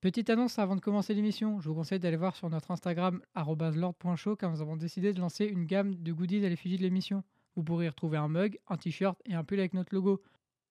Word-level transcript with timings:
Petite 0.00 0.30
annonce 0.30 0.58
avant 0.58 0.76
de 0.76 0.80
commencer 0.80 1.12
l'émission, 1.12 1.60
je 1.60 1.68
vous 1.68 1.74
conseille 1.74 1.98
d'aller 1.98 2.16
voir 2.16 2.34
sur 2.34 2.48
notre 2.48 2.70
Instagram 2.70 3.20
lord.show 3.36 4.34
car 4.34 4.50
nous 4.50 4.62
avons 4.62 4.76
décidé 4.76 5.12
de 5.12 5.20
lancer 5.20 5.44
une 5.44 5.66
gamme 5.66 5.94
de 5.94 6.10
goodies 6.10 6.42
à 6.46 6.48
l'effigie 6.48 6.78
de 6.78 6.82
l'émission. 6.82 7.22
Vous 7.54 7.62
pourrez 7.62 7.84
y 7.84 7.88
retrouver 7.88 8.16
un 8.16 8.28
mug, 8.28 8.58
un 8.68 8.78
t-shirt 8.78 9.20
et 9.26 9.34
un 9.34 9.44
pull 9.44 9.58
avec 9.58 9.74
notre 9.74 9.94
logo. 9.94 10.22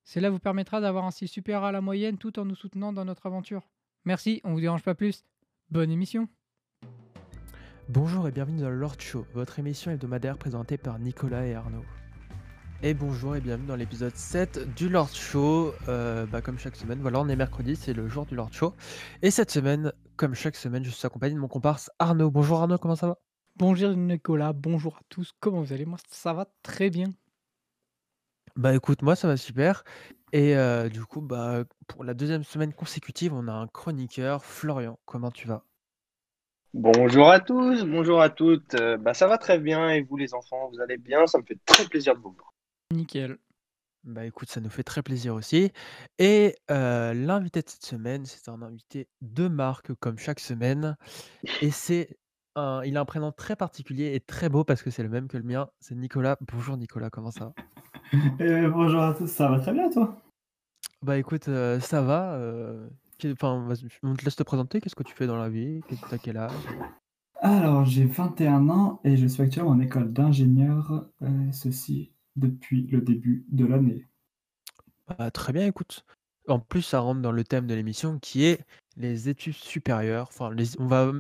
Cela 0.03 0.31
vous 0.31 0.39
permettra 0.39 0.81
d'avoir 0.81 1.05
un 1.05 1.11
style 1.11 1.27
supérieur 1.27 1.63
à 1.63 1.71
la 1.71 1.79
moyenne 1.79 2.17
tout 2.17 2.39
en 2.39 2.45
nous 2.45 2.55
soutenant 2.55 2.91
dans 2.91 3.05
notre 3.05 3.27
aventure. 3.27 3.69
Merci, 4.03 4.41
on 4.43 4.53
vous 4.53 4.61
dérange 4.61 4.81
pas 4.81 4.95
plus. 4.95 5.23
Bonne 5.69 5.91
émission 5.91 6.27
Bonjour 7.87 8.27
et 8.27 8.31
bienvenue 8.31 8.61
dans 8.61 8.71
Lord 8.71 8.99
Show, 8.99 9.27
votre 9.35 9.59
émission 9.59 9.91
hebdomadaire 9.91 10.39
présentée 10.39 10.79
par 10.79 10.97
Nicolas 10.97 11.45
et 11.45 11.53
Arnaud. 11.53 11.85
Et 12.81 12.93
bonjour 12.93 13.35
et 13.35 13.41
bienvenue 13.41 13.67
dans 13.67 13.75
l'épisode 13.75 14.15
7 14.15 14.73
du 14.73 14.87
Lord 14.87 15.09
Show. 15.09 15.73
Euh, 15.89 16.25
bah, 16.25 16.41
comme 16.41 16.57
chaque 16.57 16.77
semaine, 16.77 16.99
voilà, 17.01 17.19
on 17.19 17.27
est 17.27 17.35
mercredi, 17.35 17.75
c'est 17.75 17.91
le 17.91 18.07
jour 18.07 18.25
du 18.25 18.35
Lord 18.35 18.53
Show. 18.53 18.73
Et 19.21 19.31
cette 19.31 19.51
semaine, 19.51 19.91
comme 20.15 20.33
chaque 20.33 20.55
semaine, 20.55 20.85
je 20.85 20.89
suis 20.89 21.05
accompagné 21.05 21.35
de 21.35 21.39
mon 21.41 21.49
comparse 21.49 21.91
Arnaud. 21.99 22.31
Bonjour 22.31 22.61
Arnaud, 22.61 22.77
comment 22.77 22.95
ça 22.95 23.07
va? 23.07 23.17
Bonjour 23.57 23.89
Nicolas, 23.89 24.53
bonjour 24.53 24.95
à 24.95 25.01
tous, 25.09 25.33
comment 25.41 25.61
vous 25.61 25.73
allez? 25.73 25.83
Moi 25.83 25.97
ça 26.07 26.31
va 26.31 26.45
très 26.63 26.89
bien. 26.89 27.09
Bah 28.55 28.73
écoute, 28.73 29.01
moi 29.01 29.17
ça 29.17 29.27
va 29.27 29.35
super. 29.35 29.83
Et 30.31 30.55
euh, 30.55 30.87
du 30.87 31.03
coup, 31.03 31.19
bah, 31.19 31.65
pour 31.87 32.05
la 32.05 32.13
deuxième 32.13 32.45
semaine 32.45 32.71
consécutive, 32.71 33.33
on 33.33 33.49
a 33.49 33.53
un 33.53 33.67
chroniqueur, 33.67 34.45
Florian. 34.45 34.97
Comment 35.03 35.31
tu 35.31 35.49
vas? 35.49 35.65
Bonjour 36.73 37.29
à 37.29 37.41
tous, 37.41 37.83
bonjour 37.83 38.21
à 38.21 38.29
toutes. 38.29 38.75
Euh, 38.75 38.95
bah, 38.95 39.13
ça 39.13 39.27
va 39.27 39.37
très 39.37 39.59
bien 39.59 39.89
et 39.89 40.01
vous 40.01 40.15
les 40.15 40.33
enfants, 40.33 40.69
vous 40.71 40.79
allez 40.79 40.97
bien? 40.97 41.27
Ça 41.27 41.39
me 41.39 41.43
fait 41.43 41.59
très 41.65 41.83
plaisir 41.83 42.15
de 42.15 42.21
vous 42.21 42.31
voir. 42.31 42.53
Nickel. 42.93 43.37
Bah 44.03 44.25
écoute, 44.25 44.49
ça 44.49 44.61
nous 44.61 44.69
fait 44.69 44.83
très 44.83 45.03
plaisir 45.03 45.35
aussi. 45.35 45.71
Et 46.17 46.55
euh, 46.71 47.13
l'invité 47.13 47.61
de 47.61 47.69
cette 47.69 47.85
semaine, 47.85 48.25
c'est 48.25 48.49
un 48.49 48.61
invité 48.61 49.07
de 49.21 49.47
marque 49.47 49.93
comme 49.95 50.17
chaque 50.17 50.39
semaine. 50.39 50.97
Et 51.61 51.69
c'est 51.69 52.17
un, 52.55 52.81
il 52.83 52.97
a 52.97 53.01
un 53.01 53.05
prénom 53.05 53.31
très 53.31 53.55
particulier 53.55 54.15
et 54.15 54.19
très 54.19 54.49
beau 54.49 54.63
parce 54.63 54.81
que 54.81 54.89
c'est 54.89 55.03
le 55.03 55.09
même 55.09 55.27
que 55.27 55.37
le 55.37 55.43
mien. 55.43 55.69
C'est 55.79 55.95
Nicolas. 55.95 56.37
Bonjour 56.51 56.77
Nicolas, 56.77 57.09
comment 57.09 57.31
ça 57.31 57.45
va? 57.45 57.53
Eh, 58.39 58.67
bonjour 58.69 59.01
à 59.01 59.13
tous, 59.13 59.27
ça 59.27 59.49
va 59.49 59.59
très 59.59 59.71
bien 59.73 59.87
toi? 59.89 60.17
Bah 61.03 61.17
écoute, 61.17 61.47
euh, 61.47 61.79
ça 61.79 62.01
va. 62.01 62.33
euh, 62.35 62.89
Enfin, 63.33 63.65
vas-y, 63.67 63.87
on 64.01 64.15
te 64.15 64.23
laisse 64.25 64.37
te 64.37 64.43
présenter. 64.43 64.79
Qu'est-ce 64.81 64.95
que 64.95 65.03
tu 65.03 65.13
fais 65.13 65.27
dans 65.27 65.37
la 65.37 65.49
vie 65.49 65.81
Qu'est- 65.89 65.97
T'as 66.09 66.17
quel 66.17 66.37
âge? 66.37 66.51
Alors, 67.41 67.85
j'ai 67.85 68.05
21 68.05 68.67
ans 68.69 68.99
et 69.03 69.15
je 69.17 69.27
suis 69.27 69.43
actuellement 69.43 69.71
en 69.71 69.79
école 69.79 70.11
d'ingénieur, 70.11 71.05
euh, 71.21 71.27
ceci 71.51 72.13
depuis 72.39 72.87
le 72.87 73.01
début 73.01 73.45
de 73.49 73.65
l'année. 73.65 74.07
Bah, 75.07 75.31
Très 75.31 75.53
bien, 75.53 75.67
écoute. 75.67 76.05
En 76.47 76.59
plus, 76.59 76.81
ça 76.81 76.99
rentre 76.99 77.21
dans 77.21 77.31
le 77.31 77.43
thème 77.43 77.67
de 77.67 77.75
l'émission 77.75 78.17
qui 78.19 78.45
est 78.45 78.65
les 78.97 79.29
études 79.29 79.53
supérieures. 79.53 80.27
Enfin, 80.29 80.51
les, 80.51 80.79
on 80.79 80.87
va, 80.87 81.11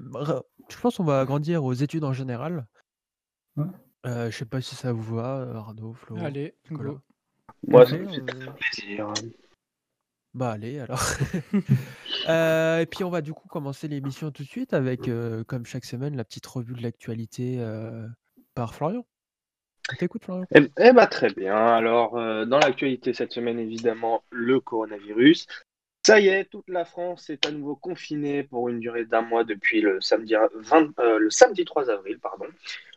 je 0.69 0.77
pense 0.79 0.97
qu'on 0.97 1.03
va 1.03 1.23
grandir 1.25 1.63
aux 1.63 1.73
études 1.73 2.03
en 2.03 2.13
général. 2.13 2.65
Ouais. 3.55 3.65
Euh, 4.05 4.31
je 4.31 4.37
sais 4.37 4.45
pas 4.45 4.61
si 4.61 4.75
ça 4.75 4.91
vous 4.91 5.15
va, 5.15 5.37
euh, 5.41 5.53
Arnaud, 5.55 5.93
Flo, 5.93 6.17
Allez, 6.17 6.55
Nicolas. 6.69 6.91
go. 6.91 7.01
Moi, 7.67 7.85
ça 7.85 7.97
me 7.97 8.07
fait 8.07 8.21
euh, 8.21 8.23
très 8.23 8.53
plaisir. 8.53 9.13
Bah 10.33 10.51
allez 10.51 10.79
alors. 10.79 11.01
Euh, 12.27 12.81
et 12.81 12.85
puis 12.85 13.03
on 13.03 13.09
va 13.09 13.21
du 13.21 13.33
coup 13.33 13.47
commencer 13.47 13.87
l'émission 13.87 14.29
tout 14.29 14.43
de 14.43 14.47
suite 14.47 14.73
avec, 14.73 15.07
euh, 15.07 15.43
comme 15.45 15.65
chaque 15.65 15.85
semaine, 15.85 16.15
la 16.15 16.25
petite 16.25 16.45
revue 16.45 16.73
de 16.75 16.83
l'actualité 16.83 17.59
euh, 17.59 18.07
par 18.53 18.75
Florian. 18.75 19.03
Eh, 20.53 20.67
eh 20.79 20.91
bah, 20.93 21.07
très 21.07 21.33
bien. 21.33 21.55
Alors, 21.55 22.17
euh, 22.17 22.45
dans 22.45 22.59
l'actualité 22.59 23.13
cette 23.13 23.31
semaine, 23.31 23.59
évidemment, 23.59 24.23
le 24.31 24.59
coronavirus. 24.59 25.47
Ça 26.05 26.19
y 26.19 26.27
est, 26.27 26.45
toute 26.45 26.69
la 26.69 26.85
France 26.85 27.29
est 27.29 27.45
à 27.45 27.51
nouveau 27.51 27.75
confinée 27.75 28.43
pour 28.43 28.69
une 28.69 28.79
durée 28.79 29.05
d'un 29.05 29.21
mois 29.21 29.43
depuis 29.43 29.81
le 29.81 29.99
samedi, 29.99 30.33
20 30.55 30.97
euh, 30.99 31.19
le 31.19 31.29
samedi 31.29 31.65
3 31.65 31.89
avril. 31.89 32.19
Pardon. 32.19 32.45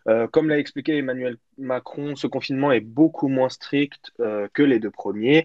Euh, 0.09 0.27
comme 0.29 0.49
l'a 0.49 0.59
expliqué 0.59 0.97
Emmanuel 0.97 1.37
Macron, 1.59 2.17
ce 2.17 2.27
confinement 2.27 2.73
est 2.73 2.81
beaucoup 2.81 3.29
moins 3.29 3.49
strict 3.49 4.13
euh, 4.21 4.49
que 4.53 4.63
les 4.63 4.79
deux 4.79 4.91
premiers. 4.91 5.45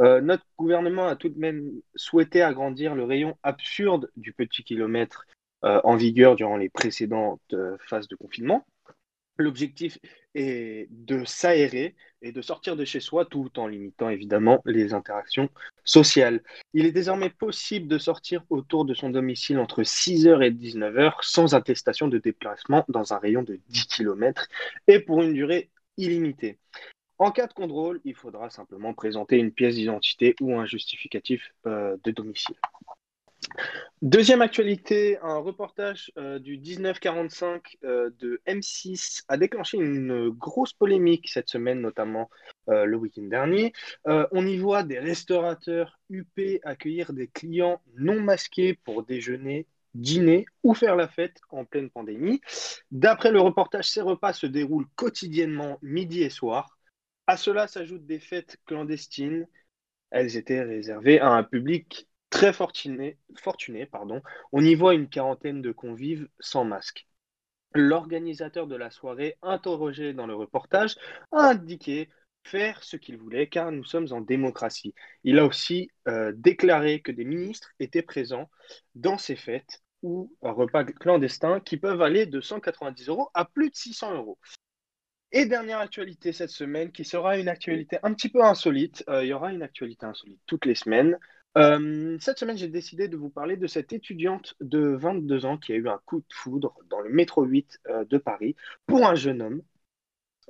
Euh, 0.00 0.20
notre 0.20 0.44
gouvernement 0.58 1.08
a 1.08 1.16
tout 1.16 1.28
de 1.28 1.38
même 1.38 1.70
souhaité 1.94 2.42
agrandir 2.42 2.94
le 2.94 3.04
rayon 3.04 3.36
absurde 3.42 4.10
du 4.16 4.32
petit 4.32 4.62
kilomètre 4.62 5.26
euh, 5.64 5.80
en 5.82 5.96
vigueur 5.96 6.36
durant 6.36 6.56
les 6.56 6.68
précédentes 6.68 7.40
euh, 7.52 7.76
phases 7.80 8.06
de 8.06 8.14
confinement. 8.16 8.64
L'objectif 9.38 9.98
est 10.34 10.88
de 10.90 11.24
s'aérer 11.24 11.94
et 12.22 12.32
de 12.32 12.42
sortir 12.42 12.74
de 12.74 12.84
chez 12.84 12.98
soi 12.98 13.24
tout 13.24 13.50
en 13.58 13.68
limitant 13.68 14.08
évidemment 14.08 14.60
les 14.64 14.94
interactions 14.94 15.48
sociales. 15.84 16.42
Il 16.74 16.86
est 16.86 16.92
désormais 16.92 17.30
possible 17.30 17.86
de 17.86 17.98
sortir 17.98 18.44
autour 18.50 18.84
de 18.84 18.94
son 18.94 19.10
domicile 19.10 19.58
entre 19.58 19.82
6h 19.82 20.44
et 20.44 20.50
19h 20.50 21.14
sans 21.22 21.54
attestation 21.54 22.08
de 22.08 22.18
déplacement 22.18 22.84
dans 22.88 23.12
un 23.12 23.18
rayon 23.18 23.42
de 23.42 23.60
10 23.68 23.86
km 23.86 24.48
et 24.88 24.98
pour 24.98 25.22
une 25.22 25.34
durée 25.34 25.70
illimitée. 25.96 26.58
En 27.18 27.32
cas 27.32 27.48
de 27.48 27.52
contrôle, 27.52 28.00
il 28.04 28.14
faudra 28.14 28.48
simplement 28.50 28.94
présenter 28.94 29.38
une 29.38 29.52
pièce 29.52 29.74
d'identité 29.74 30.36
ou 30.40 30.54
un 30.56 30.66
justificatif 30.66 31.52
euh, 31.66 31.96
de 32.04 32.12
domicile. 32.12 32.54
Deuxième 34.00 34.42
actualité, 34.42 35.18
un 35.22 35.38
reportage 35.38 36.12
euh, 36.16 36.38
du 36.38 36.56
1945 36.56 37.78
euh, 37.82 38.10
de 38.20 38.40
M6 38.46 39.24
a 39.26 39.36
déclenché 39.36 39.76
une 39.78 40.30
grosse 40.30 40.72
polémique 40.72 41.28
cette 41.28 41.50
semaine, 41.50 41.80
notamment 41.80 42.30
euh, 42.68 42.84
le 42.84 42.96
week-end 42.96 43.24
dernier. 43.24 43.72
Euh, 44.06 44.26
on 44.30 44.46
y 44.46 44.56
voit 44.56 44.84
des 44.84 45.00
restaurateurs 45.00 45.98
UP 46.10 46.40
accueillir 46.62 47.12
des 47.12 47.26
clients 47.26 47.82
non 47.96 48.20
masqués 48.20 48.74
pour 48.74 49.02
déjeuner, 49.02 49.66
dîner 49.94 50.46
ou 50.62 50.74
faire 50.74 50.94
la 50.94 51.08
fête 51.08 51.40
en 51.50 51.64
pleine 51.64 51.90
pandémie. 51.90 52.40
D'après 52.92 53.32
le 53.32 53.40
reportage, 53.40 53.90
ces 53.90 54.00
repas 54.00 54.32
se 54.32 54.46
déroulent 54.46 54.88
quotidiennement 54.94 55.78
midi 55.82 56.22
et 56.22 56.30
soir. 56.30 56.78
À 57.26 57.36
cela 57.36 57.66
s'ajoutent 57.66 58.06
des 58.06 58.20
fêtes 58.20 58.58
clandestines. 58.64 59.48
Elles 60.10 60.36
étaient 60.36 60.62
réservées 60.62 61.18
à 61.18 61.30
un 61.30 61.42
public 61.42 62.08
très 62.30 62.52
fortuné, 62.52 63.18
fortuné 63.36 63.86
pardon. 63.86 64.22
On 64.52 64.64
y 64.64 64.74
voit 64.74 64.94
une 64.94 65.08
quarantaine 65.08 65.62
de 65.62 65.72
convives 65.72 66.28
sans 66.40 66.64
masque. 66.64 67.06
L'organisateur 67.74 68.66
de 68.66 68.76
la 68.76 68.90
soirée, 68.90 69.36
interrogé 69.42 70.14
dans 70.14 70.26
le 70.26 70.34
reportage, 70.34 70.96
a 71.32 71.50
indiqué 71.50 72.08
faire 72.44 72.82
ce 72.82 72.96
qu'il 72.96 73.18
voulait 73.18 73.48
car 73.48 73.72
nous 73.72 73.84
sommes 73.84 74.08
en 74.10 74.20
démocratie. 74.20 74.94
Il 75.24 75.38
a 75.38 75.44
aussi 75.44 75.90
euh, 76.06 76.32
déclaré 76.34 77.00
que 77.00 77.12
des 77.12 77.24
ministres 77.24 77.70
étaient 77.78 78.02
présents 78.02 78.48
dans 78.94 79.18
ces 79.18 79.36
fêtes 79.36 79.82
ou 80.02 80.34
repas 80.40 80.84
clandestins 80.84 81.60
qui 81.60 81.76
peuvent 81.76 82.02
aller 82.02 82.26
de 82.26 82.40
190 82.40 83.08
euros 83.08 83.30
à 83.34 83.44
plus 83.44 83.70
de 83.70 83.74
600 83.74 84.14
euros. 84.14 84.38
Et 85.30 85.44
dernière 85.44 85.80
actualité 85.80 86.32
cette 86.32 86.50
semaine, 86.50 86.90
qui 86.90 87.04
sera 87.04 87.36
une 87.36 87.48
actualité 87.48 87.98
un 88.02 88.14
petit 88.14 88.30
peu 88.30 88.42
insolite. 88.42 89.04
Euh, 89.08 89.24
il 89.24 89.28
y 89.28 89.32
aura 89.34 89.52
une 89.52 89.62
actualité 89.62 90.06
insolite 90.06 90.40
toutes 90.46 90.64
les 90.64 90.74
semaines. 90.74 91.18
Euh, 91.58 92.16
cette 92.20 92.38
semaine, 92.38 92.56
j'ai 92.56 92.68
décidé 92.68 93.08
de 93.08 93.16
vous 93.16 93.30
parler 93.30 93.56
de 93.56 93.66
cette 93.66 93.92
étudiante 93.92 94.54
de 94.60 94.78
22 94.78 95.44
ans 95.44 95.58
qui 95.58 95.72
a 95.72 95.76
eu 95.76 95.88
un 95.88 96.00
coup 96.06 96.18
de 96.18 96.32
foudre 96.32 96.74
dans 96.88 97.00
le 97.00 97.10
métro 97.10 97.42
8 97.42 97.80
euh, 97.88 98.04
de 98.04 98.16
Paris 98.16 98.54
pour 98.86 99.06
un 99.06 99.16
jeune 99.16 99.42
homme. 99.42 99.62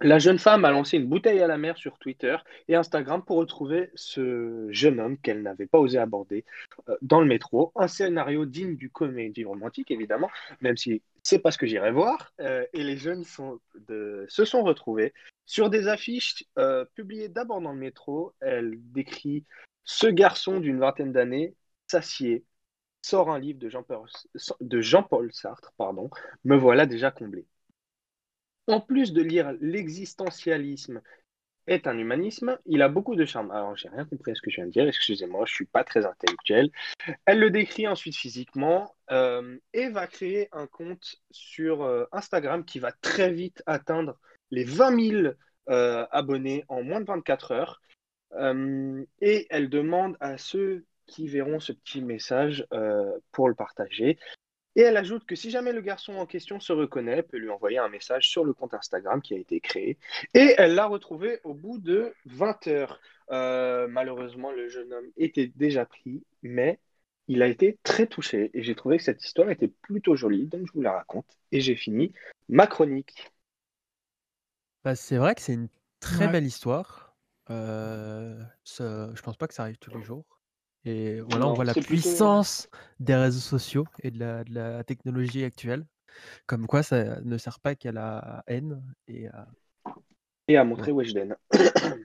La 0.01 0.19
jeune 0.19 0.39
femme 0.39 0.65
a 0.65 0.71
lancé 0.71 0.99
une 0.99 1.09
bouteille 1.09 1.41
à 1.41 1.47
la 1.47 1.57
mer 1.57 1.77
sur 1.79 1.99
Twitter 1.99 2.37
et 2.69 2.77
Instagram 2.77 3.25
pour 3.25 3.39
retrouver 3.39 3.91
ce 3.95 4.69
jeune 4.71 5.01
homme 5.01 5.19
qu'elle 5.19 5.43
n'avait 5.43 5.67
pas 5.67 5.79
osé 5.79 5.99
aborder 5.99 6.45
euh, 6.91 6.97
dans 7.01 7.21
le 7.21 7.27
métro. 7.27 7.73
Un 7.75 7.89
scénario 7.89 8.45
digne 8.45 8.77
du 8.77 8.91
comédie 8.91 9.45
romantique, 9.45 9.91
évidemment, 9.91 10.31
même 10.61 10.77
si 10.77 11.03
c'est 11.23 11.41
pas 11.41 11.51
ce 11.51 11.59
que 11.59 11.67
j'irai 11.67 11.91
voir. 11.91 12.33
Et 12.39 12.85
les 12.85 12.97
jeunes 12.97 13.25
se 13.25 14.45
sont 14.45 14.63
retrouvés 14.63 15.13
sur 15.47 15.69
des 15.69 15.89
affiches 15.89 16.45
publiées 16.95 17.29
d'abord 17.29 17.61
dans 17.61 17.73
le 17.73 17.79
métro. 17.79 18.33
Elle 18.41 18.77
décrit 18.93 19.45
ce 19.89 20.07
garçon 20.07 20.61
d'une 20.61 20.79
vingtaine 20.79 21.13
d'années 21.13 21.55
s'assied, 21.87 22.45
sort 23.01 23.31
un 23.31 23.39
livre 23.39 23.59
de 23.59 23.71
Jean-Paul 24.81 25.33
Sartre, 25.33 25.73
pardon, 25.79 26.11
me 26.45 26.57
voilà 26.57 26.85
déjà 26.85 27.11
comblé. 27.11 27.47
En 28.67 28.83
plus 28.83 29.15
de 29.15 29.23
lire 29.23 29.55
l'existentialisme 29.63 31.01
est 31.67 31.87
un 31.87 31.97
humanisme, 31.97 32.59
il 32.67 32.83
a 32.83 32.91
beaucoup 32.91 33.17
de 33.17 33.25
charme. 33.25 33.51
Alors, 33.51 33.77
j'ai 33.77 33.89
rien 33.89 34.05
compris 34.05 34.33
à 34.33 34.35
ce 34.35 34.43
que 34.43 34.51
je 34.51 34.57
viens 34.57 34.67
de 34.67 34.73
dire, 34.73 34.87
excusez-moi, 34.87 35.45
je 35.47 35.55
suis 35.55 35.65
pas 35.65 35.85
très 35.85 36.05
intellectuel. 36.05 36.71
Elle 37.25 37.41
le 37.41 37.51
décrit 37.51 37.89
ensuite 37.89 38.15
physiquement 38.15 38.95
euh, 39.11 39.57
et 39.73 39.89
va 39.89 40.07
créer 40.07 40.51
un 40.53 40.67
compte 40.67 41.17
sur 41.31 41.83
euh, 41.83 42.05
Instagram 42.13 42.63
qui 42.67 42.79
va 42.79 42.93
très 42.93 43.33
vite 43.33 43.63
atteindre 43.65 44.19
les 44.51 44.65
20 44.65 45.11
000 45.11 45.35
euh, 45.71 46.07
abonnés 46.11 46.67
en 46.69 46.83
moins 46.83 47.01
de 47.01 47.07
24 47.07 47.53
heures. 47.53 47.81
Euh, 48.37 49.05
et 49.21 49.47
elle 49.51 49.69
demande 49.71 50.17
à 50.21 50.39
ceux 50.39 50.85
qui 51.07 51.27
verront 51.29 51.61
ce 51.61 51.73
petit 51.73 52.03
message 52.03 52.67
euh, 52.73 53.19
pour 53.33 53.49
le 53.49 53.55
partager. 53.55 54.19
Et 54.77 54.83
elle 54.83 54.97
ajoute 54.97 55.27
que 55.27 55.35
si 55.35 55.51
jamais 55.51 55.73
le 55.73 55.81
garçon 55.81 56.15
en 56.15 56.27
question 56.27 56.61
se 56.61 56.73
reconnaît, 56.73 57.13
elle 57.19 57.27
peut 57.27 57.39
lui 57.39 57.51
envoyer 57.51 57.79
un 57.79 57.89
message 57.89 58.29
sur 58.29 58.45
le 58.45 58.53
compte 58.55 58.75
Instagram 58.75 59.21
qui 59.23 59.35
a 59.35 59.39
été 59.39 59.61
créé. 59.61 59.99
Et 60.35 60.55
elle 60.59 60.75
l'a 60.75 60.87
retrouvé 60.87 61.41
au 61.45 61.55
bout 61.55 61.79
de 61.79 62.15
20 62.27 62.67
heures. 62.69 63.01
Euh, 63.31 63.89
malheureusement, 63.89 64.53
le 64.53 64.69
jeune 64.69 64.93
homme 64.93 65.07
était 65.17 65.49
déjà 65.57 65.85
pris, 65.85 66.23
mais 66.43 66.79
il 67.27 67.43
a 67.43 67.49
été 67.49 67.79
très 67.83 68.07
touché 68.07 68.51
et 68.55 68.63
j'ai 68.63 68.75
trouvé 68.75 68.99
que 68.99 69.03
cette 69.05 69.25
histoire 69.25 69.51
était 69.51 69.69
plutôt 69.69 70.15
jolie, 70.17 70.47
donc 70.47 70.67
je 70.67 70.73
vous 70.73 70.83
la 70.83 70.93
raconte. 70.93 71.27
Et 71.53 71.61
j'ai 71.61 71.77
fini 71.77 72.13
ma 72.49 72.67
chronique. 72.67 73.31
Bah, 74.85 74.97
c'est 74.97 75.19
vrai 75.19 75.35
que 75.37 75.41
c'est 75.41 75.55
une 75.55 75.69
très 76.01 76.27
Ouais. 76.27 76.33
belle 76.33 76.47
histoire. 76.47 77.08
Euh, 77.51 78.43
ça- 78.65 79.15
je 79.15 79.23
pense 79.23 79.37
pas 79.37 79.47
que 79.49 79.55
ça 79.55 79.63
arrive 79.63 79.79
tous 79.79 79.91
les 79.97 80.03
jours. 80.03 80.25
Et 80.85 81.21
voilà, 81.21 81.47
on 81.47 81.49
Non, 81.51 81.55
voit 81.55 81.65
la 81.65 81.75
c'est 81.75 81.81
plutôt. 81.81 82.03
puissance 82.03 82.69
des 83.01 83.15
réseaux 83.15 83.41
sociaux 83.41 83.85
et 84.03 84.11
de 84.11 84.19
la, 84.19 84.45
de 84.45 84.55
la 84.55 84.85
technologie 84.85 85.45
actuelle. 85.45 85.85
Comme 86.47 86.67
quoi, 86.67 86.83
ça 86.83 87.21
ne 87.21 87.37
sert 87.39 87.61
pas 87.61 87.75
qu'à 87.75 87.93
la 87.93 88.43
haine. 88.47 88.83
Et 89.07 89.29
à- 89.29 89.49
Et 90.49 90.57
à 90.57 90.65
montrer 90.65 90.93
Weshden. 90.93 91.37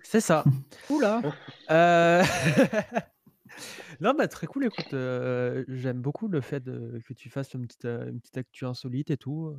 C'est 0.04 0.19
ça. 0.22 0.44
Oula 0.90 1.22
Euh, 1.72 2.24
non, 4.01 4.13
bah 4.18 4.28
très 4.28 4.48
cool. 4.48 4.66
Écoute, 4.66 4.94
euh, 4.94 5.63
j'aime 5.68 6.01
beaucoup 6.01 6.28
le 6.28 6.42
fait 6.42 6.60
de- 6.62 7.00
que 7.07 7.13
tu 7.13 7.30
fasses 7.30 7.54
une 7.54 7.66
petite, 7.68 7.86
euh, 7.86 8.10
une 8.10 8.19
petite 8.19 8.38
actu 8.38 8.66
insolite 8.66 9.12
et 9.12 9.18
tout. 9.18 9.56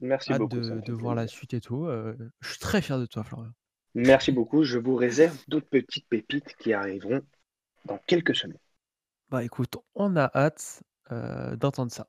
Merci 0.00 0.32
Hâte 0.32 0.38
beaucoup. 0.40 0.62
ça 0.62 0.70
de, 0.70 0.74
me 0.76 0.80
fait 0.82 0.86
de 0.86 0.92
voir 0.92 1.14
la 1.14 1.22
plaisir. 1.22 1.36
suite 1.38 1.54
et 1.54 1.60
tout. 1.60 1.86
je 1.88 2.48
suis 2.48 2.58
très 2.58 2.82
fier 2.82 2.98
de 2.98 3.06
toi, 3.06 3.24
Florian. 3.24 3.50
Merci 3.94 4.32
beaucoup. 4.32 4.64
Je 4.64 4.78
vous 4.78 4.96
réserve 4.96 5.38
d'autres 5.48 5.68
petites 5.68 6.08
pépites 6.08 6.54
qui 6.58 6.72
arriveront 6.72 7.22
dans 7.84 7.98
quelques 8.06 8.34
semaines. 8.34 8.58
Bah 9.30 9.42
écoute, 9.44 9.76
on 9.94 10.16
a 10.16 10.30
hâte 10.34 10.82
euh, 11.12 11.56
d'entendre 11.56 11.92
ça. 11.92 12.06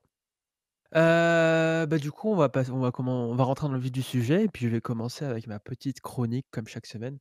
Euh, 0.96 1.86
bah 1.86 1.98
du 1.98 2.12
coup, 2.12 2.30
on 2.30 2.36
va, 2.36 2.50
pas- 2.50 2.70
on, 2.70 2.80
va 2.80 2.92
comment, 2.92 3.30
on 3.30 3.36
va 3.36 3.44
rentrer 3.44 3.68
dans 3.68 3.74
le 3.74 3.80
vif 3.80 3.92
du 3.92 4.02
sujet 4.02 4.46
et 4.46 4.48
puis 4.48 4.66
je 4.66 4.70
vais 4.70 4.82
commencer 4.82 5.26
avec 5.26 5.48
ma 5.48 5.60
petite 5.60 6.00
chronique 6.02 6.46
comme 6.52 6.68
chaque 6.68 6.86
semaine 6.86 7.18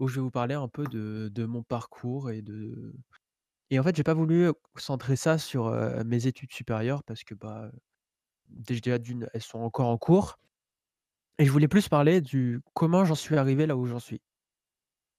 où 0.00 0.08
je 0.08 0.16
vais 0.16 0.20
vous 0.20 0.30
parler 0.30 0.54
un 0.54 0.68
peu 0.68 0.84
de, 0.84 1.30
de 1.32 1.44
mon 1.44 1.62
parcours 1.62 2.30
et 2.30 2.42
de... 2.42 2.94
Et 3.70 3.78
en 3.78 3.82
fait, 3.82 3.96
j'ai 3.96 4.02
pas 4.02 4.14
voulu 4.14 4.50
centrer 4.76 5.16
ça 5.16 5.38
sur 5.38 5.66
euh, 5.66 6.02
mes 6.04 6.26
études 6.26 6.52
supérieures 6.52 7.02
parce 7.04 7.24
que 7.24 7.34
bah, 7.34 7.70
déjà 8.48 8.98
d'une, 8.98 9.28
elles 9.34 9.42
sont 9.42 9.60
encore 9.60 9.88
en 9.88 9.98
cours 9.98 10.38
et 11.38 11.44
je 11.46 11.50
voulais 11.52 11.68
plus 11.68 11.88
parler 11.88 12.20
du 12.20 12.60
comment 12.74 13.04
j'en 13.04 13.14
suis 13.14 13.36
arrivé 13.36 13.66
là 13.66 13.76
où 13.76 13.86
j'en 13.86 14.00
suis. 14.00 14.20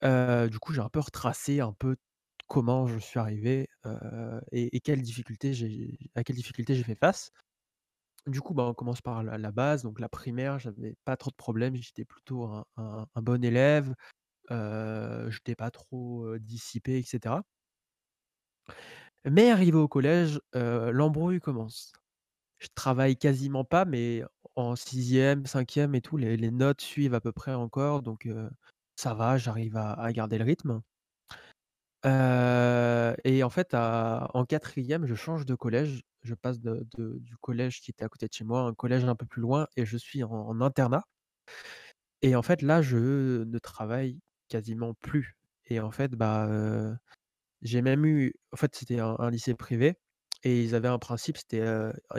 Du 0.04 0.60
coup, 0.60 0.74
j'ai 0.74 0.82
un 0.82 0.90
peu 0.90 1.00
retracé 1.00 1.60
un 1.62 1.74
peu 1.74 1.96
comment 2.48 2.88
je 2.88 3.00
suis 3.00 3.20
arrivé, 3.20 3.68
et 4.52 4.80
quelles 4.82 5.02
difficultés 5.02 5.54
à 6.16 6.24
quelles 6.24 6.36
difficultés 6.36 6.76
j'ai 6.76 6.84
fait 6.84 6.96
face. 7.00 7.32
Du 8.28 8.42
coup, 8.42 8.54
bah, 8.56 8.64
on 8.66 8.74
commence 8.76 9.02
par 9.02 9.24
la 9.24 9.52
base, 9.52 9.84
donc 9.84 10.00
la 10.00 10.10
primaire, 10.10 10.60
j'avais 10.60 10.96
pas 11.06 11.18
trop 11.18 11.32
de 11.32 11.36
problèmes, 11.38 11.76
j'étais 11.78 12.06
plutôt 12.06 12.46
un 12.78 13.08
bon 13.18 13.44
élève, 13.46 13.96
heu, 14.52 15.30
j'étais 15.32 15.56
pas 15.56 15.72
trop, 15.72 16.38
dissipé 16.40 17.00
et 17.00 17.04
cetera. 17.04 17.44
Mais 19.26 19.50
arrivé 19.52 19.78
au 19.78 19.88
collège, 19.88 20.40
l'embrouille 20.54 21.40
commence. 21.40 21.92
Travaille 22.74 23.18
quasiment 23.18 23.64
pas, 23.64 23.86
mais 23.86 24.24
en 24.56 24.76
sixième, 24.76 25.46
cinquième 25.46 25.96
et 25.96 26.02
tout, 26.02 26.18
les 26.18 26.52
notes 26.52 26.82
suivent 26.82 27.14
à 27.14 27.22
peu 27.22 27.32
près 27.32 27.54
encore, 27.54 28.02
donc 28.02 28.28
ça 28.96 29.14
va, 29.14 29.38
j'arrive 29.38 29.78
à 29.78 30.12
garder 30.14 30.38
le 30.38 30.46
rythme. 30.46 30.82
Et 33.24 33.44
en 33.44 33.50
fait, 33.50 33.74
en 33.74 34.46
quatrième, 34.46 35.06
je 35.06 35.16
change 35.16 35.46
de 35.46 35.56
collège. 35.56 36.02
Je 36.24 36.34
passe 36.36 36.60
de 36.60 36.86
du 36.98 37.38
collège 37.38 37.82
qui 37.82 37.92
était 37.92 38.04
à 38.06 38.10
côté 38.10 38.28
de 38.28 38.34
chez 38.34 38.44
moi 38.44 38.62
un 38.62 38.74
collège 38.74 39.06
un 39.06 39.16
peu 39.16 39.26
plus 39.28 39.42
loin 39.42 39.68
et 39.78 39.86
je 39.86 39.98
suis 39.98 40.24
en 40.24 40.60
internat 40.62 41.04
et 42.22 42.36
en 42.36 42.42
fait, 42.42 42.62
là, 42.62 42.82
je 42.82 43.44
ne 43.44 43.60
travaille 43.60 44.20
quasiment 44.48 44.94
plus 44.96 45.38
et 45.68 45.80
en 45.80 45.92
fait, 45.92 46.12
bah, 46.14 46.50
j'ai 47.62 47.82
même 47.82 48.06
eu 48.06 48.34
en 48.52 48.58
fait, 48.58 48.76
c'était 48.76 49.00
un 49.00 49.30
lycée 49.32 49.56
privé 49.56 49.98
et 50.46 50.64
ils 50.64 50.76
avaient 50.76 50.90
un 50.90 51.00
principe, 51.00 51.38
c'était, 51.38 51.66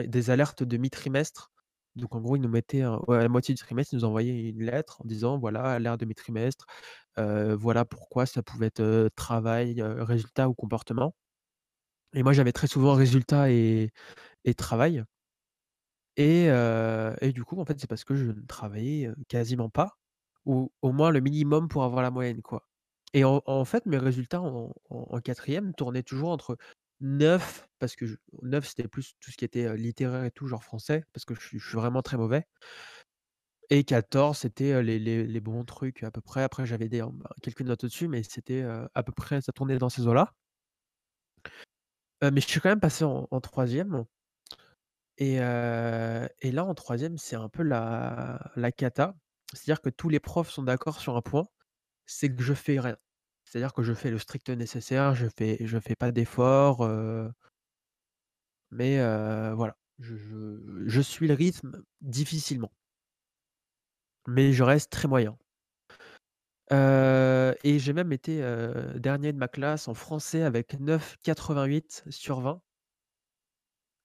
des 0.05 0.31
alertes 0.31 0.63
de 0.63 0.77
mi-trimestre. 0.77 1.51
Donc 1.97 2.15
en 2.15 2.21
gros, 2.21 2.37
ils 2.37 2.41
nous 2.43 2.49
mettaient 2.49 2.83
à 2.83 2.99
la 3.09 3.29
moitié 3.29 3.55
du 3.55 3.61
trimestre, 3.61 3.93
ils 3.93 3.97
nous 3.97 4.05
envoyaient 4.05 4.49
une 4.51 4.63
lettre 4.65 5.01
en 5.01 5.05
disant: 5.07 5.39
«Voilà, 5.39 5.63
alerte 5.73 5.99
de 6.01 6.05
mi-trimestre, 6.07 6.65
voilà 7.17 7.85
pourquoi», 7.85 8.25
ça 8.27 8.43
pouvait 8.43 8.67
être, 8.67 9.09
travail, 9.15 9.81
résultat 9.83 10.49
ou 10.49 10.55
comportement. 10.55 11.13
Et 12.13 12.23
moi, 12.23 12.33
j'avais 12.33 12.51
très 12.53 12.67
souvent 12.67 12.93
résultat 12.93 13.51
et 13.51 13.91
et 14.45 14.53
travail. 14.55 15.03
Et 16.17 16.45
et 17.21 17.31
du 17.33 17.43
coup, 17.43 17.59
en 17.59 17.65
fait, 17.65 17.79
c'est 17.79 17.87
parce 17.87 18.03
que 18.03 18.15
je 18.15 18.25
ne 18.31 18.41
travaillais, 18.47 19.09
quasiment 19.27 19.69
pas 19.69 19.97
ou 20.45 20.71
au 20.81 20.91
moins 20.93 21.11
le 21.11 21.19
minimum 21.21 21.67
pour 21.69 21.83
avoir 21.83 22.01
la 22.03 22.11
moyenne, 22.11 22.41
quoi. 22.41 22.63
Et 23.13 23.23
en 23.25 23.65
fait, 23.65 23.85
mes 23.85 23.97
résultats 23.97 24.41
en 24.41 24.71
4 25.23 25.73
tournaient 25.77 26.03
toujours 26.03 26.29
entre 26.29 26.57
9 27.01 27.67
parce 27.79 27.95
que 27.95 28.05
je 28.07 28.15
9 28.43 28.65
c'était 28.67 28.87
plus 28.87 29.13
tout 29.19 29.31
ce 29.31 29.37
qui 29.37 29.45
était, 29.45 29.75
littéraire 29.77 30.23
et 30.25 30.31
tout, 30.31 30.47
genre 30.47 30.63
français, 30.63 31.03
parce 31.13 31.25
que 31.25 31.35
je 31.35 31.41
suis 31.41 31.59
vraiment 31.77 32.01
très 32.01 32.17
mauvais 32.17 32.45
et 33.69 33.83
14 33.83 34.37
c'était, 34.37 34.81
les 34.81 34.97
les 34.99 35.25
les 35.27 35.39
bons 35.41 35.65
trucs 35.65 36.03
à 36.03 36.11
peu 36.11 36.21
près. 36.21 36.41
Après 36.43 36.65
j'avais 36.65 36.87
hem, 36.95 37.21
quelques 37.41 37.61
notes 37.61 37.83
au-dessus, 37.83 38.07
mais 38.07 38.23
c'était, 38.23 38.61
à 38.63 39.03
peu 39.03 39.11
près 39.11 39.41
ça 39.41 39.51
tournait 39.51 39.77
dans 39.77 39.89
ces 39.89 40.07
eaux-là. 40.07 40.33
Mais 42.21 42.41
je 42.41 42.47
suis 42.47 42.59
quand 42.59 42.69
même 42.69 42.79
passé 42.79 43.03
en 43.05 43.27
3 43.41 43.65
Et 45.17 45.35
et 45.35 46.51
là, 46.51 46.65
en 46.65 46.73
troisième 46.75 47.17
c'est 47.17 47.35
un 47.35 47.49
peu 47.49 47.63
la 47.63 48.51
la 48.55 48.71
cata. 48.71 49.15
C'est-à-dire 49.53 49.81
que 49.81 49.89
tous 49.89 50.09
les 50.09 50.19
profs 50.19 50.49
sont 50.49 50.63
d'accord 50.63 50.99
sur 50.99 51.15
un 51.15 51.21
point, 51.21 51.47
c'est 52.05 52.33
que 52.35 52.43
je 52.43 52.53
fais 52.53 52.79
rien. 52.79 52.97
C'est-à-dire 53.49 53.73
que 53.73 53.83
je 53.83 53.93
fais 53.93 54.11
le 54.11 54.19
strict 54.19 54.49
nécessaire, 54.49 55.15
je 55.15 55.27
fais 55.37 55.57
je 55.61 55.79
fais 55.79 55.95
pas 55.95 56.11
d'efforts, 56.11 56.85
heu, 56.85 57.31
mais 58.71 58.97
heu, 58.99 59.53
voilà, 59.55 59.77
je 59.99 61.01
suis 61.01 61.27
le 61.27 61.33
rythme 61.33 61.83
difficilement, 62.01 62.71
mais 64.27 64.53
je 64.53 64.61
reste 64.63 64.91
très 64.91 65.07
moyen. 65.07 65.35
Heu 66.71 67.55
et 67.65 67.77
j'ai 67.79 67.91
même 67.93 68.11
été, 68.13 68.41
dernier 68.95 69.33
de 69.33 69.37
ma 69.37 69.47
classe 69.49 69.87
en 69.89 69.93
français 69.93 70.43
avec 70.43 70.79
9,88 70.79 72.03
sur 72.09 72.39
20. 72.41 72.61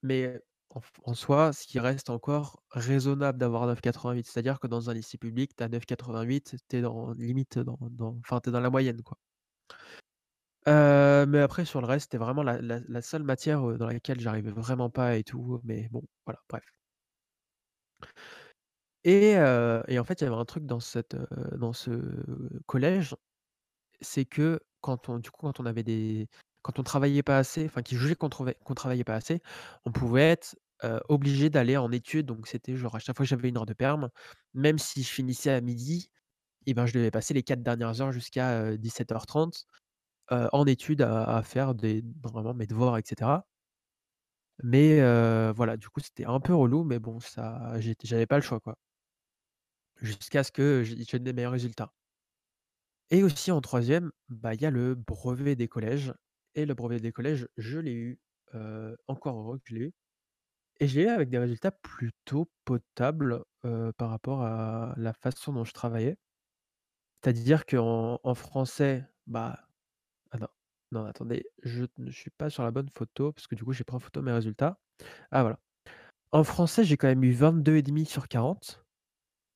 Mais 0.03 0.41
en 1.05 1.15
soi, 1.15 1.53
ce 1.53 1.67
qui 1.67 1.79
reste 1.81 2.09
encore 2.11 2.63
raisonnable 2.71 3.39
d'avoir 3.39 3.67
9,88. 3.67 4.27
C'est-à-dire 4.31 4.59
que 4.61 4.67
dans 4.67 4.91
un 4.91 4.95
lycée 4.95 5.19
public, 5.19 5.55
tu 5.57 5.63
as 5.65 5.69
9,88, 5.69 6.57
tu 6.69 6.77
es 6.77 6.81
dans 6.81 7.13
limite 7.13 7.59
dans 7.59 7.79
dans 7.91 8.61
la 8.61 8.71
moyenne, 8.71 9.03
quoi. 9.03 9.19
Heu, 10.67 11.27
mais 11.27 11.39
après 11.41 11.65
sur 11.65 11.81
le 11.81 11.87
reste, 11.87 12.05
c'était 12.07 12.19
vraiment 12.19 12.43
la 12.43 13.03
seule 13.03 13.23
matière, 13.25 13.63
dans 13.79 13.87
laquelle 13.87 14.21
j'arrivais 14.21 14.51
vraiment 14.53 14.91
pas 14.91 15.17
et 15.17 15.25
tout, 15.25 15.61
mais 15.65 15.89
bon, 15.91 16.03
voilà, 16.27 16.41
bref. 16.49 16.65
Et 19.05 19.33
et 19.89 19.99
en 19.99 20.05
fait, 20.05 20.21
il 20.21 20.25
y 20.25 20.27
avait 20.27 20.37
un 20.37 20.45
truc 20.45 20.65
dans 20.67 20.81
cette, 20.81 21.17
dans 21.59 21.73
ce 21.73 21.91
collège, 22.67 23.17
c'est 24.01 24.27
que 24.27 24.61
quand 24.83 25.09
on 25.11 25.19
du 25.21 25.31
coup, 25.31 25.43
quand 25.47 25.61
on 25.61 25.67
avait 25.67 25.85
des 25.85 26.29
quand 26.63 26.79
on 26.81 26.85
travaillait 26.85 27.23
pas 27.25 27.39
assez, 27.39 27.67
enfin 27.67 27.83
qu'ils 27.83 27.99
jugeaient 27.99 28.17
qu'on 28.17 28.29
travaillait 28.77 29.05
pas 29.05 29.17
assez, 29.17 29.43
on 29.87 29.93
pouvait 29.93 30.31
être, 30.33 30.57
obligé 31.09 31.51
d'aller 31.51 31.77
en 31.79 31.93
études. 31.93 32.27
Donc 32.27 32.49
c'était 32.49 32.77
genre 32.77 32.97
à 32.97 33.01
chaque 33.01 33.17
fois 33.17 33.25
que 33.27 33.31
j'avais 33.31 33.49
une 33.51 33.59
heure 33.59 33.67
de 33.67 33.75
perm, 33.75 34.11
même 34.55 34.79
si 34.79 35.03
je 35.05 35.11
finissais 35.11 35.51
à 35.53 35.61
midi, 35.63 36.11
et 36.67 36.75
ben, 36.75 36.87
je 36.87 36.95
devais 36.95 37.11
passer 37.11 37.35
les 37.35 37.43
4 37.43 37.63
dernières 37.63 38.01
heures 38.01 38.13
jusqu'à, 38.13 38.63
heu, 38.73 38.79
17:30, 38.79 39.67
heu, 40.33 40.49
en 40.53 40.67
études 40.67 41.03
à 41.03 41.43
faire 41.45 41.75
des 41.75 42.05
vraiment 42.23 42.55
mes 42.55 42.67
devoirs 42.67 42.99
et 42.99 43.03
cetera. 43.07 43.47
Mais 44.63 45.01
voilà, 45.53 45.77
du 45.77 45.89
coup, 45.89 46.01
c'était 46.01 46.25
un 46.25 46.41
peu 46.41 46.55
relou, 46.55 46.85
mais 46.85 46.99
bon, 46.99 47.21
ça 47.21 47.75
j'avais 48.03 48.27
pas 48.27 48.37
le 48.37 48.43
choix, 48.43 48.61
quoi. 48.61 48.77
Jusqu'à 50.03 50.45
ce 50.45 50.53
que 50.53 50.83
j'ai 50.85 51.19
des 51.19 51.33
meilleurs 51.33 51.53
résultats. 51.53 51.95
Et 53.11 53.23
aussi 53.23 53.51
en 53.51 53.61
troisième, 53.61 54.11
bah, 54.29 54.55
il 54.55 54.63
y 54.63 54.67
a 54.67 54.71
le 54.71 54.95
brevet 54.95 55.55
des 55.57 55.69
collèges 55.69 56.15
et 56.55 56.67
le 56.67 56.75
brevet 56.75 57.01
des 57.01 57.13
collèges, 57.13 57.49
je 57.57 57.79
l'ai 57.79 57.93
eu, 57.93 58.21
encore 59.09 59.39
heureux 59.39 59.59
que 59.59 59.65
je 59.71 59.75
l'ai 59.75 59.81
eu 59.87 59.93
et 60.81 60.89
je 60.89 61.01
l'ai 61.01 61.07
eu 61.07 61.09
avec 61.09 61.31
des 61.31 61.39
résultats 61.39 61.73
plutôt 61.73 62.51
potables, 62.65 63.45
par 63.99 64.11
rapport 64.11 64.43
à 64.43 64.95
la 64.99 65.13
façon 65.15 65.53
dont 65.55 65.65
je 65.65 65.73
travaillais. 65.75 66.17
C'est-à-dire 67.23 67.67
qu'en 67.67 68.19
en 68.25 68.35
français, 68.35 69.05
bah 69.29 69.61
ah 70.33 70.39
non, 70.39 70.49
non 70.93 71.07
attendez, 71.07 71.45
je 71.65 71.85
ne 71.99 72.11
suis 72.11 72.31
pas 72.31 72.51
sur 72.51 72.65
la 72.65 72.71
bonne 72.73 72.91
photo 72.97 73.33
parce 73.33 73.47
que 73.49 73.55
du 73.57 73.65
coup 73.65 73.73
j'ai 73.73 73.85
pris 73.85 73.97
en 73.97 74.01
photo 74.01 74.23
mes 74.23 74.33
résultats. 74.33 74.79
Ah 75.33 75.43
voilà. 75.43 75.59
En 76.33 76.45
français, 76.45 76.85
j'ai 76.85 76.97
quand 76.99 77.09
même 77.09 77.25
eu 77.25 77.33
22,5 77.33 78.07
sur 78.07 78.29
40, 78.29 78.85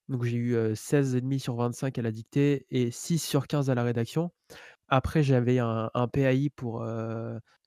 donc 0.08 0.24
j'ai 0.24 0.36
eu, 0.38 0.54
heu, 0.56 0.74
16,5 0.76 1.40
sur 1.40 1.56
25 1.56 1.98
à 1.98 2.02
la 2.02 2.12
dictée 2.12 2.66
et 2.70 2.90
6 2.92 3.18
sur 3.20 3.46
15 3.48 3.70
à 3.70 3.76
la 3.76 3.84
rédaction. 3.84 4.32
Après, 4.88 5.22
j'avais 5.24 5.58
un 5.60 5.90
PAI 6.12 6.50
pour, 6.50 6.86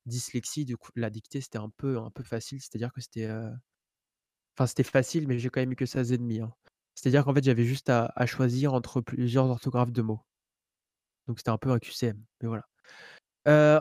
dyslexie, 0.08 0.66
du 0.66 0.78
coup, 0.78 0.92
la 0.98 1.10
dictée, 1.12 1.42
c'était 1.42 1.60
un 1.60 1.70
peu 1.78 2.00
un 2.00 2.12
peu 2.12 2.24
facile, 2.24 2.62
c'est-à-dire 2.62 2.94
que 2.94 3.02
c'était, 3.02 3.30
enfin, 4.58 4.68
c'était 4.68 4.84
facile, 4.84 5.28
mais 5.28 5.40
j'ai 5.40 5.50
quand 5.50 5.60
même 5.62 5.72
eu 5.72 5.76
que 5.76 5.86
16,5, 5.88 6.42
hein. 6.42 6.54
C'est-à-dire 7.02 7.24
qu'en 7.24 7.34
fait, 7.34 7.44
j'avais 7.46 7.64
juste 7.64 7.90
à 7.90 8.26
choisir 8.26 8.74
entre 8.74 9.00
plusieurs 9.00 9.46
orthographes 9.46 9.94
de 9.94 10.02
mots. 10.02 10.20
Donc 11.28 11.40
c'était 11.40 11.52
un 11.52 11.58
peu 11.58 11.72
un 11.72 11.80
QCM, 11.80 12.22
mais 12.42 12.48
voilà. 12.50 12.66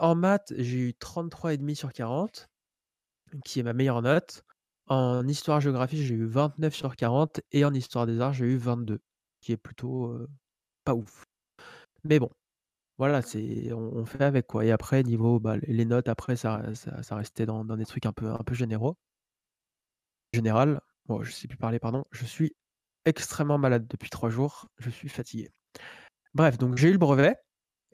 En 0.00 0.14
maths, 0.14 0.52
j'ai 0.56 0.78
eu 0.78 0.92
33,5 0.92 1.74
sur 1.74 1.92
40 1.92 2.48
qui 3.44 3.58
est 3.58 3.64
ma 3.64 3.72
meilleure 3.72 4.02
note. 4.02 4.44
En 4.86 5.26
histoire-géographie, 5.26 6.04
j'ai 6.06 6.14
eu 6.14 6.26
29 6.26 6.74
sur 6.74 6.94
40 6.94 7.40
et 7.50 7.64
en 7.64 7.74
histoire 7.74 8.06
des 8.06 8.20
arts, 8.20 8.34
j'ai 8.34 8.46
eu 8.46 8.56
22, 8.56 9.00
qui 9.40 9.50
est 9.52 9.56
plutôt, 9.56 10.16
pas 10.84 10.94
ouf. 10.94 11.24
Mais 12.04 12.20
bon, 12.20 12.30
voilà, 12.98 13.22
c'est 13.22 13.72
on 13.72 14.04
fait 14.06 14.24
avec, 14.24 14.46
quoi 14.46 14.64
et 14.64 14.72
après 14.72 15.02
niveau, 15.02 15.40
bah, 15.40 15.56
les 15.62 15.84
notes 15.86 16.08
après 16.08 16.36
ça 16.36 16.74
ça 16.74 17.02
ça 17.02 17.16
restait 17.16 17.46
dans 17.46 17.64
dans 17.64 17.76
des 17.76 17.86
trucs 17.86 18.06
un 18.06 18.12
peu 18.12 18.30
un 18.30 18.44
peu 18.44 18.54
généraux. 18.54 18.96
Général, 20.34 20.80
bon, 21.06 21.22
je 21.22 21.32
sais 21.32 21.48
plus 21.48 21.56
parler, 21.56 21.78
pardon. 21.78 22.04
Je 22.12 22.24
suis 22.26 22.54
extrêmement 23.08 23.58
malade 23.58 23.86
depuis 23.88 24.10
3 24.10 24.30
jours, 24.30 24.68
je 24.78 24.90
suis 24.90 25.08
fatigué. 25.08 25.50
Bref, 26.34 26.58
donc 26.58 26.76
j'ai 26.76 26.88
eu 26.90 26.92
le 26.92 26.98
brevet 26.98 27.36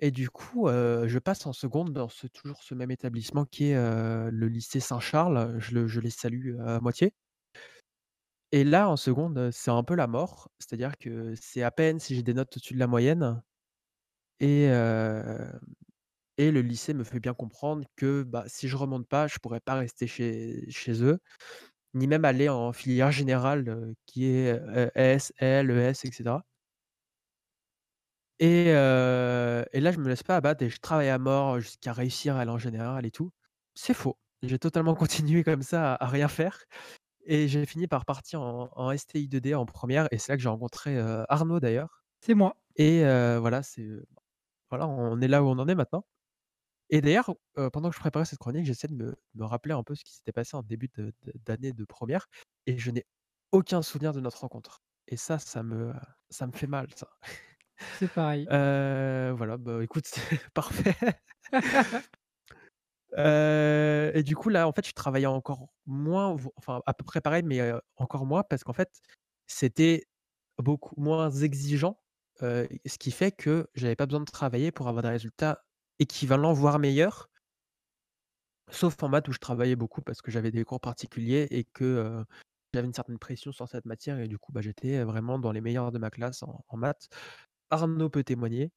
et 0.00 0.11
du 0.12 0.30
coup, 0.30 0.68
heu, 0.68 1.06
je 1.09 1.18
passe 1.21 1.47
en 1.47 1.52
seconde 1.54 1.92
dans 1.92 2.09
ce 2.11 2.26
toujours 2.28 2.62
ce 2.64 2.75
même 2.75 2.90
établissement 2.92 3.44
qui 3.47 3.71
est, 3.71 3.76
heu, 3.76 4.30
le 4.30 4.49
lycée 4.49 4.80
Saint-Charles, 4.80 5.56
je 5.61 5.75
le 5.75 5.88
je 5.88 6.00
les 6.00 6.11
salue, 6.11 6.59
à 6.61 6.80
moitié. 6.80 7.14
Et 8.52 8.64
là, 8.64 8.88
en 8.88 8.97
seconde, 8.97 9.50
c'est 9.52 9.71
un 9.71 9.83
peu 9.83 9.94
la 9.94 10.06
mort, 10.06 10.49
c'est-à-dire 10.59 10.97
que 10.97 11.35
c'est 11.35 11.62
à 11.62 11.71
peine 11.71 11.99
si 12.00 12.14
j'ai 12.14 12.23
des 12.23 12.33
notes 12.35 12.56
au-dessus 12.56 12.73
de 12.75 12.78
la 12.78 12.87
moyenne 12.87 13.42
et 16.38 16.50
le 16.50 16.62
lycée 16.62 16.94
me 16.94 17.04
fait 17.04 17.21
bien 17.21 17.35
comprendre 17.35 17.85
que, 17.97 18.23
bah, 18.25 18.44
si 18.49 18.68
je 18.68 18.76
remonte 18.76 19.06
pas, 19.09 19.26
je 19.28 19.38
pourrais 19.38 19.61
pas 19.61 19.75
rester 19.75 20.06
chez 20.06 21.02
eux, 21.02 21.18
ni 21.95 22.07
même 22.07 22.25
aller 22.25 22.49
en 22.49 22.73
filière 22.73 23.11
générale, 23.13 23.95
qui 24.07 24.27
est, 24.27 24.53
heu, 24.55 24.91
S, 24.95 25.33
L, 25.39 25.71
ES 25.71 26.05
et 26.05 26.13
cetera. 26.13 26.45
Et 28.41 29.81
là, 29.81 29.93
je 29.93 29.99
me 29.99 30.09
laisse 30.09 30.23
pas 30.23 30.37
abattre 30.37 30.63
et 30.63 30.71
je 30.71 30.79
travaille 30.81 31.09
à 31.09 31.19
mort 31.19 31.61
jusqu'à 31.61 31.93
réussir 31.93 32.37
à 32.37 32.41
aller 32.41 32.51
en 32.51 32.59
générale 32.59 33.07
et 33.07 33.11
tout. 33.11 33.31
C'est 33.75 33.95
faux. 33.95 34.19
J'ai 34.43 34.59
totalement 34.59 34.95
continué 34.95 35.45
comme 35.45 35.63
ça 35.63 35.95
à 35.95 36.05
à 36.05 36.09
rien 36.09 36.29
faire 36.29 36.59
et 37.27 37.49
j'ai 37.49 37.67
fini 37.67 37.89
par 37.89 38.05
partir 38.07 38.43
en 38.43 38.71
en 38.73 38.91
STI 38.93 39.29
2D 39.29 39.55
en 39.55 39.67
première 39.67 40.09
et 40.13 40.19
c'est 40.19 40.33
là 40.33 40.37
que 40.37 40.43
j'ai 40.43 40.49
rencontré, 40.51 40.99
Arnaud 41.29 41.61
d'ailleurs 41.61 42.05
C'est 42.21 42.35
moi. 42.35 42.57
et 42.77 43.03
voilà, 43.39 43.63
c'est, 43.63 43.87
voilà, 44.71 44.89
on 44.89 45.21
est 45.21 45.29
là 45.29 45.43
où 45.45 45.49
on 45.49 45.59
en 45.59 45.69
est 45.69 45.75
maintenant 45.75 46.07
et 46.91 47.00
d'ailleurs, 47.00 47.35
pendant 47.73 47.91
que 47.91 47.95
je 47.97 48.00
préparais 48.00 48.25
cette 48.25 48.38
chronique, 48.38 48.67
j'essaie 48.67 48.88
de 48.88 48.95
me 48.95 49.14
me 49.35 49.45
rappeler 49.45 49.75
un 49.75 49.83
peu 49.83 49.95
ce 49.95 50.05
qui 50.05 50.12
s'était 50.14 50.33
passé 50.33 50.57
en 50.57 50.62
début 50.62 50.88
de 50.97 51.12
de 51.23 51.33
d'année 51.47 51.73
de 51.73 51.85
première 51.85 52.26
et 52.67 52.79
je 52.79 52.91
n'ai 52.91 53.07
aucun 53.53 53.83
souvenir 53.83 54.12
de 54.12 54.21
notre 54.21 54.41
rencontre 54.41 54.83
et 55.09 55.17
ça, 55.17 55.38
ça 55.38 55.62
me 55.62 55.93
ça 56.31 56.47
me 56.47 56.53
fait 56.53 56.67
mal 56.67 56.88
ça. 56.95 57.09
C'est 57.93 58.09
pareil. 58.12 58.47
Voilà, 59.37 59.57
bah, 59.59 59.83
écoute, 59.83 60.07
parfait. 60.55 60.95
Et 63.17 64.23
du 64.25 64.37
coup, 64.37 64.49
là, 64.49 64.69
en 64.69 64.73
fait, 64.73 64.87
je 64.87 64.93
travaillais 64.93 65.26
encore 65.26 65.69
moins, 65.87 66.37
enfin, 66.57 66.83
à 66.87 66.95
peu 66.95 67.05
près 67.05 67.21
pareil, 67.21 67.43
mais 67.45 67.61
encore 67.97 68.26
moins 68.26 68.43
parce 68.43 68.64
qu'en 68.64 68.73
fait, 68.73 68.91
c'était 69.47 70.07
beaucoup 70.59 70.95
moins 71.00 71.31
exigeant, 71.31 72.00
ce 72.41 72.99
qui 72.99 73.11
fait 73.12 73.33
que 73.33 73.69
j'avais 73.75 73.97
pas 73.97 74.07
besoin 74.07 74.21
de 74.21 74.25
travailler 74.31 74.73
pour 74.73 74.88
avoir 74.88 75.03
des 75.03 75.11
résultats 75.11 75.64
équivalents, 75.99 76.53
voire 76.53 76.79
meilleurs. 76.79 77.31
Sauf 78.71 79.03
en 79.03 79.09
maths 79.09 79.29
où 79.29 79.33
je 79.33 79.39
travaillais 79.39 79.77
beaucoup 79.77 80.03
parce 80.03 80.23
que 80.23 80.31
j'avais 80.31 80.51
des 80.51 80.65
cours 80.65 80.81
particuliers 80.81 81.47
et 81.51 81.65
que, 81.65 82.25
j'avais 82.73 82.87
une 82.87 82.95
certaine 82.95 83.19
pression 83.19 83.53
sur 83.53 83.69
cette 83.69 83.85
matière 83.85 84.19
et 84.19 84.27
du 84.27 84.39
coup, 84.39 84.53
bah, 84.53 84.61
j'étais, 84.61 85.05
vraiment 85.05 85.39
dans 85.39 85.53
les 85.53 85.61
meilleurs 85.61 85.93
de 85.93 85.99
ma 85.99 86.11
classe 86.11 86.43
en 86.43 86.65
en 86.69 86.77
maths. 86.77 87.09
Arnaud 87.71 88.11
peut 88.11 88.25
témoigner. 88.25 88.73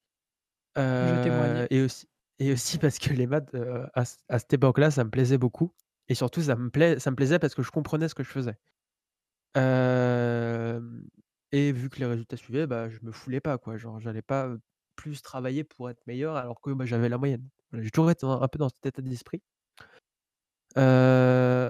Je 0.76 1.24
témoigne. 1.24 1.68
Et 1.70 1.82
aussi 1.82 2.08
et 2.40 2.54
aussi 2.54 2.78
parce 2.78 3.00
que 3.00 3.14
les 3.14 3.26
maths, 3.26 3.56
à 3.96 4.04
à 4.30 4.40
cette 4.40 4.54
époque-là, 4.54 4.92
ça 4.92 5.04
me 5.04 5.10
plaisait 5.10 5.40
beaucoup 5.40 5.74
et 6.08 6.16
surtout 6.16 6.42
ça 6.42 6.56
me 6.56 6.70
ça 7.00 7.12
me 7.12 7.16
plaisait 7.16 7.40
parce 7.40 7.56
que 7.56 7.64
je 7.64 7.72
comprenais 7.72 8.08
ce 8.10 8.16
que 8.16 8.24
je 8.24 8.30
faisais. 8.30 8.58
Et 11.52 11.72
vu 11.72 11.90
que 11.90 12.00
les 12.00 12.06
résultats 12.06 12.38
suivaient, 12.38 12.68
bah, 12.68 12.90
je 12.90 13.00
me 13.02 13.12
foulais 13.12 13.40
pas 13.40 13.58
quoi, 13.58 13.78
genre 13.78 14.00
j'allais 14.00 14.22
pas, 14.22 14.54
plus 14.98 15.22
travailler 15.22 15.64
pour 15.64 15.90
être 15.90 16.06
meilleur 16.08 16.36
alors 16.36 16.60
que, 16.60 16.72
bah, 16.72 16.86
j'avais 16.86 17.08
la 17.08 17.18
moyenne. 17.18 17.48
J'ai 17.72 17.90
toujours 17.92 18.12
été 18.12 18.26
un 18.26 18.48
peu 18.50 18.60
dans 18.60 18.68
cet 18.68 18.86
état 18.86 19.02
d'esprit. 19.02 19.42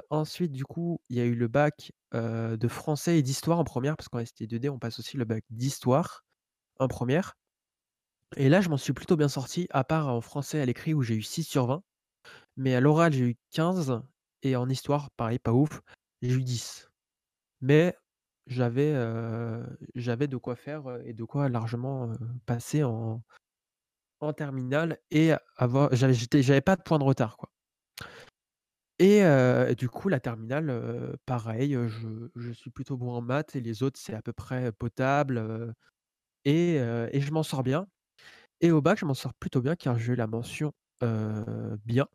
Ensuite 0.10 0.52
du 0.52 0.66
coup, 0.66 1.00
il 1.10 1.18
y 1.18 1.20
a 1.20 1.26
eu 1.26 1.36
le 1.36 1.48
bac, 1.48 1.92
de 2.14 2.68
français 2.68 3.20
et 3.20 3.22
d'histoire 3.22 3.60
en 3.60 3.64
première 3.64 3.96
parce 3.96 4.10
qu'en 4.10 4.26
STI 4.26 4.48
2D, 4.48 4.70
on 4.70 4.80
passe 4.80 4.98
aussi 5.00 5.18
le 5.18 5.26
bac 5.26 5.44
d'histoire 5.50 6.24
en 6.80 6.88
première. 6.88 7.36
Et 8.36 8.50
là, 8.50 8.62
je 8.62 8.70
m'en 8.70 8.78
suis 8.78 8.94
plutôt 8.94 9.16
bien 9.16 9.30
sorti, 9.30 9.68
à 9.70 9.84
part 9.84 10.08
en 10.08 10.22
français 10.22 10.60
à 10.60 10.66
l'écrit 10.66 10.94
où 10.94 11.02
j'ai 11.02 11.16
eu 11.16 11.22
6 11.22 11.44
sur 11.44 11.68
20. 11.68 11.84
Mais 12.58 12.76
à 12.76 12.82
l'oral, 12.82 13.14
j'ai 13.14 13.26
eu 13.26 13.38
15 13.52 14.02
et 14.44 14.56
en 14.56 14.68
histoire, 14.70 15.10
pareil, 15.12 15.40
pas 15.40 15.54
ouf, 15.54 15.82
j'ai 16.22 16.34
eu 16.34 16.44
10. 16.44 16.90
Mais 17.62 17.96
j'avais, 18.48 18.94
j'avais 19.96 20.28
de 20.28 20.38
quoi 20.38 20.56
faire, 20.56 20.84
et 21.06 21.14
de 21.14 21.24
quoi 21.24 21.50
largement, 21.50 22.12
passer 22.46 22.84
en 22.84 23.24
en 24.20 24.34
terminale 24.34 25.00
et 25.12 25.32
avoir 25.58 25.90
j'avais 25.96 26.14
j'avais 26.14 26.62
pas 26.62 26.76
de 26.76 26.82
points 26.84 27.00
de 27.00 27.04
retard, 27.04 27.38
quoi. 27.38 27.50
Et 29.00 29.22
du 29.78 29.90
coup, 29.90 30.10
la 30.10 30.20
terminale, 30.20 31.18
pareil, 31.26 31.74
je 31.88 32.30
je 32.36 32.52
suis 32.52 32.72
plutôt 32.72 32.98
bon 32.98 33.12
en 33.12 33.22
maths 33.22 33.56
et 33.56 33.62
les 33.62 33.84
autres, 33.84 34.00
c'est 34.00 34.14
à 34.16 34.22
peu 34.22 34.34
près 34.34 34.72
potable, 34.72 35.74
et 36.46 36.76
et 36.78 37.22
je 37.22 37.32
m'en 37.32 37.44
sors 37.44 37.64
bien. 37.64 37.88
Et 38.62 38.72
au 38.72 38.82
bac, 38.82 39.00
je 39.00 39.06
m'en 39.06 39.16
sors 39.16 39.34
plutôt 39.36 39.62
bien 39.62 39.76
car 39.76 40.00
j'ai 40.00 40.14
eu 40.14 40.16
la 40.18 40.28
mention, 40.28 40.74
bien. 41.86 42.08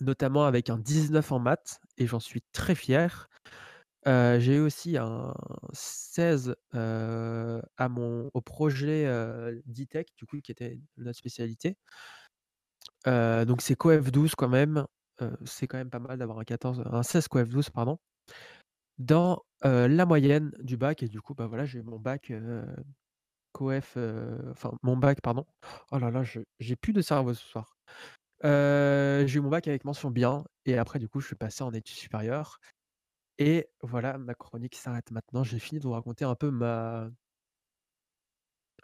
Notamment 0.00 0.44
avec 0.44 0.68
un 0.70 0.78
19 0.78 1.32
en 1.32 1.38
maths 1.38 1.80
et 1.96 2.06
j'en 2.06 2.20
suis 2.20 2.42
très 2.52 2.74
fier. 2.74 3.28
J'ai 4.04 4.56
eu 4.56 4.60
aussi 4.60 4.96
un 4.96 5.34
16, 5.72 6.54
heu, 6.74 7.62
à 7.76 7.88
mon 7.88 8.30
au 8.34 8.40
projet, 8.40 9.06
heu, 9.06 9.62
d'e-tech 9.66 10.06
du 10.16 10.26
coup 10.26 10.40
qui 10.40 10.52
était 10.52 10.80
notre 10.96 11.18
spécialité. 11.18 11.76
Donc 13.06 13.62
c'est 13.62 13.74
coef 13.76 14.10
12 14.10 14.34
quand 14.34 14.48
même, 14.48 14.86
c'est 15.44 15.66
quand 15.66 15.78
même 15.78 15.90
pas 15.90 15.98
mal 15.98 16.18
d'avoir 16.18 16.38
un 16.38 16.44
14, 16.44 16.82
un 16.90 17.02
16 17.02 17.28
coef 17.28 17.48
12 17.48 17.70
pardon, 17.70 17.98
dans, 18.98 19.42
la 19.62 20.06
moyenne 20.06 20.52
du 20.60 20.76
bac 20.76 21.02
et 21.02 21.08
du 21.08 21.20
coup, 21.20 21.34
bah, 21.34 21.46
voilà, 21.46 21.64
j'ai 21.64 21.78
eu 21.80 21.82
mon 21.82 21.98
bac, 21.98 22.32
coef, 23.52 23.96
enfin 24.50 24.72
mon 24.82 24.96
bac 24.96 25.20
pardon. 25.20 25.46
Oh 25.92 25.98
là 25.98 26.10
là, 26.10 26.22
j'ai 26.60 26.76
plus 26.76 26.92
de 26.92 27.02
cerveau 27.02 27.34
ce 27.34 27.44
soir. 27.44 27.76
J'ai 28.42 29.36
eu 29.36 29.40
mon 29.40 29.50
bac 29.50 29.68
avec 29.68 29.84
mention 29.84 30.10
bien 30.10 30.44
et 30.66 30.78
après 30.78 30.98
du 30.98 31.08
coup, 31.08 31.20
je 31.20 31.26
suis 31.26 31.36
passé 31.36 31.62
en 31.64 31.72
études 31.72 31.96
supérieures 31.96 32.58
et 33.38 33.68
voilà, 33.82 34.18
ma 34.18 34.34
chronique 34.34 34.76
s'arrête 34.76 35.10
maintenant. 35.10 35.44
J'ai 35.44 35.58
fini 35.58 35.80
de 35.80 35.86
vous 35.86 35.92
raconter 35.92 36.24
un 36.24 36.34
peu 36.34 36.50
ma 36.50 37.10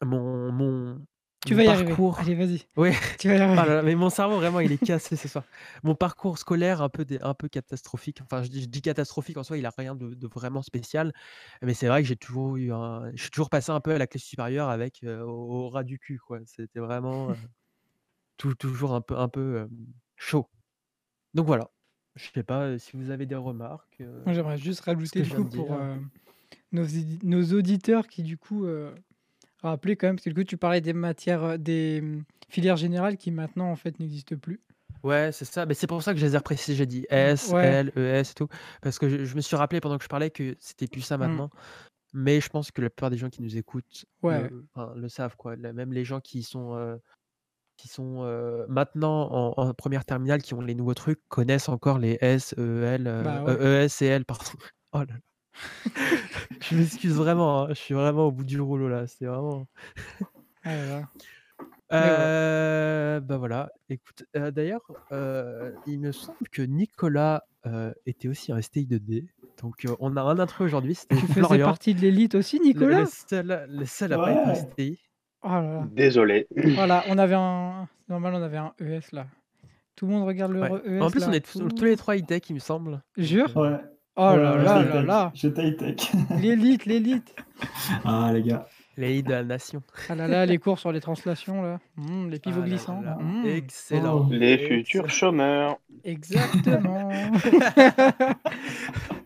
mon 0.02 0.52
mon 0.52 1.06
Tu 1.44 1.54
mon 1.54 1.54
vas 1.54 1.64
y 1.64 1.70
arriver. 1.72 1.96
parcours 1.96 2.18
Allez, 2.18 2.34
vas-y. 2.34 2.66
ouais, 2.76 2.94
Tu 3.16 3.28
vas 3.28 3.36
y 3.36 3.40
là 3.54 3.64
arriver. 3.64 3.66
là, 3.66 3.82
mais 3.82 3.94
mon 3.94 4.10
cerveau 4.10 4.36
vraiment 4.36 4.60
il 4.60 4.72
est 4.72 4.78
cassé 4.78 5.16
ce 5.16 5.28
soir. 5.28 5.44
Mon 5.82 5.94
parcours 5.94 6.38
scolaire 6.38 6.82
un 6.82 6.88
peu 6.88 7.04
dé 7.04 7.18
un 7.22 7.34
peu 7.34 7.48
catastrophique, 7.48 8.20
enfin 8.22 8.42
je 8.42 8.48
dis 8.48 8.62
je 8.62 8.68
dis 8.68 8.82
catastrophique 8.82 9.36
en 9.38 9.44
soi, 9.44 9.58
il 9.58 9.66
a 9.66 9.72
rien 9.76 9.94
de 9.94 10.14
de 10.14 10.28
vraiment 10.28 10.62
spécial, 10.62 11.12
mais 11.62 11.74
c'est 11.74 11.88
vrai 11.88 12.02
que 12.02 12.08
j'ai 12.08 12.16
toujours 12.16 12.56
eu 12.56 12.72
un 12.72 13.10
je 13.14 13.22
suis 13.22 13.30
toujours 13.30 13.50
passé 13.50 13.72
un 13.72 13.80
peu 13.80 13.92
à 13.94 13.98
la 13.98 14.06
classe 14.06 14.24
supérieure 14.24 14.68
avec, 14.68 15.04
au 15.04 15.28
au 15.66 15.68
ras 15.70 15.84
du 15.84 15.98
cul 15.98 16.18
quoi. 16.18 16.40
C'était 16.46 16.80
vraiment, 16.80 17.36
tou 18.36 18.54
toujours 18.54 18.94
un 18.94 19.00
peu 19.00 19.16
un 19.18 19.28
peu, 19.28 19.68
chaud. 20.16 20.50
Donc 21.34 21.46
voilà, 21.46 21.70
je 22.18 22.30
sais 22.32 22.42
pas, 22.42 22.66
heu, 22.68 22.78
si 22.78 22.96
vous 22.96 23.10
avez 23.10 23.26
des 23.26 23.34
remarques, 23.36 24.02
Moi, 24.26 24.34
j'aimerais 24.34 24.58
juste 24.58 24.80
rajouter 24.80 25.22
du 25.22 25.32
coup 25.32 25.44
pour, 25.44 25.74
dire? 25.74 25.76
heu, 25.76 25.96
nos 26.72 26.84
édi 26.84 27.18
nos 27.24 27.42
auditeurs 27.54 28.08
qui 28.08 28.22
du 28.24 28.38
coup, 28.38 28.66
rappeler 29.62 29.96
quand 29.96 30.08
même 30.08 30.16
parce 30.16 30.24
que 30.24 30.30
du 30.30 30.36
coup 30.36 30.44
tu 30.44 30.56
parlais 30.58 30.80
des 30.80 30.92
matières, 30.92 31.58
des, 31.58 32.00
mmh, 32.02 32.24
filières 32.50 32.76
générales 32.76 33.16
qui 33.18 33.30
maintenant 33.30 33.70
en 33.70 33.76
fait 33.76 33.98
n'existent 34.00 34.36
plus. 34.38 34.60
Ouais, 35.04 35.30
c'est 35.32 35.44
ça, 35.44 35.64
mais 35.64 35.74
c'est 35.74 35.86
pour 35.86 36.02
ça 36.02 36.12
que 36.12 36.18
je 36.18 36.26
les 36.26 36.34
ai 36.34 36.38
reprécisées. 36.38 36.74
J'ai 36.76 36.86
dit 36.86 37.06
Mmh, 37.14 37.36
S, 37.38 37.54
ouais. 37.54 37.78
L, 37.86 37.92
ES 37.96 38.32
et 38.32 38.34
tout, 38.34 38.48
parce 38.82 38.98
que 38.98 39.08
je 39.08 39.24
je 39.24 39.36
me 39.36 39.40
suis 39.40 39.54
rappelé 39.56 39.80
pendant 39.80 39.96
que 39.96 40.02
je 40.04 40.08
parlais 40.08 40.30
que 40.30 40.56
c'était 40.58 40.88
plus 40.88 41.02
ça 41.02 41.16
Mmh. 41.18 41.18
maintenant, 41.18 41.50
mais 42.14 42.40
je 42.40 42.48
pense 42.50 42.70
que 42.72 42.82
la 42.82 42.90
plupart 42.90 43.10
des 43.10 43.18
gens 43.18 43.30
qui 43.30 43.42
nous 43.42 43.56
écoutent 43.56 44.06
Ouais. 44.22 44.50
le 44.50 44.66
enfin, 44.74 44.94
le 44.96 45.08
savent 45.08 45.36
quoi. 45.36 45.56
La 45.56 45.72
même 45.72 45.92
les 45.92 46.04
gens 46.04 46.20
qui 46.20 46.42
sont, 46.42 46.98
qui 47.78 47.88
sont, 47.88 48.22
maintenant 48.68 49.30
en 49.32 49.54
en 49.68 49.74
1re 49.74 50.04
terminale, 50.04 50.42
qui 50.42 50.54
ont 50.54 50.60
les 50.62 50.74
nouveaux 50.76 50.94
trucs, 50.94 51.20
connaissent 51.28 51.70
encore 51.70 51.98
les 51.98 52.18
S, 52.22 52.54
E, 52.58 52.84
L, 52.84 53.08
Bah, 53.18 53.42
ouais. 53.42 53.58
E 53.58 53.84
ES 53.86 54.02
et 54.02 54.06
L 54.08 54.24
pardon. 54.26 54.44
Oh 54.94 55.00
là 55.00 55.06
là. 55.06 55.16
Je 56.60 56.76
m'excuse 56.76 57.14
vraiment, 57.14 57.62
hein, 57.64 57.68
je 57.70 57.74
suis 57.74 57.94
vraiment 57.94 58.26
au 58.26 58.32
bout 58.32 58.44
du 58.44 58.60
rouleau 58.60 58.88
là, 58.88 59.06
c'est 59.06 59.26
vraiment 59.26 59.68
Ah 60.64 60.76
là 60.76 61.08
ouais. 62.16 62.30
Heu, 62.36 63.20
bah, 63.22 63.38
voilà, 63.38 63.70
écoute, 63.88 64.24
heu, 64.36 64.52
d'ailleurs, 64.52 64.92
heu, 65.12 65.78
il 65.86 66.00
me 66.00 66.12
semble 66.12 66.48
que 66.52 66.60
Nicolas, 66.62 67.44
était 68.06 68.28
aussi 68.28 68.52
en 68.52 68.58
STI 68.60 68.86
2D, 68.86 69.28
donc 69.62 69.86
on 70.00 70.16
a 70.16 70.22
un 70.22 70.38
intrus 70.38 70.66
aujourd'hui, 70.66 70.94
c'était 70.94 71.16
Tu 71.16 71.26
faisais 71.26 71.58
Florian, 71.58 71.58
partie 71.58 71.94
de 71.94 72.00
l'élite 72.02 72.34
aussi, 72.34 72.60
le 72.72 72.92
le 72.92 73.04
Nicolas? 73.04 73.06
seul 73.06 73.66
le 73.68 73.86
seul 73.86 74.12
à 74.12 74.18
pas 74.18 74.32
être! 74.32 74.54
STI. 74.54 75.07
Oh 75.42 75.48
là 75.48 75.62
là. 75.62 75.84
Désolé. 75.92 76.46
Voilà, 76.74 77.04
on 77.08 77.18
avait 77.18 77.34
un 77.36 77.86
normal, 78.08 78.34
on 78.34 78.42
avait 78.42 78.56
un 78.56 78.72
ES 78.80 79.00
là. 79.12 79.26
Tout 79.96 80.06
le 80.06 80.12
monde 80.12 80.26
regarde 80.26 80.52
le 80.52 80.60
Ouais. 80.60 80.80
ES. 80.86 81.00
En 81.00 81.10
plus, 81.10 81.24
on 81.26 81.32
est 81.32 81.40
tous, 81.44 81.60
tous 81.68 81.84
les 81.84 81.96
trois 81.96 82.16
high-tech, 82.16 82.42
il 82.50 82.54
me 82.54 82.58
semble. 82.60 83.02
Jure 83.16 83.56
Ouais. 83.56 83.76
Oh 84.20 84.34
là 84.36 84.56
ouais, 84.56 84.64
là 84.64 84.82
là 84.82 85.02
là 85.02 85.30
J'étais 85.34 85.68
high-tech. 85.68 86.10
L'élite, 86.40 86.86
l'élite 86.86 87.36
Ah, 88.04 88.30
les 88.32 88.42
gars. 88.42 88.66
hits 88.98 89.22
de 89.22 89.30
la 89.30 89.44
nation. 89.44 89.80
Ah 90.08 90.16
là 90.16 90.26
là, 90.26 90.44
les 90.44 90.58
cours 90.58 90.78
sur 90.80 90.90
les 90.90 91.00
translations, 91.00 91.62
là. 91.62 91.78
Mmh, 91.96 92.28
les 92.30 92.38
pivots 92.40 92.56
Ah 92.58 92.64
là 92.64 92.68
glissants. 92.68 93.00
là, 93.00 93.16
Mmh, 93.20 93.46
Excellent. 93.46 94.26
Oh. 94.28 94.32
Les 94.32 94.58
futurs 94.58 95.08
chômeurs. 95.08 95.76
Exactement. 96.02 97.10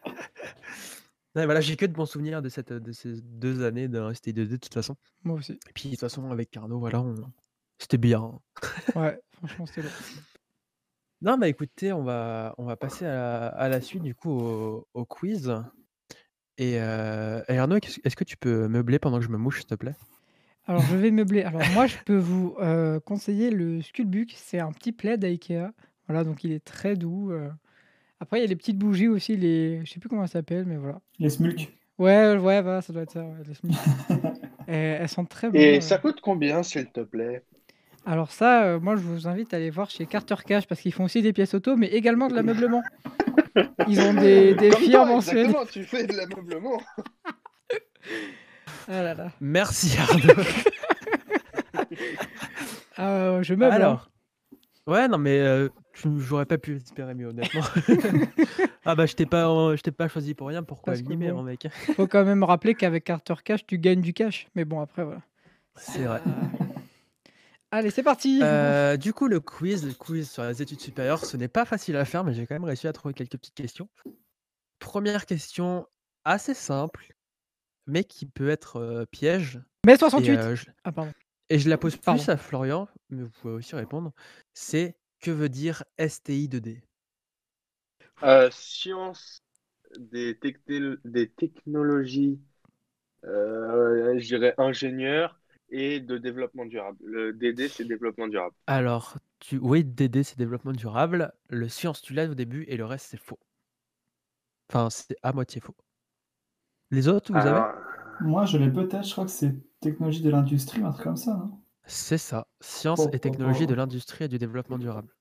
Ouais, 1.34 1.46
voilà, 1.46 1.60
j'ai 1.60 1.76
que 1.76 1.86
de 1.86 1.92
bons 1.92 2.04
souvenirs 2.06 2.42
de, 2.42 2.48
cette, 2.48 2.72
de 2.72 2.92
ces 2.92 3.20
deux 3.22 3.64
années 3.64 3.88
de 3.88 3.98
ST2D 4.00 4.48
de 4.48 4.56
toute 4.56 4.74
façon. 4.74 4.96
Moi 5.24 5.38
aussi. 5.38 5.52
Et 5.52 5.72
puis 5.74 5.84
de 5.84 5.90
toute 5.90 6.00
façon, 6.00 6.30
avec 6.30 6.50
Carnot, 6.50 6.78
voilà, 6.78 7.00
on... 7.00 7.14
c'était 7.78 7.98
bien. 7.98 8.38
Ouais, 8.96 9.18
franchement, 9.32 9.66
c'était 9.66 9.82
lourd. 9.82 9.92
Non, 11.22 11.38
bah 11.38 11.48
écoutez, 11.48 11.92
on 11.92 12.02
va, 12.02 12.54
on 12.58 12.64
va 12.64 12.76
passer 12.76 13.06
à 13.06 13.14
la, 13.14 13.46
à 13.46 13.68
la 13.68 13.80
suite 13.80 14.02
du 14.02 14.14
coup 14.14 14.30
au, 14.30 14.88
au 14.92 15.04
quiz. 15.04 15.54
Et, 16.58 16.80
euh, 16.80 17.42
et 17.48 17.56
Arnaud, 17.58 17.76
est-ce 18.04 18.16
que 18.16 18.24
tu 18.24 18.36
peux 18.36 18.68
meubler 18.68 18.98
pendant 18.98 19.18
que 19.18 19.24
je 19.24 19.30
me 19.30 19.38
mouche, 19.38 19.58
s'il 19.60 19.66
te 19.66 19.74
plaît? 19.74 19.94
Alors, 20.66 20.82
je 20.82 20.96
vais 20.96 21.10
meubler. 21.12 21.42
Alors, 21.42 21.62
moi, 21.74 21.86
je 21.86 21.96
peux 22.04 22.16
vous 22.18 22.56
euh, 22.60 23.00
conseiller 23.00 23.50
le 23.50 23.80
Sculbuc. 23.82 24.34
C'est 24.36 24.60
un 24.60 24.72
petit 24.72 24.92
plaid 24.92 25.24
à 25.24 25.28
Ikea. 25.28 25.70
Voilà, 26.08 26.24
donc 26.24 26.44
il 26.44 26.52
est 26.52 26.64
très 26.64 26.96
doux. 26.96 27.30
euh. 27.32 27.50
Après, 28.22 28.38
il 28.38 28.42
y 28.42 28.44
a 28.44 28.46
les 28.46 28.54
petites 28.54 28.78
bougies 28.78 29.08
aussi, 29.08 29.36
les... 29.36 29.84
je 29.84 29.90
sais 29.90 29.98
plus 29.98 30.08
comment 30.08 30.24
ça 30.28 30.34
s'appelle, 30.34 30.64
mais 30.64 30.76
voilà. 30.76 31.00
Les 31.18 31.28
smulks. 31.28 31.72
Ouais, 31.98 32.36
ouais, 32.36 32.62
voilà, 32.62 32.80
ça 32.80 32.92
doit 32.92 33.02
être 33.02 33.10
ça. 33.10 33.24
ouais, 33.24 33.34
les. 33.48 33.70
Et 34.68 34.76
elles 34.76 35.08
sont 35.08 35.24
très 35.24 35.48
bonnes. 35.50 35.60
Et 35.60 35.78
euh. 35.78 35.80
ça 35.80 35.98
coûte 35.98 36.20
combien, 36.22 36.62
s'il 36.62 36.86
te 36.86 37.00
plaît? 37.00 37.42
Alors 38.06 38.30
ça, 38.30 38.62
euh, 38.62 38.78
moi, 38.80 38.94
je 38.94 39.02
vous 39.02 39.26
invite 39.26 39.52
à 39.52 39.56
aller 39.56 39.70
voir 39.70 39.90
chez 39.90 40.06
Carter 40.06 40.36
Cash 40.46 40.68
parce 40.68 40.80
qu'ils 40.80 40.92
font 40.92 41.04
aussi 41.04 41.20
des 41.20 41.32
pièces 41.32 41.52
auto, 41.54 41.76
mais 41.76 41.88
également 41.88 42.28
de 42.28 42.34
l'ameublement. 42.36 42.82
Ils 43.88 44.00
ont 44.00 44.14
des, 44.14 44.54
des 44.54 44.70
Comme 44.70 44.80
firmes 44.82 44.92
toi, 44.92 45.06
mensuelles. 45.06 45.46
exactement, 45.46 45.66
tu 45.66 45.82
fais 45.84 46.06
de 46.06 46.16
l'ameublement. 46.16 46.80
Ah 48.88 49.02
là 49.02 49.14
là. 49.14 49.32
Merci 49.40 49.96
Arnaud. 49.98 50.34
Ah, 52.96 53.38
je 53.42 53.54
meuble. 53.54 53.72
hein. 53.72 53.76
Alors, 53.76 54.10
ouais, 54.86 55.08
non, 55.08 55.18
mais 55.18 55.38
euh, 55.40 55.68
j'aurais 55.94 56.46
pas 56.46 56.58
pu 56.58 56.76
espérer 56.76 57.14
mieux, 57.14 57.28
honnêtement. 57.28 57.62
ah 58.84 58.94
bah, 58.94 59.06
je 59.06 59.14
t'ai 59.14 59.26
pas, 59.26 59.48
euh, 59.50 59.76
je 59.76 59.82
t'ai 59.82 59.90
pas 59.92 60.08
choisi 60.08 60.34
pour 60.34 60.48
rien. 60.48 60.62
Pourquoi 60.62 60.92
Parce 60.94 61.02
que 61.02 61.08
mimer, 61.08 61.30
bon. 61.30 61.38
mon 61.38 61.42
mec? 61.44 61.66
Faut 61.96 62.06
quand 62.06 62.24
même 62.24 62.42
rappeler 62.42 62.74
qu'avec 62.74 63.04
Carter 63.04 63.34
Cash, 63.44 63.66
tu 63.66 63.78
gagnes 63.78 64.00
du 64.00 64.12
cash. 64.12 64.48
Mais 64.54 64.64
bon, 64.64 64.80
après, 64.80 65.04
voilà. 65.04 65.20
C'est 65.76 66.04
vrai. 66.04 66.20
Allez, 67.70 67.90
c'est 67.90 68.02
parti. 68.02 68.40
Euh, 68.42 68.96
du 68.98 69.14
coup, 69.14 69.28
le 69.28 69.40
quiz, 69.40 69.86
le 69.86 69.94
quiz 69.94 70.30
sur 70.30 70.44
les 70.44 70.60
études 70.60 70.80
supérieures, 70.80 71.24
ce 71.24 71.36
n'est 71.38 71.48
pas 71.48 71.64
facile 71.64 71.96
à 71.96 72.04
faire, 72.04 72.22
mais 72.24 72.34
j'ai 72.34 72.46
quand 72.46 72.54
même 72.54 72.64
réussi 72.64 72.86
à 72.86 72.92
trouver 72.92 73.14
quelques 73.14 73.38
petites 73.38 73.54
questions. 73.54 73.88
Première 74.78 75.24
question 75.26 75.86
assez 76.24 76.52
simple, 76.54 77.14
mais 77.86 78.04
qui 78.04 78.26
peut 78.26 78.50
être 78.50 78.76
euh, 78.76 79.04
piège. 79.06 79.60
Mais 79.86 79.94
Et, 79.94 79.96
68. 79.98 80.36
euh, 80.38 80.54
je, 80.54 80.66
Ah, 80.84 80.92
pardon. 80.92 81.12
et 81.48 81.58
je 81.58 81.70
la 81.70 81.78
pose 81.78 81.96
plus 81.96 82.02
Pardon. 82.04 82.22
à 82.28 82.36
Florian, 82.36 82.88
mais 83.08 83.22
vous 83.22 83.30
pouvez 83.40 83.54
aussi 83.54 83.74
répondre. 83.74 84.12
C'est 84.52 84.94
que 85.22 85.30
veut 85.30 85.48
dire 85.48 85.84
STI 85.98 86.48
2D 86.48 86.82
Euh, 88.22 88.50
science 88.50 89.42
des, 89.98 90.38
technologies, 90.38 92.40
euh, 93.24 94.18
je 94.18 94.26
dirais 94.26 94.54
ingénieur 94.58 95.40
et 95.70 96.00
de 96.00 96.18
développement 96.18 96.66
durable. 96.66 96.98
Le 97.04 97.32
DD, 97.32 97.68
c'est 97.68 97.84
développement 97.84 98.28
durable. 98.28 98.54
Alors, 98.66 99.16
tu... 99.38 99.58
oui, 99.58 99.84
DD, 99.84 100.22
c'est 100.22 100.38
développement 100.38 100.72
durable. 100.72 101.32
Le 101.48 101.68
science, 101.68 102.02
tu 102.02 102.12
l'as 102.12 102.28
au 102.28 102.34
début, 102.34 102.64
et 102.68 102.76
le 102.76 102.84
reste, 102.84 103.06
c'est 103.10 103.20
faux. 103.20 103.38
Enfin, 104.68 104.90
c'est 104.90 105.16
à 105.22 105.32
moitié 105.32 105.60
faux. 105.60 105.76
Les 106.90 107.08
autres, 107.08 107.32
vous 107.32 107.46
avez? 107.46 107.72
Moi, 108.20 108.44
je 108.44 108.58
l'ai 108.58 108.70
peut-être, 108.70 109.04
je 109.04 109.12
crois 109.12 109.24
que 109.24 109.30
c'est 109.30 109.54
technologie 109.80 110.22
de 110.22 110.30
l'industrie, 110.30 110.82
un 110.82 110.92
truc 110.92 111.04
comme 111.04 111.16
ça, 111.16 111.34
non? 111.34 111.58
C'est 111.84 112.18
ça. 112.18 112.46
Science 112.60 113.06
Oh, 113.06 113.10
et 113.12 113.16
oh, 113.16 113.18
technologie 113.18 113.66
de 113.66 113.74
l'industrie 113.74 114.24
et 114.24 114.28
du 114.28 114.38
développement 114.38 114.78
durable. 114.78 115.11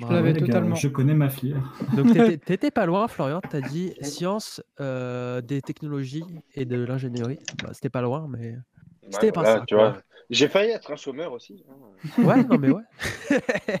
Je 0.00 0.06
Bravo. 0.06 0.14
l'avais 0.16 0.32
les 0.32 0.40
gars, 0.40 0.46
totalement. 0.46 0.74
je 0.76 0.88
connais 0.88 1.12
ma 1.12 1.28
filière. 1.28 1.62
Donc, 1.94 2.14
t'étais- 2.40 2.70
pas 2.70 2.86
loin, 2.86 3.06
Florian. 3.06 3.42
T'as 3.42 3.60
dit 3.60 3.92
science, 4.00 4.62
euh, 4.80 5.42
des 5.42 5.60
technologies 5.60 6.24
et 6.54 6.64
de 6.64 6.82
l'ingénierie. 6.82 7.38
Bah, 7.62 7.70
C'était 7.74 7.90
pas 7.90 8.00
loin, 8.00 8.26
mais. 8.26 8.56
C'était 9.10 9.26
ouais, 9.26 9.32
pas 9.32 9.42
voilà, 9.42 9.58
ça, 9.60 9.64
tu 9.66 9.74
quoi. 9.74 9.90
vois. 9.90 10.02
J'ai 10.30 10.48
failli 10.48 10.70
être 10.70 10.90
un 10.90 10.96
chômeur 10.96 11.32
aussi. 11.32 11.62
hein. 11.68 12.22
Ouais, 12.24 12.42
non, 12.44 12.56
mais 12.58 12.70
ouais. 12.70 12.82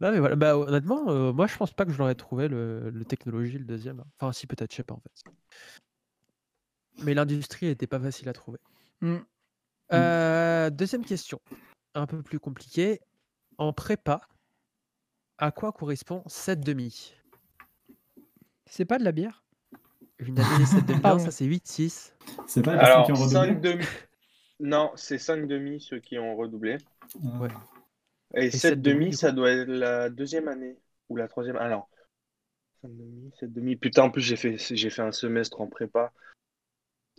non, 0.00 0.10
mais 0.12 0.18
voilà. 0.18 0.36
Bah, 0.36 0.58
honnêtement, 0.58 1.08
euh, 1.08 1.32
moi, 1.32 1.46
je 1.46 1.56
pense 1.56 1.72
pas 1.72 1.86
que 1.86 1.92
je 1.92 1.98
l'aurais 1.98 2.14
trouvé, 2.14 2.48
le, 2.48 2.90
le 2.90 3.04
technologie, 3.06 3.56
le 3.56 3.64
deuxième. 3.64 4.04
Enfin, 4.20 4.32
si, 4.32 4.46
peut-être, 4.46 4.72
je 4.72 4.76
sais 4.76 4.82
pas, 4.82 4.94
en 4.94 5.00
fait. 5.00 5.32
Mais 7.02 7.14
l'industrie 7.14 7.66
était 7.68 7.86
pas 7.86 8.00
facile 8.00 8.28
à 8.28 8.32
trouver. 8.34 8.58
Hmm. 9.00 9.18
Euh, 9.94 10.68
deuxième 10.70 11.04
question, 11.04 11.40
un 11.94 12.06
peu 12.06 12.22
plus 12.22 12.38
compliquée. 12.40 13.00
En 13.56 13.72
prépa, 13.72 14.20
à 15.38 15.52
quoi 15.52 15.72
correspond 15.72 16.22
7 16.26 16.60
demi? 16.60 17.14
C'est 18.66 18.84
pas 18.84 18.98
de 18.98 19.04
la 19.04 19.12
bière? 19.12 19.42
Une 20.18 20.38
année 20.38 20.66
7 20.66 20.84
demi, 20.84 21.00
non, 21.02 21.18
ça 21.18 21.30
c'est 21.30 21.46
8-6. 21.46 22.12
C'est 22.46 22.62
pas 22.62 22.74
les 22.74 22.80
Alors, 22.80 23.06
qui 23.06 23.12
ont 23.12 23.16
5 23.16 23.40
redoublé 23.40 23.70
demi. 23.72 23.84
Non, 24.60 24.90
c'est 24.96 25.18
5 25.18 25.46
demi 25.46 25.80
ceux 25.80 26.00
qui 26.00 26.18
ont 26.18 26.36
redoublé. 26.36 26.78
Ah. 27.24 27.40
Ouais. 27.40 27.48
Et, 28.34 28.50
sept 28.50 28.72
7 28.72 28.82
demi, 28.82 29.14
ça 29.14 29.30
doit 29.30 29.50
être 29.50 29.68
la 29.68 30.10
deuxième 30.10 30.48
année. 30.48 30.76
Ou 31.08 31.16
la 31.16 31.28
troisième. 31.28 31.56
Alors, 31.56 31.88
5 32.82 32.90
demi, 32.96 33.32
7 33.38 33.52
demi. 33.52 33.76
Putain, 33.76 34.02
en 34.02 34.10
plus, 34.10 34.22
j'ai 34.22 34.36
fait, 34.36 34.58
j'ai 34.58 34.90
fait 34.90 35.02
un 35.02 35.12
semestre 35.12 35.60
en 35.60 35.68
prépa. 35.68 36.12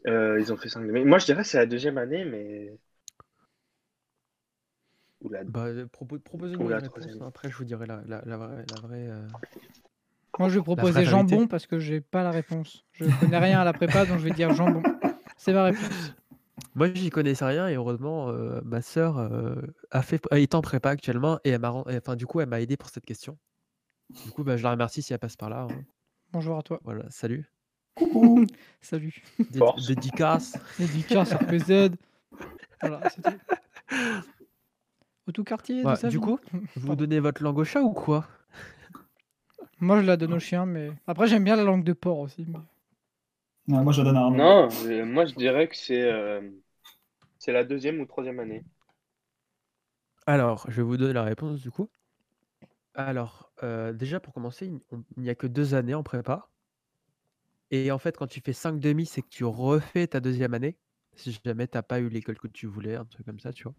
Euh, 0.08 0.40
ils 0.40 0.52
ont 0.52 0.58
fait 0.58 0.70
5 0.70 0.86
demi. 0.86 1.06
Moi, 1.06 1.20
je 1.20 1.26
dirais 1.26 1.44
que 1.44 1.48
c'est 1.48 1.58
la 1.58 1.66
deuxième 1.66 1.98
année, 1.98 2.26
mais. 2.26 2.78
Ou 5.22 5.30
la... 5.30 5.44
Bah, 5.44 5.66
euh, 5.66 5.86
propo- 5.86 6.20
proposez-moi 6.20 6.66
Ou 6.66 6.70
une 6.70 6.72
la 6.72 6.78
réponse, 6.80 7.00
troisième. 7.00 7.22
après 7.24 7.50
je 7.50 7.58
vous 7.58 7.66
dirai 7.66 7.86
la, 7.86 8.02
la, 8.08 8.22
la 8.26 8.38
vraie. 8.38 8.66
La 8.70 8.80
vraie 8.82 9.08
euh, 9.10 9.28
Moi, 10.38 10.50
je 10.50 10.60
vais 10.60 10.64
proposer 10.64 11.04
jambon 11.06 11.48
parce 11.48 11.68
que 11.68 11.80
j'ai 11.80 12.00
pas 12.02 12.24
la 12.24 12.32
réponse. 12.32 12.86
Je 12.94 13.06
connais 13.20 13.38
rien 13.40 13.60
à 13.60 13.64
la 13.66 13.74
prépa, 13.74 14.06
donc 14.06 14.20
je 14.20 14.24
vais 14.24 14.32
dire 14.32 14.54
jambon. 14.54 14.82
C'est 15.38 15.54
ma 15.54 15.64
réponse. 15.64 16.14
Moi, 16.76 16.94
j'y 16.94 17.10
connaissais 17.10 17.46
rien 17.46 17.68
et 17.68 17.76
heureusement, 17.76 18.30
euh, 18.30 18.62
ma 18.64 18.82
sœur 18.82 19.18
euh, 19.18 19.56
a 19.92 20.02
fait, 20.02 20.22
est 20.32 20.56
en 20.56 20.62
prépa 20.62 20.90
actuellement 20.92 21.40
et 21.44 21.50
elle 21.50 21.60
m'a, 21.60 21.72
enfin, 21.72 22.16
du 22.16 22.26
coup, 22.26 22.40
elle 22.42 22.48
m'a 22.50 22.62
aidé 22.62 22.78
pour 22.78 22.90
cette 22.90 23.06
question. 23.06 23.38
Du 24.26 24.32
coup, 24.32 24.44
bah, 24.44 24.56
je 24.56 24.64
la 24.64 24.72
remercie 24.72 25.02
si 25.02 25.12
elle 25.14 25.20
passe 25.20 25.36
par 25.36 25.50
là. 25.50 25.68
hein. 25.70 25.84
Bonjour 26.32 26.58
à 26.58 26.62
toi. 26.64 26.80
Voilà, 26.84 27.10
salut. 27.10 27.52
Coucou 27.96 28.46
Salut. 28.82 29.14
Dédicace. 29.88 30.58
Dédicace 30.78 31.34
RPZ. 31.34 31.96
Voilà, 32.82 33.10
c'était. 33.10 33.38
Au 35.30 35.32
tout 35.32 35.44
quartier 35.44 35.86
Ouais, 35.86 36.10
du 36.10 36.20
coup, 36.20 36.40
Vous 36.76 36.96
donnez 36.96 37.20
votre 37.20 37.44
langue 37.44 37.60
au 37.60 37.64
chat 37.64 37.84
ou 37.84 37.92
quoi? 37.94 38.26
Moi, 39.80 40.02
je 40.02 40.08
la 40.08 40.18
donne 40.18 40.34
au 40.34 40.40
chien, 40.40 40.66
mais 40.66 40.90
après, 41.06 41.28
j'aime 41.28 41.44
bien 41.44 41.56
la 41.56 41.64
langue 41.64 41.84
de 41.84 41.94
porc 41.94 42.18
aussi. 42.18 42.48
mais- 42.48 42.58
Non, 43.68 43.84
Moi, 43.84 43.94
je 43.94 44.02
la 44.02 44.06
donne 44.06 44.18
à 44.18 44.22
Arnaud. 44.22 44.38
Non, 44.38 44.70
euh, 44.88 45.06
moi, 45.06 45.26
je 45.26 45.36
dirais 45.36 45.68
que 45.68 45.78
c'est 45.78 46.02
euh, 46.02 46.42
c'est 47.38 47.52
la 47.52 47.64
deuxième 47.64 48.00
ou 48.02 48.08
troisième 48.08 48.40
année. 48.40 48.64
Alors, 50.26 50.66
je 50.68 50.78
vais 50.78 50.82
vous 50.84 50.98
donner 50.98 51.14
la 51.14 51.24
réponse 51.24 51.62
du 51.62 51.70
coup. 51.70 51.92
Alors, 52.96 53.52
euh, 53.62 53.94
déjà 53.94 54.20
pour 54.20 54.34
commencer, 54.34 54.72
il 54.92 55.22
n'y 55.22 55.30
a 55.30 55.36
que 55.36 55.46
deux 55.46 55.76
années 55.76 55.94
en 55.94 56.02
prépa. 56.02 56.50
Et 57.72 57.92
en 57.92 58.00
fait, 58.00 58.18
quand 58.18 58.28
tu 58.28 58.42
fais 58.42 58.54
5 58.54 58.80
demi, 58.80 59.06
c'est 59.06 59.22
que 59.22 59.30
tu 59.30 59.46
refais 59.46 60.08
ta 60.08 60.20
deuxième 60.20 60.56
année. 60.56 60.76
Si 61.16 61.40
jamais 61.46 61.68
t'as 61.68 61.84
pas 61.84 62.00
eu 62.00 62.10
l'école 62.10 62.40
que 62.40 62.48
tu 62.48 62.66
voulais, 62.66 62.96
un 62.96 63.06
truc 63.06 63.26
comme 63.26 63.40
ça, 63.40 63.54
tu 63.54 63.64
vois. 63.64 63.76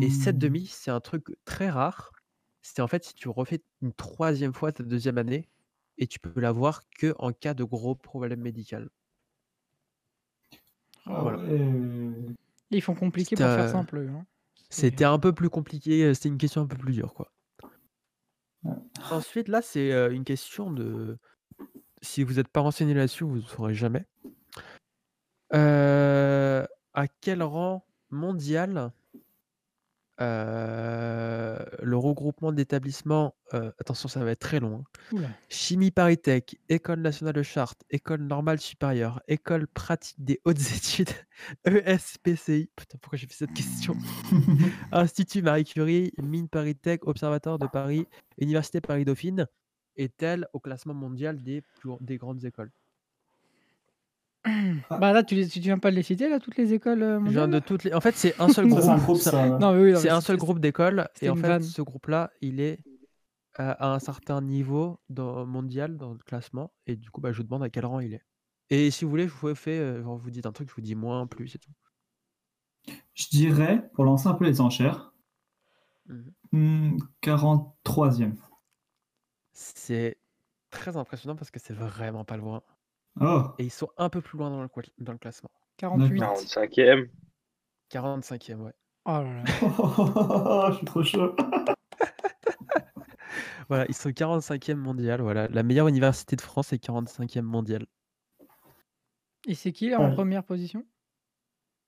Et 0.00 0.10
7 0.10 0.36
Hmm. 0.36 0.38
demi, 0.38 0.66
c'est 0.66 0.90
un 0.90 1.00
truc 1.00 1.26
très 1.44 1.70
rare. 1.70 2.12
C'est 2.62 2.82
en 2.82 2.88
fait 2.88 3.04
si 3.04 3.14
tu 3.14 3.28
refais 3.28 3.62
une 3.82 3.92
troisième 3.92 4.52
fois 4.54 4.72
ta 4.72 4.82
deuxième 4.84 5.18
année 5.18 5.48
et 5.98 6.06
tu 6.06 6.18
peux 6.20 6.40
l'avoir 6.40 6.82
que 6.90 7.14
en 7.18 7.32
cas 7.32 7.54
de 7.54 7.64
gros 7.64 7.94
problème 7.94 8.40
médical. 8.40 8.90
Ah 11.06 11.22
Voilà. 11.22 11.38
ouais. 11.38 12.36
Ils 12.70 12.82
font 12.82 12.94
compliqué 12.94 13.36
C'était, 13.36 13.44
pour 13.44 13.52
faire 13.52 13.68
simple. 13.68 13.98
eux, 13.98 14.08
hein. 14.10 14.26
C'était 14.70 15.04
un 15.04 15.18
peu 15.18 15.32
plus 15.32 15.50
compliqué, 15.50 16.04
euh, 16.04 16.14
c'était 16.14 16.28
une 16.28 16.38
question 16.38 16.62
un 16.62 16.66
peu 16.66 16.76
plus 16.76 16.92
dure, 16.92 17.14
quoi. 17.14 17.32
Ouais. 18.64 18.74
Ensuite, 19.10 19.48
là, 19.48 19.62
c'est 19.62 19.92
euh, 19.92 20.12
une 20.12 20.24
question 20.24 20.70
de. 20.70 21.18
Si 22.02 22.24
vous 22.24 22.34
n'êtes 22.34 22.48
pas 22.48 22.60
renseigné 22.60 22.94
là-dessus, 22.94 23.24
vous 23.24 23.36
ne 23.36 23.42
saurez 23.42 23.74
jamais. 23.74 24.06
Euh, 25.54 26.66
à 26.94 27.08
quel 27.08 27.42
rang 27.42 27.86
mondial 28.10 28.92
euh, 30.20 31.58
le 31.82 31.96
regroupement 31.96 32.52
d'établissements, 32.52 33.34
euh, 33.54 33.70
attention, 33.78 34.08
ça 34.08 34.24
va 34.24 34.30
être 34.30 34.40
très 34.40 34.60
long. 34.60 34.84
hein. 35.12 35.18
Chimie 35.48 35.90
Paritech, 35.90 36.58
École 36.68 37.00
nationale 37.00 37.34
de 37.34 37.42
Chartres, 37.42 37.84
École 37.90 38.22
normale 38.22 38.58
supérieure, 38.58 39.20
École 39.28 39.66
pratique 39.66 40.22
des 40.22 40.40
hautes 40.44 40.58
études, 40.76 41.10
ESPCI. 41.66 42.70
Putain, 42.76 42.98
pourquoi 43.00 43.18
j'ai 43.18 43.26
fait 43.26 43.34
cette 43.34 43.52
question? 43.52 43.96
Institut 44.92 45.42
Marie 45.42 45.64
Curie, 45.64 46.12
Mine 46.22 46.48
Paritech, 46.48 47.06
Observatoire 47.06 47.58
de 47.58 47.66
Paris, 47.66 48.06
Université 48.38 48.80
Paris-Dauphine, 48.80 49.46
est-elle 49.96 50.46
au 50.52 50.60
classement 50.60 50.94
mondial 50.94 51.42
des, 51.42 51.62
plus 51.80 51.90
des 52.00 52.16
grandes 52.16 52.44
écoles? 52.44 52.70
Bah 54.90 55.12
là, 55.12 55.22
tu, 55.22 55.34
les, 55.34 55.48
tu 55.48 55.60
viens 55.60 55.78
pas 55.78 55.90
de 55.90 55.96
les 55.96 56.02
citer, 56.02 56.28
là, 56.28 56.38
toutes 56.40 56.56
les 56.56 56.72
écoles 56.72 57.02
euh, 57.02 57.18
Je 57.24 57.30
viens 57.30 57.46
mondiales 57.46 57.50
de 57.50 57.58
toutes 57.66 57.84
les... 57.84 57.92
En 57.94 58.00
fait, 58.00 58.14
c'est 58.16 58.38
un 58.40 58.48
seul 58.52 58.66
groupe. 58.66 58.80
c'est 58.82 58.88
un 58.88 58.98
groupe, 58.98 59.16
ça- 59.18 59.30
ça. 59.32 59.46
Non, 59.58 59.72
mais 59.72 59.82
oui, 59.82 59.92
non, 59.92 59.98
C'est 59.98 60.04
mais 60.08 60.10
un 60.10 60.20
seul 60.20 60.36
groupe 60.36 60.60
d'écoles 60.60 61.08
et 61.20 61.28
en 61.30 61.36
fait 61.36 61.48
vanne. 61.48 61.62
ce 61.62 61.82
groupe-là 61.82 62.30
il 62.40 62.60
est 62.60 62.78
à, 63.54 63.72
à 63.72 63.94
un 63.94 63.98
certain 63.98 64.40
niveau 64.40 65.00
dans, 65.08 65.46
mondial 65.46 65.96
dans 65.96 66.12
le 66.12 66.18
classement 66.18 66.72
et 66.86 66.96
du 66.96 67.10
coup 67.10 67.20
bah, 67.20 67.32
je 67.32 67.38
vous 67.38 67.44
demande 67.44 67.62
à 67.62 67.70
quel 67.70 67.86
rang 67.86 68.00
il 68.00 68.14
est. 68.14 68.22
Et 68.70 68.90
si 68.90 69.04
vous 69.04 69.10
voulez 69.10 69.28
je 69.28 69.34
vous 69.34 69.54
fais, 69.54 69.78
euh, 69.78 70.02
genre, 70.02 70.16
vous 70.18 70.30
dites 70.30 70.46
un 70.46 70.52
truc, 70.52 70.68
je 70.70 70.74
vous 70.74 70.82
dis 70.82 70.94
moins, 70.94 71.26
plus 71.26 71.54
et 71.54 71.58
tout. 71.58 71.70
Je 73.14 73.28
dirais, 73.30 73.88
pour 73.94 74.04
lancer 74.04 74.28
un 74.28 74.34
peu 74.34 74.44
les 74.44 74.60
enchères, 74.60 75.12
Mhm. 76.08 76.32
hmm, 76.52 76.98
43e. 77.20 78.36
C'est 79.52 80.18
très 80.70 80.96
impressionnant 80.96 81.36
parce 81.36 81.50
que 81.50 81.58
c'est 81.58 81.74
vraiment 81.74 82.24
pas 82.24 82.36
loin 82.36 82.62
Oh, 83.20 83.44
et 83.58 83.64
ils 83.64 83.70
sont 83.70 83.88
un 83.96 84.08
peu 84.10 84.20
plus 84.20 84.38
loin 84.38 84.50
dans 84.50 84.62
le, 84.62 84.68
dans 84.98 85.12
le 85.12 85.18
classement. 85.18 85.50
48. 85.78 86.20
45e. 86.20 87.08
45e 87.90 88.56
ouais. 88.60 88.74
Oh 89.06 89.10
là 89.22 89.42
là. 89.42 89.44
je 90.70 90.76
suis 90.76 90.86
trop 90.86 91.02
chaud. 91.02 91.34
Voilà, 93.68 93.84
ils 93.88 93.94
sont 93.94 94.10
45e 94.10 94.76
mondial, 94.76 95.20
voilà. 95.20 95.48
La 95.48 95.64
meilleure 95.64 95.88
université 95.88 96.36
de 96.36 96.40
France 96.40 96.72
est 96.72 96.82
45e 96.82 97.42
mondial. 97.42 97.84
Et 99.48 99.54
c'est 99.56 99.72
qui, 99.72 99.90
là, 99.90 100.00
en 100.00 100.08
Ouais. 100.08 100.14
première 100.14 100.44
position? 100.44 100.86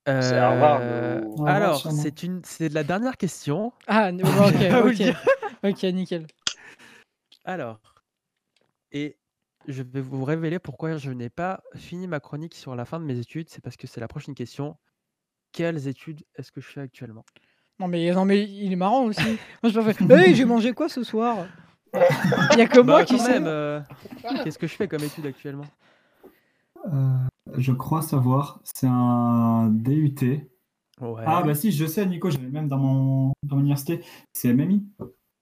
C'est 0.06 0.38
Harvard, 0.38 0.80
Euh, 0.82 1.20
ou- 1.22 1.46
Harvard, 1.46 1.54
Alors, 1.56 1.92
c'est 1.92 2.22
une 2.24 2.42
c'est 2.44 2.68
la 2.70 2.82
dernière 2.82 3.16
question. 3.16 3.72
Ah, 3.86 4.10
ok, 4.22 4.86
ok. 4.86 5.14
Ok, 5.62 5.82
nickel. 5.84 6.26
Alors, 7.44 7.78
et 8.90 9.16
je 9.68 9.82
vais 9.82 10.00
vous 10.00 10.24
révéler 10.24 10.58
pourquoi 10.58 10.96
je 10.96 11.10
n'ai 11.10 11.28
pas 11.30 11.62
fini 11.76 12.06
ma 12.06 12.18
chronique 12.20 12.54
sur 12.54 12.74
la 12.74 12.84
fin 12.84 12.98
de 12.98 13.04
mes 13.04 13.18
études. 13.18 13.48
C'est 13.50 13.62
parce 13.62 13.76
que 13.76 13.86
c'est 13.86 14.00
la 14.00 14.08
prochaine 14.08 14.34
question. 14.34 14.76
Quelles 15.52 15.86
études 15.88 16.22
est-ce 16.36 16.50
que 16.50 16.60
je 16.60 16.66
fais 16.66 16.80
actuellement? 16.80 17.24
Non 17.78 17.86
mais, 17.86 18.10
non, 18.12 18.24
mais 18.24 18.42
il 18.42 18.72
est 18.72 18.76
marrant 18.76 19.04
aussi. 19.04 19.22
Moi, 19.62 19.70
je 19.70 19.78
me 19.80 19.92
fais 19.92 20.04
Hey, 20.12 20.34
j'ai 20.34 20.44
mangé 20.44 20.72
quoi 20.72 20.88
ce 20.88 21.02
soir? 21.04 21.46
Il 22.52 22.58
y 22.58 22.60
a 22.62 22.66
que 22.66 22.80
moi 22.80 22.98
Bah, 23.00 23.04
qui 23.04 23.16
quand 23.16 23.24
sais. 23.24 23.40
euh, 23.40 23.80
Qu'est-ce 24.44 24.58
que 24.58 24.66
je 24.66 24.74
fais 24.74 24.88
comme 24.88 25.02
études 25.02 25.24
actuellement? 25.26 25.64
Euh, 26.92 27.16
je 27.56 27.72
crois 27.72 28.02
savoir, 28.02 28.60
c'est 28.64 28.86
un 28.88 29.68
DUT. 29.70 30.14
Ouais. 31.00 31.22
Ah 31.26 31.42
bah 31.42 31.54
si, 31.54 31.70
je 31.72 31.86
sais, 31.86 32.04
Nico, 32.06 32.28
j'avais 32.30 32.48
même 32.48 32.68
dans 32.68 32.76
mon, 32.78 33.32
dans 33.42 33.56
mon 33.56 33.60
université, 33.62 34.04
c'est 34.32 34.52
MMI, 34.52 34.84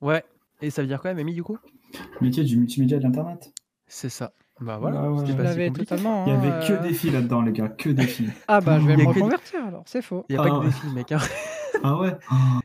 Ouais. 0.00 0.22
Et 0.60 0.70
ça 0.70 0.82
veut 0.82 0.88
dire 0.88 1.00
quoi, 1.00 1.14
Mamie, 1.14 1.34
du 1.34 1.42
coup? 1.42 1.58
Métier 2.20 2.44
du 2.44 2.56
multimédia 2.58 2.96
et 2.96 3.00
de 3.00 3.04
l'Internet. 3.04 3.52
C'est 3.87 4.09
ça. 4.09 4.33
Bah 4.61 4.79
voilà, 4.79 5.03
Bah 5.03 5.11
ouais. 5.11 5.70
totalement. 5.70 6.25
Il 6.27 6.31
y 6.33 6.33
hein, 6.35 6.38
avait 6.40 6.66
que 6.66 6.72
euh, 6.72 6.83
des 6.83 6.94
filles 6.94 7.11
là-dedans, 7.11 7.42
les 7.42 7.53
gars, 7.53 7.68
que 7.68 7.90
des 7.90 8.07
filles. 8.07 8.33
Ah 8.49 8.61
bah, 8.61 8.81
je 8.81 8.87
vais 8.87 8.96
me 8.96 9.01
que 9.01 9.12
des- 9.12 9.20
reconvertir 9.20 9.64
alors, 9.66 9.83
c'est 9.87 10.01
faux. 10.03 10.25
Il 10.29 10.33
n'y 10.37 10.38
a 10.38 10.42
pas 10.42 10.49
Ah 10.49 10.53
que 10.53 10.59
ouais. 10.61 10.66
des 10.66 10.72
filles, 10.72 10.92
mec. 10.94 11.12
hein. 11.12 11.18
Ah 11.85 11.99
ouais 11.99 12.16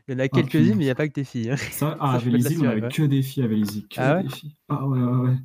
Il 0.08 0.12
y 0.12 0.16
en 0.16 0.18
a 0.20 0.22
Ah, 0.24 0.28
quelques-unes, 0.28 0.74
mais 0.76 0.84
il 0.84 0.86
n'y 0.86 0.90
a 0.90 0.94
pas 0.94 1.06
que 1.06 1.12
des 1.12 1.24
filles. 1.24 1.50
hein. 1.50 1.56
Ça, 1.70 1.96
Ah, 2.00 2.18
îles, 2.24 2.32
on 2.62 2.64
avait 2.66 2.88
que 2.88 3.02
des 3.02 3.20
filles, 3.22 3.42
avec 3.44 3.60
les 3.60 3.76
îles, 3.76 3.88
que 3.88 4.00
Ah 4.00 4.14
ouais 4.16 4.22
des 4.22 4.28
filles. 4.30 4.56
Ah 4.70 4.86
ouais, 4.86 4.98
ouais, 5.00 5.28
ouais. 5.28 5.36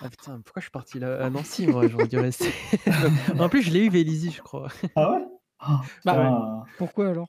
Ah 0.00 0.08
putain, 0.08 0.40
pourquoi 0.44 0.60
je 0.60 0.64
suis 0.66 0.70
parti 0.70 1.00
là 1.00 1.24
à 1.24 1.28
Nancy, 1.28 1.66
moi 1.66 1.88
J'aurais 1.88 2.06
dû 2.06 2.18
rester. 2.20 2.50
en 3.38 3.48
plus, 3.48 3.62
je 3.62 3.72
l'ai 3.72 3.86
eu, 3.86 3.90
Vélizy, 3.90 4.30
je 4.30 4.42
crois. 4.42 4.68
Ah 4.94 5.10
ouais? 5.10 5.24
Ah, 5.58 5.80
Bah. 6.04 6.64
Pourquoi 6.78 7.08
alors? 7.08 7.26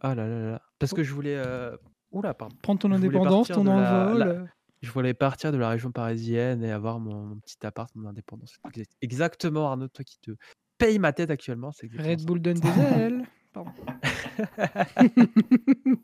Ah 0.00 0.14
là 0.14 0.26
là 0.26 0.38
là 0.40 0.50
là. 0.52 0.62
Parce 0.78 0.92
que 0.94 1.02
je 1.04 1.12
voulais. 1.12 1.36
euh, 1.36 1.76
Oula, 2.10 2.32
pardon. 2.34 2.56
Prendre 2.62 2.80
ton 2.80 2.90
indépendance, 2.90 3.48
ton 3.48 3.66
envol. 3.66 4.48
Je 4.84 4.90
voulais 4.92 5.14
partir 5.14 5.50
de 5.50 5.56
la 5.56 5.70
région 5.70 5.90
parisienne 5.90 6.62
et 6.62 6.70
avoir 6.70 7.00
mon, 7.00 7.14
mon 7.14 7.36
petit 7.36 7.56
appart, 7.66 7.90
mon 7.94 8.08
indépendance. 8.08 8.56
Exact- 8.68 8.92
Exactement, 9.00 9.70
Arnaud, 9.70 9.88
toi 9.88 10.04
qui 10.04 10.18
te 10.20 10.32
paye 10.78 10.98
ma 10.98 11.12
tête 11.14 11.30
actuellement, 11.30 11.72
c'est 11.72 11.86
exactement 11.86 12.10
Red 12.10 12.20
ça. 12.20 12.26
Bull 12.26 12.40
donne 12.42 12.60
des 12.60 12.68
ailes. 13.00 13.24
Pardon. 13.52 13.70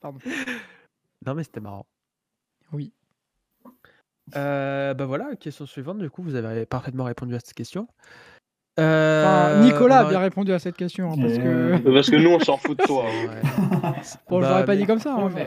Pardon. 0.00 0.18
Non, 1.26 1.34
mais 1.34 1.44
c'était 1.44 1.60
marrant. 1.60 1.86
Oui. 2.72 2.92
Euh, 4.36 4.94
bah 4.94 5.04
voilà, 5.04 5.36
question 5.36 5.66
suivante. 5.66 5.98
Du 5.98 6.08
coup, 6.08 6.22
vous 6.22 6.34
avez 6.34 6.64
parfaitement 6.66 7.04
répondu 7.04 7.34
à 7.34 7.40
cette 7.40 7.52
question. 7.54 7.88
Enfin, 8.76 8.84
Euh, 8.84 9.60
Nicolas 9.62 9.98
a 10.00 10.08
bien 10.08 10.18
répondu 10.18 10.52
à 10.52 10.58
cette 10.58 10.76
question 10.76 11.12
hein, 11.12 11.16
parce 11.20 11.36
que 11.38 11.42
Euh, 11.46 11.78
Parce 11.94 12.10
que 12.10 12.16
nous, 12.16 12.30
on 12.30 12.40
s'en 12.40 12.56
fout 12.56 12.76
de 12.78 12.84
toi. 12.84 13.04
hein. 13.08 13.28
Ouais. 13.28 13.42
bon, 14.28 14.40
je 14.40 14.42
Bah, 14.44 14.48
l'aurais 14.50 14.64
pas 14.64 14.72
mais 14.72 14.78
dit 14.78 14.86
comme 14.86 14.98
ça. 14.98 15.14
hein, 15.14 15.30
mais. 15.34 15.46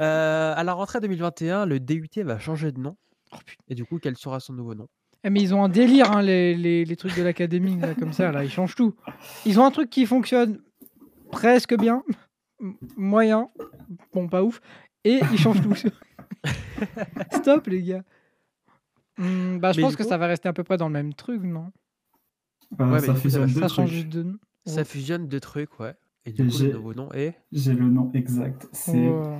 Euh, 0.00 0.54
à 0.56 0.64
la 0.64 0.72
rentrée 0.72 1.00
2021, 1.00 1.66
le 1.66 1.80
DUT 1.80 2.08
va 2.22 2.38
changer 2.38 2.72
de 2.72 2.80
nom. 2.80 2.96
oh, 3.32 3.36
putain. 3.44 3.62
Et 3.68 3.74
du 3.74 3.84
coup, 3.84 3.98
quel 4.00 4.16
sera 4.16 4.40
son 4.40 4.52
nouveau 4.52 4.74
nom? 4.74 4.88
Eh, 5.24 5.30
mais 5.30 5.40
ils 5.40 5.54
ont 5.54 5.64
un 5.64 5.68
délire, 5.68 6.12
hein, 6.12 6.22
les, 6.22 6.54
les- 6.54 6.84
les 6.84 6.96
trucs 6.96 7.16
de 7.16 7.22
l'académie, 7.22 7.76
là, 7.80 7.94
comme 7.94 8.12
ça, 8.12 8.30
là, 8.30 8.44
ils 8.44 8.50
changent 8.50 8.76
tout. 8.76 8.94
Ils 9.44 9.58
ont 9.58 9.64
un 9.64 9.70
truc 9.72 9.90
qui 9.90 10.06
fonctionne 10.06 10.60
presque 11.32 11.76
bien, 11.76 12.02
m- 12.60 12.74
moyen, 12.96 13.50
bon, 14.14 14.28
pas 14.28 14.42
ouf, 14.44 14.60
et 15.04 15.20
ils 15.32 15.38
changent 15.38 15.60
tout. 15.62 15.74
Stop, 17.32 17.66
les 17.66 17.82
gars. 17.82 18.02
Hmm, 19.16 19.58
bah, 19.58 19.72
je 19.72 19.78
Mais 19.78 19.82
pense 19.82 19.92
du 19.92 19.96
que 19.98 20.02
coup- 20.04 20.08
ça 20.08 20.18
va 20.18 20.26
rester 20.28 20.48
à 20.48 20.52
peu 20.52 20.62
près 20.62 20.76
dans 20.76 20.86
le 20.86 20.92
même 20.92 21.12
truc, 21.14 21.42
non? 21.42 21.72
Euh, 22.80 22.84
Ouais, 22.84 23.00
mais 23.00 23.00
ça 23.00 23.12
du 23.14 23.20
coup, 23.20 23.28
ça 23.30 23.40
va- 23.40 23.46
fusionne 23.46 23.54
deux 23.54 23.60
Ça 23.60 23.68
change 23.74 23.88
trucs. 23.88 23.98
juste 23.98 24.08
de 24.10 24.22
nom. 24.22 24.36
Ça 24.66 24.76
Ouais. 24.76 24.84
fusionne 24.84 25.26
deux 25.28 25.40
trucs, 25.40 25.80
ouais. 25.80 25.94
Et 26.26 26.32
du 26.32 26.42
Et 26.42 26.44
coup, 26.46 26.52
le 26.52 26.58
j'ai- 26.58 26.72
nouveau 26.72 26.94
nom 26.94 27.08
est 27.12 27.34
J'ai 27.50 27.72
le 27.72 27.88
nom 27.88 28.10
exact, 28.14 28.68
c'est 28.72 28.92
Ouais. 29.08 29.38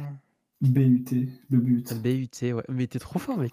BUT, 0.61 1.05
le 1.51 1.59
but. 1.59 1.95
BUT, 2.03 2.53
ouais. 2.55 2.65
Mais 2.69 2.87
t'es 2.89 2.99
trop 2.99 3.19
fort, 3.19 3.39
mec. 3.39 3.53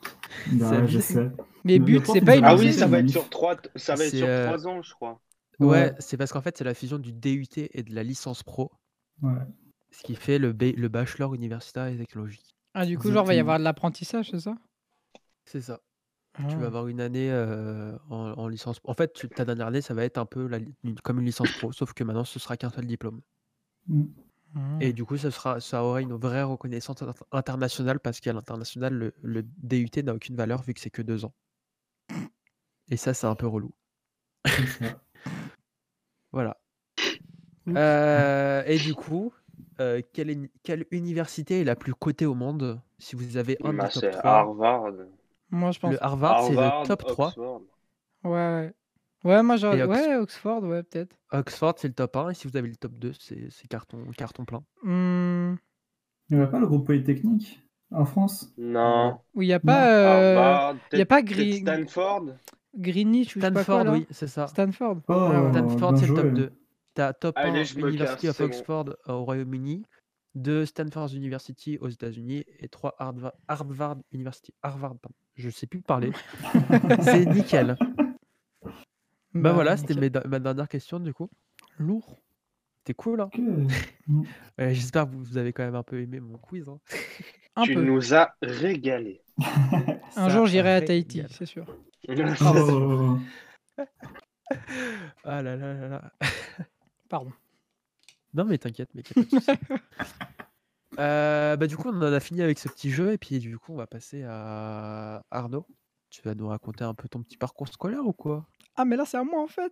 Bah 0.53 0.85
je 0.87 0.99
sais. 0.99 1.29
Mais 1.63 1.77
Le- 1.77 1.85
but, 1.85 2.05
c'est 2.07 2.21
pas 2.21 2.35
une 2.35 2.43
Ah 2.45 2.55
oui, 2.55 2.73
ça 2.73 2.87
va 2.87 2.99
être 2.99 3.09
sur 3.09 3.29
trois, 3.29 3.55
ça 3.75 3.95
va 3.95 4.05
être 4.05 4.15
sur 4.15 4.25
euh, 4.27 4.45
trois 4.45 4.67
ans, 4.67 4.81
je 4.81 4.93
crois. 4.93 5.21
Ouais, 5.59 5.67
Ouais, 5.67 5.93
c'est 5.99 6.17
parce 6.17 6.31
qu'en 6.31 6.41
fait, 6.41 6.57
c'est 6.57 6.63
la 6.63 6.73
fusion 6.73 6.97
du 6.97 7.13
DUT 7.13 7.47
et 7.57 7.83
de 7.83 7.93
la 7.95 8.03
licence 8.03 8.43
pro, 8.43 8.71
ouais. 9.21 9.31
ce 9.91 10.03
qui 10.03 10.15
fait 10.15 10.37
le, 10.39 10.51
ba- 10.51 10.71
le 10.75 10.87
bachelor 10.89 11.33
universitaire 11.35 11.87
et 11.87 11.97
technologique. 11.97 12.55
Ah, 12.73 12.85
du 12.85 12.97
coup, 12.97 13.09
genre, 13.11 13.23
va 13.23 13.33
y 13.33 13.37
Exactement. 13.37 13.39
avoir 13.41 13.59
de 13.59 13.63
l'apprentissage, 13.63 14.31
c'est 14.31 14.39
ça? 14.39 14.55
C'est 15.45 15.61
ça. 15.61 15.79
Tu 16.37 16.43
Ah. 16.49 16.55
vas 16.57 16.65
avoir 16.65 16.87
une 16.87 16.99
année 16.99 17.31
euh, 17.31 17.95
en, 18.09 18.31
en 18.33 18.47
licence. 18.49 18.81
En 18.83 18.93
fait, 18.93 19.13
tu- 19.13 19.29
ta 19.29 19.45
dernière 19.45 19.67
année, 19.67 19.81
ça 19.81 19.93
va 19.93 20.03
être 20.03 20.17
un 20.17 20.25
peu 20.25 20.47
la 20.47 20.59
li- 20.59 20.73
une- 20.83 20.99
comme 20.99 21.19
une 21.19 21.25
licence 21.25 21.51
pro, 21.57 21.71
sauf 21.71 21.93
que 21.93 22.03
maintenant, 22.03 22.25
ce 22.25 22.39
sera 22.39 22.57
qu'un 22.57 22.69
seul 22.71 22.85
diplôme. 22.87 23.21
Mm. 23.87 24.03
Et 24.79 24.93
du 24.93 25.05
coup, 25.05 25.17
ça, 25.17 25.31
sera, 25.31 25.59
ça 25.61 25.83
aura 25.83 26.01
une 26.01 26.13
vraie 26.13 26.43
reconnaissance 26.43 27.01
inter- 27.01 27.11
internationale 27.31 27.99
parce 27.99 28.19
qu'à 28.19 28.33
l'international, 28.33 28.93
le, 28.93 29.13
le 29.23 29.43
DUT 29.43 30.03
n'a 30.03 30.13
aucune 30.13 30.35
valeur 30.35 30.61
vu 30.63 30.73
que 30.73 30.79
c'est 30.79 30.89
que 30.89 31.01
deux 31.01 31.25
ans. 31.25 31.33
Et 32.89 32.97
ça, 32.97 33.13
c'est 33.13 33.27
un 33.27 33.35
peu 33.35 33.47
relou. 33.47 33.71
C'est 34.45 34.67
ça. 34.67 34.99
Voilà. 36.31 36.57
Oups. 37.67 37.75
Euh, 37.77 38.63
et 38.65 38.77
du 38.77 38.93
coup, 38.93 39.33
euh, 39.79 40.01
quelle, 40.13 40.29
uni- 40.31 40.51
quelle 40.63 40.85
université 40.91 41.61
est 41.61 41.63
la 41.63 41.75
plus 41.75 41.93
cotée 41.93 42.25
au 42.25 42.35
monde? 42.35 42.79
Si 42.99 43.15
vous 43.15 43.37
avez 43.37 43.57
un 43.63 43.73
Bah, 43.73 43.87
des 43.87 43.93
top 43.93 44.03
c'est 44.03 44.11
3 44.11 44.39
Harvard. 44.39 44.91
Moi, 45.49 45.71
je 45.71 45.79
pense. 45.79 45.91
Le 45.93 46.03
Harvard, 46.03 46.39
c'est 46.39 46.55
Harvard, 46.55 46.81
le 46.81 46.87
top 46.87 47.07
3. 47.07 47.27
Oxford. 47.29 47.61
Ouais, 48.23 48.31
ouais. 48.31 48.73
Ouais, 49.25 49.43
moi, 49.43 49.57
j'aurais. 49.57 49.79
Et 49.79 49.83
Ox- 49.83 49.89
Ouais, 49.99 50.15
Oxford, 50.15 50.63
ouais, 50.63 50.83
peut-être. 50.83 51.15
Oxford, 51.31 51.73
c'est 51.77 51.87
le 51.89 51.93
top 51.93 52.15
1. 52.15 52.29
Et 52.29 52.33
si 52.35 52.47
vous 52.47 52.55
avez 52.55 52.69
le 52.69 52.75
top 52.75 52.93
2, 52.93 53.11
c'est 53.19 53.49
c'est 53.49 53.67
carton, 53.67 53.97
carton 54.17 54.45
plein. 54.45 54.63
Hmm, 54.83 55.55
Il 56.29 56.37
n'y 56.37 56.41
aurait 56.41 56.51
pas 56.51 56.59
le 56.59 56.67
groupe 56.67 56.85
Polytechnique 56.85 57.61
en 57.91 58.05
France? 58.05 58.53
Non. 58.57 59.19
où 59.33 59.41
il 59.41 59.47
n'y 59.47 59.53
a 59.53 59.59
pas. 59.59 59.89
euh, 59.89 60.35
Harvard, 60.37 60.73
y 60.73 60.77
a 60.77 60.79
peut-être 60.89 61.07
pas 61.09 61.21
peut-être 61.23 61.35
Gri- 61.37 61.59
Stanford? 61.61 62.25
Greenwich 62.77 63.35
ou 63.35 63.39
je 63.39 63.45
sais 63.45 63.51
pas 63.51 63.63
quoi, 63.63 63.63
Stanford, 63.63 63.85
là? 63.85 63.91
oui, 63.93 64.07
c'est 64.11 64.27
ça. 64.27 64.47
Stanford. 64.47 64.97
Oh, 65.07 65.13
Ah 65.13 65.41
ouais. 65.43 65.49
Stanford, 65.51 65.93
bien 65.93 66.01
c'est 66.01 66.07
le 66.07 66.13
top 66.13 66.25
joué. 66.25 66.33
2. 66.35 66.51
T'as 66.93 67.13
top 67.13 67.37
1 67.37 67.41
Allez, 67.41 67.65
je 67.65 67.75
me 67.79 67.87
University 67.87 68.27
casse, 68.27 68.29
of 68.29 68.35
c'est 68.37 68.43
bon. 68.43 68.49
Oxford 68.49 68.85
euh, 69.09 69.13
au 69.13 69.23
Royaume-Uni, 69.25 69.83
2 70.35 70.65
Stanford 70.65 71.13
University 71.13 71.77
aux 71.79 71.89
États-Unis 71.89 72.45
et 72.59 72.67
3 72.69 72.93
Harvard, 72.99 73.33
Harvard 73.47 73.97
University. 74.11 74.53
Harvard, 74.61 74.95
pardon. 75.01 75.15
Je 75.35 75.49
sais 75.49 75.67
plus 75.67 75.81
parler. 75.81 76.11
c'est 77.01 77.25
nickel. 77.25 77.77
Bah, 79.35 79.53
voilà, 79.53 79.77
c'était 79.77 79.93
nickel. 79.95 80.21
mes- 80.23 80.29
ma 80.29 80.39
dernière 80.39 80.67
question 80.69 80.99
du 80.99 81.13
coup. 81.13 81.29
Lourd. 81.77 82.17
C'était 82.79 82.93
cool, 82.93 83.21
hein. 83.21 83.29
Mm. 83.37 83.67
Ouais, 84.57 84.73
J'espère 84.73 85.05
que 85.05 85.11
vous 85.11 85.23
vous 85.23 85.37
avez 85.37 85.51
quand 85.53 85.63
même 85.63 85.75
un 85.75 85.83
peu 85.83 85.99
aimé 86.01 86.19
mon 86.19 86.37
quiz. 86.37 86.67
hein. 86.69 86.79
Un 87.55 87.63
tu 87.63 87.73
peu. 87.73 87.81
nous 87.81 88.13
as 88.13 88.35
régalé. 88.41 89.21
Un 89.37 89.99
Ça 90.11 90.29
jour, 90.29 90.45
j'irai 90.45 90.71
à 90.73 90.81
Tahiti, 90.81 91.21
régale. 91.21 91.31
c'est 91.37 91.45
sûr. 91.45 91.65
Oh. 92.07 93.17
Ah 95.23 95.41
là 95.41 95.55
là 95.55 95.73
là 95.73 95.87
là. 95.87 96.11
Pardon. 97.09 97.31
Non, 98.33 98.45
mais 98.45 98.57
t'inquiète, 98.59 98.93
mec, 98.93 99.09
y 99.09 99.13
a 99.13 99.15
pas 99.15 99.21
de 99.23 99.29
souci. 99.29 99.51
Euh, 100.99 101.55
bah, 101.57 101.67
du 101.67 101.75
coup, 101.75 101.89
on 101.89 101.97
en 101.97 102.01
a 102.13 102.19
fini 102.19 102.41
avec 102.41 102.59
ce 102.59 102.69
petit 102.69 102.91
jeu 102.91 103.11
et 103.11 103.17
puis 103.17 103.39
du 103.39 103.57
coup, 103.57 103.73
on 103.73 103.77
va 103.77 103.87
passer 103.87 104.23
à 104.23 105.23
Arnaud. 105.31 105.65
Tu 106.09 106.21
vas 106.21 106.35
nous 106.35 106.47
raconter 106.47 106.83
un 106.83 106.93
peu 106.93 107.09
ton 107.09 107.21
petit 107.23 107.37
parcours 107.37 107.67
scolaire 107.67 108.05
ou 108.05 108.13
quoi? 108.13 108.47
Ah, 108.75 108.85
mais 108.85 108.95
là, 108.97 109.05
c'est 109.05 109.17
à 109.17 109.23
moi 109.23 109.41
en 109.41 109.47
fait. 109.47 109.71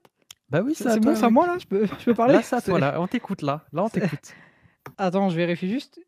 Bah 0.50 0.62
oui, 0.62 0.74
C'est 0.76 1.00
bon, 1.00 1.16
c'est 1.16 1.26
à 1.26 1.30
moi 1.30 1.48
là, 1.48 1.58
je 1.58 1.66
peux, 1.66 1.86
je 1.86 2.06
peux 2.06 2.14
parler 2.14 2.34
Là, 2.36 2.42
c'est 2.44 2.56
à 2.56 2.62
toi, 2.62 2.80
là. 2.80 3.00
On 3.02 3.08
t'écoute, 3.08 3.42
là. 3.42 3.66
Là, 3.74 3.84
on 3.84 3.90
t'écoute. 3.90 4.34
Attends, 4.98 5.30
je 5.30 5.36
vérifie 5.36 5.70
juste 5.70 6.00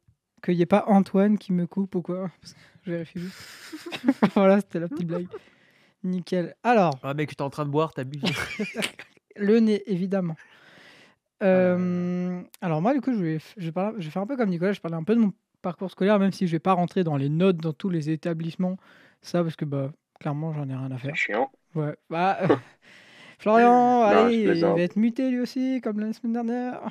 qu'il 0.44 0.56
n'y 0.56 0.62
ait 0.62 0.66
pas 0.68 0.84
Antoine 0.88 1.38
qui 1.38 1.52
me 1.54 1.66
coupe 1.66 1.96
ou 1.96 2.02
quoi. 2.02 2.30
Parce 2.42 2.54
que 2.54 2.60
Je 2.86 2.92
vérifie 2.92 3.20
juste. 3.20 3.38
voilà, 4.36 4.58
c'était 4.62 4.80
la 4.80 4.88
petite 4.88 5.08
blague. 5.08 5.28
Nickel. 6.04 6.56
Alors, 6.64 7.00
Ah, 7.02 7.14
mec, 7.16 7.36
t'es 7.36 7.42
en 7.42 7.50
train 7.50 7.66
de 7.66 7.72
boire, 7.72 7.94
t'abuses. 7.94 8.22
le 9.36 9.60
nez, 9.60 9.82
évidemment. 9.88 10.36
Euh, 11.44 12.42
alors 12.62 12.82
moi, 12.82 12.94
du 12.94 13.02
coup, 13.02 13.14
je 13.14 13.20
vais, 13.24 13.38
f- 13.38 13.54
je, 13.58 13.66
vais 13.66 13.72
parler- 13.72 13.96
je 14.00 14.06
vais 14.06 14.12
faire 14.12 14.22
un 14.22 14.28
peu 14.28 14.38
comme 14.38 14.50
Nicolas, 14.50 14.72
je 14.72 14.78
vais 14.78 14.82
parler 14.82 14.98
un 14.98 15.04
peu 15.04 15.16
de 15.16 15.20
mon 15.20 15.34
parcours 15.62 15.92
scolaire, 15.92 16.20
même 16.20 16.32
si 16.32 16.48
je 16.48 16.52
vais 16.54 16.60
pas 16.60 16.74
rentrer 16.74 17.04
dans 17.04 17.18
les 17.18 17.30
notes 17.30 17.58
dans 17.58 17.74
tous 17.74 17.90
les 17.90 18.10
établissements. 18.10 18.78
Ça, 19.22 19.44
parce 19.44 19.56
que 19.56 19.66
bah, 19.66 19.92
clairement, 20.20 20.54
j'en 20.54 20.68
ai 20.70 20.76
rien 20.76 20.92
à 20.92 20.98
faire. 20.98 21.16
chiant. 21.16 21.52
Ouais. 21.76 21.96
Bah, 22.10 22.38
euh, 22.42 22.56
Florian, 23.40 24.02
allez, 24.02 24.38
il 24.38 24.62
va 24.62 24.80
être 24.82 24.96
muté 24.96 25.30
lui 25.30 25.40
aussi, 25.40 25.82
comme 25.82 26.00
la 26.00 26.14
semaine 26.14 26.34
dernière. 26.34 26.82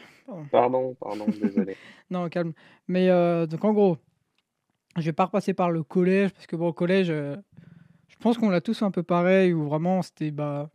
Pardon, 0.50 0.94
pardon, 1.00 1.26
désolé. 1.42 1.76
Non, 2.10 2.28
calme. 2.28 2.52
Mais 2.88 3.08
euh, 3.10 3.46
donc 3.46 3.64
en 3.64 3.72
gros, 3.72 3.98
je 4.96 5.02
vais 5.02 5.12
pas 5.12 5.24
repasser 5.24 5.54
par 5.54 5.70
le 5.70 5.82
collège 5.82 6.30
parce 6.32 6.46
que 6.46 6.56
bon, 6.56 6.68
au 6.68 6.72
collège, 6.72 7.10
euh, 7.10 7.36
je 8.08 8.16
pense 8.16 8.38
qu'on 8.38 8.50
l'a 8.50 8.60
tous 8.60 8.82
un 8.82 8.90
peu 8.90 9.02
pareil 9.02 9.52
où 9.52 9.64
vraiment 9.64 10.02
c'était 10.02 10.30
bah, 10.30 10.70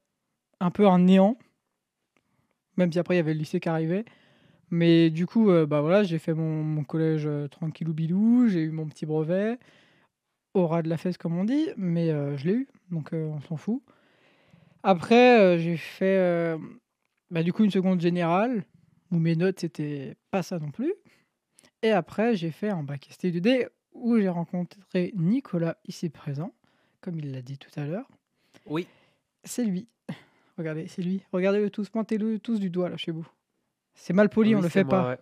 un 0.60 0.72
peu 0.72 0.88
un 0.88 1.00
néant. 1.00 1.38
Même 2.78 2.91
si 2.91 3.00
après 3.00 3.15
il 3.15 3.17
y 3.17 3.22
avait 3.22 3.34
le 3.34 3.39
lycée 3.39 3.60
qui 3.60 3.69
arrivait. 3.69 4.06
Mais 4.72 5.10
du 5.10 5.26
coup, 5.26 5.50
euh, 5.50 5.65
bah 5.65 5.82
voilà, 5.82 6.04
j'ai 6.04 6.19
fait 6.19 6.34
mon, 6.34 6.63
mon 6.63 6.84
collège 6.84 7.28
tranquillou 7.52 7.93
bilou, 7.93 8.48
j'ai 8.50 8.62
eu 8.62 8.72
mon 8.72 8.88
petit 8.88 9.06
brevet, 9.06 9.58
au 10.54 10.67
ras 10.67 10.84
de 10.84 10.89
la 10.89 10.98
fesse 10.98 11.17
comme 11.17 11.38
on 11.38 11.43
dit, 11.43 11.69
mais 11.76 12.10
je 12.38 12.45
l'ai 12.45 12.54
eu, 12.54 12.67
donc 12.91 13.10
on 13.13 13.41
s'en 13.41 13.58
fout. 13.58 13.82
Après, 14.83 15.39
euh, 15.39 15.57
j'ai 15.57 15.77
fait 15.77 16.17
euh, 16.17 16.57
bah, 17.31 17.43
du 17.43 17.51
coup 17.53 17.63
une 17.63 17.71
seconde 17.71 17.99
générale 18.01 18.63
où 19.11 19.17
mes 19.19 19.35
notes 19.35 19.59
c'était 19.59 20.15
pas 20.31 20.43
ça 20.43 20.59
non 20.59 20.71
plus. 20.71 20.93
Et 21.81 21.91
après, 21.91 22.35
j'ai 22.35 22.51
fait 22.51 22.69
un 22.69 22.83
bac 22.83 23.07
ST2D 23.11 23.67
où 23.93 24.17
j'ai 24.17 24.29
rencontré 24.29 25.11
Nicolas, 25.15 25.77
ici 25.87 26.09
présent, 26.09 26.53
comme 27.01 27.17
il 27.19 27.31
l'a 27.31 27.41
dit 27.41 27.57
tout 27.57 27.71
à 27.79 27.85
l'heure. 27.85 28.07
Oui. 28.65 28.87
C'est 29.43 29.63
lui. 29.63 29.87
Regardez, 30.57 30.87
c'est 30.87 31.01
lui. 31.01 31.23
Regardez-le 31.31 31.69
tous, 31.69 31.89
pointez-le 31.89 32.39
tous 32.39 32.59
du 32.59 32.69
doigt 32.69 32.89
là 32.89 32.97
chez 32.97 33.11
vous. 33.11 33.27
C'est 33.95 34.13
mal 34.13 34.29
poli, 34.29 34.55
on 34.55 34.57
Oui, 34.57 34.63
le 34.63 34.69
c'est 34.69 34.79
fait 34.79 34.83
moi, 34.83 34.91
pas. 34.91 35.09
ouais. 35.09 35.17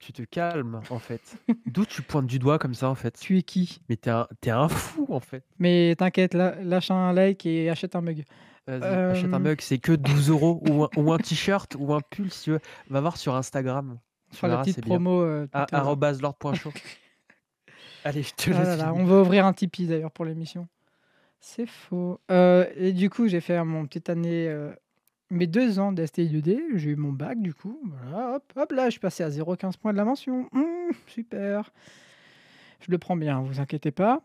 Tu 0.00 0.12
te 0.12 0.22
calmes, 0.22 0.80
en 0.90 0.98
fait. 0.98 1.20
D'où 1.66 1.84
tu 1.84 2.02
pointes 2.02 2.26
du 2.26 2.38
doigt 2.38 2.58
comme 2.58 2.74
ça, 2.74 2.88
en 2.88 2.94
fait? 2.94 3.18
Tu 3.20 3.38
es 3.38 3.42
qui? 3.42 3.80
Mais 3.88 3.96
t'es 3.96 4.10
un, 4.10 4.26
t'es 4.40 4.50
un 4.50 4.68
fou, 4.68 5.06
en 5.10 5.20
fait. 5.20 5.44
Mais 5.58 5.94
t'inquiète, 5.96 6.34
lâche 6.34 6.90
un 6.90 7.12
like 7.12 7.44
et 7.46 7.68
achète 7.70 7.94
un 7.94 8.00
mug. 8.00 8.24
Vas-y, 8.66 8.82
achète 8.84 9.32
un 9.32 9.34
Euh, 9.34 9.38
mug, 9.38 9.60
c'est 9.60 9.78
que 9.78 9.92
12 9.92 10.30
euros 10.30 10.62
ou 10.68 10.84
un, 10.84 10.88
ou 10.96 11.12
un 11.12 11.18
t-shirt 11.18 11.74
ou 11.78 11.92
un 11.94 12.00
pull 12.00 12.30
si 12.30 12.44
tu 12.44 12.50
veux. 12.52 12.60
Va 12.88 13.00
voir 13.00 13.16
sur 13.16 13.34
Instagram. 13.34 13.98
Tu 14.30 14.36
fera 14.36 14.48
la 14.48 14.54
verras, 14.54 14.62
petite 14.64 14.76
c'est 14.76 14.84
bien. 14.84 14.94
promo. 14.96 15.22
euh, 15.22 15.46
tout 15.46 15.50
À- 15.58 15.62
à 15.62 15.66
l'heure. 15.72 15.80
arrobase 15.80 16.20
lord.show. 16.22 16.70
Allez, 18.04 18.22
je 18.22 18.32
te 18.34 18.50
Ah 18.50 18.58
laisse. 18.58 18.68
là 18.68 18.76
là, 18.76 18.88
finir. 18.90 18.96
on 19.02 19.04
va 19.04 19.20
ouvrir 19.20 19.44
un 19.46 19.52
Tipeee 19.52 19.86
d'ailleurs 19.86 20.10
pour 20.12 20.24
l'émission. 20.24 20.68
C'est 21.40 21.66
faux. 21.66 22.20
Euh, 22.30 22.66
et 22.76 22.92
du 22.92 23.10
coup, 23.10 23.26
j'ai 23.28 23.40
fait 23.40 23.62
mon 23.64 23.86
petite 23.86 24.08
année, 24.10 24.46
euh, 24.48 24.70
mes 25.30 25.46
deux 25.46 25.78
ans 25.78 25.90
d'STI2D. 25.92 26.60
J'ai 26.76 26.90
eu 26.90 26.96
mon 26.96 27.12
bac 27.12 27.40
du 27.40 27.52
coup. 27.54 27.80
Voilà, 27.84 28.36
hop, 28.36 28.52
hop, 28.56 28.72
là, 28.72 28.86
je 28.86 28.90
suis 28.92 29.00
passé 29.00 29.22
à 29.22 29.30
0,15 29.30 29.76
points 29.78 29.92
de 29.92 29.98
la 29.98 30.04
mention. 30.04 30.48
Mmh, 30.52 30.92
super. 31.06 31.70
Je 32.80 32.90
le 32.90 32.98
prends 32.98 33.16
bien, 33.16 33.40
vous 33.40 33.60
inquiétez 33.60 33.90
pas. 33.90 34.22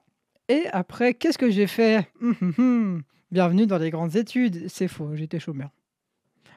Et 0.50 0.66
après, 0.72 1.14
qu'est-ce 1.14 1.38
que 1.38 1.50
j'ai 1.50 1.68
fait? 1.68 2.08
Hum, 2.22 2.36
hum, 2.42 2.54
hum. 2.58 3.02
Bienvenue 3.32 3.66
dans 3.66 3.80
les 3.80 3.90
grandes 3.90 4.16
études. 4.16 4.68
C'est 4.68 4.88
faux, 4.88 5.16
j'étais 5.16 5.40
chômeur. 5.40 5.72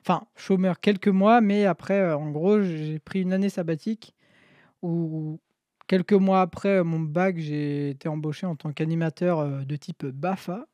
Enfin, 0.01 0.27
chômeur 0.37 0.81
quelques 0.81 1.09
mois, 1.09 1.41
mais 1.41 1.65
après, 1.65 1.99
euh, 1.99 2.17
en 2.17 2.31
gros, 2.31 2.61
j'ai 2.63 2.99
pris 2.99 3.23
une 3.23 3.33
année 3.33 3.49
sabbatique 3.49 4.15
où 4.83 5.41
quelques 5.87 6.13
mois 6.13 6.43
après 6.43 6.81
euh, 6.81 6.85
mon 6.85 7.01
bac, 7.01 7.39
j'ai 7.39 7.91
été 7.91 8.09
embauché 8.09 8.47
en 8.47 8.55
tant 8.55 8.73
qu'animateur 8.73 9.39
euh, 9.41 9.65
de 9.65 9.77
type 9.77 10.05
BAFA. 10.05 10.67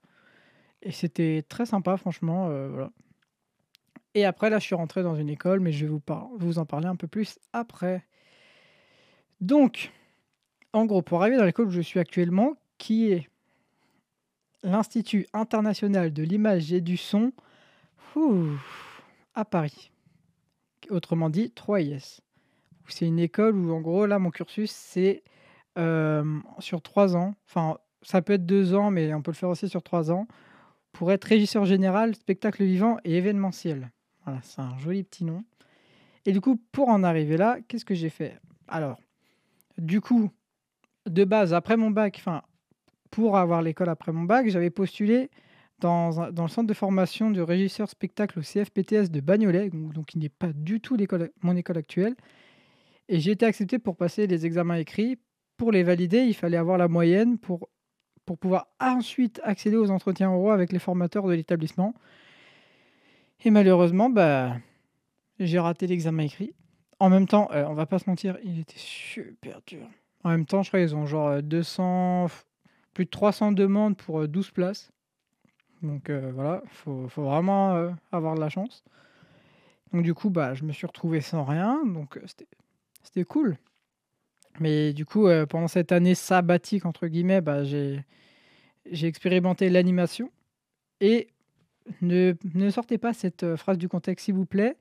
Et 0.82 0.90
c'était 0.90 1.44
très 1.48 1.64
sympa, 1.64 1.96
franchement. 1.96 2.50
Et 4.14 4.24
après, 4.26 4.50
là, 4.50 4.58
je 4.58 4.64
suis 4.64 4.74
rentré 4.74 5.02
dans 5.02 5.14
une 5.14 5.30
école, 5.30 5.60
mais 5.60 5.72
je 5.72 5.86
vais 5.86 5.92
vous 6.38 6.58
en 6.58 6.66
parler 6.66 6.88
un 6.88 6.96
peu 6.96 7.06
plus 7.06 7.38
après. 7.54 8.04
Donc, 9.40 9.92
en 10.74 10.84
gros, 10.84 11.00
pour 11.00 11.22
arriver 11.22 11.38
dans 11.38 11.44
l'école 11.44 11.68
où 11.68 11.70
je 11.70 11.80
suis 11.80 12.00
actuellement, 12.00 12.56
qui 12.76 13.12
est 13.12 13.28
l'Institut 14.64 15.26
international 15.32 16.12
de 16.12 16.22
l'image 16.22 16.72
et 16.72 16.80
du 16.80 16.96
son 16.96 17.32
à 19.34 19.44
Paris. 19.44 19.90
Autrement 20.90 21.30
dit, 21.30 21.52
3IS. 21.54 22.20
C'est 22.88 23.06
une 23.06 23.18
école 23.18 23.56
où, 23.56 23.72
en 23.72 23.80
gros, 23.80 24.06
là, 24.06 24.18
mon 24.18 24.30
cursus, 24.30 24.70
c'est 24.70 25.22
euh, 25.78 26.38
sur 26.58 26.82
trois 26.82 27.16
ans. 27.16 27.34
Enfin, 27.48 27.78
ça 28.02 28.22
peut 28.22 28.34
être 28.34 28.46
deux 28.46 28.74
ans, 28.74 28.90
mais 28.90 29.14
on 29.14 29.22
peut 29.22 29.30
le 29.30 29.36
faire 29.36 29.48
aussi 29.48 29.68
sur 29.68 29.82
trois 29.82 30.10
ans. 30.12 30.26
Pour 30.92 31.10
être 31.10 31.24
régisseur 31.24 31.64
général, 31.64 32.14
spectacle 32.14 32.62
vivant 32.62 32.98
et 33.04 33.16
événementiel. 33.16 33.90
Voilà, 34.24 34.40
c'est 34.42 34.60
un 34.60 34.78
joli 34.78 35.02
petit 35.02 35.24
nom. 35.24 35.44
Et 36.26 36.32
du 36.32 36.40
coup, 36.40 36.60
pour 36.72 36.88
en 36.88 37.02
arriver 37.02 37.36
là, 37.36 37.58
qu'est-ce 37.66 37.84
que 37.84 37.94
j'ai 37.94 38.10
fait? 38.10 38.38
Alors, 38.68 38.98
du 39.76 40.00
coup, 40.00 40.30
de 41.06 41.24
base, 41.24 41.52
après 41.52 41.76
mon 41.76 41.90
bac, 41.90 42.16
enfin, 42.18 42.42
pour 43.14 43.36
avoir 43.36 43.62
l'école 43.62 43.90
après 43.90 44.10
mon 44.10 44.24
bac, 44.24 44.48
j'avais 44.48 44.70
postulé 44.70 45.30
dans, 45.78 46.32
dans 46.32 46.42
le 46.42 46.48
centre 46.48 46.66
de 46.66 46.74
formation 46.74 47.30
de 47.30 47.40
régisseur 47.40 47.88
spectacle 47.88 48.40
au 48.40 48.42
CFPTS 48.42 49.08
de 49.08 49.20
Bagnolet, 49.20 49.70
donc, 49.70 50.06
qui 50.06 50.18
n'est 50.18 50.28
pas 50.28 50.52
du 50.52 50.80
tout 50.80 50.96
mon 51.40 51.54
école 51.54 51.78
actuelle. 51.78 52.16
Et 53.08 53.20
j'ai 53.20 53.30
été 53.30 53.46
accepté 53.46 53.78
pour 53.78 53.96
passer 53.96 54.26
les 54.26 54.46
examens 54.46 54.78
écrits. 54.78 55.16
Pour 55.56 55.70
les 55.70 55.84
valider, 55.84 56.22
il 56.22 56.34
fallait 56.34 56.56
avoir 56.56 56.76
la 56.76 56.88
moyenne 56.88 57.38
pour, 57.38 57.68
pour 58.26 58.36
pouvoir 58.36 58.66
ensuite 58.80 59.40
accéder 59.44 59.76
aux 59.76 59.92
entretiens 59.92 60.32
oraux 60.32 60.50
avec 60.50 60.72
les 60.72 60.80
formateurs 60.80 61.28
de 61.28 61.34
l'établissement. 61.34 61.94
Et 63.44 63.50
malheureusement, 63.50 64.10
bah, 64.10 64.56
j'ai 65.38 65.60
raté 65.60 65.86
l'examen 65.86 66.24
écrit. 66.24 66.52
En 66.98 67.10
même 67.10 67.28
temps, 67.28 67.48
euh, 67.52 67.64
on 67.68 67.74
va 67.74 67.86
pas 67.86 68.00
se 68.00 68.10
mentir, 68.10 68.38
il 68.42 68.58
était 68.58 68.74
super 68.74 69.60
dur. 69.68 69.86
En 70.24 70.30
même 70.30 70.46
temps, 70.46 70.64
je 70.64 70.70
crois 70.70 70.80
qu'ils 70.80 70.96
ont 70.96 71.06
genre 71.06 71.28
euh, 71.28 71.42
200, 71.42 72.26
plus 72.94 73.04
de 73.04 73.10
300 73.10 73.52
demandes 73.52 73.96
pour 73.96 74.22
euh, 74.22 74.28
12 74.28 74.50
places. 74.50 74.90
Donc 75.82 76.08
euh, 76.08 76.30
voilà, 76.34 76.62
faut, 76.68 77.08
faut 77.08 77.24
vraiment 77.24 77.74
euh, 77.74 77.90
avoir 78.12 78.34
de 78.34 78.40
la 78.40 78.48
chance. 78.48 78.84
Donc 79.92 80.02
du 80.02 80.12
coup, 80.12 80.28
bah, 80.28 80.54
je 80.54 80.64
me 80.64 80.72
suis 80.72 80.86
retrouvé 80.86 81.20
sans 81.20 81.44
rien, 81.44 81.84
donc 81.84 82.16
euh, 82.16 82.22
c'était 83.02 83.24
cool. 83.24 83.56
Mais 84.58 84.92
du 84.92 85.04
coup, 85.04 85.28
euh, 85.28 85.46
pendant 85.46 85.68
cette 85.68 85.92
année 85.92 86.16
sabbatique, 86.16 86.84
entre 86.84 87.06
guillemets, 87.06 87.40
bah, 87.40 87.64
j'ai 87.64 88.04
expérimenté 88.90 89.68
l'animation. 89.68 90.30
Et 91.00 91.28
ne, 92.00 92.34
sortez 92.70 92.98
pas 92.98 93.12
cette 93.12 93.42
euh, 93.42 93.56
phrase 93.56 93.78
du 93.78 93.88
contexte, 93.88 94.24
s'il 94.26 94.34
vous 94.34 94.46
plaît. 94.46 94.76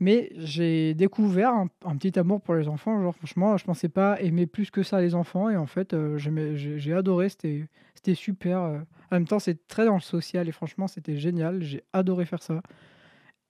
Mais 0.00 0.30
j'ai 0.36 0.94
découvert 0.94 1.52
un, 1.52 1.96
petit 1.96 2.18
amour 2.18 2.40
pour 2.40 2.54
les 2.54 2.68
enfants. 2.68 3.02
Genre, 3.02 3.14
franchement, 3.14 3.56
je 3.56 3.64
pensais 3.64 3.88
pas 3.88 4.20
aimer 4.20 4.46
plus 4.46 4.70
que 4.70 4.82
ça 4.82 5.00
les 5.00 5.14
enfants. 5.14 5.50
Et 5.50 5.56
en 5.56 5.66
fait, 5.66 5.92
euh, 5.92 6.16
j'ai 6.16 6.92
adoré. 6.92 7.28
C'était 7.28 7.66
c'était 7.94 8.14
super. 8.14 8.62
euh. 8.62 8.78
En 9.10 9.16
même 9.16 9.26
temps, 9.26 9.40
c'est 9.40 9.66
très 9.66 9.84
dans 9.84 9.94
le 9.94 10.00
social. 10.00 10.48
Et 10.48 10.52
franchement, 10.52 10.86
c'était 10.86 11.16
génial. 11.16 11.62
J'ai 11.62 11.82
adoré 11.92 12.26
faire 12.26 12.42
ça. 12.42 12.62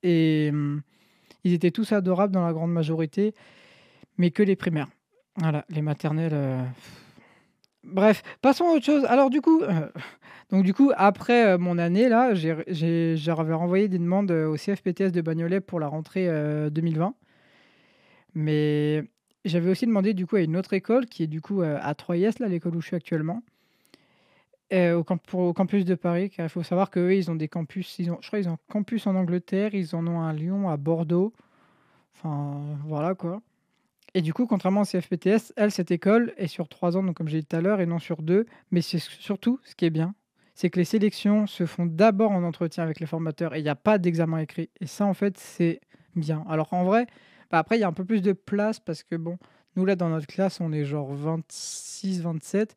Et 0.02 0.48
hum, 0.50 0.80
ils 1.44 1.52
étaient 1.52 1.70
tous 1.70 1.92
adorables 1.92 2.32
dans 2.32 2.46
la 2.46 2.52
grande 2.54 2.72
majorité. 2.72 3.34
Mais 4.16 4.30
que 4.30 4.42
les 4.42 4.56
primaires. 4.56 4.88
Voilà, 5.36 5.66
les 5.68 5.82
maternelles. 5.82 6.32
euh, 6.32 6.64
Bref, 7.88 8.22
passons 8.42 8.66
à 8.66 8.72
autre 8.72 8.84
chose. 8.84 9.04
Alors 9.06 9.30
du 9.30 9.40
coup, 9.40 9.62
euh, 9.62 9.88
donc 10.50 10.64
du 10.64 10.72
coup, 10.72 10.92
après 10.96 11.46
euh, 11.46 11.58
mon 11.58 11.78
année 11.78 12.08
là, 12.08 12.34
j'avais 12.34 13.52
renvoyé 13.52 13.88
des 13.88 13.98
demandes 13.98 14.30
euh, 14.30 14.48
au 14.48 14.56
CFPTS 14.56 15.12
de 15.12 15.20
Bagnolet 15.20 15.60
pour 15.60 15.78
la 15.78 15.88
rentrée 15.88 16.26
euh, 16.28 16.70
2020. 16.70 17.14
Mais 18.34 19.04
j'avais 19.44 19.70
aussi 19.70 19.86
demandé 19.86 20.14
du 20.14 20.26
coup 20.26 20.36
à 20.36 20.40
une 20.40 20.56
autre 20.56 20.72
école 20.72 21.06
qui 21.06 21.22
est 21.22 21.26
du 21.26 21.40
coup 21.40 21.62
à 21.62 21.92
3IS, 21.92 22.40
là, 22.40 22.48
l'école 22.48 22.76
où 22.76 22.80
je 22.80 22.88
suis 22.88 22.96
actuellement, 22.96 23.42
au, 24.72 25.04
campus 25.54 25.84
de 25.84 25.94
Paris. 25.94 26.30
Car 26.30 26.46
il 26.46 26.48
faut 26.48 26.62
savoir 26.62 26.90
qu'eux, 26.90 27.14
ils 27.14 27.30
ont 27.30 27.34
des 27.34 27.48
campus, 27.48 27.98
ils 27.98 28.10
ont, 28.10 28.18
je 28.20 28.28
crois 28.28 28.40
ont 28.46 28.52
un 28.52 28.58
campus 28.68 29.06
en 29.06 29.14
Angleterre, 29.16 29.74
ils 29.74 29.96
en 29.96 30.06
ont 30.06 30.20
un 30.20 30.28
à 30.28 30.32
Lyon, 30.32 30.68
à 30.68 30.76
Bordeaux. 30.76 31.32
Enfin, 32.14 32.60
voilà 32.86 33.14
quoi. 33.14 33.40
Et 34.14 34.22
du 34.22 34.32
coup, 34.32 34.46
contrairement 34.46 34.82
au 34.82 34.84
CFPTS, 34.84 35.52
elle, 35.56 35.70
cette 35.70 35.90
école 35.90 36.32
est 36.36 36.46
sur 36.46 36.68
trois 36.68 36.96
ans, 36.96 37.02
donc 37.02 37.16
comme 37.16 37.28
j'ai 37.28 37.40
dit 37.40 37.46
tout 37.46 37.56
à 37.56 37.60
l'heure, 37.60 37.80
et 37.80 37.86
non 37.86 37.98
sur 37.98 38.22
deux. 38.22 38.46
Mais 38.70 38.80
c'est 38.80 38.98
surtout, 38.98 39.60
ce 39.64 39.74
qui 39.74 39.84
est 39.84 39.90
bien, 39.90 40.14
c'est 40.54 40.70
que 40.70 40.78
les 40.78 40.84
sélections 40.84 41.46
se 41.46 41.66
font 41.66 41.86
d'abord 41.86 42.32
en 42.32 42.42
entretien 42.42 42.82
avec 42.82 43.00
les 43.00 43.06
formateurs 43.06 43.54
et 43.54 43.60
il 43.60 43.62
n'y 43.62 43.68
a 43.68 43.76
pas 43.76 43.98
d'examen 43.98 44.38
écrit. 44.38 44.70
Et 44.80 44.86
ça, 44.86 45.06
en 45.06 45.14
fait, 45.14 45.38
c'est 45.38 45.80
bien. 46.16 46.44
Alors 46.48 46.72
en 46.72 46.84
vrai, 46.84 47.06
Bah, 47.50 47.58
après, 47.58 47.78
il 47.78 47.80
y 47.80 47.84
a 47.84 47.88
un 47.88 47.92
peu 47.92 48.04
plus 48.04 48.22
de 48.22 48.32
place 48.32 48.80
parce 48.80 49.02
que 49.02 49.14
bon, 49.14 49.38
nous 49.76 49.84
là 49.84 49.94
dans 49.96 50.08
notre 50.08 50.26
classe, 50.26 50.60
on 50.60 50.72
est 50.72 50.84
genre 50.84 51.12
26, 51.14 52.22
27. 52.22 52.76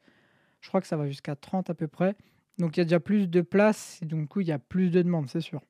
Je 0.62 0.68
crois 0.68 0.80
que 0.82 0.88
ça 0.88 0.96
va 0.96 1.08
jusqu'à 1.08 1.36
30 1.36 1.70
à 1.70 1.74
peu 1.74 1.88
près. 1.88 2.16
Donc 2.60 2.78
il 2.78 2.82
y 2.82 2.82
a 2.82 2.86
déjà 2.86 3.00
plus 3.00 3.28
de 3.30 3.42
place 3.42 4.00
et 4.04 4.06
donc 4.06 4.22
du 4.22 4.28
coup, 4.28 4.42
il 4.42 4.48
y 4.48 4.52
a 4.52 4.60
plus 4.60 4.92
de 4.92 5.02
demandes, 5.02 5.28
c'est 5.30 5.42
sûr. 5.42 5.62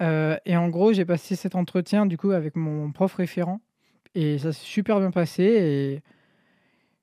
Euh, 0.00 0.36
et 0.46 0.56
en 0.56 0.68
gros, 0.68 0.92
j'ai 0.92 1.04
passé 1.04 1.36
cet 1.36 1.54
entretien 1.54 2.06
du 2.06 2.16
coup 2.16 2.30
avec 2.30 2.56
mon 2.56 2.90
prof 2.92 3.14
référent 3.14 3.60
et 4.14 4.38
ça 4.38 4.52
s'est 4.52 4.64
super 4.64 5.00
bien 5.00 5.10
passé 5.10 5.42
et 5.44 6.02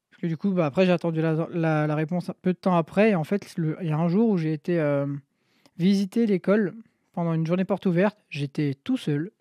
parce 0.09 0.21
que 0.21 0.27
du 0.27 0.37
coup, 0.37 0.51
bah, 0.51 0.65
après 0.65 0.85
j'ai 0.85 0.91
attendu 0.91 1.21
la, 1.21 1.47
la- 1.51 1.95
réponse 1.95 2.31
peu 2.41 2.53
de 2.53 2.57
temps 2.57 2.75
après 2.75 3.11
et 3.11 3.15
en 3.15 3.23
fait, 3.23 3.53
il 3.57 3.87
y 3.87 3.91
a 3.91 3.97
un 3.97 4.07
jour 4.07 4.29
où 4.29 4.37
j'ai 4.37 4.53
été 4.53 4.79
euh, 4.79 5.05
visiter 5.77 6.25
l'école 6.27 6.75
pendant 7.13 7.33
une 7.33 7.47
journée 7.47 7.65
porte 7.65 7.85
ouverte. 7.87 8.19
J'étais 8.29 8.75
tout 8.83 8.97
seul, 8.97 9.31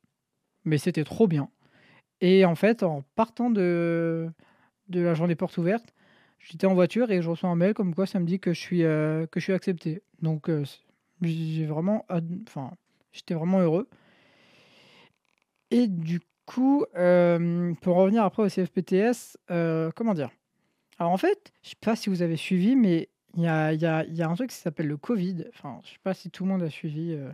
mais 0.65 0.79
c'était 0.79 1.05
trop 1.05 1.29
bien. 1.29 1.51
Et 2.21 2.45
en 2.47 2.57
fait, 2.57 2.83
en 2.85 3.05
partant 3.17 3.51
de, 3.51 4.29
de 4.89 5.01
la 5.01 5.15
journée 5.15 5.37
porte 5.37 5.59
ouverte, 5.59 5.95
j'étais 6.41 6.67
en 6.67 6.75
voiture 6.75 7.11
et 7.13 7.23
je 7.23 7.31
reçois 7.31 7.51
un 7.51 7.57
mail 7.57 7.75
comme 7.75 7.95
quoi 7.95 8.07
ça 8.07 8.21
me 8.21 8.27
dit 8.27 8.41
que 8.41 8.53
je 8.55 8.61
suis, 8.61 8.85
euh, 8.85 9.27
que 9.27 9.41
je 9.41 9.45
suis 9.45 9.55
accepté. 9.55 10.03
Donc, 10.23 10.51
euh, 10.51 10.65
j'ai 11.23 11.67
vraiment, 11.67 12.07
enfin, 12.49 12.73
j'étais 13.13 13.35
vraiment 13.35 13.61
heureux. 13.61 13.89
Et 15.71 15.87
du 15.89 16.21
coup, 16.47 16.85
euh, 16.97 17.75
pour 17.83 17.97
revenir 17.97 18.25
après 18.25 18.43
au 18.43 18.49
CFPTS, 18.49 19.37
euh, 19.51 19.91
comment 19.95 20.15
dire? 20.15 20.31
Alors 20.99 21.13
en 21.13 21.19
fait, 21.19 21.53
je 21.63 21.71
sais 21.71 21.77
pas 21.81 21.97
si 21.97 22.09
vous 22.09 22.23
avez 22.23 22.37
suivi, 22.37 22.75
mais 22.75 23.11
il 23.37 23.43
y 23.43 23.49
a, 23.49 24.31
un 24.31 24.35
truc 24.35 24.51
qui 24.51 24.57
s'appelle 24.57 24.87
le 24.87 24.97
Covid. 24.97 25.45
Enfin, 25.51 25.81
je 25.85 25.91
sais 25.91 25.99
pas 26.03 26.15
si 26.15 26.31
tout 26.31 26.45
le 26.45 26.51
monde 26.51 26.63
a 26.63 26.71
suivi, 26.71 27.13
euh, 27.13 27.31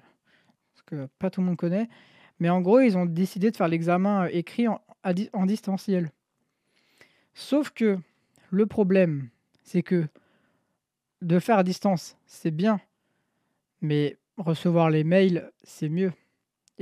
parce 0.75 0.83
que 0.87 1.09
pas 1.19 1.31
tout 1.31 1.41
le 1.41 1.47
monde 1.47 1.57
connaît. 1.57 1.89
Mais 2.41 2.51
en 2.51 2.61
gros, 2.61 2.81
ils 2.81 2.99
ont 2.99 3.07
décidé 3.07 3.53
de 3.53 3.57
faire 3.57 3.69
l'examen 3.69 4.27
écrit 4.27 4.67
en, 4.67 5.47
distanciel. 5.47 6.11
Sauf 7.35 7.71
que 7.71 7.99
le 8.51 8.67
problème, 8.67 9.29
c'est 9.63 9.83
que 9.83 10.09
de 11.21 11.39
faire 11.39 11.59
à 11.59 11.63
distance, 11.63 12.17
c'est 12.27 12.51
bien, 12.51 12.81
mais 13.81 14.17
recevoir 14.39 14.91
les 14.91 15.05
mails, 15.05 15.53
c'est 15.63 15.89
mieux. 15.89 16.13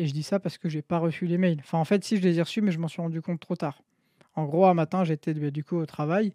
Et 0.01 0.07
je 0.07 0.15
dis 0.15 0.23
ça 0.23 0.41
parce 0.41 0.57
que 0.57 0.71
j'ai 0.71 0.81
pas 0.81 0.97
reçu 0.97 1.27
les 1.27 1.37
mails. 1.37 1.59
Enfin, 1.61 1.77
en 1.77 1.85
fait, 1.85 2.03
si 2.03 2.17
je 2.17 2.23
les 2.23 2.39
ai 2.39 2.43
reçus, 2.43 2.63
mais 2.63 2.73
je 2.73 2.79
m'en 2.79 2.89
suis 2.89 3.03
rendu 3.03 3.21
compte 3.21 3.39
trop 3.39 3.55
tard. 3.55 3.83
En 4.35 4.47
gros, 4.47 4.65
un 4.65 4.73
matin, 4.73 5.05
j'étais 5.05 5.35
bah, 5.35 5.51
du 5.51 5.63
coup 5.63 5.77
au 5.77 5.85
travail 5.85 6.33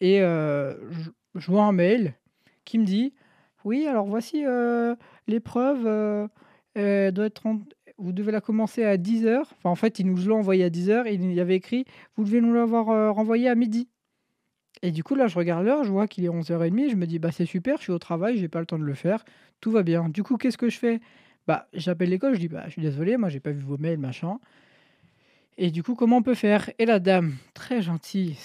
et 0.00 0.22
euh, 0.22 0.76
je, 0.92 1.10
je 1.34 1.50
vois 1.50 1.64
un 1.64 1.72
mail 1.72 2.14
qui 2.64 2.78
me 2.78 2.84
dit 2.84 3.12
Oui, 3.64 3.88
alors 3.88 4.06
voici 4.06 4.44
euh, 4.46 4.94
l'épreuve, 5.26 5.84
euh, 5.84 6.28
vous 7.98 8.12
devez 8.12 8.30
la 8.30 8.40
commencer 8.40 8.84
à 8.84 8.96
10h. 8.96 9.40
Enfin, 9.40 9.70
en 9.70 9.74
fait, 9.74 9.98
il 9.98 10.06
nous 10.06 10.28
l'a 10.28 10.36
envoyé 10.36 10.62
à 10.62 10.70
10h 10.70 11.08
et 11.08 11.14
il 11.14 11.32
y 11.32 11.40
avait 11.40 11.56
écrit 11.56 11.86
Vous 12.16 12.22
devez 12.22 12.40
nous 12.40 12.54
l'avoir 12.54 13.14
renvoyé 13.16 13.48
à 13.48 13.56
midi. 13.56 13.88
Et 14.82 14.92
du 14.92 15.02
coup, 15.02 15.16
là, 15.16 15.26
je 15.26 15.36
regarde 15.36 15.64
l'heure, 15.64 15.82
je 15.82 15.90
vois 15.90 16.06
qu'il 16.06 16.24
est 16.24 16.28
11h30, 16.28 16.78
et 16.78 16.90
je 16.90 16.94
me 16.94 17.06
dis, 17.06 17.18
bah 17.18 17.32
c'est 17.32 17.46
super, 17.46 17.78
je 17.78 17.84
suis 17.84 17.92
au 17.92 17.98
travail, 17.98 18.36
j'ai 18.36 18.46
pas 18.46 18.60
le 18.60 18.66
temps 18.66 18.78
de 18.78 18.84
le 18.84 18.94
faire, 18.94 19.24
tout 19.60 19.72
va 19.72 19.82
bien. 19.82 20.08
Du 20.08 20.22
coup, 20.22 20.36
qu'est-ce 20.36 20.58
que 20.58 20.68
je 20.68 20.78
fais? 20.78 21.00
Bah, 21.46 21.68
j'appelle 21.72 22.10
l'école, 22.10 22.34
je 22.34 22.40
dis, 22.40 22.48
bah 22.48 22.64
je 22.66 22.72
suis 22.72 22.82
désolé, 22.82 23.16
moi 23.16 23.28
j'ai 23.28 23.40
pas 23.40 23.50
vu 23.52 23.60
vos 23.60 23.78
mails, 23.78 23.98
machin. 23.98 24.38
Et 25.58 25.70
du 25.70 25.82
coup, 25.82 25.94
comment 25.94 26.18
on 26.18 26.22
peut 26.22 26.34
faire? 26.34 26.70
Et 26.78 26.86
la 26.86 26.98
dame, 26.98 27.36
très 27.54 27.82
gentille, 27.82 28.36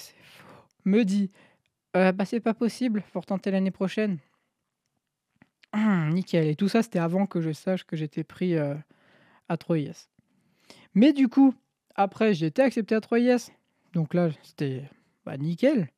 me 0.84 1.04
dit, 1.04 1.30
Euh, 1.96 2.12
bah 2.12 2.26
c'est 2.26 2.40
pas 2.40 2.54
possible, 2.54 3.02
faut 3.12 3.20
retenter 3.20 3.50
l'année 3.52 3.70
prochaine. 3.72 4.18
Hum, 5.72 6.10
nickel. 6.10 6.48
Et 6.48 6.56
tout 6.56 6.68
ça, 6.68 6.82
c'était 6.82 6.98
avant 6.98 7.26
que 7.26 7.40
je 7.40 7.52
sache 7.52 7.84
que 7.84 7.96
j'étais 7.96 8.24
pris 8.24 8.56
euh, 8.56 8.74
à 9.48 9.56
3IS. 9.56 10.08
Mais 10.94 11.12
du 11.12 11.28
coup, 11.28 11.54
après, 11.96 12.34
j'ai 12.34 12.46
été 12.46 12.62
accepté 12.62 12.94
à 12.94 13.00
3IS. 13.00 13.50
Donc 13.94 14.14
là, 14.14 14.30
c'était 14.42 14.84
bah, 15.26 15.36
nickel. 15.38 15.90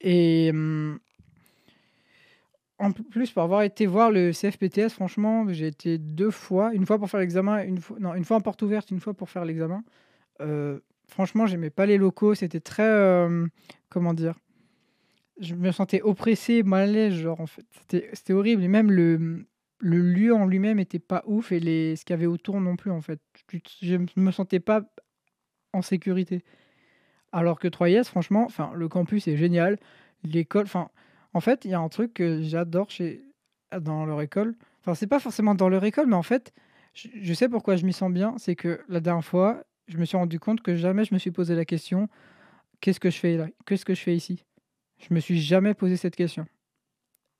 Et 0.00 0.50
hum, 0.52 0.98
en 2.82 2.90
plus, 2.92 3.30
pour 3.30 3.42
avoir 3.44 3.62
été 3.62 3.86
voir 3.86 4.10
le 4.10 4.32
CFPTS, 4.32 4.90
franchement, 4.90 5.46
j'ai 5.52 5.68
été 5.68 5.98
deux 5.98 6.30
fois. 6.32 6.74
Une 6.74 6.84
fois 6.84 6.98
pour 6.98 7.08
faire 7.08 7.20
l'examen, 7.20 7.62
une 7.62 7.78
fois, 7.78 7.96
non, 8.00 8.14
une 8.14 8.24
fois 8.24 8.36
en 8.36 8.40
porte 8.40 8.60
ouverte, 8.62 8.90
une 8.90 8.98
fois 9.00 9.14
pour 9.14 9.30
faire 9.30 9.44
l'examen. 9.44 9.84
Euh, 10.40 10.80
franchement, 11.06 11.46
j'aimais 11.46 11.70
pas 11.70 11.86
les 11.86 11.96
locaux. 11.96 12.34
C'était 12.34 12.60
très. 12.60 12.82
euh, 12.82 13.46
comment 13.88 14.14
dire 14.14 14.34
Je 15.40 15.54
me 15.54 15.70
sentais 15.70 16.02
oppressé, 16.02 16.64
mal 16.64 16.88
à 16.88 16.92
l'aise. 16.92 17.14
Genre, 17.14 17.40
en 17.40 17.46
fait, 17.46 17.64
c'était 18.12 18.32
horrible. 18.32 18.64
Et 18.64 18.68
même 18.68 18.90
le, 18.90 19.46
le 19.78 19.98
lieu 19.98 20.34
en 20.34 20.46
lui-même 20.46 20.80
était 20.80 20.98
pas 20.98 21.22
ouf. 21.26 21.52
Et 21.52 21.60
les, 21.60 21.94
ce 21.94 22.04
qu'il 22.04 22.14
y 22.14 22.18
avait 22.18 22.26
autour 22.26 22.60
non 22.60 22.74
plus, 22.74 22.90
en 22.90 23.00
fait. 23.00 23.20
Je, 23.52 23.58
je 23.80 24.20
me 24.20 24.32
sentais 24.32 24.60
pas 24.60 24.82
en 25.72 25.82
sécurité. 25.82 26.42
Alors 27.30 27.60
que 27.60 27.68
3IS, 27.68 28.04
franchement, 28.04 28.48
le 28.74 28.88
campus 28.88 29.28
est 29.28 29.36
génial. 29.36 29.78
L'école, 30.24 30.64
enfin, 30.64 30.90
en 31.34 31.40
fait, 31.40 31.64
il 31.64 31.70
y 31.70 31.74
a 31.74 31.80
un 31.80 31.88
truc 31.88 32.14
que 32.14 32.42
j'adore 32.42 32.90
chez 32.90 33.24
dans 33.80 34.04
leur 34.04 34.20
école. 34.20 34.54
Enfin, 34.80 34.94
c'est 34.94 35.06
pas 35.06 35.20
forcément 35.20 35.54
dans 35.54 35.68
leur 35.68 35.84
école, 35.84 36.06
mais 36.06 36.16
en 36.16 36.22
fait, 36.22 36.52
je, 36.94 37.32
sais 37.32 37.48
pourquoi 37.48 37.76
je 37.76 37.86
m'y 37.86 37.92
sens 37.92 38.12
bien. 38.12 38.34
C'est 38.38 38.56
que 38.56 38.80
la 38.88 39.00
dernière 39.00 39.24
fois, 39.24 39.64
je 39.88 39.96
me 39.96 40.04
suis 40.04 40.16
rendu 40.16 40.38
compte 40.38 40.60
que 40.60 40.76
jamais 40.76 41.04
je 41.04 41.14
me 41.14 41.18
suis 41.18 41.30
posé 41.30 41.54
la 41.54 41.64
question 41.64 42.08
qu'est-ce 42.80 43.00
que 43.00 43.10
je 43.10 43.18
fais 43.18 43.36
là 43.36 43.46
Qu'est-ce 43.64 43.84
que 43.84 43.94
je 43.94 44.00
fais 44.00 44.16
ici? 44.16 44.44
Je 44.98 45.14
me 45.14 45.20
suis 45.20 45.40
jamais 45.40 45.74
posé 45.74 45.96
cette 45.96 46.16
question. 46.16 46.46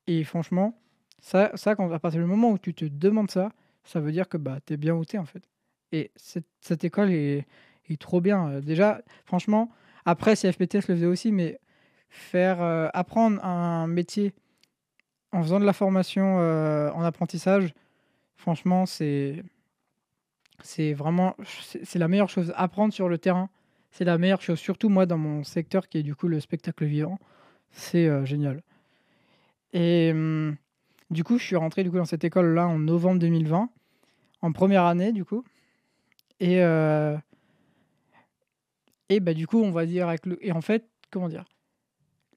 Et 0.07 0.23
franchement, 0.23 0.79
ça, 1.21 1.51
ça 1.55 1.75
quand, 1.75 1.91
à 1.91 1.99
partir 1.99 2.21
du 2.21 2.27
moment 2.27 2.51
où 2.51 2.57
tu 2.57 2.73
te 2.73 2.85
demandes 2.85 3.31
ça, 3.31 3.51
ça 3.83 3.99
veut 3.99 4.11
dire 4.11 4.27
que 4.27 4.37
bah, 4.37 4.59
tu 4.65 4.73
es 4.73 4.77
bien 4.77 4.95
où 4.95 5.03
en 5.17 5.25
fait. 5.25 5.43
Et 5.91 6.11
cette, 6.15 6.83
école 6.83 7.11
est, 7.11 7.45
est 7.89 8.01
trop 8.01 8.21
bien. 8.21 8.59
Déjà, 8.61 9.01
franchement, 9.25 9.69
après, 10.05 10.35
CFPTS 10.35 10.87
le 10.87 10.95
faisait 10.95 11.05
aussi, 11.05 11.31
mais 11.31 11.59
faire 12.13 12.61
euh, 12.61 12.87
apprendre 12.93 13.43
un 13.43 13.87
métier 13.87 14.33
en 15.31 15.41
faisant 15.41 15.59
de 15.59 15.65
la 15.65 15.73
formation 15.73 16.37
euh, 16.39 16.91
en 16.91 17.01
apprentissage, 17.01 17.73
franchement, 18.35 18.85
c'est 18.85 19.43
c'est 20.61 20.93
vraiment 20.93 21.35
c'est 21.83 21.97
la 21.97 22.07
meilleure 22.07 22.29
chose. 22.29 22.53
Apprendre 22.55 22.93
sur 22.93 23.09
le 23.09 23.17
terrain, 23.17 23.49
c'est 23.89 24.05
la 24.05 24.19
meilleure 24.19 24.43
chose. 24.43 24.59
Surtout 24.59 24.89
moi 24.89 25.07
dans 25.07 25.17
mon 25.17 25.43
secteur 25.43 25.89
qui 25.89 25.97
est 25.97 26.03
du 26.03 26.13
coup 26.15 26.27
le 26.27 26.39
spectacle 26.39 26.85
vivant, 26.85 27.17
c'est 27.71 28.07
euh, 28.07 28.25
génial. 28.25 28.61
Et 29.73 30.11
hum, 30.11 30.55
du 31.09 31.23
coup, 31.23 31.39
je 31.39 31.43
suis 31.43 31.55
rentré 31.55 31.83
du 31.83 31.89
coup 31.89 31.97
dans 31.97 32.05
cette 32.05 32.23
école 32.23 32.53
là 32.53 32.67
en 32.67 32.77
novembre 32.77 33.19
2020, 33.19 33.69
en 34.43 34.51
première 34.51 34.83
année 34.85 35.11
du 35.11 35.25
coup. 35.25 35.43
Et 36.39 36.59
et 39.09 39.19
bah 39.19 39.33
du 39.33 39.47
coup, 39.47 39.61
on 39.61 39.71
va 39.71 39.85
dire 39.85 40.13
et 40.41 40.51
en 40.51 40.61
fait, 40.61 40.87
comment 41.09 41.29
dire 41.29 41.45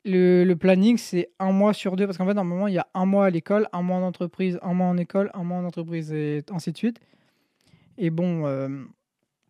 le, 0.06 0.54
planning, 0.54 0.96
c'est 0.96 1.30
un 1.38 1.52
mois 1.52 1.74
sur 1.74 1.96
deux, 1.96 2.06
parce 2.06 2.16
qu'en 2.18 2.26
fait, 2.26 2.34
normalement, 2.34 2.68
il 2.68 2.74
y 2.74 2.78
a 2.78 2.86
un 2.94 3.06
mois 3.06 3.26
à 3.26 3.30
l'école, 3.30 3.68
un 3.72 3.82
mois 3.82 3.96
en 3.96 4.02
entreprise, 4.02 4.58
un 4.62 4.74
mois 4.74 4.86
en 4.86 4.96
école, 4.96 5.30
un 5.34 5.44
mois 5.44 5.58
en 5.58 5.64
entreprise, 5.64 6.12
et 6.12 6.42
ainsi 6.50 6.72
de 6.72 6.76
suite. 6.76 7.00
Et 7.98 8.10
bon, 8.10 8.46
euh, 8.46 8.68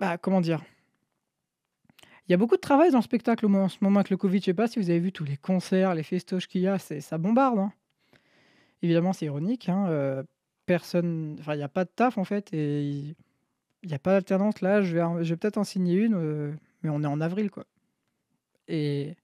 bah, 0.01 0.19
comment 0.19 0.41
dire? 0.41 0.63
Il 2.29 2.33
y 2.33 2.35
a 2.35 2.39
beaucoup 2.39 2.57
de 2.57 2.61
travail 2.61 2.91
dans 2.91 2.99
le 2.99 3.05
spectacle 3.05 3.47
en 3.47 3.69
ce 3.69 3.79
moment 3.81 4.01
avec 4.01 4.11
le 4.11 4.17
Covid. 4.17 4.41
Je 4.41 4.47
sais 4.47 4.55
pas 4.55 4.67
si 4.67 4.81
vous 4.81 4.91
avez 4.91 4.99
vu 4.99 5.13
tous 5.13 5.25
les 5.25 5.37
concerts, 5.37 5.95
les 5.95 6.03
festoches 6.03 6.49
qu'il 6.49 6.63
y 6.63 6.67
a, 6.67 6.79
ça 6.79 7.19
bombarde. 7.19 7.59
hein. 7.59 7.73
Évidemment, 8.83 9.13
c'est 9.13 9.27
ironique. 9.27 9.69
hein, 9.69 9.87
euh, 9.89 10.23
personne, 10.67 11.37
enfin, 11.39 11.55
il 11.55 11.59
n'y 11.59 11.63
a 11.63 11.69
pas 11.69 11.85
de 11.85 11.91
taf 11.95 12.19
en 12.19 12.25
fait, 12.25 12.53
et 12.53 12.83
il 12.83 13.89
n'y 13.89 13.95
a 13.95 13.99
pas 13.99 14.13
d'alternance. 14.13 14.61
Là, 14.61 14.83
je 14.83 14.97
vais, 14.97 15.23
vais 15.23 15.37
peut-être 15.37 15.59
en 15.59 15.65
signer 15.65 15.95
une, 15.95 16.15
euh, 16.15 16.53
mais 16.83 16.91
on 16.91 17.03
est 17.03 17.07
en 17.07 17.21
avril, 17.21 17.51
quoi. 17.51 17.65
Et 18.69 19.15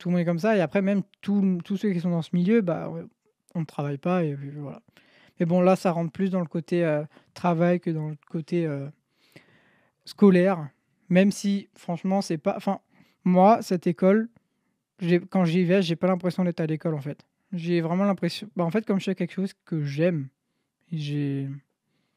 tout 0.00 0.08
le 0.08 0.14
monde 0.14 0.22
est 0.22 0.24
comme 0.24 0.38
ça. 0.38 0.56
Et 0.56 0.60
après, 0.60 0.82
même 0.82 1.02
tous 1.20 1.76
ceux 1.76 1.92
qui 1.92 2.00
sont 2.00 2.10
dans 2.10 2.22
ce 2.22 2.30
milieu, 2.32 2.62
bah, 2.62 2.90
on 3.54 3.60
ne 3.60 3.64
travaille 3.64 3.98
pas. 3.98 4.24
Et 4.24 4.34
voilà. 4.34 4.82
Mais 5.38 5.46
bon, 5.46 5.60
là, 5.60 5.76
ça 5.76 5.92
rentre 5.92 6.10
plus 6.10 6.30
dans 6.30 6.40
le 6.40 6.46
côté 6.46 6.84
euh, 6.84 7.04
travail 7.34 7.80
que 7.80 7.90
dans 7.90 8.08
le 8.08 8.16
côté 8.28 8.66
euh, 8.66 8.88
scolaire. 10.04 10.68
Même 11.08 11.30
si, 11.30 11.68
franchement, 11.74 12.22
c'est 12.22 12.38
pas. 12.38 12.56
Enfin, 12.56 12.80
moi, 13.24 13.62
cette 13.62 13.86
école, 13.86 14.28
quand 15.30 15.44
j'y 15.44 15.64
vais, 15.64 15.82
j'ai 15.82 15.96
pas 15.96 16.06
l'impression 16.06 16.44
d'être 16.44 16.60
à 16.60 16.66
l'école 16.66 16.94
en 16.94 17.00
fait. 17.00 17.26
J'ai 17.52 17.80
vraiment 17.80 18.04
l'impression. 18.04 18.48
Bah, 18.56 18.64
en 18.64 18.70
fait, 18.70 18.86
comme 18.86 18.98
je 18.98 19.04
fais 19.04 19.14
quelque 19.14 19.32
chose 19.32 19.52
que 19.64 19.84
j'aime, 19.84 20.28
j'ai. 20.92 21.48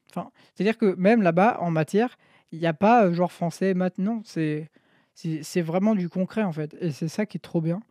Enfin, 0.09 0.31
c'est-à-dire 0.53 0.77
que 0.77 0.95
même 0.95 1.21
là-bas, 1.21 1.57
en 1.59 1.71
matière, 1.71 2.17
il 2.51 2.59
n'y 2.59 2.67
a 2.67 2.73
pas 2.73 3.05
euh, 3.05 3.13
genre 3.13 3.31
français, 3.31 3.73
maths, 3.73 3.97
non. 3.97 4.21
C'est 4.23 4.69
c'est 5.15 5.61
vraiment 5.61 5.95
du 5.95 6.09
concret 6.09 6.43
en 6.43 6.51
fait. 6.51 6.75
Et 6.81 6.91
c'est 6.91 7.07
ça 7.07 7.25
qui 7.25 7.37
est 7.37 7.41
trop 7.41 7.61
bien. 7.61 7.81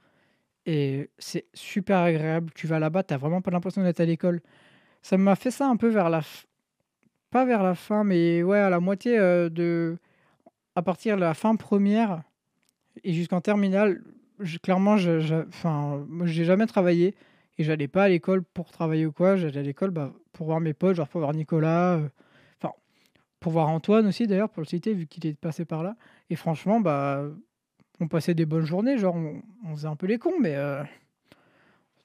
Et 0.66 1.10
c'est 1.18 1.46
super 1.54 1.98
agréable. 1.98 2.52
Tu 2.54 2.66
vas 2.66 2.78
là-bas, 2.78 3.04
tu 3.04 3.14
vraiment 3.16 3.42
pas 3.42 3.50
l'impression 3.50 3.82
d'être 3.82 4.00
à 4.00 4.04
l'école. 4.06 4.40
Ça 5.02 5.18
m'a 5.18 5.36
fait 5.36 5.50
ça 5.52 5.68
un 5.68 5.76
peu 5.76 5.88
vers 5.88 6.10
la... 6.10 6.20
f- 6.20 6.44
Pas 7.30 7.44
vers 7.46 7.62
la 7.62 7.74
fin, 7.74 8.04
mais 8.04 8.42
ouais, 8.42 8.58
à 8.58 8.70
la 8.70 8.80
moitié 8.80 9.18
euh, 9.18 9.48
de... 9.50 9.98
À 10.76 10.82
partir 10.82 11.16
de 11.16 11.20
la 11.22 11.34
fin 11.34 11.56
première 11.56 12.22
et 13.04 13.12
jusqu'en 13.12 13.40
terminale, 13.40 14.02
clairement, 14.62 14.96
je, 14.96 15.20
je- 15.20 15.46
enfin, 15.48 16.06
j'ai 16.24 16.44
jamais 16.44 16.66
travaillé 16.66 17.14
et 17.58 17.64
j'allais 17.64 17.88
pas 17.88 18.04
à 18.04 18.08
l'école 18.08 18.42
pour 18.42 18.70
travailler 18.70 19.06
ou 19.06 19.12
quoi. 19.12 19.36
J'allais 19.36 19.60
à 19.60 19.62
l'école 19.62 19.90
bah, 19.90 20.12
pour 20.32 20.46
voir 20.46 20.60
mes 20.60 20.74
potes, 20.74 20.96
genre 20.96 21.08
pour 21.08 21.20
voir 21.20 21.34
Nicolas. 21.34 21.96
euh, 21.98 22.08
pour 23.42 23.52
voir 23.52 23.68
Antoine 23.68 24.06
aussi 24.06 24.26
d'ailleurs, 24.26 24.48
pour 24.48 24.62
le 24.62 24.66
citer, 24.66 24.94
vu 24.94 25.06
qu'il 25.06 25.26
est 25.26 25.38
passé 25.38 25.64
par 25.64 25.82
là. 25.82 25.96
Et 26.30 26.36
franchement, 26.36 26.80
bah, 26.80 27.24
on 28.00 28.08
passait 28.08 28.34
des 28.34 28.46
bonnes 28.46 28.64
journées, 28.64 28.96
genre 28.96 29.16
on, 29.16 29.42
on 29.66 29.76
faisait 29.76 29.88
un 29.88 29.96
peu 29.96 30.06
les 30.06 30.18
cons, 30.18 30.38
mais 30.40 30.54
euh, 30.56 30.82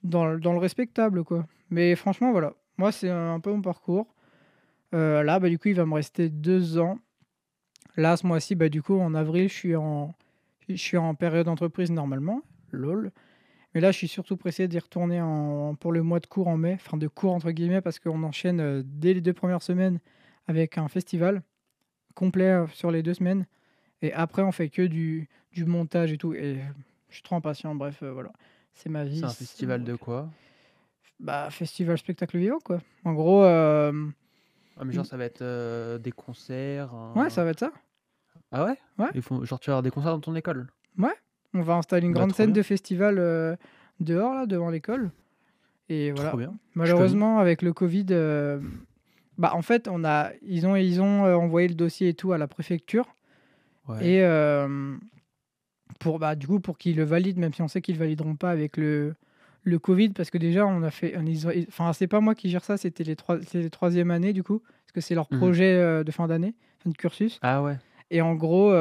dans, 0.03 0.37
dans 0.37 0.51
le 0.51 0.59
respectable, 0.59 1.23
quoi. 1.23 1.45
Mais 1.69 1.95
franchement, 1.95 2.31
voilà, 2.31 2.53
moi 2.77 2.91
c'est 2.91 3.09
un 3.09 3.39
peu 3.39 3.51
mon 3.51 3.61
parcours. 3.61 4.07
Euh, 4.93 5.23
là, 5.23 5.39
bah, 5.39 5.49
du 5.49 5.59
coup, 5.59 5.69
il 5.69 5.75
va 5.75 5.85
me 5.85 5.93
rester 5.93 6.29
deux 6.29 6.77
ans. 6.77 6.99
Là, 7.95 8.17
ce 8.17 8.25
mois-ci, 8.25 8.55
bah, 8.55 8.69
du 8.69 8.81
coup, 8.81 8.99
en 8.99 9.13
avril, 9.13 9.47
je 9.49 9.53
suis 9.53 9.75
en, 9.75 10.13
je 10.67 10.75
suis 10.75 10.97
en 10.97 11.13
période 11.15 11.47
entreprise 11.47 11.91
normalement, 11.91 12.41
lol. 12.71 13.11
Mais 13.73 13.81
là, 13.81 13.91
je 13.91 13.97
suis 13.97 14.07
surtout 14.07 14.37
pressé 14.37 14.67
d'y 14.67 14.79
retourner 14.79 15.21
en, 15.21 15.75
pour 15.75 15.91
le 15.91 16.01
mois 16.01 16.19
de 16.19 16.25
cours 16.25 16.47
en 16.47 16.57
mai, 16.57 16.77
enfin 16.79 16.97
de 16.97 17.07
cours 17.07 17.33
entre 17.33 17.51
guillemets, 17.51 17.81
parce 17.81 17.99
qu'on 17.99 18.23
enchaîne 18.23 18.59
euh, 18.59 18.81
dès 18.83 19.13
les 19.13 19.21
deux 19.21 19.33
premières 19.33 19.61
semaines 19.61 19.99
avec 20.47 20.77
un 20.77 20.87
festival 20.87 21.41
complet 22.15 22.51
euh, 22.51 22.67
sur 22.67 22.91
les 22.91 23.03
deux 23.03 23.13
semaines. 23.13 23.45
Et 24.01 24.13
après, 24.13 24.41
on 24.41 24.51
fait 24.51 24.69
que 24.69 24.81
du, 24.83 25.27
du 25.51 25.65
montage 25.65 26.11
et 26.13 26.17
tout. 26.17 26.33
Et 26.33 26.59
je 27.09 27.13
suis 27.15 27.23
trop 27.23 27.35
impatient, 27.35 27.73
bref, 27.75 28.01
euh, 28.03 28.11
voilà. 28.11 28.31
C'est 28.73 28.89
ma 28.89 29.03
vie. 29.05 29.19
C'est 29.19 29.25
un 29.25 29.29
festival 29.29 29.83
de 29.83 29.95
quoi? 29.95 30.29
Bah, 31.19 31.49
festival 31.49 31.97
spectacle 31.97 32.37
vivant, 32.37 32.59
quoi. 32.63 32.79
En 33.03 33.13
gros, 33.13 33.43
euh, 33.43 33.91
Ah, 34.79 34.85
mais 34.85 34.93
genre, 34.93 35.05
ça 35.05 35.17
va 35.17 35.25
être 35.25 35.41
euh, 35.41 35.97
des 35.97 36.11
concerts. 36.11 36.93
ouais, 37.15 37.29
ça 37.31 37.43
va 37.43 37.49
être 37.51 37.59
ça. 37.59 37.71
Ah 38.51 38.65
ouais? 38.65 38.77
Ouais. 38.99 39.09
Ils 39.15 39.21
font... 39.23 39.43
Genre, 39.43 39.59
tu 39.59 39.69
vas 39.69 39.73
avoir 39.77 39.83
des 39.83 39.89
concerts 39.89 40.11
dans 40.11 40.19
ton 40.19 40.35
école? 40.35 40.67
On 41.53 41.61
va 41.61 41.75
installer 41.75 42.05
une 42.05 42.13
Bah, 42.13 42.19
grande 42.19 42.33
scène 42.35 42.47
bien. 42.51 42.55
de 42.57 42.61
festival 42.61 43.57
dehors, 43.99 44.35
là, 44.35 44.45
devant 44.45 44.69
l'école. 44.69 45.09
Et 45.89 46.11
voilà. 46.11 46.29
Trop 46.29 46.37
bien. 46.37 46.53
Malheureusement, 46.75 47.39
avec 47.39 47.61
le 47.63 47.73
Covid, 47.73 48.05
bah, 49.37 49.51
en 49.55 49.61
fait, 49.61 49.87
on 49.87 50.03
a, 50.03 50.31
ils 50.41 50.65
ont, 50.67 50.75
ils 50.75 51.01
ont 51.01 51.25
euh, 51.25 51.35
envoyé 51.35 51.67
le 51.67 51.75
dossier 51.75 52.09
et 52.09 52.13
tout 52.13 52.33
à 52.33 52.37
la 52.37 52.47
préfecture. 52.47 53.05
Ouais. 53.87 54.05
Et 54.05 54.23
euh, 54.23 54.95
pour, 55.99 56.19
bah, 56.19 56.35
du 56.35 56.47
coup, 56.47 56.59
pour 56.59 56.77
qu'ils 56.77 56.95
le 56.97 57.03
valident, 57.03 57.37
même 57.39 57.53
si 57.53 57.61
on 57.61 57.67
sait 57.67 57.81
qu'ils 57.81 57.95
ne 57.95 57.99
valideront 57.99 58.35
pas 58.35 58.51
avec 58.51 58.77
le, 58.77 59.15
le 59.63 59.79
Covid, 59.79 60.09
parce 60.09 60.29
que 60.29 60.37
déjà, 60.37 60.65
on 60.67 60.83
a 60.83 60.91
fait. 60.91 61.15
Enfin, 61.67 61.93
c'est 61.93 62.07
pas 62.07 62.19
moi 62.19 62.35
qui 62.35 62.49
gère 62.49 62.63
ça, 62.63 62.77
c'était 62.77 63.03
les, 63.03 63.15
trois, 63.15 63.37
c'est 63.47 63.61
les 63.61 63.69
troisième 63.69 64.11
années, 64.11 64.33
du 64.33 64.43
coup, 64.43 64.59
parce 64.59 64.91
que 64.93 65.01
c'est 65.01 65.15
leur 65.15 65.27
Mhm. 65.31 65.37
projet 65.39 65.73
euh, 65.75 66.03
de 66.03 66.11
fin 66.11 66.27
d'année, 66.27 66.53
fin 66.79 66.89
de 66.89 66.95
cursus. 66.97 67.39
Ah 67.41 67.61
ouais. 67.63 67.77
Et 68.11 68.21
en 68.21 68.35
gros, 68.35 68.73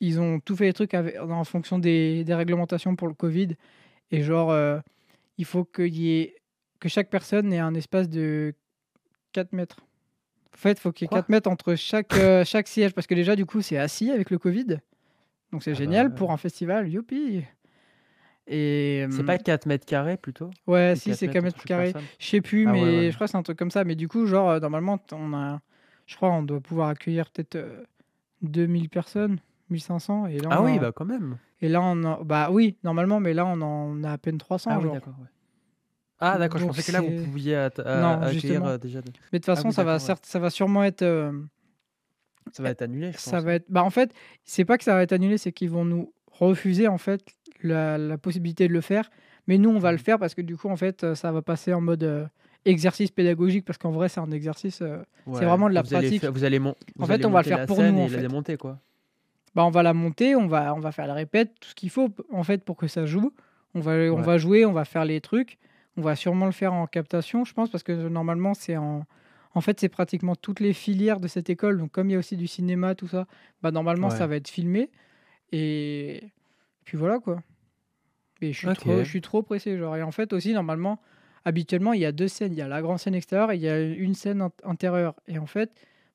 ils 0.00 0.20
ont 0.20 0.38
tout 0.40 0.54
fait 0.56 0.64
les 0.64 0.72
trucs 0.72 0.92
avec- 0.94 1.18
en 1.18 1.44
fonction 1.44 1.78
des, 1.78 2.24
des 2.24 2.34
réglementations 2.34 2.94
pour 2.96 3.08
le 3.08 3.14
Covid. 3.14 3.56
Et 4.10 4.22
genre, 4.22 4.54
il 5.38 5.44
faut 5.46 5.64
qu'il 5.64 5.96
y 5.96 6.20
ait, 6.20 6.36
que 6.78 6.88
chaque 6.90 7.08
personne 7.08 7.52
ait 7.54 7.58
un 7.58 7.72
espace 7.74 8.10
de 8.10 8.52
4 9.32 9.52
mètres. 9.52 9.76
En 10.54 10.56
fait, 10.56 10.72
il 10.72 10.80
faut 10.80 10.92
qu'il 10.92 11.04
y 11.04 11.06
ait 11.06 11.08
Quoi 11.08 11.18
4 11.20 11.28
mètres 11.30 11.50
entre 11.50 11.74
chaque, 11.74 12.14
euh, 12.16 12.44
chaque 12.44 12.68
siège. 12.68 12.92
Parce 12.94 13.06
que 13.06 13.14
déjà, 13.14 13.36
du 13.36 13.46
coup, 13.46 13.62
c'est 13.62 13.78
assis 13.78 14.10
avec 14.10 14.30
le 14.30 14.38
Covid. 14.38 14.78
Donc 15.52 15.62
c'est 15.62 15.72
Ah 15.72 15.74
bah 15.74 15.78
génial 15.80 16.10
ouais. 16.10 16.16
pour 16.16 16.30
un 16.32 16.36
festival. 16.36 16.88
Youpi 16.88 17.44
Et 18.46 19.04
C'est 19.10 19.20
hum, 19.20 19.26
pas 19.26 19.38
4 19.38 19.66
mètres 19.66 19.86
carrés 19.86 20.16
plutôt? 20.16 20.50
Ouais, 20.66 20.92
Ou 20.94 20.98
si 20.98 21.10
4 21.10 21.18
c'est 21.18 21.26
mètres 21.26 21.32
4 21.34 21.44
entre 21.44 21.56
mètres 21.56 21.64
carrés. 21.64 21.92
Je 22.18 22.26
sais 22.26 22.40
plus, 22.40 22.66
Ah 22.66 22.72
ouais, 22.72 22.80
mais 22.80 23.04
ouais. 23.04 23.10
je 23.10 23.14
crois 23.16 23.26
que 23.26 23.30
c'est 23.30 23.36
un 23.38 23.42
truc 23.42 23.58
comme 23.58 23.70
ça. 23.70 23.84
Mais 23.84 23.94
du 23.94 24.08
coup, 24.08 24.26
genre, 24.26 24.50
euh, 24.50 24.60
normalement, 24.60 24.98
t- 24.98 25.14
on 25.14 25.32
a, 25.34 25.60
je 26.06 26.16
crois, 26.16 26.30
on 26.30 26.42
doit 26.42 26.60
pouvoir 26.60 26.88
accueillir 26.88 27.30
peut-être 27.30 27.56
euh, 27.56 27.84
2000 28.42 28.88
personnes, 28.88 29.38
1500. 29.70 30.26
Et 30.26 30.38
là, 30.38 30.48
Ah 30.50 30.60
on 30.60 30.64
oui, 30.64 30.78
en- 30.78 30.80
bah 30.80 30.92
quand 30.94 31.04
même. 31.04 31.38
Et 31.60 31.68
là, 31.68 31.80
on 31.82 32.02
en- 32.04 32.24
bah 32.24 32.48
oui, 32.50 32.76
normalement, 32.82 33.20
mais 33.20 33.34
là, 33.34 33.46
on 33.46 33.60
en 33.60 34.02
a 34.04 34.12
à 34.12 34.18
peine 34.18 34.38
300. 34.38 34.70
Ah 34.70 34.76
oui, 34.78 34.84
genre. 34.84 34.94
d'accord. 34.94 35.14
ouais. 35.20 35.26
Ah 36.24 36.38
d'accord, 36.38 36.58
je 36.60 36.64
Donc 36.66 36.74
pensais 36.76 36.90
que 36.90 36.96
là 36.96 37.00
vous 37.02 37.08
c'est- 37.08 37.24
pouviez 37.24 37.56
at- 37.56 37.70
à- 37.84 38.00
Non, 38.00 38.08
accueillir 38.22 38.32
justement. 38.40 38.68
euh, 38.68 38.78
déjà. 38.78 39.00
Mais 39.32 39.38
de 39.38 39.44
toute 39.44 39.48
Ah 39.48 39.56
façon, 39.56 39.68
oui, 39.68 39.74
ça 39.74 39.82
va, 39.84 39.92
d'accord, 39.94 40.02
ouais. 40.02 40.06
certes, 40.06 40.24
ça 40.26 40.38
va 40.38 40.50
sûrement 40.50 40.84
être. 40.84 41.02
euh, 41.02 41.32
Ça 42.52 42.62
va 42.62 42.70
être 42.70 42.82
annulé, 42.82 43.08
je 43.08 43.12
pense. 43.12 43.22
ça 43.22 43.40
va 43.40 43.54
être. 43.54 43.64
Bah 43.68 43.82
en 43.84 43.90
fait, 43.90 44.12
c'est 44.44 44.64
pas 44.64 44.78
que 44.78 44.84
ça 44.84 44.94
va 44.94 45.02
être 45.02 45.12
annulé, 45.12 45.38
c'est 45.38 45.52
qu'ils 45.52 45.70
vont 45.70 45.84
nous 45.84 46.12
refuser 46.30 46.88
en 46.88 46.98
fait 46.98 47.20
la, 47.62 47.98
la 47.98 48.18
possibilité 48.18 48.68
de 48.68 48.72
le 48.72 48.80
faire. 48.80 49.10
Mais 49.48 49.58
nous, 49.58 49.70
on 49.70 49.78
va 49.78 49.90
le 49.92 49.98
Mhm. 49.98 50.04
faire 50.04 50.18
parce 50.18 50.34
que 50.34 50.42
du 50.42 50.56
coup, 50.56 50.68
en 50.68 50.76
fait, 50.76 51.02
euh, 51.04 51.14
ça 51.14 51.32
va 51.32 51.42
passer 51.42 51.72
en 51.72 51.80
mode 51.80 52.04
euh, 52.04 52.26
exercice 52.64 53.10
pédagogique 53.10 53.64
parce 53.64 53.78
qu'en 53.78 53.90
vrai, 53.90 54.08
c'est 54.08 54.20
un 54.20 54.30
exercice. 54.30 54.80
euh, 54.82 54.98
Ouais, 55.26 55.44
vraiment 55.44 55.68
de 55.68 55.74
la 55.74 55.82
vous 55.82 55.94
allez 55.94 56.06
pratique. 56.06 56.20
faire- 56.20 56.32
vous 56.32 56.44
allez 56.44 56.58
mon- 56.60 56.76
vous 56.96 57.06
fait, 57.06 57.14
allez 57.14 57.26
on 57.26 57.30
va 57.30 57.42
le 57.42 57.44
monter 57.44 57.48
faire 57.48 57.58
la 57.58 57.66
pour 57.66 57.76
scène 57.76 57.94
nous, 57.94 58.00
et 58.00 58.02
en 58.02 58.06
la 58.08 58.10
fait. 58.14 58.20
démonter 58.20 58.56
quoi. 58.56 58.78
bah, 59.54 59.64
on 59.66 59.70
va 59.70 59.82
la 59.82 59.92
monter, 59.92 60.34
on 60.36 60.46
va, 60.46 60.74
on 60.74 60.80
va 60.80 60.92
faire 60.92 61.06
la 61.06 61.14
répète, 61.14 61.50
tout 61.60 61.68
ce 61.70 61.74
qu'il 61.74 61.90
faut 61.90 62.08
p- 62.08 62.22
en 62.32 62.42
fait 62.42 62.64
pour 62.64 62.76
que 62.76 62.86
ça 62.86 63.04
joue. 63.04 63.32
On 63.74 63.80
va, 63.80 63.92
on 63.92 64.16
Ouais. 64.16 64.22
va 64.22 64.38
jouer, 64.38 64.64
on 64.64 64.72
va 64.72 64.84
faire 64.84 65.04
les 65.04 65.20
trucs. 65.20 65.58
On 65.96 66.02
va 66.02 66.16
sûrement 66.16 66.46
le 66.46 66.52
faire 66.52 66.72
en 66.72 66.86
captation, 66.86 67.44
je 67.44 67.52
pense, 67.52 67.70
parce 67.70 67.82
que 67.84 67.92
normalement, 68.08 68.54
c'est 68.54 68.76
en. 68.76 69.04
En 69.54 69.60
fait, 69.60 69.78
c'est 69.78 69.90
pratiquement 69.90 70.34
toutes 70.34 70.60
les 70.60 70.72
filières 70.72 71.20
de 71.20 71.28
cette 71.28 71.50
école. 71.50 71.76
Donc, 71.76 71.90
comme 71.92 72.08
il 72.08 72.14
y 72.14 72.16
a 72.16 72.18
aussi 72.18 72.38
du 72.38 72.46
cinéma, 72.46 72.94
tout 72.94 73.06
ça, 73.08 73.26
bah, 73.60 73.70
normalement, 73.70 74.08
ça 74.16 74.26
va 74.26 74.36
être 74.36 74.48
filmé. 74.48 74.90
Et 75.52 76.22
puis 76.84 76.96
voilà, 76.96 77.18
quoi. 77.18 77.42
Et 78.40 78.52
je 78.54 78.58
suis, 78.58 78.66
trop, 78.74 78.92
je 79.04 79.08
suis 79.10 79.20
trop 79.20 79.42
pressé. 79.42 79.76
Genre. 79.76 79.94
Et 79.96 80.02
en 80.02 80.10
fait, 80.10 80.32
aussi, 80.32 80.54
normalement, 80.54 81.00
habituellement, 81.44 81.92
il 81.92 82.00
y 82.00 82.06
a 82.06 82.12
deux 82.12 82.28
scènes. 82.28 82.52
Il 82.54 82.58
y 82.58 82.62
a 82.62 82.68
la 82.68 82.80
grande 82.80 82.98
scène 82.98 83.14
extérieure 83.14 83.52
et 83.52 83.56
il 83.56 83.62
y 83.62 83.68
a 83.68 83.78
une 83.78 84.14
scène 84.14 84.40
int- 84.40 84.50
intérieure. 84.64 85.14
Et 85.28 85.38
en 85.38 85.46
fait, 85.46 85.70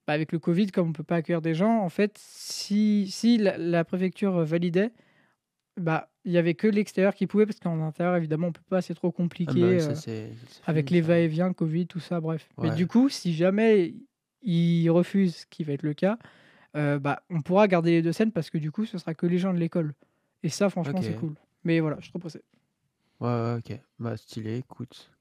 bah, 0.08 0.14
avec 0.14 0.32
le 0.32 0.40
Covid, 0.40 0.72
comme 0.72 0.90
on 0.90 0.94
peut 0.94 1.04
pas 1.04 1.18
accueillir 1.18 1.42
des 1.44 1.54
gens, 1.54 1.80
en 1.82 1.90
fait, 1.90 2.18
si, 2.18 3.08
si 3.12 3.38
la, 3.38 3.58
la 3.60 3.84
préfecture 3.86 4.44
validait, 4.44 4.92
bah, 5.80 6.10
il 6.28 6.34
y 6.34 6.38
avait 6.38 6.54
que 6.54 6.68
l'extérieur 6.68 7.16
qui 7.16 7.26
pouvait, 7.26 7.46
parce 7.46 7.60
qu'en 7.60 7.82
intérieur, 7.82 8.16
évidemment, 8.18 8.48
on 8.48 8.52
peut 8.52 8.62
pas, 8.70 8.82
c'est 8.82 8.94
trop 8.94 9.10
Ah 9.10 9.16
compliqué. 9.16 9.60
bah, 9.60 9.68
euh, 9.68 9.80
ça, 9.80 9.96
c'est- 9.96 10.30
c'est 10.50 10.64
avec 10.70 10.88
fini, 10.90 10.98
les 11.00 11.02
ça. 11.02 11.08
va-et-vient, 11.08 11.54
Covid, 11.54 11.88
tout 11.88 12.00
ça, 12.02 12.20
bref. 12.20 12.50
Mais 12.62 12.70
du 12.72 12.86
coup, 12.86 13.10
si 13.10 13.34
jamais 13.34 13.96
ils 14.42 14.90
refusent, 14.90 15.38
ce 15.38 15.46
qui 15.48 15.64
va 15.64 15.74
être 15.74 15.84
le 15.84 15.94
cas, 15.94 16.20
euh, 16.76 17.00
bah, 17.00 17.24
on 17.30 17.42
pourra 17.42 17.68
garder 17.68 17.92
les 17.92 18.02
deux 18.02 18.12
scènes 18.12 18.32
parce 18.32 18.50
que 18.50 18.58
du 18.58 18.72
coup, 18.72 18.86
ce 18.86 18.98
sera 18.98 19.14
que 19.16 19.26
les 19.26 19.38
gens 19.40 19.54
de 19.54 19.60
l'école. 19.60 19.94
Et 20.44 20.50
ça, 20.50 20.70
franchement, 20.70 21.02
c'est 21.02 21.16
cool. 21.16 21.34
Mais 21.64 21.80
voilà, 21.80 21.96
je 21.98 22.04
suis 22.04 22.12
trop 22.12 22.20
pressé. 22.20 22.44
Ouais, 23.20 23.28
ouais, 23.30 23.56
ok. 23.60 23.80
Bah 23.98 24.16
stylé, 24.18 24.58
écoute. 24.58 25.12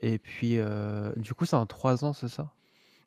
Et 0.00 0.18
puis, 0.18 0.58
euh, 0.58 1.12
du 1.16 1.34
coup, 1.34 1.44
c'est 1.44 1.56
en 1.56 1.66
3 1.66 2.04
ans, 2.04 2.12
c'est 2.12 2.28
ça? 2.28 2.52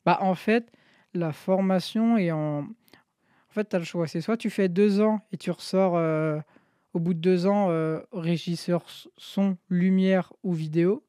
Bah, 0.04 0.18
en 0.20 0.34
fait, 0.34 0.70
la 1.14 1.32
formation 1.32 2.16
est 2.16 2.30
en. 2.30 2.60
En 2.60 3.52
fait, 3.52 3.68
tu 3.68 3.76
as 3.76 3.78
le 3.78 3.84
choix. 3.84 4.06
C'est 4.06 4.20
soit 4.20 4.36
tu 4.36 4.50
fais 4.50 4.68
deux 4.68 5.00
ans 5.00 5.20
et 5.32 5.36
tu 5.38 5.50
ressors 5.50 5.96
euh, 5.96 6.38
au 6.96 6.98
bout 6.98 7.12
de 7.12 7.20
deux 7.20 7.46
ans 7.46 7.68
euh, 7.68 8.00
régisseur 8.10 8.86
son, 9.18 9.58
lumière 9.68 10.32
ou 10.42 10.54
vidéo. 10.54 11.04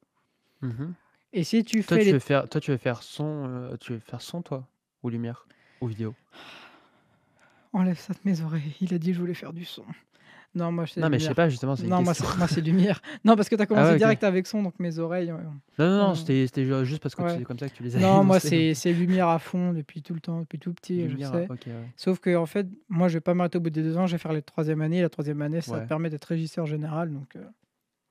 Mhm. 0.61 0.93
Et 1.31 1.45
si 1.45 1.63
tu 1.63 1.81
Toi, 1.81 1.95
fais 1.95 2.03
tu 2.03 2.07
les 2.07 2.11
veux 2.11 2.19
faire, 2.19 2.49
toi, 2.49 2.59
tu 2.59 2.71
veux 2.71 2.77
faire 2.77 3.03
son, 3.03 3.45
euh, 3.47 3.77
tu 3.77 3.93
veux 3.93 3.99
faire 3.99 4.21
son, 4.21 4.41
toi, 4.41 4.67
ou 5.01 5.09
lumière, 5.09 5.47
ou 5.79 5.87
vidéo? 5.87 6.13
Enlève 7.71 7.97
ça 7.97 8.11
de 8.13 8.19
mes 8.25 8.41
oreilles. 8.41 8.75
Il 8.81 8.93
a 8.93 8.97
dit 8.97 9.11
que 9.11 9.13
je 9.13 9.19
voulais 9.21 9.33
faire 9.33 9.53
du 9.53 9.63
son. 9.63 9.85
Non, 10.55 10.71
moi, 10.71 10.87
c'est 10.87 10.99
Non, 11.01 11.09
mais 11.09 11.19
je 11.19 11.25
sais 11.27 11.35
pas, 11.35 11.49
justement, 11.49 11.75
c'est 11.75 11.83
une 11.83 11.89
Non, 11.89 12.01
moi, 12.01 12.13
question. 12.13 12.31
c'est 12.31 12.37
moi, 12.37 12.47
c'est 12.47 12.61
lumière. 12.61 12.99
Non, 13.25 13.35
parce 13.35 13.47
que 13.47 13.55
tu 13.55 13.61
as 13.61 13.65
commencé 13.67 13.87
ouais, 13.89 13.93
ok. 13.93 13.97
direct 13.99 14.23
avec 14.23 14.47
son, 14.47 14.63
donc 14.63 14.79
mes 14.79 14.97
oreilles. 14.97 15.29
euh, 15.29 15.35
Non, 15.77 15.85
non, 15.89 15.89
non, 15.89 16.07
Non. 16.09 16.15
c'était 16.15 16.47
c'était 16.47 16.65
ju- 16.65 16.85
juste 16.85 17.03
parce 17.03 17.13
que 17.13 17.21
Ouais. 17.21 17.37
c'est 17.37 17.43
comme 17.43 17.59
ça 17.59 17.69
que 17.69 17.75
tu 17.75 17.83
les 17.83 17.95
as 17.95 17.99
Non, 17.99 18.23
moi, 18.23 18.37
énoncés, 18.37 18.73
c'est 18.73 18.91
lumière 18.93 19.27
à 19.27 19.37
fond 19.37 19.73
depuis 19.73 20.01
tout 20.01 20.15
le 20.15 20.19
temps, 20.19 20.39
depuis 20.39 20.57
tout 20.57 20.73
petit, 20.73 21.03
Lumière, 21.03 21.31
je 21.33 21.37
sais. 21.39 21.47
ok, 21.51 21.61
ouais. 21.67 21.73
Sauf 21.95 22.19
que, 22.19 22.35
en 22.35 22.45
fait, 22.47 22.65
moi, 22.89 23.07
je 23.07 23.15
vais 23.15 23.21
pas 23.21 23.33
m'arrêter 23.35 23.57
au 23.59 23.61
bout 23.61 23.69
des 23.69 23.83
deux 23.83 23.97
ans, 23.97 24.07
je 24.07 24.13
vais 24.13 24.17
faire 24.17 24.33
les 24.33 24.41
troisième 24.41 24.81
année. 24.81 25.01
La 25.01 25.09
troisième 25.09 25.41
année, 25.43 25.61
ça 25.61 25.73
Ouais. 25.73 25.85
permet 25.85 26.09
d'être 26.09 26.25
régisseur 26.25 26.65
général, 26.65 27.13
donc 27.13 27.35
euh, 27.35 27.43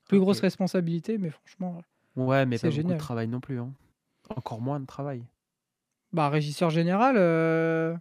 plus 0.08 0.20
grosse 0.20 0.38
Ok. 0.38 0.42
responsabilité, 0.42 1.18
mais 1.18 1.30
franchement, 1.30 1.82
Ouais, 2.14 2.46
mais 2.46 2.56
C'est 2.58 2.68
pas 2.68 2.70
beaucoup 2.70 2.76
génial. 2.82 2.96
de 2.96 3.02
travail 3.02 3.28
non 3.28 3.40
plus. 3.40 3.58
Hein. 3.58 3.72
Encore 4.34 4.60
moins 4.60 4.78
de 4.80 4.86
travail. 4.86 5.24
bah, 6.12 6.28
régisseur 6.30 6.70
général, 6.70 7.16
euh, 7.18 7.94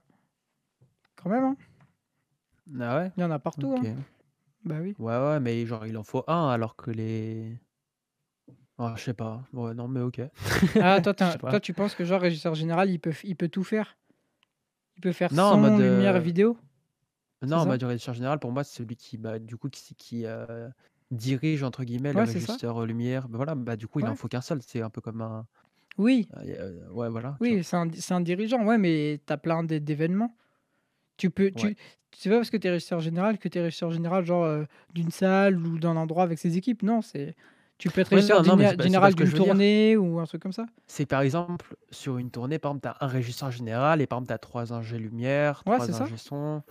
quand 1.16 1.30
même, 1.30 1.44
hein. 1.44 1.56
Ah 2.80 2.98
ouais? 3.00 3.12
Il 3.18 3.22
y 3.22 3.24
en 3.24 3.32
a 3.32 3.40
partout. 3.40 3.74
Ok. 3.78 3.88
Bah 4.66 4.78
oui. 4.82 4.96
Ouais, 5.00 5.14
ouais, 5.18 5.40
mais 5.40 5.66
genre, 5.66 5.86
il 5.86 5.98
en 5.98 6.04
faut 6.04 6.24
un 6.28 6.50
alors 6.50 6.76
que 6.76 6.92
les. 6.92 7.58
Oh, 8.78 8.90
je 8.96 9.02
sais 9.04 9.14
pas. 9.14 9.42
Ouais, 9.54 9.74
non, 9.74 9.88
mais 9.88 10.02
ok. 10.02 10.22
Ah, 10.82 11.00
toi, 11.02 11.14
t'es 11.14 11.24
un- 11.24 11.28
Je 11.28 11.32
sais 11.34 11.38
pas. 11.40 11.50
toi, 11.52 11.60
tu 11.60 11.74
penses 11.74 11.96
que 11.96 12.04
genre 12.04 12.22
régisseur 12.22 12.56
général, 12.56 12.90
il 12.90 13.00
peut, 13.00 13.12
f- 13.12 13.22
il 13.24 13.36
peut 13.36 13.48
tout 13.48 13.64
faire? 13.64 13.98
Il 14.98 15.02
peut 15.02 15.12
faire 15.12 15.32
Non, 15.32 15.44
en 15.44 15.52
son, 15.56 15.62
mode, 15.62 15.80
lumière, 15.80 16.16
euh, 16.16 16.20
vidéo? 16.20 16.58
Non, 17.44 17.58
en 17.58 17.60
ça? 17.62 17.66
mode 17.68 17.84
régisseur 17.84 18.14
général, 18.16 18.40
pour 18.40 18.52
moi, 18.52 18.64
c'est 18.64 18.76
celui 18.78 18.96
qui, 18.96 19.18
bah, 19.18 19.40
du 19.40 19.56
coup, 19.56 19.70
qui, 19.70 19.94
qui 19.96 20.26
euh, 20.26 20.68
dirige, 21.12 21.64
entre 21.64 21.84
guillemets, 21.84 22.12
le 22.14 22.20
Ouais, 22.20 22.26
c'est 22.26 22.40
ça. 22.40 22.54
régisseur 22.54 22.82
euh, 22.82 22.86
lumière. 22.86 23.28
Bah, 23.30 23.38
voilà, 23.38 23.56
bah, 23.56 23.76
du 23.76 23.88
coup, 23.88 24.00
il 24.00 24.08
en 24.08 24.12
Ouais. 24.12 24.16
faut 24.16 24.28
qu'un 24.28 24.42
seul. 24.42 24.62
C'est 24.62 24.82
un 24.82 24.90
peu 24.90 25.02
comme 25.02 25.22
un. 25.22 25.46
Oui, 25.98 26.28
euh, 26.38 26.44
y 26.44 26.54
a- 26.54 26.62
euh, 26.62 26.90
ouais, 26.92 27.10
voilà. 27.10 27.38
tu 27.42 27.50
vois. 27.50 27.58
oui, 27.58 27.64
c'est 27.64 27.78
un, 27.78 27.90
c'est 27.94 28.14
un 28.14 28.22
dirigeant, 28.22 28.66
ouais, 28.66 28.78
mais 28.78 29.22
t'as 29.26 29.38
plein 29.38 29.64
d'é- 29.64 29.80
d'événements. 29.80 30.36
Tu 31.18 31.30
peux, 31.30 31.52
tu. 31.52 31.76
C'est 32.18 32.30
pas 32.30 32.38
parce 32.38 32.50
que 32.50 32.58
t'es 32.58 32.70
régisseur 32.70 33.00
général 33.00 33.38
que 33.38 33.48
t'es 33.48 33.62
régisseur 33.62 33.92
général 33.92 34.26
genre 34.26 34.44
euh, 34.46 34.64
d'une 34.94 35.12
salle 35.12 35.58
ou 35.58 35.78
d'un 35.80 35.96
endroit 35.96 36.24
avec 36.24 36.40
ses 36.40 36.58
équipes. 36.58 36.84
Non, 36.84 37.02
c'est, 37.02 37.36
tu 37.78 37.90
peux 37.90 38.02
être 38.02 38.10
Ouais, 38.10 38.16
régisseur 38.16 38.44
non, 38.44 38.56
non, 38.58 38.70
général 38.82 39.16
que 39.16 39.24
d'une 39.24 39.34
tournée 39.34 39.98
ou 39.98 40.20
un 40.20 40.26
truc 40.26 40.42
comme 40.42 40.54
ça. 40.54 40.66
C'est 40.88 41.06
par 41.06 41.22
exemple, 41.22 41.76
sur 41.92 42.18
une 42.18 42.32
tournée, 42.32 42.60
par 42.60 42.72
exemple, 42.72 42.84
tu 42.84 42.88
as 42.90 43.06
un 43.06 43.08
régisseur 43.08 43.52
général 43.52 44.02
et 44.02 44.08
par 44.08 44.18
exemple, 44.18 44.28
tu 44.30 44.34
as 44.34 44.38
trois 44.38 44.74
ingé 44.74 44.98
lumière, 44.98 45.64
Ouais, 45.66 45.76
trois 45.76 45.86
c'est 45.88 45.92
ça. 45.94 46.04
ingé 46.04 46.18
son. 46.18 46.64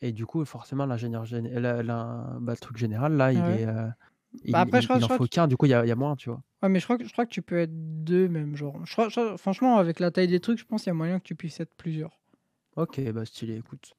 Et 0.00 0.12
du 0.12 0.26
coup, 0.26 0.44
forcément, 0.44 0.86
l'ingénieur 0.86 1.24
gén- 1.24 1.48
la- 1.58 1.82
la- 1.82 2.36
bah, 2.40 2.52
le 2.52 2.58
truc 2.58 2.76
général, 2.76 3.14
là, 3.14 3.32
il 3.32 3.38
est. 3.38 3.66
euh, 3.66 3.88
Il, 4.44 4.52
Bah, 4.52 4.60
après, 4.60 4.78
il- 4.78 4.82
je 4.82 4.86
crois- 4.86 4.96
il 4.96 5.00
je 5.00 5.04
en 5.04 5.08
crois 5.08 5.16
faut 5.18 5.26
qu'un, 5.26 5.48
du 5.48 5.56
coup, 5.56 5.64
il 5.66 5.70
y 5.70 5.72
y 5.72 5.74
a 5.90 5.96
moins, 5.96 6.14
tu 6.14 6.28
vois. 6.28 6.42
Ouais, 6.62 6.68
mais 6.68 6.78
je 6.80 6.84
crois, 6.84 6.98
que, 6.98 7.04
je 7.04 7.12
crois 7.12 7.24
que 7.24 7.30
tu 7.30 7.40
peux 7.42 7.58
être 7.60 7.72
deux, 8.04 8.28
même, 8.28 8.56
genre. 8.56 8.78
Je 8.84 8.92
crois, 8.92 9.08
je 9.08 9.14
crois- 9.18 9.38
franchement, 9.38 9.78
avec 9.78 10.00
la 10.00 10.10
taille 10.10 10.28
des 10.28 10.38
trucs, 10.40 10.58
je 10.58 10.64
pense 10.66 10.82
qu'il 10.82 10.90
y 10.90 10.92
a 10.92 10.94
moyen 10.94 11.18
que 11.18 11.24
tu 11.24 11.34
puisses 11.34 11.58
être 11.60 11.74
plusieurs. 11.76 12.18
Ok, 12.76 13.00
bah 13.12 13.24
stylé, 13.24 13.56
écoute. 13.56 13.94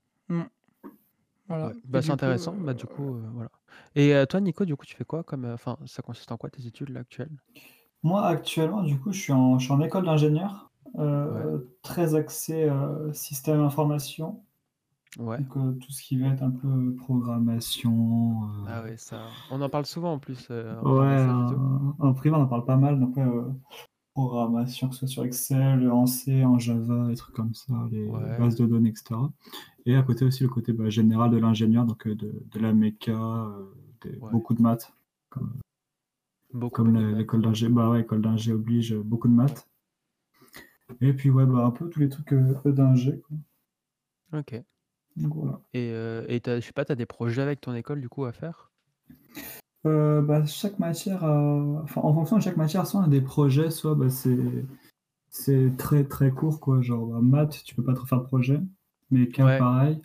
Voilà. 1.49 1.67
Ouais. 1.67 1.73
Et 1.93 1.99
Bah, 1.99 2.01
du 2.01 2.05
c'est 2.05 2.11
coup, 2.13 2.13
intéressant. 2.13 2.53
Bah, 2.53 2.73
du 2.73 2.85
coup, 2.87 3.15
euh, 3.15 3.29
voilà. 3.33 3.51
Et 3.95 4.15
euh, 4.15 4.25
toi, 4.25 4.39
Nico, 4.41 4.65
du 4.65 4.75
coup, 4.75 4.85
tu 4.85 4.95
fais 4.95 5.05
quoi 5.05 5.23
comme. 5.23 5.45
euh, 5.45 5.53
Enfin, 5.55 5.77
ça 5.85 6.01
consiste 6.01 6.31
en 6.31 6.37
quoi 6.37 6.49
tes 6.49 6.65
études 6.65 6.89
là 6.89 7.01
actuelles? 7.01 7.29
Moi, 8.03 8.25
actuellement, 8.25 8.83
du 8.83 8.97
coup, 8.99 9.11
je 9.11 9.19
suis 9.19 9.33
en, 9.33 9.59
je 9.59 9.65
suis 9.65 9.73
en 9.73 9.81
école 9.81 10.05
d'ingénieur, 10.05 10.71
euh, 10.99 11.59
très 11.81 12.15
axé 12.15 12.63
euh, 12.63 13.11
système 13.13 13.61
information. 13.61 14.43
Ouais. 15.19 15.39
Donc, 15.39 15.57
euh, 15.57 15.73
tout 15.79 15.91
ce 15.91 16.03
qui 16.03 16.17
va 16.19 16.27
être 16.29 16.43
un 16.43 16.51
peu 16.51 16.95
programmation. 16.97 18.43
euh, 18.45 18.67
Ah 18.67 18.83
ouais, 18.83 18.95
ça. 18.97 19.35
On 19.49 19.61
en 19.61 19.69
parle 19.69 19.85
souvent 19.85 20.13
en 20.13 20.19
plus. 20.19 20.47
euh, 20.51 20.79
en 20.81 20.85
Ouais, 20.85 21.05
message 21.05 21.37
et 21.41 21.45
tout. 21.45 21.59
en, 21.59 21.95
en 21.99 22.13
primaire, 22.13 22.39
on 22.39 22.43
en 22.43 22.47
parle 22.47 22.65
pas 22.65 22.77
mal. 22.77 22.99
Donc, 22.99 23.17
ouais, 23.17 23.23
euh, 23.23 23.43
programmation, 24.13 24.89
que 24.89 24.95
ce 24.95 24.99
soit 25.01 25.07
sur 25.09 25.25
Excel, 25.25 25.91
en 25.91 26.05
C, 26.07 26.45
en 26.45 26.59
Java, 26.59 27.07
des 27.09 27.15
trucs 27.15 27.35
comme 27.35 27.53
ça, 27.55 27.73
les 27.91 28.07
Ouais. 28.07 28.37
bases 28.37 28.55
de 28.55 28.65
données, 28.67 28.89
etc. 28.91 29.31
Et 29.89 29.95
à 29.95 30.03
côté 30.03 30.23
aussi, 30.23 30.43
le 30.43 30.49
côté 30.49 30.71
bah, 30.71 30.87
général 30.91 31.31
de 31.31 31.37
l'ingénieur, 31.37 31.83
donc 31.83 32.05
euh, 32.05 32.13
de, 32.13 32.31
de 32.51 32.59
la 32.59 32.73
méca, 32.73 33.11
euh, 33.11 33.65
des- 34.03 34.17
Ouais. 34.19 34.29
beaucoup 34.31 34.53
de 34.53 34.61
maths. 34.61 34.93
Comme 35.31 35.51
beaucoup 36.53 36.83
maths. 36.83 37.17
l'école 37.17 37.41
d'ingé, 37.41 37.69
bah 37.69 37.89
ouais, 37.89 37.97
l'école 37.97 38.21
d'ingé 38.21 38.53
oblige 38.53 38.93
euh, 38.93 39.01
beaucoup 39.01 39.27
de 39.27 39.33
maths. 39.33 39.67
Et 41.01 41.11
puis, 41.13 41.31
ouais, 41.31 41.47
bah, 41.47 41.65
un 41.65 41.71
peu 41.71 41.89
tous 41.89 42.01
les 42.01 42.09
trucs 42.09 42.35
d'ingé. 42.67 43.19
Ok. 44.31 44.61
Donc, 45.15 45.33
voilà. 45.33 45.59
Et 45.73 45.89
euh, 45.91 46.23
et 46.27 46.39
t'as- 46.39 46.59
je 46.59 46.67
sais 46.67 46.71
pas, 46.71 46.85
t'as 46.85 46.93
des 46.93 47.07
projets 47.07 47.41
avec 47.41 47.59
ton 47.59 47.73
école 47.73 47.99
du 47.99 48.09
coup 48.09 48.25
à 48.25 48.31
faire? 48.31 48.71
Euh, 49.87 50.21
bah, 50.21 50.45
chaque 50.45 50.77
matière, 50.77 51.23
a- 51.23 51.81
enfin, 51.81 52.01
en 52.01 52.13
fonction 52.13 52.37
de 52.37 52.43
chaque 52.43 52.57
matière, 52.57 52.85
soit 52.85 52.99
on 52.99 53.05
a 53.05 53.07
des 53.07 53.21
projets, 53.21 53.71
soit 53.71 53.95
bah, 53.95 54.11
c'est 54.11 54.37
c'est 55.29 55.75
très 55.79 56.03
très 56.03 56.29
court, 56.29 56.59
quoi. 56.59 56.79
Genre, 56.83 57.07
bah, 57.07 57.21
maths, 57.21 57.63
tu 57.65 57.73
peux 57.73 57.83
pas 57.83 57.95
trop 57.95 58.05
faire 58.05 58.19
de 58.21 58.25
projet, 58.27 58.59
mais 59.11 59.27
cas 59.29 59.45
Ouais. 59.45 59.57
pareil. 59.59 60.01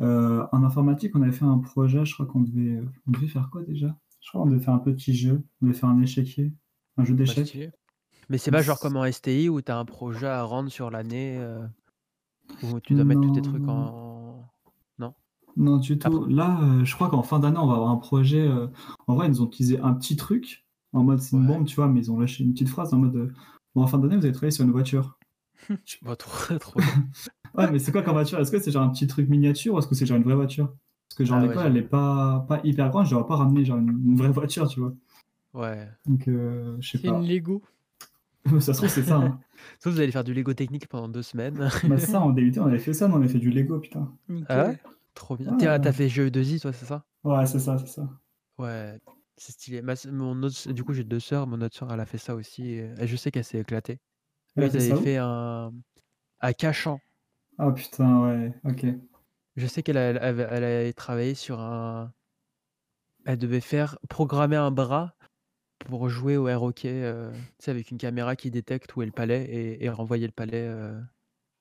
Euh, 0.00 0.44
en 0.52 0.64
informatique, 0.64 1.14
on 1.14 1.22
avait 1.22 1.32
fait 1.32 1.44
un 1.44 1.58
projet, 1.58 2.04
je 2.04 2.14
crois 2.14 2.26
qu'on 2.26 2.40
devait, 2.40 2.80
on 3.06 3.10
devait 3.12 3.28
faire 3.28 3.48
quoi 3.50 3.62
déjà? 3.62 3.94
Je 4.20 4.28
crois 4.30 4.42
qu'on 4.42 4.50
devait 4.50 4.62
faire 4.62 4.74
un 4.74 4.78
petit 4.78 5.14
jeu, 5.14 5.42
on 5.60 5.66
devait 5.66 5.78
faire 5.78 5.88
un 5.88 6.00
échiquier, 6.00 6.52
un 6.96 7.04
jeu 7.04 7.14
Bah, 7.14 7.18
d'échecs. 7.24 7.46
stylé. 7.48 7.70
Mais 8.28 8.38
c'est 8.38 8.50
pas 8.50 8.62
genre 8.62 8.78
comme 8.80 8.96
en 8.96 9.04
STI 9.10 9.48
où 9.48 9.60
t'as 9.60 9.76
un 9.78 9.84
projet 9.84 10.26
à 10.28 10.42
rendre 10.44 10.70
sur 10.70 10.90
l'année 10.90 11.36
euh, 11.38 11.66
où 12.62 12.80
tu 12.80 12.94
dois 12.94 13.04
mettre 13.04 13.20
tous 13.20 13.32
tes 13.32 13.42
trucs 13.42 13.68
en. 13.68 14.48
Non, 15.54 15.76
du 15.76 15.98
tout. 15.98 16.24
Là, 16.28 16.60
euh, 16.62 16.82
je 16.82 16.94
crois 16.94 17.10
qu'en 17.10 17.22
fin 17.22 17.38
d'année, 17.38 17.58
on 17.58 17.66
va 17.66 17.74
avoir 17.74 17.90
un 17.90 17.96
projet. 17.98 18.50
En 19.06 19.14
vrai, 19.16 19.26
ils 19.26 19.32
nous 19.32 19.42
ont 19.42 19.46
utilisé 19.48 19.78
un 19.80 19.92
petit 19.92 20.16
truc, 20.16 20.64
en 20.94 21.02
mode 21.04 21.20
c'est 21.20 21.36
une 21.36 21.42
Ouais. 21.42 21.48
bombe, 21.58 21.66
tu 21.66 21.76
vois, 21.76 21.88
mais 21.88 22.00
ils 22.00 22.10
ont 22.10 22.18
lâché 22.18 22.42
une 22.42 22.54
petite 22.54 22.70
phrase 22.70 22.94
en 22.94 22.98
mode 22.98 23.34
Bon, 23.74 23.82
en 23.82 23.86
fin 23.86 23.98
d'année, 23.98 24.16
vous 24.16 24.24
allez 24.24 24.32
travailler 24.32 24.50
sur 24.50 24.64
une 24.64 24.70
voiture. 24.72 25.18
Je 25.68 25.74
sais 25.84 25.98
pas 26.02 26.16
trop. 26.16 26.56
trop 26.58 26.80
bien. 26.80 27.04
Ouais, 27.56 27.70
mais 27.70 27.78
c'est 27.78 27.92
quoi 27.92 28.02
comme 28.02 28.14
voiture? 28.14 28.38
Est-ce 28.38 28.50
que 28.50 28.58
c'est 28.58 28.70
genre 28.70 28.82
un 28.82 28.90
petit 28.90 29.06
truc 29.06 29.28
miniature 29.28 29.74
ou 29.74 29.78
est-ce 29.78 29.86
que 29.86 29.94
c'est 29.94 30.06
genre 30.06 30.16
une 30.16 30.22
vraie 30.24 30.34
voiture? 30.34 30.74
Parce 31.08 31.16
que 31.18 31.24
genre 31.24 31.38
Ah 31.38 31.42
l'école, 31.46 31.66
elle 31.66 31.76
est 31.76 31.82
pas, 31.82 32.44
pas 32.48 32.60
hyper 32.64 32.90
grande, 32.90 33.06
je 33.06 33.14
n'aurais 33.14 33.26
pas 33.26 33.36
ramené 33.36 33.64
genre 33.64 33.78
une, 33.78 33.88
une 33.90 34.16
vraie 34.16 34.30
voiture, 34.30 34.68
tu 34.68 34.80
vois. 34.80 34.94
Ouais. 35.52 35.88
Donc, 36.06 36.26
euh, 36.28 36.76
je 36.80 36.90
sais 36.90 36.98
C'est 36.98 37.08
pas. 37.08 37.18
une 37.18 37.26
Lego. 37.28 37.62
Ça 38.60 38.72
se 38.72 38.78
trouve, 38.78 38.88
c'est 38.88 39.02
ça. 39.02 39.16
Hein. 39.16 39.40
Sauf 39.78 39.92
vous 39.94 40.00
allez 40.00 40.10
faire 40.12 40.24
du 40.24 40.34
Lego 40.34 40.52
technique 40.54 40.88
pendant 40.88 41.08
deux 41.08 41.22
semaines. 41.22 41.70
Bah, 41.84 41.98
ça, 41.98 42.20
en 42.20 42.30
DUT, 42.30 42.58
on 42.58 42.66
avait 42.66 42.78
fait 42.78 42.92
ça, 42.92 43.08
on 43.08 43.16
avait 43.16 43.28
fait 43.28 43.38
du 43.38 43.50
Lego, 43.50 43.78
putain. 43.78 44.12
Ah 44.48 44.64
ouais? 44.68 44.78
Trop 45.14 45.36
bien. 45.36 45.56
Ouais. 45.56 45.78
T'as 45.80 45.92
fait 45.92 46.08
GE2I, 46.08 46.60
toi, 46.60 46.72
c'est 46.72 46.86
ça? 46.86 47.04
Ouais, 47.24 47.46
c'est 47.46 47.58
ça, 47.60 47.78
c'est 47.78 47.86
ça. 47.86 48.08
Ouais, 48.58 48.98
c'est 49.36 49.52
stylé. 49.52 49.82
Ma 49.82 49.94
mon 50.10 50.42
autre, 50.42 50.72
du 50.72 50.84
coup, 50.84 50.92
j'ai 50.92 51.04
deux 51.04 51.20
sœurs. 51.20 51.46
Mon 51.46 51.60
autre 51.60 51.76
sœur, 51.76 51.92
elle 51.92 52.00
a 52.00 52.06
fait 52.06 52.18
ça 52.18 52.34
aussi. 52.34 52.64
Et 52.74 53.06
je 53.06 53.16
sais 53.16 53.30
qu'elle 53.30 53.44
s'est 53.44 53.60
éclatée. 53.60 53.98
Elle 54.56 54.64
Eux, 54.64 54.66
a 54.66 54.68
ils 54.68 54.72
fait 54.72 54.80
ça 54.80 54.94
avaient 54.94 55.00
où? 55.00 55.04
fait 55.04 55.16
un. 55.18 55.72
À 56.40 56.52
Cachan. 56.54 57.00
Ah 57.58 57.70
putain, 57.72 58.20
ouais, 58.22 58.52
ok. 58.64 58.86
Je 59.56 59.66
sais 59.66 59.82
qu'elle 59.82 59.96
a- 59.98 60.10
elle 60.10 60.18
avait, 60.18 60.46
elle 60.50 60.64
avait 60.64 60.92
travaillé 60.92 61.34
sur 61.34 61.60
un. 61.60 62.12
Elle 63.24 63.38
devait 63.38 63.60
faire 63.60 63.98
programmer 64.08 64.56
un 64.56 64.70
bras 64.70 65.14
pour 65.86 66.08
jouer 66.08 66.36
au 66.36 66.48
air 66.48 66.62
hockey, 66.62 67.02
euh, 67.04 67.32
tu 67.32 67.64
sais, 67.64 67.70
avec 67.70 67.90
une 67.90 67.98
caméra 67.98 68.36
qui 68.36 68.50
détecte 68.50 68.94
où 68.96 69.02
est 69.02 69.06
le 69.06 69.12
palais 69.12 69.44
et, 69.44 69.84
et 69.84 69.88
renvoyer 69.90 70.26
le 70.26 70.32
palais, 70.32 70.66
euh, 70.66 71.00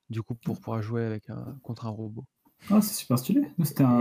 du 0.09 0.21
coup, 0.23 0.35
pour 0.35 0.59
pouvoir 0.59 0.81
jouer 0.81 1.03
avec 1.03 1.29
un, 1.29 1.57
contre 1.63 1.85
un 1.85 1.89
robot. 1.89 2.25
Ah, 2.69 2.81
c'est 2.81 2.93
super 2.93 3.17
stylé. 3.19 3.41
Nous, 3.57 3.65
un. 3.79 3.99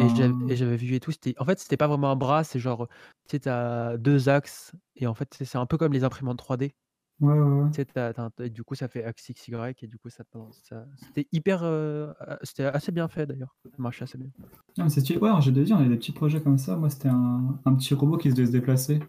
Et 0.48 0.56
j'avais 0.56 0.76
vu 0.76 0.94
et 0.94 1.00
tout. 1.00 1.12
c'était- 1.12 1.34
En 1.38 1.44
fait, 1.44 1.58
c'était 1.58 1.76
pas 1.76 1.86
vraiment 1.88 2.10
un 2.10 2.16
bras, 2.16 2.44
c'est 2.44 2.58
genre, 2.60 2.88
tu 3.28 3.32
sais, 3.32 3.40
t'as 3.40 3.96
deux 3.96 4.28
axes 4.28 4.72
et 4.96 5.06
en 5.06 5.14
fait, 5.14 5.32
c'est 5.34 5.44
c'est 5.44 5.58
un 5.58 5.66
peu 5.66 5.78
comme 5.78 5.92
les 5.92 6.04
imprimantes 6.04 6.38
3D. 6.38 6.74
Ouais, 7.20 7.34
ouais, 7.34 7.38
ouais. 7.62 7.70
Tu 7.70 7.76
sais, 7.76 7.84
t'as- 7.84 8.14
t'as 8.14 8.24
un- 8.24 8.30
et 8.44 8.48
du 8.50 8.64
coup, 8.64 8.74
ça 8.74 8.88
fait 8.88 9.04
axe 9.04 9.28
XY 9.28 9.74
et 9.82 9.86
du 9.86 9.98
coup, 9.98 10.08
ça, 10.08 10.24
ça- 10.62 10.86
c'était 10.96 11.28
hyper, 11.32 11.62
euh, 11.64 12.12
euh, 12.28 12.36
c'était 12.42 12.64
assez 12.64 12.92
bien 12.92 13.08
fait 13.08 13.26
d'ailleurs. 13.26 13.54
Ça 13.64 13.70
marchait 13.78 14.04
assez 14.04 14.16
bien. 14.18 14.30
Ah, 14.78 14.84
mais 14.84 14.88
c'est 14.88 15.00
stylé. 15.00 15.18
Ouais, 15.18 15.30
en 15.30 15.40
G2I, 15.40 15.72
on 15.74 15.76
avait 15.78 15.88
des 15.90 15.96
petits 15.96 16.12
projets 16.12 16.40
comme 16.40 16.56
ça. 16.58 16.76
Moi, 16.76 16.88
c'était 16.88 17.08
un, 17.08 17.58
un 17.64 17.74
petit 17.74 17.92
robot 17.94 18.16
qui 18.16 18.30
se 18.30 18.36
devait 18.36 18.46
se 18.46 18.52
déplacer. 18.52 19.00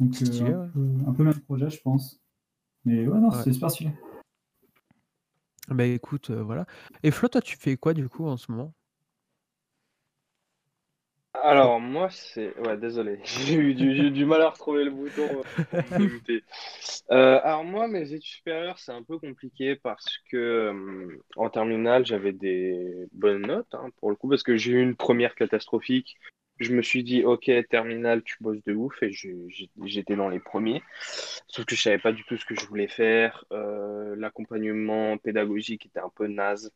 Donc, 0.00 0.20
euh, 0.22 0.26
Stylé, 0.26 0.52
un, 0.52 0.60
ouais. 0.62 0.68
peu, 0.72 0.88
un 1.06 1.12
peu 1.12 1.22
le 1.24 1.30
même 1.30 1.40
projet, 1.40 1.70
je 1.70 1.80
pense. 1.80 2.20
Mais 2.84 3.06
ouais, 3.06 3.18
non, 3.20 3.28
Ouais. 3.28 3.36
c'était 3.36 3.52
super 3.52 3.70
stylé. 3.70 3.92
Bah 5.68 5.84
écoute, 5.84 6.30
euh, 6.30 6.42
voilà. 6.42 6.66
Et 7.02 7.10
Flo, 7.10 7.28
toi, 7.28 7.42
tu 7.42 7.56
fais 7.56 7.76
quoi 7.76 7.92
du 7.94 8.08
coup 8.08 8.26
en 8.26 8.36
ce 8.38 8.50
moment? 8.50 8.72
Alors, 11.42 11.80
moi, 11.80 12.08
c'est. 12.10 12.56
Ouais, 12.58 12.76
désolé. 12.76 13.20
J'ai 13.24 13.54
eu, 13.54 13.74
du- 13.74 13.94
j'ai 13.94 14.04
eu 14.04 14.10
du 14.10 14.24
mal 14.24 14.42
à 14.42 14.50
retrouver 14.50 14.84
le 14.84 14.90
bouton 14.90 15.40
euh. 15.40 15.42
Euh, 17.10 17.40
alors, 17.42 17.64
moi, 17.64 17.88
mes 17.88 18.12
études 18.12 18.22
supérieures, 18.30 18.78
c'est 18.78 18.92
un 18.92 19.02
peu 19.02 19.18
compliqué 19.18 19.76
parce 19.76 20.18
que 20.30 20.36
euh, 20.36 21.18
en 21.36 21.48
terminale, 21.50 22.04
j'avais 22.04 22.32
des 22.32 23.06
bonnes 23.12 23.46
notes 23.46 23.74
hein, 23.74 23.88
pour 23.98 24.10
le 24.10 24.16
coup, 24.16 24.28
parce 24.28 24.42
que 24.42 24.56
j'ai 24.56 24.72
eu 24.72 24.82
une 24.82 24.96
première 24.96 25.34
catastrophique. 25.34 26.16
Je 26.58 26.74
me 26.74 26.82
suis 26.82 27.04
dit, 27.04 27.24
ok, 27.24 27.50
terminale, 27.70 28.22
tu 28.24 28.36
bosses 28.40 28.62
de 28.64 28.74
ouf, 28.74 29.02
et 29.02 29.12
j'étais 29.84 30.16
dans 30.16 30.28
les 30.28 30.40
premiers. 30.40 30.82
Sauf 31.46 31.64
que 31.64 31.74
je 31.76 31.80
savais 31.80 31.98
pas 31.98 32.12
du 32.12 32.24
tout 32.24 32.36
ce 32.36 32.44
que 32.44 32.54
je 32.58 32.66
voulais 32.66 32.88
faire. 32.88 33.44
Euh, 33.52 34.14
l'accompagnement 34.16 35.16
pédagogique 35.18 35.86
était 35.86 36.00
un 36.00 36.10
peu 36.14 36.26
naze. 36.26 36.72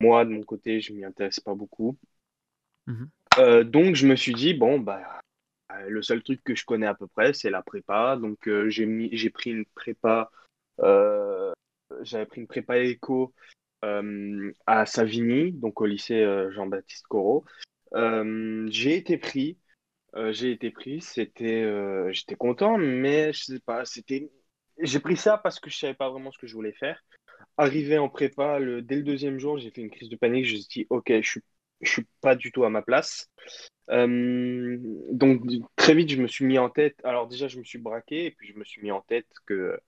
Moi, 0.00 0.24
de 0.24 0.30
mon 0.30 0.42
côté, 0.42 0.80
je 0.80 0.92
m'y 0.92 1.04
intéresse 1.04 1.40
pas 1.40 1.54
beaucoup. 1.54 1.96
Mhm. 2.86 3.10
Euh, 3.38 3.64
donc 3.64 3.96
je 3.96 4.06
me 4.06 4.14
suis 4.16 4.32
dit, 4.32 4.54
bon, 4.54 4.78
bah, 4.78 5.20
euh, 5.72 5.88
le 5.88 6.02
seul 6.02 6.22
truc 6.22 6.42
que 6.44 6.54
je 6.54 6.64
connais 6.64 6.86
à 6.86 6.94
peu 6.94 7.06
près, 7.06 7.32
c'est 7.32 7.50
la 7.50 7.62
prépa. 7.62 8.16
Donc 8.16 8.48
euh, 8.48 8.68
j'ai 8.70 8.86
mis, 8.86 9.08
j'ai 9.16 9.30
pris 9.30 9.50
une 9.50 9.64
prépa, 9.74 10.30
j'avais 12.02 12.26
pris 12.26 12.40
une 12.40 12.46
prépa 12.46 12.78
éco 12.78 13.34
à 13.82 14.86
Savigny, 14.86 15.52
donc 15.52 15.80
au 15.80 15.86
lycée 15.86 16.24
Jean-Baptiste 16.50 17.06
Corot. 17.08 17.44
J'ai 17.92 18.96
été 18.96 19.18
pris, 19.18 19.58
j'ai 20.30 20.52
été 20.52 20.70
pris, 20.70 21.00
c'était, 21.00 21.64
j'étais 22.12 22.36
content, 22.36 22.78
mais 22.78 23.32
je 23.32 23.44
sais 23.44 23.60
pas, 23.60 23.84
c'était, 23.84 24.30
j'ai 24.80 25.00
pris 25.00 25.16
ça 25.16 25.38
parce 25.38 25.60
que 25.60 25.70
je 25.70 25.78
savais 25.78 25.94
pas 25.94 26.10
vraiment 26.10 26.32
ce 26.32 26.38
que 26.38 26.46
je 26.46 26.54
voulais 26.54 26.72
faire. 26.72 27.02
Arrivé 27.56 27.98
en 27.98 28.08
prépa, 28.08 28.58
le, 28.58 28.82
dès 28.82 28.96
le 28.96 29.02
deuxième 29.02 29.38
jour, 29.38 29.58
j'ai 29.58 29.70
fait 29.70 29.82
une 29.82 29.90
crise 29.90 30.08
de 30.08 30.16
panique. 30.16 30.44
Je 30.46 30.54
me 30.54 30.58
suis 30.58 30.68
dit, 30.68 30.86
ok, 30.90 31.08
je 31.08 31.30
suis, 31.30 31.42
je 31.80 31.90
suis 31.90 32.06
pas 32.20 32.36
du 32.36 32.52
tout 32.52 32.64
à 32.64 32.70
ma 32.70 32.82
place. 32.82 33.30
Euh, 33.90 34.78
donc 35.12 35.42
très 35.76 35.94
vite, 35.94 36.10
je 36.10 36.20
me 36.20 36.26
suis 36.26 36.44
mis 36.44 36.58
en 36.58 36.70
tête. 36.70 36.96
Alors 37.04 37.28
déjà, 37.28 37.48
je 37.48 37.58
me 37.58 37.64
suis 37.64 37.78
braqué 37.78 38.26
et 38.26 38.30
puis 38.30 38.48
je 38.52 38.58
me 38.58 38.64
suis 38.64 38.82
mis 38.82 38.90
en 38.92 39.00
tête 39.02 39.26
que 39.46 39.78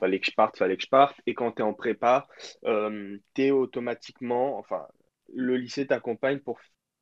fallait 0.00 0.20
que 0.20 0.26
je 0.26 0.32
parte, 0.34 0.58
fallait 0.58 0.76
que 0.76 0.82
je 0.82 0.88
parte. 0.88 1.16
Et 1.26 1.34
quand 1.34 1.52
tu 1.52 1.62
es 1.62 1.64
en 1.64 1.74
prépa, 1.74 2.26
euh, 2.64 3.18
tu 3.34 3.42
es 3.42 3.50
automatiquement, 3.50 4.58
enfin, 4.58 4.86
le 5.34 5.56
lycée 5.56 5.86
t'accompagne 5.86 6.40
pour, 6.40 6.58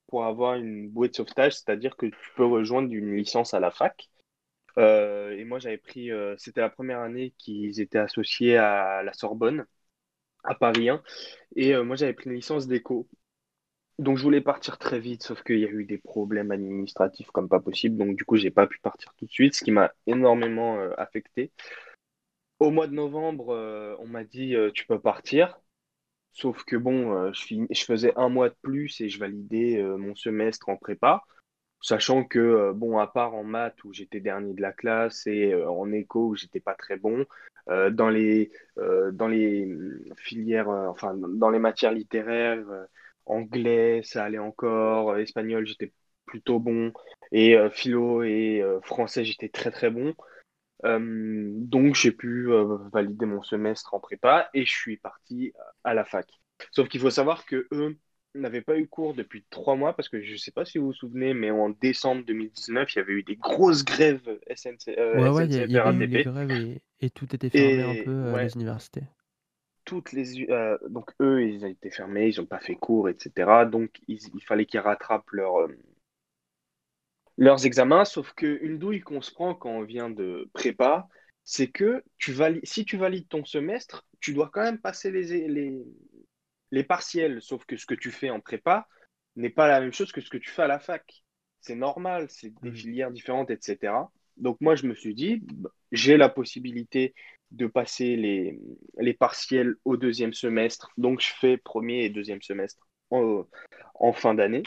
pour 0.09 0.25
avoir 0.25 0.55
une 0.57 0.89
bouée 0.89 1.09
de 1.09 1.15
sauvetage, 1.17 1.55
c'est-à-dire 1.55 1.97
que 1.97 2.07
tu 2.07 2.19
peux 2.37 2.45
rejoindre 2.47 2.93
une 2.93 3.17
licence 3.17 3.55
à 3.55 3.61
la 3.61 3.71
fac. 3.71 4.09
Euh, 4.79 5.33
et 5.33 5.45
moi, 5.45 5.59
j'avais 5.59 5.79
pris, 5.79 6.11
c'était 6.39 6.61
la 6.61 6.71
première 6.71 7.01
année 7.01 7.35
qu'ils 7.39 7.81
étaient 7.81 7.99
associés 7.99 8.57
à 8.57 9.03
la 9.03 9.13
Sorbonne, 9.15 9.67
à 10.45 10.55
Paris 10.55 10.89
1. 10.91 11.03
Et 11.57 11.77
moi, 11.79 11.97
j'avais 11.97 12.15
pris 12.15 12.31
une 12.31 12.37
licence 12.37 12.67
d'éco. 12.69 13.09
Donc, 14.01 14.17
je 14.17 14.23
voulais 14.23 14.41
partir 14.41 14.79
très 14.79 14.99
vite, 14.99 15.23
sauf 15.23 15.43
qu'il 15.43 15.59
y 15.59 15.67
a 15.67 15.69
eu 15.69 15.85
des 15.85 15.99
problèmes 15.99 16.53
administratifs 16.53 17.31
comme 17.33 17.51
pas 17.51 17.61
possible. 17.61 17.99
Donc, 17.99 18.17
du 18.17 18.25
coup, 18.25 18.37
j'ai 18.37 18.51
pas 18.51 18.67
pu 18.67 18.79
partir 18.79 19.13
tout 19.19 19.27
de 19.27 19.31
suite, 19.31 19.55
ce 19.55 19.63
qui 19.63 19.73
m'a 19.73 19.93
énormément 20.07 20.81
euh, 20.81 20.95
affecté. 20.97 21.53
Au 22.61 22.71
mois 22.71 22.87
de 22.87 22.95
novembre, 22.95 23.51
euh, 23.51 23.95
on 23.99 24.07
m'a 24.07 24.25
dit 24.25 24.57
euh, 24.57 24.71
tu 24.73 24.87
peux 24.87 24.99
partir. 24.99 25.61
Sauf 26.33 26.65
que 26.65 26.77
bon, 26.77 27.31
je, 27.35 27.85
faisais 27.85 28.15
un 28.17 28.31
mois 28.31 28.49
de 28.49 28.57
plus 28.63 29.03
et 29.03 29.11
je 29.11 29.19
validais 29.19 29.83
mon 29.83 30.15
semestre 30.15 30.71
en 30.71 30.77
prépa. 30.77 31.23
Sachant 31.83 32.25
que, 32.25 32.73
bon, 32.73 32.99
à 32.99 33.07
part 33.07 33.35
en 33.35 33.43
maths 33.45 33.83
où 33.85 33.93
j'étais 33.93 34.21
dernier 34.21 34.55
de 34.55 34.63
la 34.63 34.73
classe 34.73 35.27
et 35.27 35.55
en 35.55 35.93
éco 35.93 36.29
où 36.29 36.37
j'étais 36.37 36.61
pas 36.61 36.75
très 36.75 36.97
bon, 36.97 37.27
dans 37.67 38.09
les, 38.09 38.53
dans 38.77 39.27
les 39.27 39.65
hum, 39.65 40.05
filières, 40.17 40.69
enfin, 40.69 41.15
dans 41.15 41.51
les 41.51 41.59
matières 41.59 41.93
littéraires, 41.93 42.87
anglais, 43.27 44.01
ça 44.05 44.25
allait 44.25 44.39
encore, 44.39 45.11
euh, 45.13 45.19
espagnol, 45.19 45.67
j'étais 45.67 45.93
plutôt 46.27 46.61
bon. 46.61 46.93
Et 47.33 47.57
euh, 47.57 47.71
philo 47.71 48.23
et 48.23 48.61
euh, 48.63 48.81
français, 48.83 49.25
j'étais 49.25 49.49
très 49.49 49.71
très 49.71 49.91
bon. 49.91 50.15
Euh, 50.85 51.51
donc 51.57 51.95
j'ai 51.95 52.13
pu 52.13 52.49
valider 52.93 53.27
mon 53.27 53.43
semestre 53.43 53.93
en 53.95 54.01
prépa 54.01 54.49
et 54.55 54.65
je 54.65 54.71
suis 54.73 54.97
parti 54.97 55.53
à 55.85 55.95
la 55.95 56.05
fac. 56.05 56.27
Sauf 56.73 56.89
qu'il 56.89 57.01
faut 57.01 57.11
savoir 57.11 57.45
que 57.47 57.67
eux 57.73 57.99
n'avaient 58.35 58.63
pas 58.63 58.79
eu 58.79 58.89
cours 58.89 59.15
depuis 59.15 59.45
trois 59.51 59.77
mois 59.77 59.95
parce 59.95 60.09
que 60.09 60.23
je 60.23 60.33
ne 60.33 60.37
sais 60.39 60.53
pas 60.53 60.65
si 60.65 60.79
vous 60.79 60.87
vous 60.87 60.93
souvenez, 60.95 61.35
mais 61.35 61.51
en 61.51 61.71
décembre 61.71 62.25
2019, 62.25 62.95
il 62.95 62.99
y 62.99 63.03
avait 63.03 63.13
eu 63.13 63.23
des 63.23 63.37
grosses 63.37 63.85
grèves 63.85 64.39
SNC, 64.47 64.95
Ouais, 65.13 65.29
ouais, 65.29 65.47
il 65.47 65.53
y, 65.53 65.59
a- 65.59 65.65
SNCF 65.65 65.71
y 65.71 65.77
avait 65.77 65.93
eu 65.93 66.09
RATP. 66.09 66.17
grèves 66.21 66.51
et, 66.51 66.83
et 67.01 67.11
tout 67.11 67.33
était 67.35 67.51
fermé 67.51 67.83
un 67.83 67.95
peu 67.97 68.33
à 68.33 68.39
les 68.39 68.55
universités. 68.55 69.05
Toutes 69.91 70.13
les, 70.13 70.49
euh, 70.51 70.79
donc 70.89 71.11
eux, 71.21 71.43
ils 71.45 71.65
ont 71.65 71.69
été 71.69 71.91
fermés, 71.91 72.29
ils 72.31 72.41
n'ont 72.41 72.47
pas 72.47 72.61
fait 72.61 72.77
cours, 72.77 73.09
etc. 73.11 73.67
Donc 73.67 74.01
il, 74.09 74.19
il 74.35 74.43
fallait 74.45 74.67
qu'ils 74.67 74.81
rattrapent 74.81 75.31
leur, 75.33 75.57
euh, 75.63 75.69
leurs 77.39 77.67
examens. 77.67 78.05
Sauf 78.05 78.33
qu'une 78.35 78.79
douille 78.79 79.01
qu'on 79.01 79.21
se 79.23 79.33
prend 79.33 79.55
quand 79.55 79.71
on 79.71 79.83
vient 79.83 80.11
de 80.11 80.49
prépa, 80.53 81.09
c'est 81.45 81.69
que 81.71 82.03
tu 82.19 82.33
valides, 82.33 82.65
si 82.67 82.85
tu 82.85 82.97
valides 82.97 83.29
ton 83.29 83.45
semestre, 83.45 84.07
tu 84.21 84.35
dois 84.35 84.51
quand 84.53 84.63
même 84.63 84.79
passer 84.81 85.11
les, 85.11 85.49
les, 85.49 85.83
les 86.71 86.85
partiels. 86.85 87.41
Sauf 87.43 87.65
que 87.67 87.77
ce 87.77 87.87
que 87.87 87.95
tu 87.95 88.11
fais 88.11 88.31
en 88.31 88.41
prépa 88.41 88.89
n'est 89.37 89.51
pas 89.51 89.69
la 89.69 89.81
même 89.81 89.93
chose 89.93 90.13
que 90.13 90.21
ce 90.21 90.31
que 90.31 90.39
tu 90.39 90.51
fais 90.51 90.63
à 90.63 90.67
la 90.69 90.79
fac. 90.79 91.25
C'est 91.61 91.75
normal, 91.77 92.29
c'est 92.31 92.51
des 92.63 92.73
Mhm. 92.73 92.73
filières 92.73 93.11
différentes, 93.11 93.51
etc. 93.51 94.13
Donc 94.41 94.59
moi, 94.61 94.75
je 94.75 94.87
me 94.87 94.95
suis 94.95 95.15
dit, 95.15 95.43
j'ai 95.93 96.17
la 96.17 96.29
possibilité 96.29 97.15
de 97.51 97.67
passer 97.67 98.17
les, 98.17 98.59
les 98.99 99.15
partiels 99.15 99.75
au 99.85 99.97
deuxième 99.97 100.33
semestre. 100.33 100.91
Donc 100.97 101.21
je 101.21 101.33
fais 101.41 101.57
premier 101.57 102.05
et 102.05 102.11
deuxième 102.11 102.43
semestre 102.43 102.87
en, 103.11 103.45
en 103.95 104.13
fin 104.13 104.35
d'année. 104.35 104.63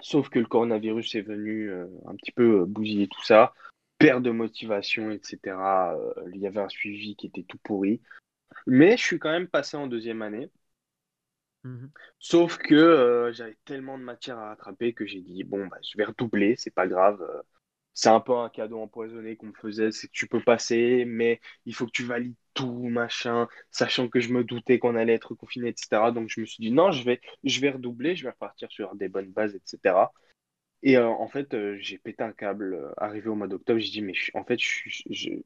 Sauf 0.00 0.28
que 0.28 0.38
le 0.38 0.46
coronavirus 0.46 1.16
est 1.16 1.22
venu 1.22 1.70
euh, 1.70 1.86
un 2.06 2.14
petit 2.14 2.32
peu 2.32 2.60
euh, 2.60 2.64
bousiller 2.66 3.08
tout 3.08 3.24
ça, 3.24 3.52
perte 3.98 4.22
de 4.22 4.30
motivation, 4.30 5.10
etc. 5.10 5.96
Euh, 5.96 6.30
il 6.34 6.40
y 6.40 6.46
avait 6.46 6.60
un 6.60 6.68
suivi 6.68 7.16
qui 7.16 7.26
était 7.26 7.42
tout 7.42 7.58
pourri. 7.64 8.00
Mais 8.66 8.96
je 8.96 9.02
suis 9.02 9.18
quand 9.18 9.30
même 9.30 9.48
passé 9.48 9.76
en 9.76 9.86
deuxième 9.86 10.22
année. 10.22 10.50
Mhm. 11.64 11.90
Sauf 12.18 12.58
que 12.58 12.74
euh, 12.74 13.32
j'avais 13.32 13.56
tellement 13.64 13.98
de 13.98 14.04
matière 14.04 14.38
à 14.38 14.48
rattraper 14.50 14.94
que 14.94 15.06
j'ai 15.06 15.20
dit, 15.20 15.42
bon, 15.44 15.66
bah, 15.66 15.78
je 15.82 15.96
vais 15.98 16.04
redoubler, 16.04 16.54
c'est 16.56 16.70
pas 16.74 16.86
grave. 16.86 17.20
C'est 17.98 18.10
un 18.10 18.20
peu 18.20 18.32
un 18.36 18.48
cadeau 18.48 18.78
empoisonné 18.80 19.34
qu'on 19.34 19.46
me 19.48 19.52
faisait, 19.54 19.90
c'est 19.90 20.06
que 20.06 20.12
tu 20.12 20.28
peux 20.28 20.40
passer, 20.40 21.04
mais 21.04 21.40
il 21.66 21.74
faut 21.74 21.84
que 21.84 21.90
tu 21.90 22.04
valides 22.04 22.36
tout, 22.54 22.88
machin, 22.88 23.48
sachant 23.72 24.08
que 24.08 24.20
je 24.20 24.32
me 24.32 24.44
doutais 24.44 24.78
qu'on 24.78 24.94
allait 24.94 25.14
être 25.14 25.34
confiné, 25.34 25.70
etc. 25.70 26.12
Donc 26.12 26.28
je 26.28 26.40
me 26.40 26.46
suis 26.46 26.62
dit, 26.62 26.70
non, 26.70 26.92
je 26.92 27.02
vais, 27.04 27.20
je 27.42 27.60
vais 27.60 27.70
redoubler, 27.70 28.14
je 28.14 28.22
vais 28.22 28.30
repartir 28.30 28.70
sur 28.70 28.94
des 28.94 29.08
bonnes 29.08 29.32
bases, 29.32 29.56
etc. 29.56 30.12
Et 30.84 30.96
euh, 30.96 31.08
en 31.08 31.26
fait, 31.28 31.54
euh, 31.54 31.76
j'ai 31.80 31.98
pété 31.98 32.22
un 32.22 32.32
câble. 32.32 32.74
euh, 32.74 32.92
arrivé 32.98 33.28
au 33.28 33.34
mois 33.34 33.48
d'octobre, 33.48 33.80
j'ai 33.80 33.90
dit, 33.90 34.02
mais 34.02 34.12
en 34.34 34.44
fait, 34.44 34.58
je, 34.60 34.88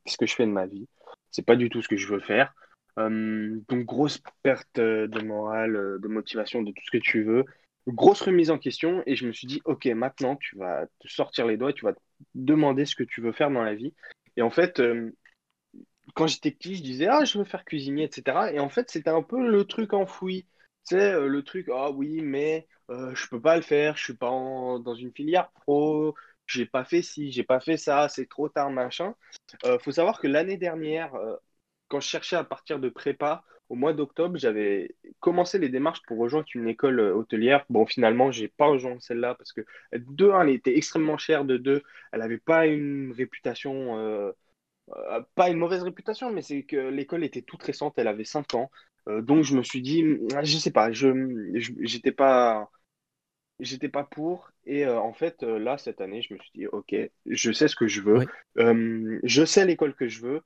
qu'est-ce 0.05 0.19
que 0.19 0.27
je 0.27 0.35
fais 0.35 0.45
de 0.47 0.51
ma 0.53 0.67
vie? 0.67 0.89
C'est 1.31 1.47
pas 1.47 1.57
du 1.57 1.71
tout 1.71 1.81
ce 1.83 1.89
que 1.89 1.97
je 1.97 2.07
veux 2.09 2.21
faire. 2.21 2.53
Euh, 2.99 3.59
donc, 3.69 3.85
grosse 3.87 4.21
perte 4.43 4.79
de 4.79 5.23
morale, 5.23 5.99
de 6.01 6.09
motivation, 6.09 6.63
de 6.63 6.71
tout 6.73 6.83
ce 6.85 6.91
que 6.91 7.03
tu 7.03 7.23
veux. 7.25 7.45
Grosse 7.89 8.21
remise 8.21 8.51
en 8.51 8.59
question. 8.59 9.03
Et 9.07 9.17
je 9.17 9.27
me 9.27 9.33
suis 9.33 9.47
dit, 9.47 9.63
OK, 9.65 9.87
maintenant, 9.87 10.37
tu 10.37 10.57
vas 10.59 10.87
te 11.01 11.09
sortir 11.09 11.47
les 11.47 11.57
doigts 11.57 11.73
tu 11.73 11.85
vas 11.87 11.95
te 11.95 12.01
demander 12.35 12.87
ce 12.87 12.95
que 12.95 13.05
tu 13.05 13.21
veux 13.21 13.33
faire 13.33 13.51
dans 13.51 13.63
la 13.63 13.75
vie. 13.75 13.95
Et 14.37 14.43
en 14.43 14.51
fait, 14.51 14.81
euh, 14.81 15.13
quand 16.15 16.27
j'étais 16.27 16.51
petit, 16.51 16.77
je 16.77 16.83
disais, 16.83 17.07
ah, 17.09 17.25
je 17.25 17.39
veux 17.39 17.45
faire 17.45 17.65
cuisinier, 17.65 18.05
etc. 18.05 18.53
Et 18.53 18.61
en 18.61 18.69
fait, 18.69 18.91
c'était 18.91 19.11
un 19.11 19.23
peu 19.23 19.49
le 19.49 19.65
truc 19.65 19.93
enfoui. 19.93 20.47
Tu 20.89 20.97
sais, 20.97 21.13
euh, 21.13 21.27
le 21.29 21.43
truc, 21.43 21.69
ah 21.73 21.91
oui, 21.91 22.21
mais 22.23 22.67
euh, 22.91 23.15
je 23.15 23.29
peux 23.29 23.41
pas 23.41 23.57
le 23.57 23.63
faire, 23.63 23.97
je 23.97 24.05
suis 24.05 24.17
pas 24.17 24.29
dans 24.29 24.95
une 24.95 25.13
filière 25.13 25.51
pro, 25.53 26.15
j'ai 26.47 26.67
pas 26.67 26.85
fait 26.85 27.03
ci, 27.03 27.33
j'ai 27.33 27.45
pas 27.45 27.61
fait 27.61 27.77
ça, 27.77 28.09
c'est 28.09 28.29
trop 28.29 28.49
tard, 28.49 28.71
machin. 28.71 29.15
Euh, 29.65 29.79
faut 29.79 29.93
savoir 29.93 30.21
que 30.21 30.27
l'année 30.27 30.57
dernière, 30.57 31.15
euh, 31.15 31.37
quand 31.89 32.01
je 32.01 32.09
cherchais 32.09 32.37
à 32.37 32.45
partir 32.45 32.79
de 32.79 32.89
prépa, 32.89 33.45
au 33.69 33.75
mois 33.75 33.93
d'octobre, 33.95 34.37
j'avais 34.39 34.95
commencé 35.21 35.59
les 35.59 35.69
démarches 35.69 36.03
pour 36.07 36.19
rejoindre 36.19 36.47
une 36.55 36.69
école 36.69 37.01
euh, 37.01 37.15
hôtelière. 37.15 37.65
Bon, 37.71 37.87
finalement, 37.87 38.31
j'ai 38.31 38.49
pas 38.49 38.67
rejoint 38.67 38.99
celle-là 39.01 39.35
parce 39.35 39.53
que, 39.53 39.63
de 39.95 40.31
un, 40.31 40.43
elle 40.43 40.51
était 40.55 40.77
extrêmement 40.77 41.17
chère, 41.19 41.45
de 41.45 41.57
deux, 41.57 41.83
elle 42.13 42.23
avait 42.23 42.39
pas 42.39 42.67
une 42.67 43.13
réputation. 43.13 43.99
euh, 43.99 44.33
euh, 44.97 45.23
pas 45.35 45.51
une 45.51 45.59
mauvaise 45.59 45.83
réputation, 45.83 46.33
mais 46.33 46.43
c'est 46.43 46.65
que 46.65 46.77
l'école 46.77 47.25
était 47.25 47.43
toute 47.43 47.63
récente, 47.63 47.95
elle 47.99 48.09
avait 48.09 48.25
5 48.25 48.55
ans. 48.55 48.71
Donc 49.09 49.45
je 49.45 49.57
me 49.57 49.63
suis 49.65 49.83
dit, 49.83 50.05
je 50.45 50.57
sais 50.59 50.71
pas, 50.71 50.93
je, 50.93 51.09
j'étais 51.83 52.13
pas, 52.13 52.71
j'étais 53.63 53.89
pas 53.89 54.05
pour. 54.05 54.51
Et 54.67 54.85
euh, 54.85 55.01
en 55.01 55.13
fait, 55.13 55.43
euh, 55.43 55.59
là, 55.59 55.79
cette 55.79 56.01
année, 56.01 56.21
je 56.21 56.35
me 56.35 56.39
suis 56.39 56.51
dit, 56.55 56.67
ok, 56.67 56.95
je 57.27 57.53
sais 57.53 57.69
ce 57.69 57.77
que 57.77 57.87
je 57.87 58.03
veux, 58.03 58.19
Oui. 58.19 58.27
Euh, 58.59 59.19
je 59.23 59.45
sais 59.45 59.65
l'école 59.65 59.95
que 59.95 60.09
je 60.09 60.21
veux. 60.21 60.43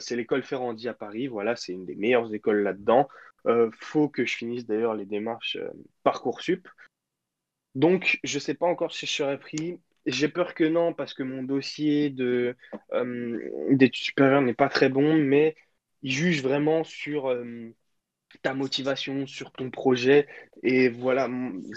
C'est 0.00 0.16
l'école 0.16 0.42
Ferrandi 0.42 0.88
à 0.88 0.94
Paris, 0.94 1.28
voilà, 1.28 1.54
c'est 1.54 1.72
une 1.72 1.86
des 1.86 1.94
meilleures 1.94 2.34
écoles 2.34 2.62
là-dedans. 2.62 3.08
Faut 3.78 4.08
que 4.08 4.24
je 4.24 4.34
finisse 4.34 4.66
d'ailleurs 4.66 4.94
les 4.94 5.06
démarches 5.06 5.58
Parcoursup. 6.02 6.66
Donc, 7.76 8.18
je 8.24 8.40
sais 8.40 8.54
pas 8.54 8.66
encore 8.66 8.92
si 8.92 9.06
je 9.06 9.12
serai 9.12 9.38
pris. 9.38 9.78
J'ai 10.04 10.26
peur 10.26 10.54
que 10.54 10.64
non, 10.64 10.92
parce 10.92 11.14
que 11.14 11.22
mon 11.22 11.44
dossier 11.44 12.10
de, 12.10 12.56
d'études 13.70 14.06
supérieures 14.06 14.42
n'est 14.42 14.54
pas 14.54 14.68
très 14.68 14.88
bon, 14.88 15.14
mais 15.14 15.54
il 16.02 16.10
juge 16.10 16.42
vraiment 16.42 16.82
sur 16.82 17.32
ta 18.42 18.54
motivation, 18.54 19.26
sur 19.26 19.52
ton 19.52 19.70
projet. 19.70 20.26
Et 20.62 20.88
voilà, 20.88 21.28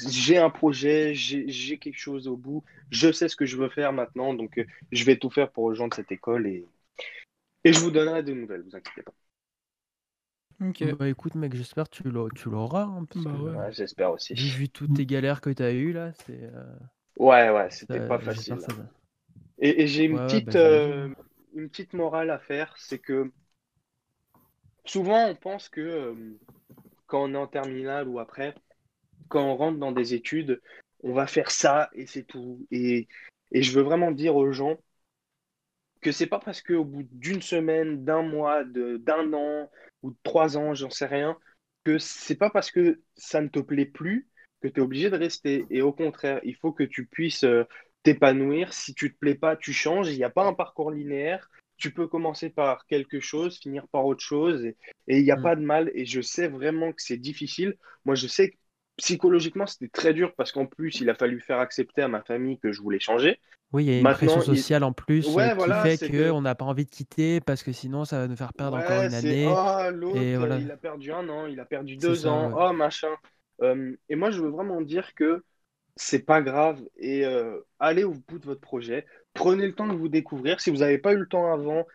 j'ai 0.09 0.37
un 0.37 0.49
projet, 0.49 1.13
j'ai, 1.13 1.47
j'ai 1.49 1.77
quelque 1.77 1.97
chose 1.99 2.27
au 2.27 2.37
bout, 2.37 2.63
je 2.91 3.11
sais 3.11 3.29
ce 3.29 3.35
que 3.35 3.45
je 3.45 3.57
veux 3.57 3.69
faire 3.69 3.93
maintenant, 3.93 4.33
donc 4.33 4.57
euh, 4.59 4.65
je 4.91 5.03
vais 5.05 5.17
tout 5.17 5.29
faire 5.29 5.51
pour 5.51 5.65
rejoindre 5.65 5.95
cette 5.95 6.11
école 6.11 6.47
et, 6.47 6.65
et 7.63 7.73
je 7.73 7.79
vous 7.79 7.91
donnerai 7.91 8.23
des 8.23 8.33
nouvelles, 8.35 8.63
vous 8.63 8.75
inquiétez 8.75 9.03
pas. 9.03 9.13
Ok. 10.61 10.83
Bah 10.97 11.07
écoute, 11.07 11.35
mec, 11.35 11.53
j'espère 11.55 11.89
que 11.89 11.95
tu 11.97 12.03
l'au- 12.09 12.29
tu 12.31 12.49
l'auras, 12.49 12.83
hein, 12.83 13.05
Bah 13.13 13.37
que 13.39 13.39
ouais. 13.39 13.55
Ouais, 13.55 13.71
j'espère 13.71 14.11
aussi. 14.11 14.35
vu, 14.35 14.49
vu 14.49 14.69
toutes 14.69 14.93
tes 14.93 15.05
galères 15.05 15.41
que 15.41 15.49
tu 15.51 15.63
as 15.63 15.71
eues 15.73 15.93
là, 15.93 16.13
c'est. 16.13 16.39
euh, 16.43 16.65
Ouais, 17.17 17.49
ouais, 17.51 17.69
c'était 17.71 18.01
pas 18.01 18.19
facile. 18.19 18.59
ça 18.59 18.73
va. 18.73 18.83
Et, 19.59 19.83
et 19.83 19.87
j'ai 19.87 20.05
une 20.05 20.19
Ouais, 20.19 20.39
ouais, 20.39 20.41
petite, 20.41 20.55
bah, 20.55 20.55
euh, 20.55 21.09
une 21.55 21.69
petite 21.69 21.93
morale 21.93 22.29
à 22.31 22.39
faire, 22.39 22.75
c'est 22.77 22.99
que 22.99 23.31
souvent 24.89 25.27
on 25.27 25.35
pense 25.35 25.69
que 25.69 25.81
euh, 25.81 26.15
quand 27.07 27.23
on 27.23 27.33
est 27.33 27.37
en 27.37 27.47
terminale 27.47 28.07
ou 28.07 28.19
après, 28.19 28.55
quand 29.29 29.43
on 29.43 29.55
rentre 29.55 29.77
dans 29.79 29.91
des 29.91 30.13
études, 30.13 30.61
on 31.03 31.13
va 31.13 31.27
faire 31.27 31.51
ça 31.51 31.89
et 31.93 32.07
c'est 32.07 32.23
tout. 32.23 32.65
Et, 32.71 33.07
je 33.51 33.71
veux 33.71 33.81
vraiment 33.81 34.11
dire 34.11 34.35
aux 34.35 34.51
gens 34.51 34.77
que 36.01 36.11
c'est 36.11 36.27
pas 36.27 36.39
parce 36.39 36.61
qu'au 36.61 36.85
bout 36.85 37.07
d'une 37.11 37.41
semaine, 37.41 38.05
d'un 38.05 38.21
mois, 38.21 38.63
d'un 38.63 39.33
an 39.33 39.69
ou 40.01 40.11
de 40.11 40.17
trois 40.23 40.57
ans, 40.57 40.73
j'en 40.73 40.89
sais 40.89 41.05
rien, 41.05 41.37
que 41.83 41.97
c'est 41.97 42.35
pas 42.35 42.49
parce 42.49 42.71
que 42.71 43.01
ça 43.15 43.41
ne 43.41 43.47
te 43.47 43.59
plaît 43.59 43.85
plus 43.85 44.27
que 44.61 44.67
tu 44.67 44.79
es 44.79 44.83
obligé 44.83 45.09
de 45.09 45.17
rester. 45.17 45.65
Et 45.69 45.81
au 45.81 45.91
contraire, 45.91 46.39
il 46.43 46.55
faut 46.55 46.71
que 46.71 46.83
tu 46.83 47.05
puisses 47.05 47.43
euh, 47.43 47.63
t'épanouir. 48.03 48.73
Si 48.73 48.93
tu 48.93 49.13
te 49.13 49.19
plais 49.19 49.35
pas, 49.35 49.55
tu 49.55 49.73
changes. 49.73 50.09
Il 50.09 50.17
n'y 50.17 50.23
a 50.23 50.29
pas 50.29 50.45
un 50.45 50.53
parcours 50.53 50.91
linéaire. 50.91 51.49
Tu 51.79 51.91
peux 51.93 52.07
commencer 52.07 52.49
par 52.49 52.85
quelque 52.87 53.19
chose, 53.21 53.57
finir 53.59 53.87
par 53.89 54.05
autre 54.05 54.23
chose, 54.23 54.65
et 54.65 54.75
il 55.19 55.23
n'y 55.23 55.31
a 55.31 55.37
Mm. 55.37 55.41
pas 55.43 55.55
de 55.55 55.61
mal. 55.61 55.91
Et 55.95 56.05
je 56.05 56.21
sais 56.21 56.47
vraiment 56.47 56.91
que 56.91 57.01
c'est 57.01 57.17
difficile. 57.17 57.77
Moi, 58.05 58.15
je 58.15 58.27
sais 58.27 58.51
que 58.51 58.57
psychologiquement, 58.97 59.65
c'était 59.65 59.87
très 59.89 60.13
dur 60.13 60.33
parce 60.35 60.51
qu'en 60.51 60.65
plus, 60.65 60.99
il 61.01 61.09
a 61.09 61.15
fallu 61.15 61.39
faire 61.41 61.59
accepter 61.59 62.01
à 62.01 62.07
ma 62.09 62.21
famille 62.21 62.59
que 62.59 62.71
je 62.73 62.81
voulais 62.81 62.99
changer. 62.99 63.39
Oui, 63.71 63.85
il 63.85 63.87
y 63.91 63.93
a 63.93 63.97
une 63.97 64.03
Maintenant, 64.03 64.33
pression 64.33 64.53
il- 64.53 64.57
sociale 64.57 64.83
en 64.83 64.93
plus 64.93 65.25
euh, 65.27 65.31
Ouais, 65.31 65.49
qui 65.49 65.55
voilà, 65.55 65.83
fait 65.83 65.97
c'est 65.97 66.09
que 66.09 66.17
que- 66.17 66.31
on 66.31 66.41
n'a 66.41 66.55
pas 66.55 66.65
envie 66.65 66.85
de 66.85 66.89
quitter 66.89 67.39
parce 67.39 67.63
que 67.63 67.71
sinon 67.71 68.03
ça 68.03 68.19
va 68.19 68.27
nous 68.27 68.35
faire 68.35 68.51
perdre 68.53 68.77
encore 68.77 69.03
une 69.03 69.13
année. 69.13 69.45
oh, 69.47 69.91
l'autre, 69.91 70.17
et 70.17 70.35
voilà. 70.35 70.57
il 70.57 70.71
a 70.71 70.77
perdu 70.77 71.11
un 71.11 71.29
an, 71.29 71.45
il 71.45 71.59
a 71.59 71.65
perdu 71.65 71.95
deux 71.95 72.25
ans, 72.27 72.47
ouais. 72.49 72.65
oh 72.69 72.73
machin. 72.73 73.15
Euh, 73.61 73.95
et 74.09 74.15
moi, 74.15 74.31
je 74.31 74.41
veux 74.41 74.49
vraiment 74.49 74.81
dire 74.81 75.13
que 75.15 75.43
c'est 76.01 76.25
pas 76.25 76.41
grave 76.41 76.81
et 76.97 77.25
euh, 77.25 77.59
allez 77.79 78.03
au 78.05 78.13
bout 78.13 78.39
de 78.39 78.45
votre 78.45 78.61
projet. 78.61 79.05
Prenez 79.33 79.67
le 79.67 79.75
temps 79.75 79.87
de 79.87 79.93
vous 79.95 80.07
découvrir. 80.09 80.61
Si 80.61 80.69
vous 80.71 80.77
n'avez 80.77 80.97
pas 80.97 81.13
eu 81.13 81.17
le 81.17 81.27
temps 81.27 81.51
avant, 81.51 81.85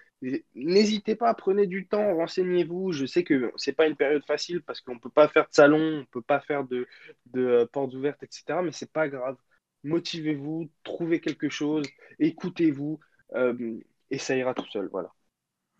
n'hésitez 0.54 1.16
pas, 1.16 1.32
prenez 1.34 1.66
du 1.66 1.86
temps, 1.88 2.14
renseignez-vous. 2.16 2.92
Je 2.92 3.06
sais 3.06 3.24
que 3.24 3.52
c'est 3.56 3.72
pas 3.72 3.86
une 3.86 3.96
période 3.96 4.24
facile 4.26 4.62
parce 4.62 4.80
qu'on 4.80 4.98
peut 4.98 5.10
pas 5.10 5.28
faire 5.28 5.44
de 5.48 5.54
salon, 5.54 6.00
on 6.02 6.04
peut 6.06 6.22
pas 6.22 6.40
faire 6.40 6.64
de, 6.64 6.86
de 7.26 7.40
euh, 7.46 7.66
portes 7.66 7.94
ouvertes, 7.94 8.22
etc. 8.22 8.62
Mais 8.62 8.72
c'est 8.72 8.92
pas 8.92 9.08
grave. 9.08 9.36
Motivez-vous, 9.84 10.70
trouvez 10.82 11.20
quelque 11.20 11.48
chose, 11.48 11.86
écoutez-vous 12.18 13.00
euh, 13.34 13.78
et 14.10 14.18
ça 14.18 14.36
ira 14.36 14.54
tout 14.54 14.66
seul. 14.70 14.88
Voilà. 14.92 15.12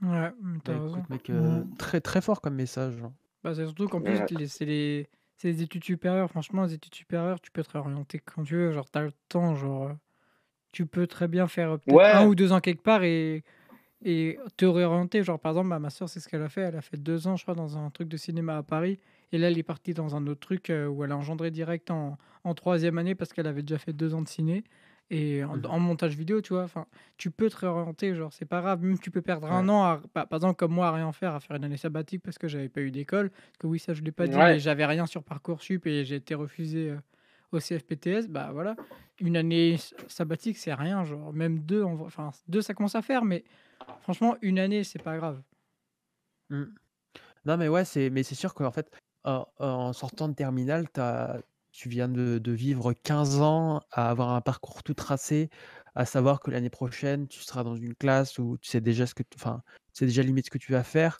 Ouais, 0.03 0.33
mais 0.43 0.59
Bah, 0.65 0.73
raison. 0.81 0.99
écoute, 0.99 1.09
mec, 1.11 1.31
euh, 1.31 1.63
Ouais. 1.63 1.65
très 1.79 2.01
très 2.01 2.21
fort 2.21 2.41
comme 2.41 2.55
message. 2.55 3.01
hein. 3.03 3.15
Bah, 3.43 3.55
c'est 3.55 3.65
surtout 3.65 3.89
qu'en 3.89 4.03
plus, 4.03 4.19
Ouais. 4.19 4.27
c'est 4.49 4.65
les... 4.65 5.09
c'est 5.37 5.49
les 5.49 5.63
études 5.63 5.85
supérieures. 5.85 6.31
Franchement, 6.31 6.65
les 6.65 6.75
études 6.75 6.95
supérieures, 6.95 7.41
tu 7.41 7.51
peux 7.51 7.63
te 7.63 7.71
réorienter 7.73 8.19
quand 8.21 8.45
tu 8.45 8.55
veux. 8.57 8.73
Genre, 8.73 8.89
t'as 8.91 9.03
le 9.03 9.13
temps. 9.29 9.55
Genre, 9.55 9.89
euh, 9.89 9.93
tu 10.73 10.87
peux 10.87 11.07
très 11.07 11.29
bien 11.29 11.47
faire 11.49 11.73
euh, 11.73 11.79
Ouais. 11.89 12.13
un 12.13 12.27
ou 12.27 12.35
deux 12.35 12.53
ans 12.53 12.61
quelque 12.61 12.83
part 12.83 13.03
et, 13.05 13.45
et 14.05 14.39
te 14.57 14.65
réorienter. 14.67 15.23
Genre, 15.23 15.39
par 15.41 15.53
exemple, 15.53 15.71
bah, 15.71 15.79
ma 15.79 15.91
soeur, 15.91 16.09
c'est 16.09 16.21
ce 16.21 16.29
qu'elle 16.29 16.43
a 16.43 16.49
fait. 16.49 16.63
Elle 16.63 16.77
a 16.77 16.83
fait 16.83 16.97
deux 16.97 17.27
ans, 17.29 17.37
je 17.37 17.43
crois, 17.45 17.55
dans 17.55 17.79
un 17.79 17.91
truc 17.91 18.09
de 18.09 18.17
cinéma 18.17 18.59
à 18.59 18.63
Paris. 18.63 18.99
Et 19.33 19.39
là, 19.39 19.49
elle 19.51 19.59
est 19.59 19.63
partie 19.65 19.95
dans 19.95 20.17
un 20.17 20.27
autre 20.27 20.41
truc 20.41 20.71
euh, 20.71 20.87
où 20.87 21.05
elle 21.05 21.13
a 21.13 21.17
engendré 21.17 21.51
direct 21.51 21.91
en, 21.91 22.19
en 22.45 22.55
troisième 22.55 22.99
année 22.99 23.15
parce 23.15 23.33
qu'elle 23.33 23.47
avait 23.47 23.63
déjà 23.63 23.79
fait 23.79 23.93
deux 23.93 24.15
ans 24.15 24.23
de 24.23 24.29
ciné. 24.29 24.65
Et 25.15 25.45
en, 25.45 25.57
Mmh 25.57 25.67
en 25.67 25.79
montage 25.79 26.17
vidéo, 26.17 26.41
tu 26.41 26.55
vois, 26.55 26.65
enfin, 26.65 26.87
tu 27.19 27.31
peux 27.31 27.49
te 27.49 27.57
réorienter, 27.57 28.17
genre, 28.17 28.33
c'est 28.33 28.47
pas 28.47 28.61
grave. 28.61 28.83
Même 28.83 28.99
tu 28.99 29.13
peux 29.13 29.23
perdre 29.23 29.47
un 29.47 29.69
an, 29.69 29.85
à, 29.85 30.01
bah, 30.13 30.27
par 30.27 30.39
exemple, 30.39 30.57
comme 30.57 30.73
moi, 30.73 30.89
à 30.89 30.93
rien 30.93 31.13
faire, 31.13 31.37
à 31.37 31.41
faire 31.41 31.57
une 31.57 31.63
année 31.63 31.77
sabbatique 31.77 32.21
parce 32.21 32.37
que 32.37 32.49
j'avais 32.49 32.69
pas 32.69 32.81
eu 32.81 32.91
d'école. 32.91 33.31
Parce 33.31 33.59
que 33.61 33.67
oui, 33.69 33.79
ça, 33.79 33.95
je 33.95 34.03
l'ai 34.03 34.11
pas 34.11 34.27
dit, 34.27 34.37
mais 34.37 34.59
j'avais 34.59 34.85
rien 34.85 35.07
sur 35.07 35.23
Parcoursup 35.23 35.87
et 35.87 36.05
j'ai 36.05 36.17
été 36.17 36.35
refusé 36.35 36.91
euh, 36.91 36.97
au 37.53 37.61
CFPTS. 37.61 38.27
Bah 38.29 38.51
voilà, 38.53 38.75
une 39.21 39.37
année 39.37 39.77
sabbatique, 40.09 40.59
c'est 40.59 40.75
rien, 40.75 41.05
genre, 41.05 41.33
même 41.33 41.61
deux, 41.61 41.85
enfin, 41.85 42.33
deux, 42.49 42.61
ça 42.61 42.75
commence 42.75 42.97
à 42.97 43.03
faire, 43.03 43.25
mais 43.25 43.45
franchement, 44.01 44.37
une 44.43 44.59
année, 44.59 44.83
c'est 44.83 45.03
pas 45.03 45.17
grave. 45.17 45.41
Mmh. 46.51 46.65
Non, 47.45 47.57
mais 47.57 47.69
ouais, 47.69 47.85
c'est 47.85 48.11
mais 48.11 48.25
c'est 48.25 48.35
sûr 48.35 48.53
qu'en 48.53 48.73
fait, 48.73 48.91
en 49.23 49.47
en 49.61 49.93
sortant 49.93 50.29
de 50.29 50.35
terminale, 50.35 50.87
tu 50.93 51.01
tu 51.75 51.89
viens 51.89 52.09
de 52.09 52.53
vivre 52.53 52.93
15 52.93 53.41
ans 53.41 53.81
à 53.91 54.09
avoir 54.11 54.31
un 54.31 54.41
parcours 54.41 54.83
tout 54.85 54.95
tracé, 54.95 55.51
à 55.97 56.07
savoir 56.07 56.41
que 56.41 56.51
l'année 56.51 56.71
prochaine, 56.71 57.27
tu 57.29 57.41
seras 57.41 57.65
dans 57.65 57.75
une 57.77 57.95
classe 57.97 58.39
où 58.39 58.57
tu 58.59 58.69
sais 58.71 58.81
déjà 58.81 59.07
ce 59.07 59.15
que 59.15 59.23
t 59.25 59.31
enfin, 59.37 59.63
tu 59.93 60.01
sais 60.01 60.07
déjà 60.07 60.23
limite 60.23 60.47
ce 60.47 60.51
que 60.51 60.59
tu 60.59 60.73
vas 60.73 60.85
faire 60.85 61.19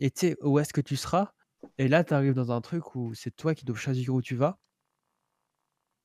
et 0.00 0.10
tu 0.10 0.20
sais 0.28 0.36
où 0.42 0.58
est-ce 0.60 0.72
que 0.72 0.80
tu 0.80 0.96
seras. 0.96 1.32
Et 1.78 1.88
là, 1.88 2.04
tu 2.04 2.14
arrives 2.14 2.34
dans 2.34 2.52
un 2.52 2.60
truc 2.60 2.94
où 2.94 3.14
c'est 3.14 3.34
toi 3.34 3.54
qui 3.54 3.64
dois 3.64 3.76
choisir 3.76 4.14
où 4.14 4.22
tu 4.22 4.36
vas, 4.36 4.58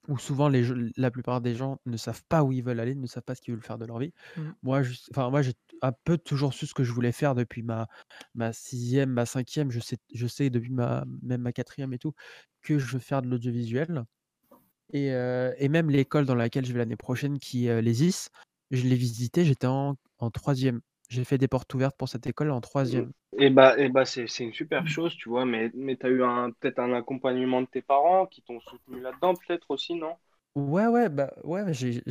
où 0.08 0.18
souvent 0.18 0.50
les 0.50 0.64
la 0.98 1.12
plupart 1.12 1.42
des 1.42 1.56
gens 1.56 1.80
ne 1.86 1.98
savent 1.98 2.24
pas 2.30 2.44
où 2.44 2.52
ils 2.52 2.64
veulent 2.64 2.80
aller, 2.80 2.96
ne 2.96 3.08
savent 3.08 3.24
pas 3.24 3.36
ce 3.36 3.42
qu'ils 3.42 3.54
veulent 3.54 3.64
faire 3.64 3.78
de 3.78 3.86
leur 3.86 4.00
vie. 4.00 4.14
Mm. 4.38 4.52
Moi, 4.64 4.84
je 4.84 4.94
enfin, 5.12 5.30
moi, 5.30 5.42
j'ai 5.44 5.54
un 5.84 5.92
peu 5.94 6.18
toujours 6.18 6.54
su 6.54 6.68
ce 6.68 6.74
que 6.74 6.84
je 6.84 6.92
voulais 6.94 7.12
faire 7.12 7.36
depuis 7.36 7.64
ma 7.64 7.88
ma 8.36 8.54
6e, 8.54 9.12
ma 9.12 9.26
5e, 9.26 9.72
je 9.72 9.80
sais 9.80 9.98
je 10.14 10.28
sais 10.28 10.50
depuis 10.50 10.72
ma 10.72 11.06
même 11.24 11.42
ma 11.42 11.54
4e 11.54 11.94
et 11.94 12.00
tout, 12.00 12.14
que 12.62 12.80
je 12.80 12.94
veux 12.94 13.00
faire 13.00 13.22
de 13.22 13.28
l'audiovisuel 13.30 14.06
et 14.94 15.08
et 15.60 15.70
même 15.70 15.90
l'école 15.92 16.26
dans 16.28 16.36
laquelle 16.36 16.66
je 16.66 16.74
vais 16.74 16.80
l'année 16.80 16.98
prochaine 16.98 17.40
qui 17.40 17.68
est, 17.68 17.72
heu, 17.72 17.82
les 17.82 18.06
IS, 18.06 18.30
je 18.72 18.84
l'ai 18.88 18.96
visitée, 18.98 19.46
j'étais 19.46 19.68
en 19.68 19.98
en 20.20 20.32
3 20.32 20.56
J'ai 21.12 21.26
fait 21.26 21.38
des 21.38 21.50
portes 21.50 21.74
ouvertes 21.74 21.98
pour 21.98 22.08
cette 22.08 22.26
école 22.26 22.52
en 22.52 22.62
3 22.62 22.86
et 23.38 23.50
bah, 23.50 23.78
et 23.78 23.90
bah 23.90 24.06
c'est 24.06 24.26
une 24.40 24.54
super 24.54 24.88
chose, 24.88 25.16
tu 25.16 25.28
vois, 25.30 25.46
mais, 25.46 25.70
mais 25.74 25.98
tu 25.98 26.06
as 26.06 26.10
eu 26.10 26.24
un, 26.24 26.52
peut-être 26.52 26.80
un 26.80 26.94
accompagnement 26.94 27.62
de 27.62 27.68
tes 27.68 27.82
parents 27.82 28.26
qui 28.28 28.42
t'ont 28.42 28.62
soutenu 28.62 29.02
là-dedans, 29.02 29.34
peut-être 29.36 29.72
aussi, 29.72 29.96
non? 29.96 30.16
Ouais, 30.56 30.86
ouais, 30.88 31.08
bah, 31.08 31.32
ouais, 31.46 31.64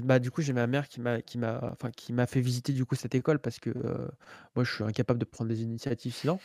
bah, 0.02 0.18
du 0.18 0.30
coup, 0.30 0.40
j'ai 0.40 0.54
ma 0.54 0.66
mère 0.66 0.88
qui 0.88 1.00
m'a 1.02 1.20
qui 1.20 1.36
m'a 1.36 1.60
enfin, 1.72 1.90
qui 1.90 2.14
m'a 2.14 2.26
fait 2.26 2.40
visiter, 2.40 2.72
du 2.72 2.86
coup, 2.86 2.94
cette 2.94 3.14
école 3.14 3.38
parce 3.38 3.58
que, 3.58 3.68
heu, 3.70 4.10
moi, 4.56 4.64
je 4.64 4.72
suis 4.74 4.82
incapable 4.84 5.18
de 5.20 5.26
prendre 5.26 5.50
des 5.50 5.62
initiatives 5.62 6.14
sinon. 6.14 6.40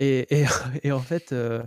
Et 0.00 0.40
et 0.42 0.44
et 0.84 0.92
en 0.92 1.02
fait, 1.02 1.32
heu 1.32 1.62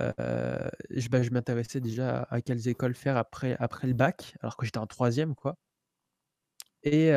heu, 0.00 0.70
je 0.90 1.08
bah, 1.10 1.22
je 1.22 1.30
m'intéressais 1.30 1.80
déjà 1.80 2.20
à 2.22 2.36
à 2.36 2.40
quelles 2.42 2.68
écoles 2.68 2.94
faire 2.94 3.16
après 3.18 3.56
après 3.60 3.86
le 3.88 3.94
bac, 3.94 4.34
alors 4.42 4.56
que 4.56 4.66
j'étais 4.66 4.78
en 4.78 4.86
troisième 4.88 5.34
quoi. 5.34 5.56
Et 6.82 7.10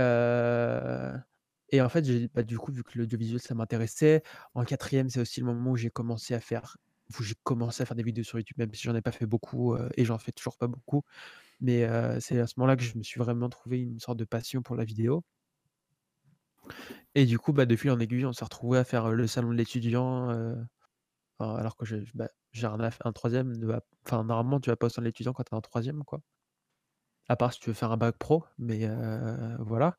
et 1.72 1.82
en 1.82 1.90
fait, 1.90 2.04
bah, 2.34 2.44
du 2.44 2.58
coup, 2.58 2.72
vu 2.72 2.84
que 2.84 2.98
l'audiovisuel, 3.00 3.40
ça 3.42 3.56
m'intéressait, 3.56 4.24
en 4.56 4.64
quatrième 4.66 5.10
c'est 5.10 5.20
aussi 5.22 5.40
le 5.42 5.46
moment 5.48 5.72
où 5.72 5.76
j'ai 5.78 5.90
commencé 5.90 6.34
à 6.34 6.40
faire 6.40 6.78
j'ai 7.20 7.36
commencé 7.44 7.84
à 7.84 7.86
faire 7.86 7.96
des 7.98 8.04
vidéos 8.04 8.24
sur 8.24 8.38
YouTube, 8.40 8.58
même 8.58 8.74
si 8.74 8.84
j'en 8.84 8.96
ai 8.96 9.02
pas 9.02 9.12
fait 9.12 9.26
beaucoup, 9.26 9.76
heu 9.76 9.90
et 9.98 10.06
j'en 10.06 10.18
fais 10.18 10.32
toujours 10.32 10.58
pas 10.58 10.68
beaucoup. 10.68 11.04
Mais 11.62 11.84
heu, 11.86 12.20
c'est 12.22 12.40
à 12.40 12.48
ce 12.48 12.56
moment-là 12.60 12.78
que 12.78 12.84
je 12.84 12.98
me 12.98 13.04
suis 13.04 13.20
vraiment 13.20 13.50
trouvé 13.50 13.82
une 13.82 14.00
sorte 14.00 14.20
de 14.20 14.26
passion 14.26 14.62
pour 14.64 14.76
la 14.78 14.86
vidéo 14.86 15.24
et 17.16 17.26
du 17.26 17.38
coup, 17.40 17.54
bah, 17.54 17.66
de 17.66 17.76
fil 17.76 17.92
en 17.92 18.00
aiguille, 18.00 18.26
on 18.26 18.34
s'est 18.34 18.44
retrouvé 18.46 18.78
à 18.80 18.84
faire, 18.84 19.08
heu, 19.08 19.16
le 19.16 19.28
salon 19.28 19.50
de 19.52 19.56
l'étudiant, 19.56 20.30
alors 21.40 21.78
que 21.78 21.86
j'ai 21.86 22.04
bah, 22.16 22.30
j'ai 22.52 22.68
un 22.68 23.14
3e 23.14 23.58
de 23.58 23.68
bah, 23.68 23.82
enfin, 24.06 24.24
normalement, 24.24 24.60
tu 24.60 24.70
vas 24.70 24.76
pas 24.78 24.88
au 24.88 24.90
salon 24.90 25.04
de 25.06 25.10
l'étudiant 25.10 25.34
quand 25.34 25.44
tu 25.44 25.52
es 25.52 25.56
en 25.58 25.62
3e, 25.62 26.04
quoi. 26.04 26.22
À 27.28 27.36
part 27.36 27.54
si 27.54 27.60
tu 27.60 27.70
veux 27.70 27.74
faire 27.74 27.92
un 27.92 27.98
bac 27.98 28.16
pro, 28.18 28.44
mais 28.60 28.88
voilà 29.60 29.98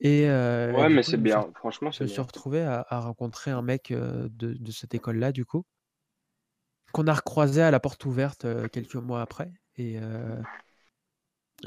et 0.00 0.26
Ouais, 0.68 0.90
du 0.90 0.90
mais 0.90 1.02
coup, 1.02 1.12
je 1.12 1.16
c'est 1.16 1.18
me 1.18 1.26
suis 1.26 1.40
bien, 1.40 1.50
franchement, 1.54 1.90
je 1.90 1.98
c'est 1.98 2.04
me 2.04 2.08
suis 2.08 2.20
bien. 2.20 2.22
retrouvé 2.22 2.62
à 2.62 2.84
à 2.88 3.00
rencontrer 3.00 3.50
un 3.50 3.62
mec, 3.62 3.92
de 3.92 4.28
de 4.54 4.72
cette 4.72 4.94
école-là, 4.94 5.32
du 5.32 5.44
coup, 5.44 5.64
qu'on 6.92 7.06
a 7.08 7.14
recroisé 7.14 7.60
à 7.62 7.70
la 7.70 7.80
porte 7.80 8.04
ouverte, 8.06 8.46
quelques 8.70 8.94
mois 8.96 9.20
après 9.22 9.52
et 9.76 9.98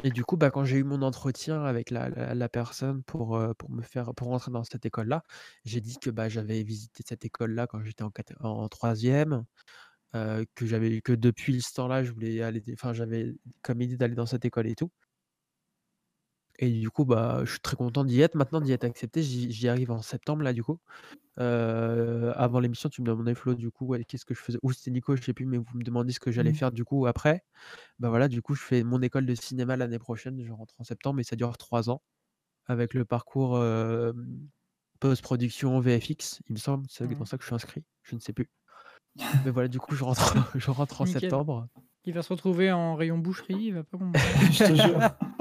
Et 0.03 0.11
du 0.11 0.23
coup, 0.23 0.38
bah, 0.38 0.51
quand 0.51 0.63
j'ai 0.65 0.78
eu 0.78 0.84
mon 0.84 1.01
entretien 1.01 1.63
avec 1.63 1.89
la 1.91 2.09
la 2.09 2.36
la 2.36 2.49
personne 2.49 3.03
pour, 3.03 3.39
pour 3.57 3.71
me 3.71 3.82
faire 3.82 4.13
pour 4.15 4.28
rentrer 4.28 4.51
dans 4.51 4.63
cette 4.63 4.86
école-là, 4.86 5.23
j'ai 5.65 5.82
dit 5.82 5.97
que, 5.99 6.09
bah, 6.11 6.30
j'avais 6.30 6.61
visité 6.63 7.03
cette 7.07 7.25
école-là 7.25 7.67
quand 7.67 7.84
j'étais 7.84 8.03
en 8.03 8.11
quat 8.11 8.23
en 8.41 8.67
3 8.69 8.93
que 10.55 10.65
j'avais 10.65 11.01
que 11.01 11.13
depuis 11.13 11.61
ce 11.61 11.73
temps-là, 11.73 12.03
je 12.03 12.11
voulais 12.11 12.41
aller 12.41 12.63
enfin, 12.73 12.93
j'avais 12.93 13.36
comme 13.61 13.82
idée 13.82 13.97
d'aller 13.97 14.15
dans 14.15 14.25
cette 14.25 14.45
école 14.45 14.67
et 14.67 14.75
tout. 14.75 14.91
Et 16.60 16.72
du 16.72 16.89
coup, 16.89 17.05
bah, 17.05 17.41
je 17.45 17.51
suis 17.51 17.60
très 17.60 17.76
content 17.76 18.03
d'y 18.03 18.22
être 18.22 18.36
maintenant, 18.36 18.62
d'y 18.62 18.72
être 18.72 18.84
accepté. 18.84 19.22
J'y 19.24 19.51
j'y 19.51 19.68
arrive 19.68 19.91
en 19.91 20.01
septembre 20.01 20.43
là, 20.43 20.53
du 20.53 20.64
coup. 20.64 20.80
Heu, 21.39 22.34
avant 22.36 22.60
l'émission, 22.62 22.89
tu 22.89 23.01
me 23.01 23.08
demandais 23.08 23.36
Flo, 23.36 23.55
du 23.55 23.72
coup, 23.72 23.88
ouais, 23.88 24.03
qu'est-ce 24.05 24.26
que 24.26 24.34
je 24.36 24.41
faisais? 24.41 24.60
Ou 24.64 24.72
c'était 24.74 24.91
Nico, 24.91 25.16
je 25.16 25.24
sais 25.24 25.34
plus, 25.34 25.45
mais 25.47 25.58
vous 25.58 25.78
me 25.78 25.84
demandiez 25.84 26.14
ce 26.14 26.20
que 26.22 26.32
j'allais 26.32 26.51
Mmh. 26.51 26.53
faire 26.53 26.72
du 26.72 26.86
coup 26.86 27.08
après. 27.08 27.43
Bah, 27.99 28.10
voilà, 28.10 28.28
du 28.30 28.41
coup, 28.43 28.55
je 28.55 28.64
fais 28.64 28.84
mon 28.84 29.01
école 29.01 29.26
de 29.28 29.36
cinéma 29.36 29.78
l'année 29.78 29.99
prochaine, 29.99 30.43
je 30.43 30.51
rentre 30.53 30.76
en 30.80 30.86
septembre 30.86 31.20
et 31.22 31.24
ça 31.26 31.36
dure 31.38 31.58
3 31.58 31.89
ans 31.91 32.03
avec 32.68 32.93
le 32.93 33.05
parcours, 33.05 33.64
hem, 33.64 34.49
post-production 34.99 35.80
VFX, 35.82 36.41
il 36.47 36.53
me 36.53 36.58
semble, 36.60 36.88
c'est 36.89 37.08
dans 37.08 37.26
ça 37.26 37.38
que 37.38 37.43
je 37.43 37.47
suis 37.49 37.55
inscrit, 37.55 37.86
je 38.03 38.16
ne 38.16 38.20
sais 38.22 38.34
plus. 38.34 38.49
Mais 39.45 39.51
voilà, 39.51 39.68
du 39.70 39.80
coup, 39.80 39.95
je 39.95 40.03
rentre 40.05 40.38
je 40.55 40.72
rentre 40.72 41.01
en 41.01 41.05
Nickel. 41.05 41.43
septembre 41.45 41.68
Il 42.05 42.14
va 42.14 42.24
se 42.24 42.34
retrouver 42.34 42.72
en 42.72 42.95
rayon 42.95 43.18
boucherie, 43.20 43.55
il 43.68 43.74
va 43.76 43.84
pas 43.84 43.97
comprendre. 43.97 44.47
Je 44.51 44.64
te 44.64 44.74
jure. 44.76 45.01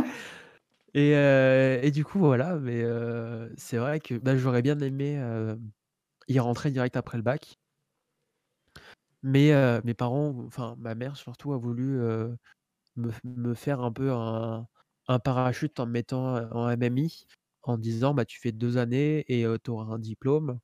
et 0.97 1.15
heu 1.17 1.81
et 1.85 1.93
du 1.93 2.05
coup, 2.05 2.19
voilà, 2.21 2.57
mais 2.59 2.83
heu, 2.85 3.53
c'est 3.59 3.79
vrai 3.79 4.01
que, 4.01 4.15
bah, 4.17 4.37
j'aurais 4.39 4.63
bien 4.63 4.81
aimé, 4.81 5.13
hem, 5.15 5.71
y 6.29 6.41
rentrer 6.41 6.71
direct 6.73 6.97
après 6.97 7.19
le 7.19 7.25
bac. 7.25 7.59
Mais 9.23 9.53
mes 9.85 9.95
parents, 9.95 10.35
enfin 10.47 10.77
ma 10.79 10.95
mère 10.95 11.17
surtout 11.17 11.53
a 11.53 11.59
voulu, 11.59 11.99
me 12.97 13.13
me 13.25 13.55
faire 13.55 13.81
un 13.83 13.93
peu 13.93 14.13
un 14.13 15.19
parachute 15.21 15.81
en 15.81 15.87
me 15.87 15.93
mettant, 15.93 16.37
en 16.53 16.71
MMI, 16.77 17.27
en 17.63 17.79
disant: 17.79 18.15
«Bah, 18.15 18.25
tu 18.25 18.41
fais 18.41 18.53
2 18.53 18.79
années 18.79 19.25
et 19.29 19.47
tu 19.65 19.71
auras 19.71 19.87
un 19.95 19.99
diplôme 19.99 20.61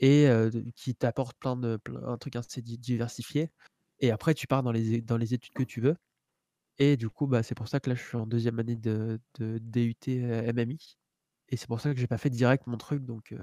et 0.00 0.28
qui 0.76 0.94
t'apporte 0.96 1.38
plein 1.38 1.56
de 1.56 1.76
plein 1.78 2.02
un 2.04 2.18
truc 2.18 2.36
assez 2.36 2.62
di 2.62 2.78
diversifié 2.78 3.52
et 4.00 4.10
après 4.12 4.34
tu 4.34 4.46
pars 4.48 4.62
dans 4.64 4.72
les 4.72 5.02
dans 5.02 5.18
les 5.18 5.34
études 5.34 5.54
que 5.54 5.64
tu 5.64 5.80
veux» 5.82 5.96
et 6.80 6.96
du 6.98 7.10
coup, 7.10 7.28
bah, 7.28 7.44
c'est 7.44 7.54
pour 7.56 7.68
ça 7.68 7.80
que 7.80 7.90
là, 7.90 7.96
je 7.96 8.02
suis 8.04 8.16
en 8.18 8.26
deuxième 8.26 8.58
année 8.60 8.76
de 8.76 9.20
de 9.38 9.58
DUT, 9.58 10.20
heu, 10.24 10.32
MMI 10.48 10.98
et 11.50 11.56
c'est 11.56 11.68
pour 11.68 11.80
ça 11.80 11.94
que 11.94 12.00
j'ai 12.00 12.08
pas 12.08 12.18
fait 12.18 12.30
direct 12.30 12.66
mon 12.68 12.78
truc 12.78 13.04
donc 13.04 13.32
heu, 13.32 13.42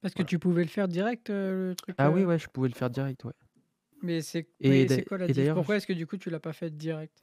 Parce 0.00 0.14
que 0.14 0.22
voilà. 0.22 0.22
tu 0.22 0.38
pouvais 0.38 0.62
le 0.62 0.70
faire 0.70 0.88
direct, 0.88 1.28
heu, 1.30 1.68
le 1.68 1.74
truc, 1.76 1.98
Ah 1.98 2.10
oui, 2.10 2.24
heu? 2.24 2.24
ouais, 2.24 2.38
je 2.38 2.48
pouvais 2.48 2.68
le 2.70 2.74
faire 2.74 2.88
direct, 2.88 3.24
ouais 3.24 3.34
Mais 4.00 4.22
c'est 4.22 4.48
et 4.60 4.84
mais 4.84 4.86
d'a 4.86 4.94
c'est 4.94 5.02
quoi 5.02 5.18
la 5.18 5.28
et 5.28 5.34
diff? 5.34 5.52
d'ailleurs 5.52 5.52
Pourquoi 5.52 5.76
est-ce 5.76 5.86
que 5.86 5.92
du 5.92 6.06
coup 6.06 6.16
tu 6.16 6.30
l'as 6.30 6.40
pas 6.40 6.54
fait 6.54 6.74
direct? 6.74 7.22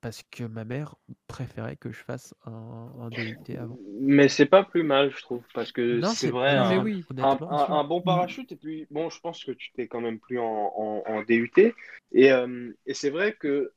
Parce 0.00 0.24
que 0.24 0.42
ma 0.42 0.64
mère 0.64 0.96
préférait 1.28 1.76
que 1.76 1.92
je 1.92 2.02
fasse 2.02 2.34
un 2.44 2.52
un 2.98 3.10
DUT 3.12 3.56
avant. 3.56 3.78
Mais 4.00 4.28
c'est 4.28 4.46
pas 4.46 4.64
plus 4.64 4.82
mal, 4.82 5.10
je 5.10 5.20
trouve, 5.22 5.42
parce 5.54 5.72
que 5.72 6.02
Non, 6.02 6.14
c'est 6.14 6.28
c'est 6.30 6.30
vrai, 6.30 6.54
non, 6.54 6.56
Non 6.56 6.64
mais 6.64 6.78
un, 6.78 6.82
hon 6.82 6.88
oui, 6.88 7.04
un, 7.20 7.30
honnêtement, 7.30 7.46
bien 7.46 7.56
un- 7.56 7.58
sûr. 7.58 7.80
un 7.80 7.84
bon 7.84 8.00
Mmh. 8.04 8.32
parachute, 8.32 8.52
et 8.52 8.56
puis 8.56 8.86
bon, 8.90 9.10
je 9.10 9.20
pense 9.20 9.44
que 9.44 9.52
tu 9.52 9.72
t'es 9.72 9.88
quand 9.88 10.00
même 10.00 10.18
plus 10.20 10.38
en, 10.38 10.44
en, 10.76 11.02
en 11.06 11.22
DUT. 11.22 11.74
Et, 12.12 12.32
euh, 12.32 12.72
et 12.86 12.94
c'est 12.94 13.10
vrai 13.10 13.34
que, 13.34 13.72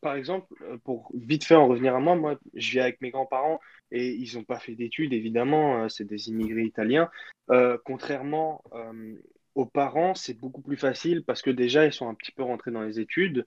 par 0.00 0.14
exemple, 0.14 0.46
euh, 0.62 0.76
pour 0.78 1.10
vite 1.14 1.44
fait 1.44 1.54
en 1.54 1.68
revenir 1.68 1.94
à 1.94 2.00
moi, 2.00 2.14
moi, 2.16 2.38
je 2.54 2.72
vis 2.72 2.80
avec 2.80 3.00
mes 3.00 3.10
grands-parents 3.10 3.60
et 3.90 4.10
ils 4.10 4.36
n'ont 4.36 4.44
pas 4.44 4.58
fait 4.58 4.74
d'études, 4.74 5.12
évidemment, 5.12 5.84
euh, 5.84 5.88
c'est 5.88 6.04
des 6.04 6.28
immigrés 6.28 6.64
italiens. 6.64 7.10
Euh, 7.50 7.78
contrairement 7.84 8.62
aux 9.56 9.66
parents, 9.66 10.14
c'est 10.14 10.34
beaucoup 10.34 10.62
plus 10.62 10.76
facile 10.76 11.24
parce 11.24 11.42
que 11.42 11.50
déjà, 11.50 11.84
ils 11.84 11.92
sont 11.92 12.08
un 12.08 12.14
petit 12.14 12.32
peu 12.32 12.42
rentrés 12.42 12.70
dans 12.70 12.82
les 12.82 13.00
études. 13.00 13.46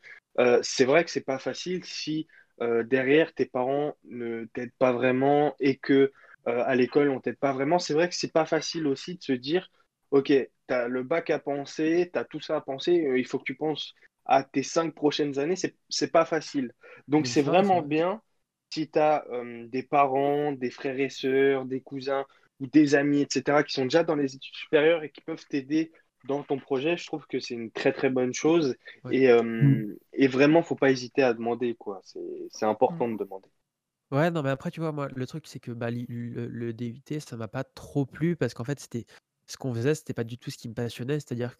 C'est 0.61 0.85
vrai 0.85 1.05
que 1.05 1.11
c'est 1.11 1.25
pas 1.25 1.39
facile 1.39 1.83
si 1.85 2.27
derrière, 2.59 3.33
tes 3.33 3.45
parents 3.45 3.95
ne 4.03 4.45
t'aident 4.53 4.73
pas 4.77 4.91
vraiment 4.91 5.55
et 5.59 5.77
que 5.77 6.11
à 6.45 6.75
l'école, 6.75 7.09
on 7.09 7.21
t'aide 7.21 7.37
pas 7.37 7.53
vraiment. 7.53 7.79
C'est 7.79 7.93
vrai 7.93 8.09
que 8.09 8.15
c'est 8.15 8.33
pas 8.33 8.45
facile 8.45 8.85
aussi 8.87 9.15
de 9.15 9.23
se 9.23 9.31
dire, 9.31 9.71
OK, 10.11 10.27
tu 10.27 10.73
as 10.73 10.89
le 10.89 11.03
bac 11.03 11.29
à 11.29 11.39
penser, 11.39 12.09
tu 12.11 12.19
as 12.19 12.25
tout 12.25 12.41
ça 12.41 12.57
à 12.57 12.61
penser, 12.61 12.91
il 13.15 13.25
faut 13.25 13.39
que 13.39 13.45
tu 13.45 13.55
penses 13.55 13.95
à 14.26 14.43
tes 14.43 14.63
cinq 14.63 14.93
prochaines 14.95 15.39
années, 15.39 15.55
c'est, 15.55 16.11
pas 16.11 16.26
facile. 16.26 16.74
Donc, 17.07 17.28
c'est 17.28 17.41
c'est 17.41 17.41
vrai, 17.41 17.63
c'est 17.63 17.78
vraiment 17.78 17.82
vrai. 17.82 17.88
bien 17.88 18.21
si 18.69 18.89
tu 18.89 18.99
as 18.99 19.26
des 19.69 19.84
parents, 19.84 20.51
des 20.51 20.71
frères 20.71 20.99
et 20.99 21.09
sœurs, 21.09 21.65
des 21.65 21.82
cousins 21.82 22.26
ou 22.59 22.67
des 22.67 22.95
amis, 22.95 23.21
etc., 23.21 23.63
qui 23.63 23.74
sont 23.74 23.84
déjà 23.84 24.03
dans 24.03 24.15
les 24.15 24.36
études 24.36 24.55
supérieures 24.55 25.03
et 25.03 25.09
qui 25.11 25.21
peuvent 25.21 25.45
t'aider 25.47 25.91
dans 26.24 26.43
ton 26.43 26.57
projet. 26.57 26.97
Je 26.97 27.05
trouve 27.05 27.26
que 27.28 27.39
c'est 27.39 27.53
une 27.53 27.71
très, 27.71 27.91
très 27.93 28.09
bonne 28.09 28.34
chose. 28.34 28.76
Ouais. 29.03 29.15
Et, 29.15 29.30
Mmh. 29.59 29.84
euh, 29.84 29.97
et 30.13 30.28
vraiment, 30.28 30.63
faut 30.63 30.76
pas 30.76 30.91
hésiter 30.91 31.21
à 31.24 31.34
demander, 31.34 31.76
quoi. 31.76 32.01
C'est, 32.03 32.65
Mmh. 32.65 32.65
important 32.65 33.09
de 33.09 33.17
demander. 33.17 33.49
Ouais, 34.11 34.30
non, 34.30 34.43
mais 34.43 34.49
après, 34.49 34.69
tu 34.71 34.80
vois, 34.80 34.91
moi, 34.91 35.07
le 35.15 35.26
truc, 35.28 35.47
c'est 35.47 35.59
que, 35.59 35.71
bah, 35.71 35.89
le 35.91 36.05
le 36.47 36.74
DUT, 36.74 37.19
ça 37.19 37.36
m'a 37.36 37.47
pas 37.47 37.63
trop 37.63 38.05
plu 38.05 38.36
parce 38.36 38.53
qu'en 38.53 38.63
fait, 38.63 38.80
c'était 38.80 39.05
ce 39.47 39.57
qu'on 39.57 39.74
faisait, 39.74 39.95
c'était 39.95 40.13
pas 40.13 40.24
du 40.24 40.38
tout 40.38 40.51
ce 40.51 40.57
qui 40.57 40.69
me 40.69 40.74
passionnait. 40.74 41.19
C'est-à-dire 41.19 41.57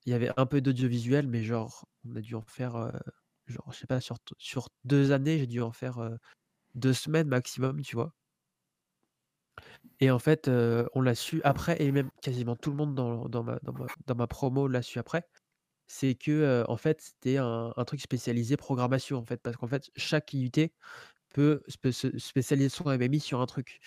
qu'il 0.00 0.12
y 0.12 0.14
avait 0.14 0.30
un 0.36 0.46
peu 0.46 0.60
d'audiovisuel, 0.60 1.26
mais 1.28 1.42
genre, 1.44 1.86
on 2.08 2.16
a 2.16 2.20
dû 2.20 2.34
en 2.34 2.42
faire, 2.42 2.76
heu, 2.76 2.92
genre, 3.46 3.72
je 3.72 3.78
sais 3.78 3.86
pas, 3.86 4.00
sur 4.00 4.18
sur 4.38 4.68
2 4.84 5.12
années, 5.12 5.38
j'ai 5.38 5.46
dû 5.46 5.60
en 5.62 5.72
faire, 5.72 6.00
heu 6.02 6.18
2 6.76 6.94
semaines 6.94 7.28
maximum, 7.28 7.82
tu 7.82 7.96
vois? 7.96 8.14
Et 10.00 10.10
en 10.10 10.18
fait, 10.18 10.48
on 10.94 11.00
l'a 11.02 11.14
su 11.14 11.40
après 11.44 11.80
et 11.82 11.92
même 11.92 12.10
quasiment 12.22 12.56
tout 12.56 12.70
le 12.70 12.76
monde 12.76 12.94
dans 12.94 13.28
dans 13.28 13.42
ma 13.42 13.58
dans 13.62 13.72
ma 13.72 13.86
dans 14.06 14.14
ma 14.14 14.26
promo 14.26 14.68
l'a 14.68 14.82
su 14.82 14.98
après. 14.98 15.24
C'est 15.88 16.14
que, 16.16 16.64
en 16.68 16.76
fait, 16.78 17.00
c'était 17.02 17.38
un 17.38 17.72
truc 17.86 18.00
spécialisé 18.02 18.56
programmation, 18.58 19.18
en 19.18 19.24
fait. 19.26 19.38
Parce 19.42 19.56
qu'en 19.56 19.68
fait, 19.68 19.90
chaque 19.96 20.34
IUT 20.34 20.74
peut 21.34 21.62
se 21.68 22.18
spécialiser 22.18 22.68
son 22.70 22.90
MMI 22.92 23.20
sur 23.20 23.40
un 23.42 23.46
truc. 23.46 23.80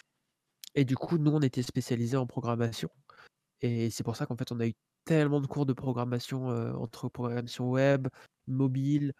Et 0.76 0.86
du 0.86 0.95
coup, 0.97 1.18
nous, 1.20 1.32
on 1.32 1.41
était 1.41 1.64
spécialisés 1.64 2.18
en 2.18 2.28
programmation 2.28 2.89
et 3.61 3.89
c'est 3.91 4.03
pour 4.03 4.16
ça 4.18 4.26
qu'en 4.28 4.38
fait, 4.38 4.51
on 4.53 4.59
a 4.61 4.68
eu 4.68 4.74
tellement 5.06 5.41
de 5.41 5.47
cours 5.47 5.66
de 5.66 5.74
programmation, 5.74 6.47
entre 6.47 7.10
programmation 7.10 7.70
web, 7.72 8.08
mobile, 8.47 9.14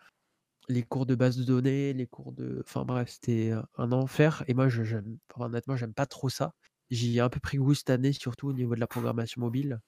les 0.70 0.84
cours 0.84 1.06
de 1.06 1.16
base 1.16 1.38
de 1.38 1.44
données, 1.44 1.94
les 1.94 2.08
cours 2.08 2.32
de 2.34 2.62
enfin 2.66 2.86
bref, 2.86 3.10
c'était, 3.12 3.54
un 3.78 3.92
enfer 3.94 4.44
et 4.48 4.54
moi 4.56 4.70
je 4.70 4.84
j'aime 4.84 5.18
enfin 5.36 5.46
honnêtement, 5.48 5.76
j'aime 5.78 5.94
pas 5.94 6.06
trop 6.08 6.30
ça. 6.30 6.54
J'y 6.92 7.18
ai 7.18 7.22
un 7.22 7.30
peu 7.30 7.40
pris 7.42 7.58
goût 7.58 7.74
cette 7.76 7.90
année, 7.92 8.14
surtout 8.14 8.50
au 8.50 8.54
niveau 8.54 8.76
de 8.76 8.80
la 8.82 8.88
programmation 8.88 9.42
mobile, 9.42 9.80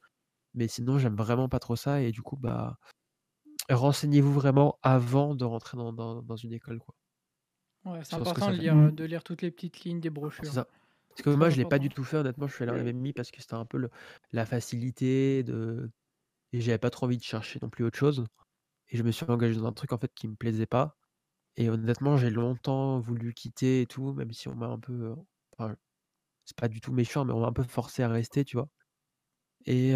mais 0.55 0.67
sinon 0.69 0.99
j'aime 0.99 1.15
vraiment 1.17 1.49
pas 1.49 1.59
trop 1.59 1.75
ça 1.77 2.01
et 2.03 2.11
du 2.11 2.21
coup, 2.23 2.37
bah, 2.37 2.77
renseignez-vous 3.69 4.33
vraiment 4.33 4.79
avant 4.83 5.35
de 5.35 5.45
rentrer 5.45 5.77
dans 5.77 5.93
dans 5.93 6.21
dans 6.23 6.37
une 6.37 6.53
école, 6.53 6.79
quoi. 6.79 6.95
Ouais, 7.85 8.03
c'est 8.03 8.13
Sur 8.13 8.25
important 8.25 8.51
de 8.51 8.57
lire, 8.57 8.91
Mmh. 8.91 8.91
de 8.91 9.03
lire 9.05 9.23
toutes 9.23 9.41
les 9.41 9.49
petites 9.51 9.79
lignes 9.85 10.01
des 10.01 10.09
C'est 10.39 10.45
brochures. 10.45 10.53
ça. 10.53 10.67
Parce 11.15 11.23
que 11.23 11.29
moi, 11.31 11.49
je 11.49 11.57
l'ai 11.57 11.65
pas 11.65 11.79
du 11.79 11.89
tout 11.89 12.03
fait 12.03 12.17
honnêtement, 12.17 12.47
je 12.47 12.55
suis 12.55 12.63
allé 12.63 12.71
en 12.73 12.77
MMI 12.77 13.13
parce 13.13 13.31
que 13.31 13.41
c'était 13.41 13.53
un 13.55 13.65
peu 13.65 13.77
le 13.77 13.89
la 14.33 14.45
facilité 14.45 15.43
de 15.43 15.89
et 16.53 16.61
j'avais 16.61 16.79
pas 16.79 16.89
trop 16.91 17.05
envie 17.07 17.17
de 17.17 17.23
chercher 17.23 17.59
non 17.61 17.69
plus 17.69 17.85
autre 17.85 17.97
chose 17.97 18.25
et 18.89 18.97
je 18.97 19.03
me 19.03 19.11
suis 19.11 19.25
engagé 19.29 19.59
dans 19.59 19.67
un 19.67 19.73
truc 19.73 19.93
en 19.93 19.99
fait 19.99 20.13
qui 20.15 20.27
me 20.29 20.35
plaisait 20.35 20.67
pas 20.67 20.97
et 21.57 21.69
honnêtement, 21.69 22.17
j'ai 22.17 22.29
longtemps 22.31 22.99
voulu 23.01 23.33
quitter 23.33 23.81
et 23.81 23.87
tout, 23.87 24.13
même 24.13 24.31
si 24.33 24.47
on 24.49 24.55
m'a 24.55 24.67
un 24.67 24.79
peu, 24.79 25.15
enfin, 25.57 25.75
c'est 26.45 26.57
pas 26.57 26.67
du 26.69 26.81
tout 26.81 26.93
méchant, 26.93 27.25
mais 27.25 27.33
on 27.33 27.41
m'a 27.41 27.47
un 27.47 27.53
peu 27.53 27.63
forcé 27.63 28.03
à 28.03 28.09
rester, 28.09 28.45
tu 28.45 28.57
vois? 28.57 28.69
Et 29.65 29.91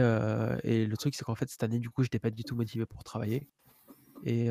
et 0.64 0.86
le 0.86 0.98
truc, 0.98 1.16
c'est 1.16 1.24
qu'en 1.26 1.36
fait, 1.36 1.50
cette 1.50 1.64
année, 1.64 1.80
du 1.80 1.90
coup, 1.90 2.04
j'étais 2.04 2.20
pas 2.20 2.32
du 2.32 2.44
tout 2.46 2.56
motivé 2.56 2.86
pour 2.86 3.04
travailler 3.04 3.48
et 4.24 4.48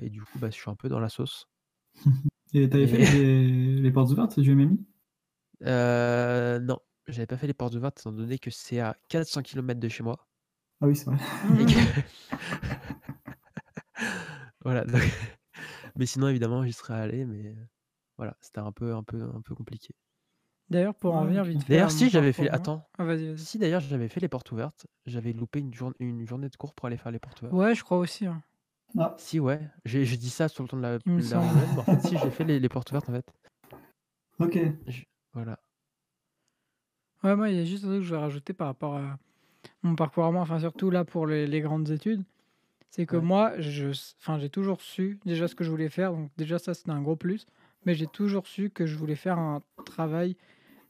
et 0.00 0.10
du 0.10 0.22
coup, 0.22 0.38
bah, 0.40 0.50
je 0.50 0.56
suis 0.56 0.70
un 0.70 0.76
peu 0.76 0.88
dans 0.90 1.00
la 1.00 1.08
sauce 1.10 1.46
Et 2.54 2.68
tu 2.68 2.76
avais 2.76 2.86
fait 2.86 2.98
les 2.98 3.80
les 3.80 3.90
portes 3.90 4.10
ouvertes 4.12 4.38
du 4.40 4.52
MMI? 4.52 4.86
Heu, 5.64 6.58
non, 6.60 6.78
j'avais 7.08 7.26
pas 7.26 7.36
fait 7.36 7.46
les 7.46 7.54
portes 7.54 7.74
ouvertes 7.74 8.00
étant 8.00 8.12
donné 8.12 8.38
que 8.38 8.50
c'est 8.50 8.80
à 8.80 8.96
400 9.08 9.42
kilomètres 9.42 9.80
de 9.80 9.88
chez 9.88 10.02
moi 10.02 10.26
Ah 10.80 10.86
oui, 10.86 10.96
c'est 10.96 11.06
vrai. 11.06 11.16
et 11.58 11.66
que 11.66 11.78
voilà, 14.64 14.84
donc 14.84 15.02
mais 15.96 16.06
sinon 16.06 16.28
évidemment, 16.28 16.64
j'y 16.64 16.72
serais 16.72 16.94
allé, 16.94 17.24
mais 17.26 17.54
voilà, 18.18 18.36
c'était 18.40 18.60
un 18.60 18.72
peu 18.72 18.94
un 18.94 19.02
peu 19.04 19.22
un 19.22 19.40
peu 19.42 19.54
compliqué. 19.54 19.94
D'ailleurs, 20.68 20.94
pour 20.96 21.14
en 21.14 21.20
Ouais, 21.20 21.22
revenir 21.22 21.38
OK. 21.38 21.44
vite 21.44 21.62
fait 21.62 21.78
à 21.78 21.78
D'ailleurs, 21.78 21.88
mon 21.88 21.92
si 21.92 22.10
j'avais 22.10 22.32
fait 22.32 22.42
parcours, 22.42 22.50
moi 22.50 22.50
attends, 22.50 22.90
ah 22.98 23.04
vas-y, 23.04 23.26
vas-y. 23.28 23.38
si 23.44 23.58
d'ailleurs 23.58 23.80
j'avais 23.80 24.08
fait 24.08 24.20
les 24.20 24.28
portes 24.28 24.50
ouvertes, 24.52 24.86
j'avais 25.06 25.32
loupé 25.32 25.60
une 25.60 25.72
jour 25.74 25.92
une 26.00 26.26
journée 26.26 26.48
de 26.48 26.56
cours 26.56 26.74
pour 26.74 26.86
aller 26.86 26.96
faire 26.98 27.12
les 27.12 27.18
portes 27.20 27.40
ouvertes. 27.42 27.54
Ouais, 27.56 27.74
je 27.76 27.84
crois 27.84 27.98
aussi, 27.98 28.26
hein. 28.26 28.42
Ah, 28.98 29.14
Si, 29.16 29.40
ouais, 29.40 29.60
j'ai 29.84 30.04
j'ai 30.04 30.16
dit 30.18 30.28
ça 30.30 30.48
sur 30.48 30.62
le 30.62 30.68
ton 30.68 30.76
de 30.76 30.82
la 30.82 30.98
Il 31.06 31.12
me 31.12 31.16
la 31.16 31.20
semble. 31.20 31.40
journée, 31.40 31.66
mais 31.70 31.80
en 31.80 31.84
fait, 31.84 32.02
si, 32.02 32.18
j'ai 32.18 32.30
fait 32.32 32.44
les 32.44 32.60
les 32.60 32.68
portes 32.68 32.90
ouvertes, 32.90 33.08
en 33.08 33.12
fait. 33.14 33.26
OK. 34.38 34.58
Je 34.86 35.02
voilà. 35.32 35.58
Ouais, 37.22 37.36
moi, 37.36 37.50
il 37.50 37.56
y 37.56 37.60
a 37.60 37.64
juste 37.64 37.84
un 37.84 37.88
truc 37.88 38.00
que 38.00 38.06
je 38.06 38.14
vais 38.14 38.20
rajouter 38.20 38.52
par 38.52 38.66
rapport 38.66 38.96
à 38.96 39.18
mon 39.82 39.96
parcours 39.96 40.24
à 40.26 40.32
moi, 40.32 40.42
enfin 40.42 40.60
surtout 40.60 40.90
là 40.90 41.04
pour 41.04 41.26
les 41.26 41.46
les 41.46 41.60
grandes 41.60 41.90
études. 41.90 42.24
C'est 42.90 43.06
que 43.06 43.16
Ouais. 43.16 43.18
moi, 43.18 43.60
je 43.60 43.90
enfin 44.20 44.38
j'ai 44.38 44.50
toujours 44.50 44.82
su 44.82 45.20
déjà 45.26 45.48
ce 45.48 45.54
que 45.56 45.64
je 45.64 45.70
voulais 45.70 45.90
faire, 45.90 46.12
donc 46.12 46.30
déjà 46.38 46.58
ça, 46.58 46.74
c'était 46.74 46.90
un 46.92 47.02
gros 47.02 47.16
plus. 47.16 47.46
Mais 47.86 47.94
j'ai 47.94 48.08
toujours 48.08 48.46
su 48.48 48.70
que 48.70 48.86
je 48.86 48.96
voulais 48.98 49.16
faire 49.16 49.38
un 49.38 49.62
travail, 49.86 50.36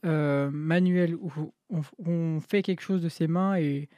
heu, 0.06 0.50
manuel 0.52 1.16
où 1.16 1.32
on 1.70 1.80
où 1.80 2.10
on 2.10 2.40
fait 2.40 2.62
quelque 2.62 2.82
chose 2.82 3.02
de 3.02 3.08
ses 3.10 3.28
mains 3.28 3.56
et 3.58 3.88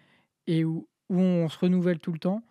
et 0.48 0.64
où 0.64 0.88
où 1.10 1.18
on 1.20 1.48
se 1.48 1.58
renouvelle 1.58 2.00
tout 2.00 2.12
le 2.12 2.18
temps. 2.20 2.42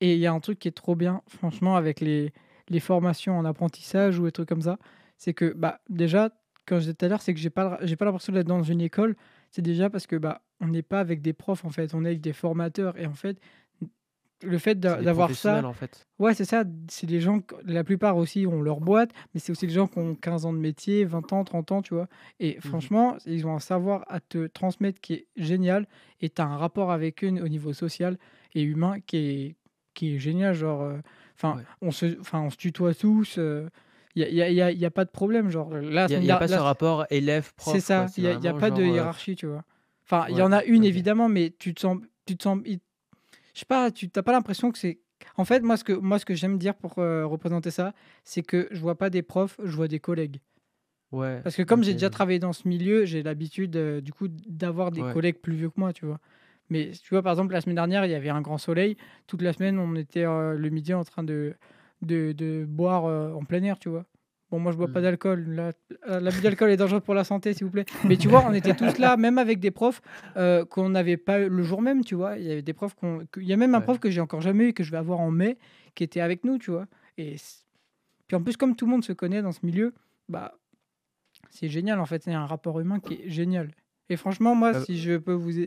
Et 0.00 0.14
il 0.14 0.18
y 0.20 0.26
a 0.26 0.32
un 0.32 0.40
truc 0.40 0.58
qui 0.58 0.68
est 0.68 0.72
trop 0.72 0.94
bien, 0.96 1.22
franchement, 1.28 1.76
avec 1.76 2.00
les 2.00 2.32
les 2.68 2.80
formations 2.80 3.38
en 3.38 3.44
apprentissage 3.44 4.18
ou 4.18 4.24
des 4.26 4.32
trucs 4.32 4.48
comme 4.48 4.62
ça, 4.62 4.78
c'est 5.18 5.34
que, 5.34 5.52
bah, 5.54 5.80
déjà, 5.88 6.30
comme 6.66 6.78
je 6.78 6.84
disais 6.84 6.94
tout 6.94 7.04
à 7.06 7.08
l'heure, 7.08 7.22
c'est 7.22 7.34
que 7.34 7.40
j'ai 7.40 7.50
pas 7.50 7.78
j'ai 7.82 7.96
pas 7.96 8.04
l'impression 8.04 8.32
d'être 8.32 8.46
dans 8.48 8.62
une 8.62 8.80
école. 8.80 9.16
C'est 9.50 9.62
déjà 9.62 9.90
parce 9.90 10.06
que, 10.06 10.16
bah, 10.16 10.42
on 10.60 10.68
n'est 10.68 10.82
pas 10.82 11.00
avec 11.00 11.22
des 11.22 11.32
profs, 11.32 11.64
en 11.64 11.70
fait, 11.70 11.94
on 11.94 12.04
est 12.04 12.08
avec 12.08 12.20
des 12.20 12.32
formateurs 12.32 12.98
et 12.98 13.06
en 13.06 13.14
fait, 13.14 13.38
le 14.42 14.58
fait 14.58 14.78
d'avoir 14.78 15.34
ça 15.34 15.64
en 15.64 15.74
fait. 15.74 16.06
ouais, 16.18 16.34
c'est 16.34 16.44
ça, 16.44 16.64
c'est 16.88 17.06
des 17.06 17.20
gens 17.20 17.40
la 17.64 17.84
plupart 17.84 18.16
aussi 18.16 18.46
ont 18.46 18.62
leur 18.62 18.80
boîte, 18.80 19.12
mais 19.34 19.40
c'est 19.40 19.52
aussi 19.52 19.66
des 19.66 19.72
gens 19.74 19.86
qui 19.88 19.98
ont 19.98 20.14
15 20.14 20.46
ans 20.46 20.52
de 20.52 20.58
métier, 20.58 21.04
20 21.04 21.32
ans, 21.32 21.44
30 21.44 21.72
ans, 21.72 21.82
tu 21.82 21.94
vois? 21.94 22.08
Et 22.40 22.60
Mmh 22.64 22.70
mh. 22.82 22.90
franchement, 22.90 23.16
ils 23.26 23.46
ont 23.46 23.54
un 23.54 23.60
savoir 23.60 24.04
à 24.08 24.20
te 24.20 24.46
transmettre 24.46 25.00
qui 25.00 25.14
est 25.14 25.28
génial 25.36 25.86
et 26.20 26.30
tu 26.30 26.42
as 26.42 26.46
un 26.46 26.56
rapport 26.56 26.92
avec 26.92 27.24
eux 27.24 27.28
au 27.28 27.48
niveau 27.48 27.72
social 27.72 28.18
et 28.54 28.62
humain 28.62 29.00
qui 29.06 29.16
est 29.18 29.56
qui 29.94 30.16
est 30.16 30.18
génial. 30.18 30.54
Genre, 30.54 30.82
heu, 30.82 31.02
enfin, 31.36 31.58
Ouais. 31.58 31.66
on 31.82 31.90
se 31.90 32.20
enfin, 32.20 32.40
on 32.42 32.50
se 32.50 32.56
tutoie 32.58 32.94
tous, 32.94 33.38
heu, 33.38 33.70
il 34.16 34.34
y 34.34 34.42
a 34.42 34.50
y 34.50 34.62
a 34.62 34.70
y 34.72 34.90
pas 34.90 35.04
de 35.04 35.10
problème, 35.10 35.50
genre, 35.50 35.70
là, 35.74 36.08
la 36.08 36.20
Il 36.20 36.24
y 36.24 36.30
a 36.30 36.36
pas 36.36 36.48
ce 36.48 36.58
rapport 36.58 37.06
c'est 37.58 37.80
élève-prof, 37.80 37.80
ça, 37.80 38.08
c'est 38.08 38.22
il 38.22 38.24
y 38.24 38.28
a 38.28 38.32
il 38.34 38.42
y 38.42 38.48
a 38.48 38.54
pas 38.54 38.70
de 38.70 38.84
genre, 38.84 38.90
heu 38.90 39.08
hiérarchie, 39.08 39.36
tu 39.36 39.46
vois? 39.46 39.64
Enfin, 40.06 40.26
il 40.28 40.36
y 40.36 40.42
en 40.42 40.52
a 40.52 40.62
une 40.64 40.84
évidemment, 40.84 41.28
mais 41.28 41.54
tu 41.58 41.74
te 41.74 41.80
sens 41.80 41.98
tu 42.26 42.36
te 42.36 42.42
sens 42.44 42.58
je 42.66 43.60
sais 43.60 43.66
pas, 43.66 43.90
tu 43.90 44.10
tu 44.10 44.18
as 44.18 44.22
pas 44.22 44.32
l'impression 44.32 44.72
que 44.72 44.78
c'est 44.78 45.00
en 45.36 45.44
fait, 45.46 45.60
moi, 45.60 45.76
ce 45.78 45.84
que 45.84 45.92
moi, 45.94 46.18
ce 46.18 46.26
que 46.26 46.34
j'aime 46.34 46.58
dire 46.58 46.74
pour, 46.76 46.98
heu, 47.00 47.26
représenter 47.26 47.70
ça, 47.70 47.94
c'est 48.24 48.42
que 48.42 48.68
je 48.72 48.80
vois 48.80 48.98
pas 48.98 49.10
des 49.10 49.22
profs, 49.22 49.58
je 49.64 49.74
vois 49.76 49.88
des 49.88 50.00
collègues. 50.00 50.40
Ouais, 51.10 51.44
Parce 51.44 51.56
que 51.56 51.62
comme 51.62 51.84
j'ai 51.84 51.92
déjà 51.92 52.10
travaillé 52.10 52.38
dans 52.38 52.52
ce 52.52 52.66
milieu, 52.68 53.04
j'ai 53.04 53.22
l'habitude, 53.22 53.76
heu, 53.76 54.02
du 54.02 54.12
coup, 54.12 54.26
d'avoir 54.28 54.90
des 54.90 55.04
Ouais. 55.04 55.04
collègues 55.04 55.38
plus 55.40 55.54
vieux 55.54 55.68
que 55.70 55.78
moi, 55.78 55.92
tu 55.92 56.04
vois? 56.06 56.18
Mais 56.70 56.90
tu 56.90 57.10
vois, 57.10 57.22
par 57.22 57.32
exemple, 57.32 57.52
la 57.52 57.60
semaine 57.60 57.76
dernière, 57.76 58.04
il 58.04 58.10
y 58.10 58.14
avait 58.14 58.30
un 58.30 58.40
grand 58.40 58.58
soleil. 58.58 58.96
Toute 59.28 59.42
la 59.42 59.52
semaine, 59.52 59.78
on 59.78 59.94
était, 59.94 60.24
le 60.24 60.68
midi 60.70 60.92
en 60.94 61.04
train 61.04 61.22
de 61.22 61.54
de 62.06 62.32
de 62.32 62.64
boire, 62.68 63.06
heu, 63.08 63.34
en 63.34 63.44
plein 63.44 63.62
air, 63.62 63.78
tu 63.78 63.88
vois? 63.88 64.06
Bon, 64.50 64.60
moi, 64.60 64.70
je 64.72 64.76
bois 64.76 64.88
pas 64.92 65.00
Mmh. 65.00 65.02
d'alcool, 65.02 65.44
la 65.48 65.70
heu, 66.08 66.20
l'abus 66.20 66.40
d'alcool 66.40 66.70
est 66.70 66.76
dangereux 66.76 67.00
pour 67.00 67.14
la 67.14 67.24
santé, 67.24 67.52
s'il 67.52 67.66
vous 67.66 67.72
plaît. 67.72 67.84
Mais 68.08 68.16
tu 68.16 68.28
vois, 68.28 68.44
on 68.46 68.52
était 68.52 68.74
tous 68.74 68.98
là, 68.98 69.16
même 69.16 69.38
avec 69.38 69.58
des 69.60 69.72
profs, 69.72 70.00
heu, 70.36 70.64
qu'on 70.66 70.88
n'avait 70.90 71.16
pas 71.16 71.40
eu 71.40 71.48
le 71.48 71.62
jour 71.64 71.82
même, 71.82 72.04
tu 72.04 72.14
vois? 72.14 72.38
Il 72.38 72.44
y 72.44 72.52
avait 72.52 72.62
des 72.62 72.72
profs 72.72 72.94
qu'on 72.94 73.22
il 73.38 73.44
y 73.46 73.52
a 73.52 73.56
même 73.56 73.74
un 73.74 73.80
Ouais. 73.80 73.82
prof 73.82 73.98
que 73.98 74.10
j'ai 74.10 74.20
encore 74.20 74.40
jamais 74.42 74.68
eu, 74.68 74.72
que 74.72 74.84
je 74.84 74.90
vais 74.92 74.98
avoir 74.98 75.20
en 75.20 75.30
mai, 75.32 75.58
qui 75.96 76.04
était 76.04 76.20
avec 76.20 76.44
nous, 76.44 76.58
tu 76.58 76.70
vois? 76.70 76.86
Et 77.18 77.36
puis 78.28 78.36
en 78.36 78.42
plus, 78.42 78.56
comme 78.56 78.76
tout 78.76 78.86
le 78.86 78.92
monde 78.92 79.04
se 79.04 79.12
connaît 79.12 79.42
dans 79.42 79.52
ce 79.52 79.60
milieu, 79.64 79.94
bah, 80.28 80.54
c'est 81.50 81.68
génial, 81.68 82.00
en 82.00 82.06
fait. 82.06 82.26
Il 82.26 82.32
y 82.32 82.34
a 82.34 82.40
un 82.40 82.46
rapport 82.46 82.80
humain 82.80 83.00
qui 83.00 83.14
est 83.14 83.28
génial. 83.30 83.70
Et 84.08 84.16
franchement, 84.16 84.54
moi, 84.54 84.74
si 84.74 84.98
je 84.98 85.16
peux 85.16 85.32
vous 85.32 85.58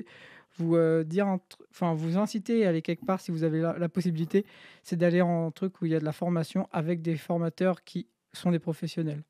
vous, 0.57 0.75
heu, 0.75 1.03
dire 1.05 1.37
enfin, 1.71 1.93
vous 1.93 2.17
inciter 2.17 2.65
à 2.65 2.69
aller 2.69 2.81
quelque 2.81 3.05
part 3.05 3.21
si 3.21 3.31
vous 3.31 3.43
avez 3.43 3.61
la 3.61 3.77
la 3.77 3.89
possibilité, 3.89 4.45
c'est 4.83 4.95
d'aller 4.97 5.21
en 5.21 5.51
truc 5.51 5.81
où 5.81 5.85
il 5.85 5.91
y 5.91 5.95
a 5.95 5.99
de 5.99 6.05
la 6.05 6.11
formation 6.11 6.67
avec 6.71 7.01
des 7.01 7.15
formateurs 7.15 7.83
qui 7.83 8.07
sont 8.33 8.51
des 8.51 8.59
professionnels. 8.59 9.23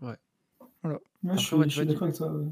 Ouais. 0.00 0.16
Voilà. 0.82 0.98
Ouais, 1.24 1.36
je 1.38 1.54
Après, 1.54 1.68
suis 1.68 1.78
suis 1.78 1.86
d'accord 1.86 2.04
avec 2.04 2.16
toi, 2.16 2.32
ouais. 2.32 2.44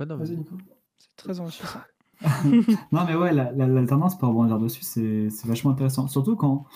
ouais, 0.00 0.06
Vas-y. 0.16 0.36
Nico. 0.36 0.56
C'est 0.98 1.16
très 1.16 1.40
enrichissant. 1.40 1.80
Non, 2.92 3.04
mais 3.06 3.14
ouais, 3.16 3.32
la 3.32 3.50
la 3.52 3.66
l'alternance, 3.66 4.16
pour 4.16 4.28
rebondir 4.28 4.58
dessus, 4.58 4.82
c'est 4.82 5.28
vachement 5.44 5.72
intéressant. 5.72 6.06
Surtout 6.06 6.36
quand 6.36 6.66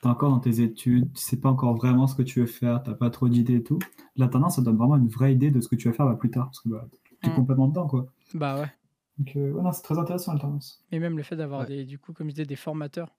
tu 0.00 0.08
es 0.08 0.10
encore 0.10 0.30
dans 0.30 0.38
tes 0.40 0.60
études, 0.62 1.12
tu 1.12 1.22
sais 1.22 1.36
pas 1.38 1.50
encore 1.50 1.74
vraiment 1.76 2.06
ce 2.06 2.14
que 2.14 2.22
tu 2.22 2.40
veux 2.40 2.46
faire, 2.46 2.82
tu 2.82 2.90
as 2.90 2.94
pas 2.94 3.10
trop 3.10 3.28
d'idées 3.28 3.56
et 3.56 3.62
tout. 3.62 3.78
L'alternance, 4.16 4.56
ça 4.56 4.62
donne 4.62 4.76
vraiment 4.76 4.96
une 4.96 5.08
vraie 5.08 5.32
idée 5.34 5.50
de 5.50 5.60
ce 5.60 5.68
que 5.68 5.76
tu 5.76 5.88
vas 5.88 5.94
faire, 5.94 6.06
bah, 6.06 6.14
plus 6.16 6.30
tard, 6.30 6.46
parce 6.46 6.60
que, 6.60 6.68
bah, 6.70 6.86
tu 7.22 7.28
es 7.28 7.32
Mmh. 7.32 7.36
complètement 7.36 7.68
dedans, 7.68 7.86
quoi. 7.86 8.06
Bah, 8.34 8.58
ouais. 8.60 8.70
Donc, 9.18 9.32
ouais, 9.36 9.62
non, 9.62 9.72
c'est 9.72 9.82
très 9.82 9.98
intéressant 9.98 10.32
l'alternance. 10.32 10.84
Et 10.90 10.98
même 10.98 11.16
le 11.16 11.22
fait 11.22 11.36
d'avoir 11.36 11.64
Ouais. 11.64 11.66
des 11.66 11.84
du 11.84 11.98
coup, 11.98 12.12
comme 12.12 12.28
je 12.28 12.34
disais, 12.34 12.46
des 12.46 12.56
formateurs 12.56 13.16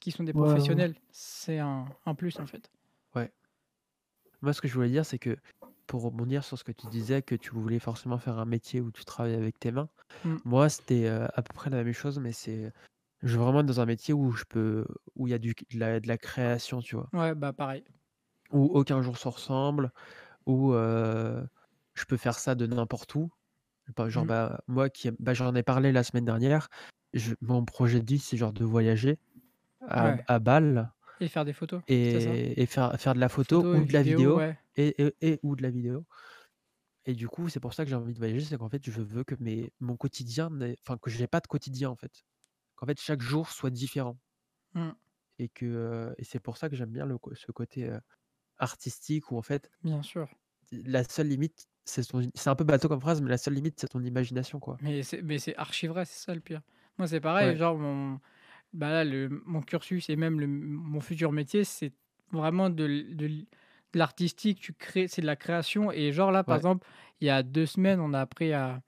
qui 0.00 0.12
sont 0.12 0.24
des 0.24 0.34
Ouais, 0.34 0.60
ouais. 0.60 0.82
professionnels, 0.82 0.96
c'est 1.10 1.58
un 1.60 1.96
un 2.06 2.14
plus, 2.16 2.40
en 2.40 2.46
fait. 2.46 2.70
Ouais. 3.14 3.32
Moi, 4.42 4.52
ce 4.52 4.60
que 4.60 4.68
je 4.68 4.74
voulais 4.74 4.90
dire, 4.90 5.06
c'est 5.06 5.18
que 5.18 5.36
pour 5.86 6.02
rebondir 6.02 6.44
sur 6.44 6.58
ce 6.58 6.64
que 6.64 6.72
tu 6.72 6.86
disais, 6.88 7.22
que 7.22 7.34
tu 7.34 7.50
voulais 7.50 7.78
forcément 7.78 8.18
faire 8.18 8.38
un 8.38 8.44
métier 8.44 8.80
où 8.80 8.90
tu 8.92 9.04
travailles 9.04 9.34
avec 9.34 9.58
tes 9.58 9.70
mains. 9.72 9.88
Mmh. 10.24 10.40
Moi, 10.44 10.68
c'était, 10.70 11.06
heu, 11.08 11.24
à 11.34 11.42
peu 11.42 11.52
près 11.54 11.70
la 11.70 11.84
même 11.84 11.92
chose, 11.94 12.18
mais 12.20 12.32
c'est 12.32 12.72
je 13.22 13.36
veux 13.38 13.44
vraiment 13.44 13.60
être 13.60 13.66
dans 13.66 13.80
un 13.80 13.86
métier 13.86 14.14
où 14.14 14.32
je 14.32 14.44
peux 14.48 14.86
où 15.16 15.28
il 15.28 15.32
y 15.32 15.34
a 15.34 15.38
du 15.38 15.54
de 15.72 15.78
la 15.80 16.00
de 16.00 16.08
la 16.08 16.18
création, 16.18 16.80
tu 16.82 16.96
vois? 16.96 17.12
Ouais, 17.12 17.34
bah, 17.34 17.52
pareil. 17.52 17.84
Où 18.52 18.64
aucun 18.76 19.02
jour 19.02 19.18
se 19.18 19.28
ressemble, 19.28 19.92
où, 20.46 20.72
heu, 20.74 21.48
je 21.94 22.04
peux 22.06 22.16
faire 22.18 22.38
ça 22.38 22.54
de 22.56 22.66
n'importe 22.66 23.14
où. 23.16 23.30
Genre, 24.08 24.24
Mmh. 24.24 24.26
bah, 24.26 24.60
moi 24.68 24.90
qui 24.90 25.10
bah, 25.18 25.34
j'en 25.34 25.54
ai 25.54 25.62
parlé 25.62 25.92
la 25.92 26.02
semaine 26.04 26.24
dernière, 26.24 26.68
je 27.14 27.34
mon 27.40 27.64
projet 27.64 28.00
de 28.00 28.06
vie, 28.12 28.18
c'est 28.18 28.36
genre 28.36 28.52
de 28.52 28.64
voyager 28.64 29.18
à 29.86 30.12
Ouais. 30.12 30.24
à 30.28 30.38
Bâle 30.40 30.92
Et 31.20 31.28
faire 31.28 31.44
des 31.44 31.52
photos, 31.52 31.82
ça? 32.20 32.40
et 32.48 32.62
et 32.62 32.66
faire 32.66 33.00
faire 33.00 33.14
de 33.14 33.20
la 33.20 33.28
photo 33.30 33.68
ou 33.72 33.84
de 33.86 33.92
la 33.94 34.02
vidéo 34.02 34.34
ouais. 34.34 34.58
et 34.76 35.02
et 35.04 35.14
et 35.22 35.40
ou 35.42 35.56
de 35.56 35.62
la 35.62 35.70
vidéo. 35.70 36.06
Et 37.06 37.14
du 37.14 37.28
coup, 37.28 37.48
c'est 37.48 37.60
pour 37.60 37.74
ça 37.74 37.84
que 37.84 37.90
j'ai 37.90 37.96
envie 37.96 38.14
de 38.14 38.18
voyager, 38.18 38.44
c'est 38.44 38.58
qu'en 38.58 38.68
fait, 38.68 38.84
je 38.84 39.00
veux 39.02 39.24
que 39.24 39.34
mes 39.40 39.72
mon 39.80 39.96
quotidien 39.96 40.50
enfin, 40.86 40.98
que 40.98 41.10
j'ai 41.10 41.26
pas 41.28 41.40
de 41.40 41.46
quotidien, 41.46 41.90
en 41.90 41.96
fait. 41.96 42.24
Qu'en 42.76 42.86
fait, 42.86 43.00
chaque 43.00 43.22
jour 43.22 43.50
soit 43.50 43.70
différent 43.70 44.18
Mmh. 44.74 44.96
et 45.38 45.48
que, 45.48 45.66
heu 45.66 46.14
et 46.18 46.24
c'est 46.24 46.40
pour 46.40 46.56
ça 46.56 46.68
que 46.68 46.76
j'aime 46.76 46.90
bien 46.90 47.06
le 47.06 47.18
ce 47.34 47.52
côté, 47.52 47.84
heu, 47.88 48.00
artistique 48.58 49.32
où 49.32 49.38
en 49.38 49.42
fait 49.42 49.70
Bien 49.82 50.02
sûr. 50.02 50.28
la 50.72 51.04
seule 51.04 51.28
limite, 51.28 51.66
c'est 51.86 52.04
ton 52.06 52.22
c'est 52.34 52.50
un 52.50 52.56
peu 52.56 52.64
bateau 52.64 52.88
comme 52.88 53.00
phrase, 53.00 53.22
mais 53.22 53.30
la 53.30 53.38
seule 53.38 53.54
limite, 53.54 53.80
c'est 53.80 53.88
ton 53.88 54.02
imagination, 54.02 54.60
quoi. 54.60 54.80
Mais 54.80 55.02
c'est 55.02 55.22
mais 55.22 55.38
c'est 55.38 55.56
archi 55.56 55.86
vrai, 55.86 56.04
c'est 56.04 56.24
ça 56.26 56.34
le 56.34 56.40
pire. 56.40 56.60
Moi, 56.98 57.06
c'est 57.08 57.20
pareil, 57.20 57.56
Ouais. 57.56 57.56
genre 57.56 57.76
mon 57.78 58.20
bah, 58.74 58.90
là, 58.90 59.04
le 59.04 59.28
mon 59.46 59.62
cursus 59.62 60.10
et 60.10 60.16
même 60.16 60.40
le 60.40 60.46
mon 60.48 61.00
futur 61.00 61.32
métier, 61.32 61.64
c'est 61.64 61.94
vraiment 62.32 62.70
de 62.70 62.86
de 63.14 63.46
l'artistique, 63.94 64.60
tu 64.60 64.74
crées 64.74 65.08
c'est 65.08 65.22
de 65.22 65.26
la 65.26 65.36
création 65.36 65.92
et 65.92 66.12
genre 66.12 66.32
là, 66.32 66.44
par 66.44 66.56
Ouais. 66.56 66.58
exemple, 66.58 66.86
il 67.20 67.26
y 67.28 67.30
a 67.30 67.42
2 67.42 67.66
semaines, 67.66 68.00
on 68.00 68.14
a 68.14 68.20
appris 68.20 68.52
à 68.54 68.82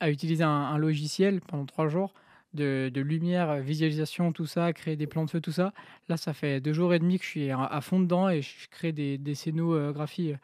à 0.00 0.10
utiliser 0.10 0.44
un 0.44 0.50
un 0.50 0.78
logiciel 0.78 1.40
pendant 1.42 1.66
3 1.66 1.88
jours 1.88 2.14
de 2.54 2.90
de 2.92 3.00
lumière, 3.00 3.60
visualisation, 3.62 4.32
tout 4.32 4.46
ça, 4.46 4.72
créer 4.72 4.96
des 4.96 5.06
plans 5.06 5.24
de 5.26 5.30
feu, 5.30 5.40
tout 5.40 5.52
ça. 5.52 5.72
Là, 6.08 6.16
ça 6.16 6.32
fait 6.34 6.60
2 6.60 6.72
jours 6.72 6.94
et 6.94 6.98
demi 6.98 7.18
que 7.18 7.24
je 7.24 7.30
suis 7.30 7.50
à 7.50 7.64
à 7.64 7.80
fond 7.80 8.00
dedans 8.00 8.28
et 8.30 8.42
je 8.42 8.68
crée 8.70 8.92
des 8.92 9.18
des 9.18 9.34
scénographies, 9.34 10.32
heu, 10.32 10.36
bah, 10.36 10.38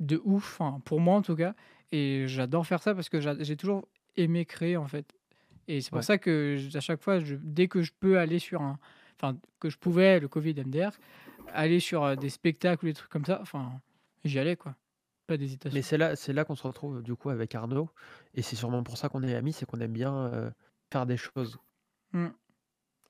de 0.00 0.20
ouf, 0.24 0.60
pour 0.84 1.00
moi 1.00 1.16
en 1.16 1.22
tout 1.22 1.36
cas 1.36 1.54
et 1.92 2.24
j'adore 2.28 2.66
faire 2.66 2.82
ça 2.82 2.94
parce 2.94 3.08
que 3.08 3.20
j'a 3.20 3.36
j'ai 3.42 3.56
toujours 3.56 3.88
aimé 4.16 4.44
créer, 4.46 4.76
en 4.76 4.86
fait 4.88 5.14
et 5.68 5.80
c'est 5.80 5.92
pour 5.92 6.00
Ouais. 6.00 6.04
ça 6.04 6.18
que 6.18 6.58
à 6.76 6.80
chaque 6.80 7.02
fois, 7.02 7.20
je 7.20 7.36
dès 7.42 7.68
que 7.68 7.82
je 7.82 7.92
peux 7.98 8.18
aller 8.18 8.38
sur 8.38 8.62
un 8.62 8.78
enfin, 9.20 9.38
que 9.60 9.70
je 9.70 9.78
pouvais, 9.78 10.20
le 10.20 10.28
covid 10.28 10.54
MDR, 10.60 10.92
aller 11.54 11.80
sur, 11.80 12.04
heu, 12.04 12.16
des 12.16 12.30
spectacles 12.30 12.84
ou 12.86 12.88
des 12.88 12.94
trucs 12.94 13.10
comme 13.10 13.24
ça, 13.26 13.40
enfin, 13.42 13.80
j'y 14.24 14.38
allais, 14.38 14.56
quoi. 14.56 14.76
Pas 15.26 15.36
Mais 15.72 15.82
d'hésitation. 15.82 15.82
c'est 15.82 15.98
là 15.98 16.14
c'est 16.16 16.32
là 16.32 16.44
qu'on 16.44 16.54
se 16.54 16.62
retrouve, 16.66 17.02
du 17.02 17.14
coup, 17.16 17.30
avec 17.30 17.54
Arnaud 17.54 17.90
et 18.34 18.42
c'est 18.42 18.56
sûrement 18.56 18.82
pour 18.84 18.96
ça 18.98 19.08
qu'on 19.08 19.22
est 19.22 19.34
amis, 19.34 19.52
c'est 19.52 19.66
qu'on 19.66 19.80
aime 19.80 19.92
bien, 19.92 20.32
heu, 20.32 20.52
faire 20.92 21.06
des 21.06 21.16
choses. 21.16 21.58
Mmh. 22.12 22.36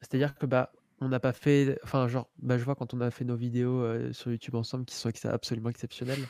C'est-à-dire 0.01 0.35
que, 0.37 0.47
bah, 0.47 0.73
on 1.01 1.09
n'a 1.09 1.21
pas 1.21 1.33
fait 1.33 1.79
enfin, 1.85 2.09
genre, 2.09 2.31
bah, 2.39 2.59
je 2.59 2.65
vois 2.65 2.75
quand 2.77 2.95
on 2.95 3.01
a 3.01 3.11
fait 3.11 3.25
nos 3.25 3.37
vidéos, 3.37 3.83
heu, 3.85 4.13
sur 4.13 4.31
YouTube 4.31 4.55
ensemble 4.55 4.85
qui 4.87 4.95
sont 4.95 5.09
ex 5.11 5.25
absolument 5.27 5.69
exceptionnelles, 5.71 6.29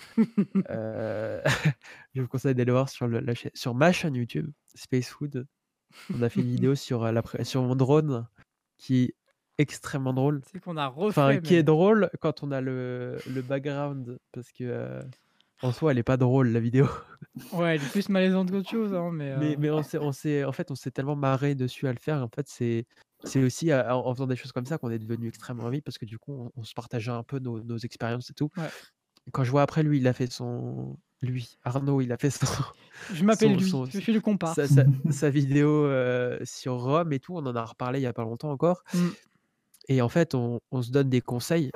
heu, 0.71 1.43
je 2.15 2.23
vous 2.23 2.29
conseille 2.29 2.55
d'aller 2.55 2.73
voir 2.73 2.89
sur 2.91 3.09
le 3.09 3.21
la 3.21 3.35
sur 3.55 3.75
ma 3.75 3.93
chaîne 3.93 4.15
YouTube, 4.17 4.53
Spacefood. 4.77 5.47
On 6.15 6.23
a 6.23 6.31
fait 6.31 6.43
une 6.43 6.51
vidéo 6.51 6.75
sur, 6.77 7.05
heu, 7.07 7.13
la 7.13 7.23
pré 7.23 7.45
sur 7.45 7.63
mon 7.63 7.77
drone 7.77 8.29
qui 8.79 9.05
est 9.05 9.17
extrêmement 9.59 10.15
drôle. 10.15 10.43
C'est 10.43 10.61
qu'on 10.61 10.79
a 10.79 10.87
Enfin, 11.11 11.37
refait 11.37 11.41
qui 11.41 11.55
est 11.57 11.63
même. 11.63 11.65
drôle 11.65 12.11
quand 12.21 12.43
on 12.45 12.53
a 12.53 12.61
le 12.63 13.23
le 13.27 13.43
background 13.43 14.19
parce 14.33 14.53
que, 14.53 15.03
en 15.63 15.73
soi, 15.73 15.93
elle 15.93 15.99
est 15.99 16.03
pas 16.05 16.17
drôle 16.19 16.49
la 16.51 16.61
vidéo. 16.61 16.87
Ouais, 17.51 17.75
elle 17.77 17.83
est 17.85 17.87
plus 17.89 18.09
malaisante 18.09 18.51
qu'autre 18.51 18.69
chose, 18.69 18.95
hein, 18.95 19.11
mais 19.13 19.33
Mais 19.35 19.57
mais 19.57 19.71
on 19.71 19.83
s'est 19.83 19.99
on 19.99 20.13
s'est 20.13 20.45
en 20.45 20.53
fait, 20.53 20.71
on 20.71 20.75
s'est 20.75 20.91
tellement 20.91 21.17
marré 21.17 21.55
dessus 21.55 21.87
à 21.89 21.93
le 21.93 21.99
faire. 21.99 22.23
En 22.23 22.29
fait, 22.29 22.49
c'est 22.49 22.87
c'est 23.25 23.43
aussi, 23.43 23.73
en 23.75 23.79
en 24.07 24.15
faisant 24.15 24.27
des 24.27 24.37
choses 24.37 24.53
comme 24.53 24.67
ça 24.67 24.79
qu'on 24.79 24.91
est 24.91 24.99
devenus 24.99 25.29
extrêmement 25.29 25.67
amis 25.67 25.81
parce 25.83 25.99
que 25.99 26.05
du 26.07 26.19
coup, 26.19 26.33
on 26.33 26.53
on 26.57 26.65
se 26.65 26.75
partageait 26.75 27.11
un 27.13 27.23
peu 27.25 27.39
nos 27.39 27.63
nos 27.63 27.79
expériences 27.79 28.31
et 28.31 28.35
tout. 28.35 28.51
Ouais. 28.57 28.71
Quand 29.33 29.45
je 29.45 29.51
vois 29.51 29.63
après 29.63 29.83
lui, 29.83 29.99
il 29.99 30.07
a 30.09 30.13
fait 30.13 30.31
son 30.33 30.99
lui, 31.23 31.59
Arnaud, 31.65 32.01
il 32.03 32.13
a 32.13 32.19
fait 32.19 32.31
son 32.31 32.47
Je 33.13 33.25
m'appelle 33.25 33.51
son 33.51 33.57
lui, 33.57 33.71
son 33.71 33.85
je 33.87 33.99
suis 34.01 34.13
le 34.13 34.21
comparse. 34.21 34.55
sa 34.55 34.67
sa 34.69 34.85
sa 35.11 35.31
vidéo, 35.31 35.89
sur 36.45 36.75
Rome 36.83 37.13
et 37.13 37.21
tout. 37.21 37.35
On 37.37 37.47
en 37.47 37.57
a 37.57 37.65
reparlé 37.65 38.01
il 38.01 38.03
y 38.03 38.07
a 38.07 38.13
pas 38.13 38.23
longtemps 38.25 38.51
encore 38.53 38.85
Mmh. 38.93 39.09
et 39.89 40.03
en 40.03 40.09
fait, 40.09 40.35
on 40.35 40.61
on 40.71 40.83
se 40.83 40.91
donne 40.91 41.11
des 41.11 41.21
conseils 41.21 41.71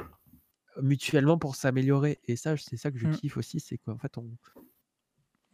mutuellement 0.82 1.38
pour 1.38 1.56
s'améliorer 1.56 2.20
et 2.24 2.36
ça, 2.36 2.56
c'est 2.56 2.76
ça 2.76 2.90
que 2.90 2.98
je 2.98 3.06
Mmh. 3.06 3.16
kiffe 3.16 3.36
aussi, 3.36 3.60
c'est 3.60 3.78
qu'en 3.78 3.98
fait, 3.98 4.18
on 4.18 4.30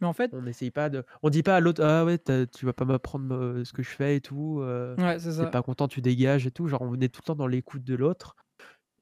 Mais 0.01 0.07
en 0.07 0.13
fait 0.13 0.33
on 0.33 0.45
essaye 0.45 0.71
pas 0.71 0.89
de 0.89 1.05
on 1.23 1.29
dit 1.29 1.43
pas 1.43 1.55
à 1.57 1.59
l'autre: 1.61 1.81
«Ah 1.83 2.05
ouais, 2.05 2.17
tu 2.19 2.31
as 2.31 2.45
tu 2.47 2.65
vas 2.65 2.73
pas 2.73 2.85
m'apprendre, 2.85 3.33
heu, 3.35 3.65
ce 3.65 3.71
que 3.73 3.81
je 3.83 3.89
fais 3.89 4.17
et 4.17 4.21
tout, 4.21 4.59
heu, 4.61 4.97
ouais, 4.97 5.19
c'est 5.19 5.31
tu 5.39 5.47
ça. 5.47 5.51
pas 5.51 5.61
content, 5.61 5.87
tu 5.87 6.01
dégages 6.01 6.45
et 6.47 6.51
tout». 6.51 6.67
Genre, 6.67 6.81
on 6.81 6.95
est 6.99 7.07
tout 7.13 7.21
le 7.23 7.27
temps 7.27 7.35
dans 7.35 7.47
l'écoute 7.47 7.83
de 7.83 7.95
l'autre 7.95 8.35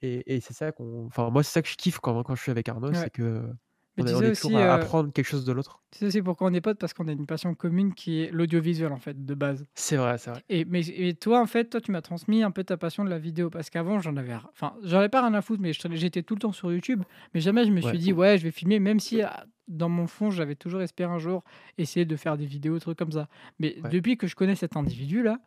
et 0.02 0.36
et 0.38 0.42
c'est 0.42 0.54
ça 0.54 0.72
qu'on 0.74 1.08
enfin, 1.08 1.30
moi, 1.32 1.44
c'est 1.44 1.52
ça 1.54 1.62
que 1.64 1.70
je 1.70 1.78
kiffe 1.78 2.00
quand 2.00 2.24
quand 2.24 2.36
je 2.36 2.42
suis 2.44 2.52
avec 2.52 2.70
Arnaud, 2.70 2.94
Ouais. 2.94 2.96
c'est 2.96 3.12
que 3.12 3.52
Mais 3.98 4.04
on 4.04 4.08
est 4.08 4.14
tu 4.14 4.16
on 4.16 4.24
sais 4.24 4.26
est 4.26 4.32
aussi, 4.32 4.62
à 4.62 4.64
heu 4.64 4.74
apprendre 4.74 5.12
quelque 5.14 5.26
chose 5.26 5.46
de 5.46 5.52
l'autre. 5.54 5.82
tu 5.92 6.00
sais 6.00 6.06
aussi 6.08 6.22
pourquoi 6.22 6.50
on 6.50 6.54
est 6.54 6.62
potes? 6.62 6.80
Parce 6.80 6.94
qu'on 6.94 7.08
a 7.08 7.12
une 7.14 7.26
passion 7.28 7.56
commune 7.56 7.94
qui 7.94 8.22
est 8.22 8.32
l'audiovisuel, 8.32 8.92
en 8.92 9.00
fait, 9.00 9.26
de 9.26 9.34
base 9.36 9.68
C'est 9.76 9.98
vrai, 9.98 10.18
c'est 10.18 10.32
vrai. 10.32 10.42
et 10.50 10.66
mais 10.66 10.88
et 10.90 11.16
toi, 11.16 11.42
en 11.42 11.48
fait, 11.48 11.66
toi, 11.72 11.82
tu 11.82 11.92
m'as 11.92 12.02
transmis 12.02 12.44
un 12.44 12.52
peu 12.52 12.64
ta 12.64 12.78
passion 12.78 13.06
de 13.06 13.10
la 13.10 13.20
vidéo 13.20 13.50
parce 13.52 13.70
qu'avant, 13.72 14.00
j'en 14.02 14.18
avais 14.18 14.36
r 14.36 14.50
enfin, 14.54 14.76
j'en 14.84 15.00
avais 15.00 15.10
pas 15.10 15.22
rien 15.22 15.34
à 15.36 15.42
foutre, 15.42 15.62
mais 15.62 15.74
je 15.74 15.82
j'étais 15.94 16.24
tout 16.24 16.36
le 16.36 16.42
temps 16.42 16.52
sur 16.54 16.72
YouTube, 16.74 17.04
mais 17.34 17.42
jamais 17.42 17.66
je 17.66 17.72
me 17.72 17.82
suis 17.82 17.98
Ouais. 17.98 18.00
dit: 18.00 18.14
«Ouais, 18.14 18.38
je 18.40 18.44
vais 18.46 18.52
filmer», 18.52 18.80
même 18.80 19.00
si, 19.02 19.22
ah, 19.24 19.46
dans 19.70 19.90
mon 19.90 20.08
fond, 20.08 20.32
j'avais 20.32 20.56
toujours 20.56 20.82
espéré 20.84 21.12
un 21.14 21.20
jour 21.20 21.44
essayer 21.78 22.06
de 22.06 22.16
faire 22.18 22.38
des 22.38 22.46
vidéos, 22.48 22.80
trucs 22.80 22.98
comme 23.00 23.12
ça. 23.14 23.30
Mais 23.60 23.78
Ouais. 23.84 23.96
depuis 23.96 24.18
que 24.18 24.28
je 24.28 24.36
connais 24.36 24.56
cet 24.56 24.78
individu-là, 24.78 25.40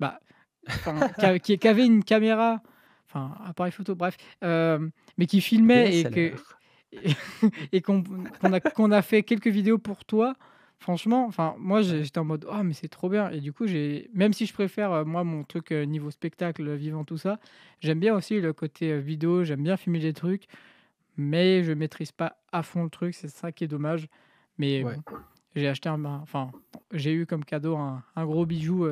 bah, 0.00 0.20
enfin, 0.78 1.06
qu'a 1.18 1.38
qui 1.40 1.58
qui 1.58 1.68
avait 1.68 1.86
une 1.86 2.04
caméra, 2.04 2.62
enfin, 3.08 3.34
appareil 3.44 3.72
photo, 3.72 3.94
bref, 3.96 4.16
hem, 4.42 4.90
mais 5.18 5.26
qui 5.26 5.40
filmait 5.42 6.00
et 6.00 6.08
que 6.08 6.34
DSLR. 6.34 6.58
Et 6.92 7.12
et 7.72 7.82
qu'on 7.82 8.90
a 8.92 9.02
fait 9.02 9.22
quelques 9.22 9.48
vidéos 9.48 9.78
pour 9.78 10.04
toi, 10.04 10.34
franchement, 10.78 11.26
enfin, 11.26 11.54
moi, 11.58 11.82
j'étais 11.82 12.18
en 12.18 12.24
mode: 12.24 12.46
«Oh 12.50 12.62
mais 12.62 12.74
c'est 12.74 12.88
trop 12.88 13.08
bien» 13.08 13.30
et 13.30 13.40
du 13.40 13.52
coup, 13.52 13.66
j'ai 13.66 14.10
même 14.14 14.32
si 14.32 14.46
je 14.46 14.52
préfère, 14.52 14.92
heu, 14.92 15.04
moi, 15.04 15.24
mon 15.24 15.44
truc, 15.44 15.72
heu, 15.72 15.84
niveau 15.84 16.10
spectacle, 16.10 16.66
heu, 16.68 16.74
vivant, 16.74 17.04
tout 17.04 17.18
ça, 17.18 17.38
j'aime 17.80 18.00
bien 18.00 18.14
aussi 18.14 18.40
le 18.40 18.52
côté, 18.52 18.98
vidéo, 19.00 19.44
j'aime 19.44 19.62
bien 19.62 19.76
filmer 19.76 20.00
des 20.00 20.12
trucs, 20.12 20.46
mais 21.16 21.62
je 21.64 21.72
maîtrise 21.72 22.12
pas 22.12 22.38
à 22.52 22.62
fond 22.62 22.84
le 22.84 22.90
truc, 22.90 23.14
c'est 23.14 23.28
ça 23.28 23.52
qui 23.52 23.64
est 23.64 23.68
dommage. 23.68 24.08
Mais 24.58 24.84
Ouais. 24.84 24.96
bon, 24.96 25.02
j'ai 25.56 25.68
acheté 25.68 25.88
un 25.88 26.04
enfin, 26.04 26.52
j'ai 26.92 27.12
eu 27.14 27.26
comme 27.26 27.44
cadeau 27.44 27.76
un 27.76 28.02
un 28.16 28.24
gros 28.26 28.46
bijou, 28.46 28.86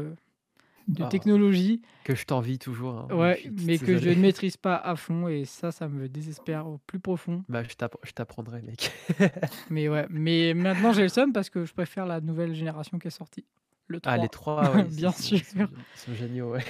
de 0.90 1.04
Ah. 1.04 1.08
technologie, 1.08 1.82
Que 2.04 2.14
je 2.14 2.24
t'envie 2.24 2.58
toujours, 2.58 2.94
hein, 2.98 3.08
ouais, 3.14 3.40
mais 3.66 3.78
que 3.78 3.96
je 3.98 4.08
ne 4.10 4.14
maîtrise 4.20 4.56
pas 4.56 4.76
à 4.76 4.96
fond 4.96 5.28
et 5.28 5.44
ça, 5.44 5.70
ça 5.72 5.88
me 5.88 6.08
désespère 6.08 6.66
au 6.66 6.78
plus 6.86 6.98
profond. 7.00 7.44
Bah, 7.48 7.62
je 7.62 7.74
t'app 7.74 7.96
je 8.02 8.12
t'apprendrai, 8.12 8.62
mec. 8.62 8.90
Mais 9.70 9.88
ouais, 9.88 10.06
mais 10.10 10.52
maintenant 10.54 10.92
j'ai 10.92 11.02
le 11.02 11.08
seum 11.08 11.32
parce 11.32 11.48
que 11.50 11.64
je 11.64 11.72
préfère 11.72 12.06
la 12.06 12.20
nouvelle 12.20 12.54
génération 12.54 12.98
qui 12.98 13.06
est 13.08 13.10
sortie, 13.10 13.44
le 13.86 14.00
3. 14.00 14.12
Ah, 14.12 14.18
les 14.18 14.28
3, 14.28 14.74
ouais, 14.74 14.84
Bien 14.90 15.12
sûr. 15.12 15.38
ils 15.56 15.66
sont 15.94 16.14
géniaux, 16.14 16.50
ouais. 16.52 16.64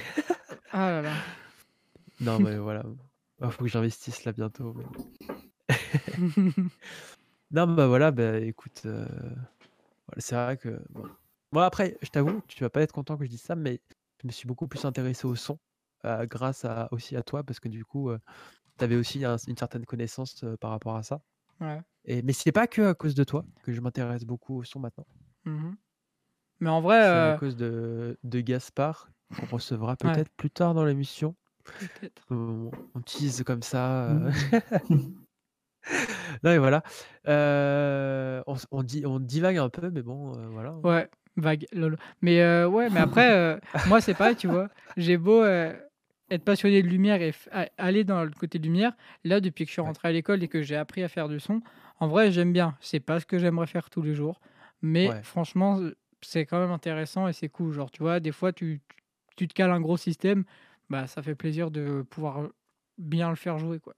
Ah 0.71 0.89
là 0.91 1.01
là. 1.01 1.13
Non, 2.19 2.39
mais 2.39 2.57
voilà. 2.57 2.83
Bah, 3.39 3.49
faut 3.49 3.63
que 3.63 3.69
j'investisse 3.69 4.23
là 4.25 4.31
bientôt, 4.31 4.75
mais 4.77 4.85
non, 7.51 7.67
bah, 7.67 7.87
voilà, 7.87 8.11
bah, 8.11 8.37
écoute, 8.39 8.81
voilà, 8.83 9.07
c'est 10.17 10.35
vrai 10.35 10.57
que 10.57 10.79
bon 10.89 11.05
moi 11.53 11.65
après, 11.65 11.97
je 12.01 12.09
t'avoue, 12.09 12.41
tu 12.47 12.63
vas 12.63 12.69
pas 12.69 12.81
être 12.81 12.93
content 12.93 13.17
que 13.17 13.25
je 13.25 13.29
dise 13.29 13.41
ça, 13.41 13.55
mais 13.55 13.81
je 14.21 14.27
me 14.27 14.31
suis 14.31 14.47
beaucoup 14.47 14.67
plus 14.67 14.85
intéressé 14.85 15.27
au 15.27 15.35
son, 15.35 15.59
grâce 16.03 16.65
à 16.65 16.87
aussi 16.91 17.15
à 17.15 17.23
toi 17.23 17.43
parce 17.43 17.59
que 17.59 17.69
du 17.69 17.85
coup, 17.85 18.09
heu, 18.11 18.19
tu 18.79 18.85
avais 18.85 18.97
aussi 18.97 19.25
un 19.25 19.37
une 19.47 19.57
certaine 19.57 19.85
connaissance, 19.85 20.45
par 20.61 20.71
rapport 20.71 20.95
à 20.97 21.03
ça 21.03 21.21
Ouais. 21.59 21.83
et 22.05 22.21
mais 22.23 22.33
c'est 22.33 22.51
pas 22.53 22.67
que 22.67 22.81
à 22.83 22.95
cause 22.95 23.15
de 23.15 23.23
toi 23.25 23.45
que 23.63 23.73
je 23.73 23.81
m'intéresse 23.81 24.25
beaucoup 24.25 24.57
au 24.59 24.63
son 24.65 24.79
maintenant. 24.81 25.07
Mmh 25.45 25.75
Mais 26.59 26.69
en 26.69 26.81
vrai, 26.81 26.99
C'est 26.99 27.17
à 27.27 27.33
cause 27.33 27.55
de 27.55 28.17
de 28.23 28.41
Gaspard 28.41 29.11
qu'on 29.35 29.45
recevra 29.47 29.95
Ouais. 30.03 30.21
peut-être 30.21 30.29
plus 30.35 30.51
tard 30.51 30.73
dans 30.73 30.85
l'émission. 30.85 31.35
On 32.29 32.73
on 32.95 33.01
tease 33.01 33.43
comme 33.45 33.63
ça, 33.63 34.07
Mmh. 34.07 34.61
non 36.43 36.51
et 36.51 36.57
voilà, 36.59 36.83
on 37.25 38.55
on 38.71 38.83
di 38.83 39.05
on 39.05 39.19
divague 39.19 39.57
un 39.57 39.69
peu 39.69 39.89
mais 39.91 40.01
bon, 40.01 40.31
voilà. 40.51 40.75
Ouais, 40.83 41.09
vague, 41.37 41.65
lol. 41.73 41.97
Mais 42.21 42.39
heu, 42.41 42.67
ouais, 42.67 42.89
mais 42.89 42.99
après, 42.99 43.33
heu, 43.35 43.59
moi 43.85 44.01
c'est 44.01 44.13
pareil, 44.15 44.35
tu 44.35 44.47
vois? 44.47 44.69
J'ai 44.97 45.17
beau, 45.17 45.43
heu, 45.43 45.73
être 46.29 46.43
passionné 46.43 46.81
de 46.81 46.87
lumière 46.87 47.21
et 47.21 47.33
aller 47.77 48.03
dans 48.03 48.23
le 48.23 48.31
côté 48.31 48.57
lumière, 48.59 48.93
là, 49.23 49.41
depuis 49.41 49.65
que 49.65 49.69
je 49.69 49.73
suis 49.73 49.81
rentré 49.81 50.07
à 50.09 50.11
l'école 50.11 50.43
et 50.43 50.47
que 50.47 50.61
j'ai 50.61 50.75
appris 50.77 51.03
à 51.03 51.09
faire 51.09 51.27
du 51.29 51.39
son, 51.39 51.61
en 51.99 52.07
vrai, 52.07 52.31
j'aime 52.31 52.53
bien. 52.53 52.77
C'est 52.81 52.99
pas 53.01 53.19
ce 53.19 53.25
que 53.25 53.37
j'aimerais 53.37 53.67
faire 53.67 53.89
tous 53.89 54.01
les 54.01 54.15
jours, 54.15 54.39
mais 54.81 55.09
Ouais. 55.09 55.21
franchement, 55.21 55.79
c'est 56.21 56.45
quand 56.45 56.59
même 56.59 56.71
intéressant 56.71 57.27
et 57.27 57.33
c'est 57.33 57.49
cool. 57.49 57.73
Genre, 57.73 57.91
tu 57.91 58.01
vois, 58.03 58.19
des 58.19 58.31
fois, 58.31 58.53
tu 58.53 58.81
tu 59.37 59.47
te 59.47 59.53
cales 59.53 59.71
un 59.71 59.81
gros 59.81 59.97
système, 59.97 60.43
bah, 60.89 61.07
ça 61.07 61.21
fait 61.23 61.35
plaisir 61.35 61.71
de 61.71 62.03
pouvoir, 62.09 62.49
bien 62.97 63.29
le 63.29 63.35
faire 63.35 63.57
jouer, 63.59 63.79
quoi. 63.79 63.95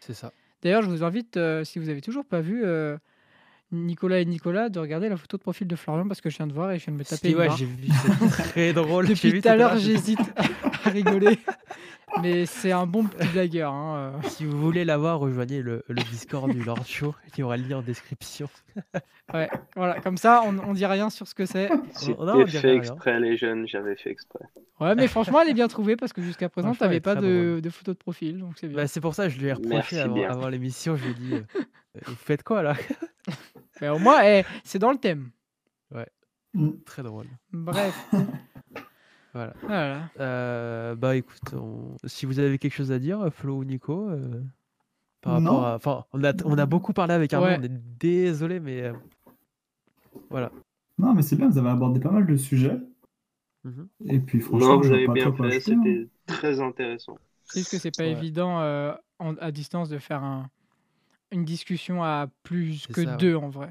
C'est 0.00 0.14
ça. 0.14 0.32
D'ailleurs, 0.62 0.82
je 0.82 0.88
vous 0.88 1.02
invite, 1.04 1.38
si 1.64 1.78
vous 1.78 1.88
avez 1.88 2.00
toujours 2.00 2.24
pas 2.26 2.40
vu, 2.40 2.62
Nicolas 3.72 4.20
et 4.20 4.24
Nicolas, 4.24 4.68
de 4.68 4.80
regarder 4.80 5.08
la 5.08 5.16
photo 5.16 5.36
de 5.36 5.42
profil 5.42 5.66
de 5.66 5.76
Florian 5.76 6.08
parce 6.08 6.20
que 6.20 6.28
je 6.30 6.36
viens 6.36 6.46
de 6.46 6.52
voir 6.52 6.72
et 6.72 6.78
je 6.78 6.86
viens 6.86 6.94
de 6.94 6.98
me 6.98 7.04
taper 7.04 7.28
Si, 7.28 7.34
ouais, 7.34 7.48
j'ai 7.56 7.66
vu, 7.66 7.88
c'est 7.88 8.28
très 8.28 8.72
drôle. 8.74 9.06
Depuis 9.06 9.40
tout 9.40 9.48
à 9.48 9.56
l'heure, 9.56 9.78
j'hésite 9.78 10.18
à 10.84 10.90
rigoler, 10.90 11.38
mais 12.22 12.46
c'est 12.46 12.72
un 12.72 12.86
bon 12.86 13.04
petit 13.04 13.26
blagueur, 13.28 13.72
hein, 13.72 14.12
heu. 14.22 14.28
Si 14.28 14.44
vous 14.44 14.58
voulez 14.60 14.84
la 14.84 14.96
voir, 14.96 15.18
rejoignez 15.18 15.62
le 15.62 15.84
le 15.88 16.02
Discord 16.02 16.50
du 16.50 16.62
Lord 16.62 16.84
Show, 16.86 17.14
il 17.32 17.40
y 17.40 17.42
aura 17.42 17.56
le 17.56 17.64
lien 17.64 17.78
en 17.78 17.82
description. 17.82 18.48
Ouais, 19.32 19.48
voilà, 19.76 20.00
comme 20.00 20.16
ça, 20.16 20.42
on 20.44 20.58
on 20.58 20.72
dit 20.72 20.86
rien 20.86 21.10
sur 21.10 21.26
ce 21.28 21.34
que 21.34 21.46
c'est. 21.46 21.70
Oh, 21.70 21.78
on 22.18 22.46
fait 22.46 22.58
rien. 22.58 22.74
exprès, 22.74 23.20
les 23.20 23.36
jeunes, 23.36 23.66
j'avais 23.68 23.96
fait 23.96 24.10
exprès. 24.10 24.44
Ouais, 24.80 24.94
mais 24.94 25.08
franchement, 25.08 25.40
elle 25.40 25.48
est 25.48 25.54
bien 25.54 25.68
trouvée 25.68 25.96
parce 25.96 26.12
que 26.12 26.22
jusqu'à 26.22 26.48
présent, 26.48 26.72
tu 26.72 26.76
Franchement, 26.76 26.86
elle 26.86 26.90
avais 26.90 26.96
est 26.96 27.00
pas 27.00 27.14
de 27.14 27.60
de 27.62 27.70
photo 27.70 27.92
de 27.92 27.98
profil, 27.98 28.38
donc 28.38 28.54
c'est 28.56 28.68
bien. 28.68 28.76
Bah, 28.76 28.86
c'est 28.86 29.00
pour 29.00 29.14
ça 29.14 29.24
que 29.24 29.30
je 29.30 29.38
lui 29.38 29.48
ai 29.48 29.52
reproché 29.52 29.96
Merci 29.96 30.24
avant 30.24 30.48
l'émission, 30.48 30.96
je 30.96 31.04
lui 31.04 31.10
ai 31.10 31.14
dit: 31.14 31.34
«Heu, 31.34 31.46
vous 32.06 32.14
faites 32.14 32.42
quoi 32.42 32.62
là?» 32.62 32.74
Mais 33.80 33.88
au 33.88 33.98
moins, 33.98 34.22
eh, 34.24 34.44
c'est 34.64 34.78
dans 34.78 34.92
le 34.92 34.98
thème. 34.98 35.30
Mmh. 36.52 36.70
Très 36.84 37.02
drôle. 37.02 37.26
Bref. 37.52 37.94
Voilà. 39.32 39.52
Voilà. 39.62 40.10
Heu, 40.18 40.94
bah, 40.96 41.16
écoute, 41.16 41.54
on 41.54 41.96
si 42.04 42.26
vous 42.26 42.38
avez 42.40 42.58
quelque 42.58 42.74
chose 42.74 42.90
à 42.92 42.98
dire, 42.98 43.28
Flo 43.32 43.56
ou 43.58 43.64
Nico, 43.64 44.08
heu 44.10 44.42
par 45.20 45.40
Non. 45.40 45.60
rapport 45.60 45.66
à. 45.66 45.74
Enfin, 45.76 46.04
on 46.12 46.24
a, 46.24 46.32
on 46.44 46.58
a 46.58 46.66
beaucoup 46.66 46.92
parlé 46.92 47.14
avec 47.14 47.32
Arnaud, 47.32 47.46
Ouais. 47.48 47.56
on 47.60 47.62
est 47.62 47.68
désolé, 48.00 48.58
mais 48.58 48.82
euh, 48.82 48.92
voilà. 50.30 50.50
Non, 50.98 51.14
mais 51.14 51.22
c'est 51.22 51.36
bien, 51.36 51.48
vous 51.48 51.58
avez 51.58 51.68
abordé 51.70 52.00
pas 52.00 52.10
mal 52.10 52.26
de 52.26 52.36
sujets. 52.36 52.78
Mhm. 53.64 53.88
Et 54.06 54.18
puis 54.20 54.40
franchement, 54.40 54.68
Non, 54.76 54.80
vous 54.80 54.90
avez 54.92 55.06
pas 55.06 55.12
bien 55.12 55.32
fait, 55.32 55.44
ajouter, 55.44 55.72
hein. 55.74 55.82
c'était 55.84 56.08
très 56.26 56.60
intéressant. 56.60 57.18
C'est 57.44 57.60
juste 57.60 57.70
que 57.72 57.78
c'est 57.78 57.94
pas 57.96 58.04
Ouais. 58.04 58.12
évident 58.12 58.60
euh, 58.60 58.92
en- 59.18 59.36
à 59.36 59.50
distance 59.50 59.88
de 59.90 59.98
faire 59.98 60.22
un- 60.24 60.48
une 61.30 61.44
discussion 61.44 62.02
à 62.02 62.28
plus 62.42 62.78
C'est 62.86 62.92
que 62.92 63.04
ça, 63.04 63.10
ouais. 63.12 63.16
deux 63.18 63.36
en 63.36 63.48
vrai? 63.50 63.70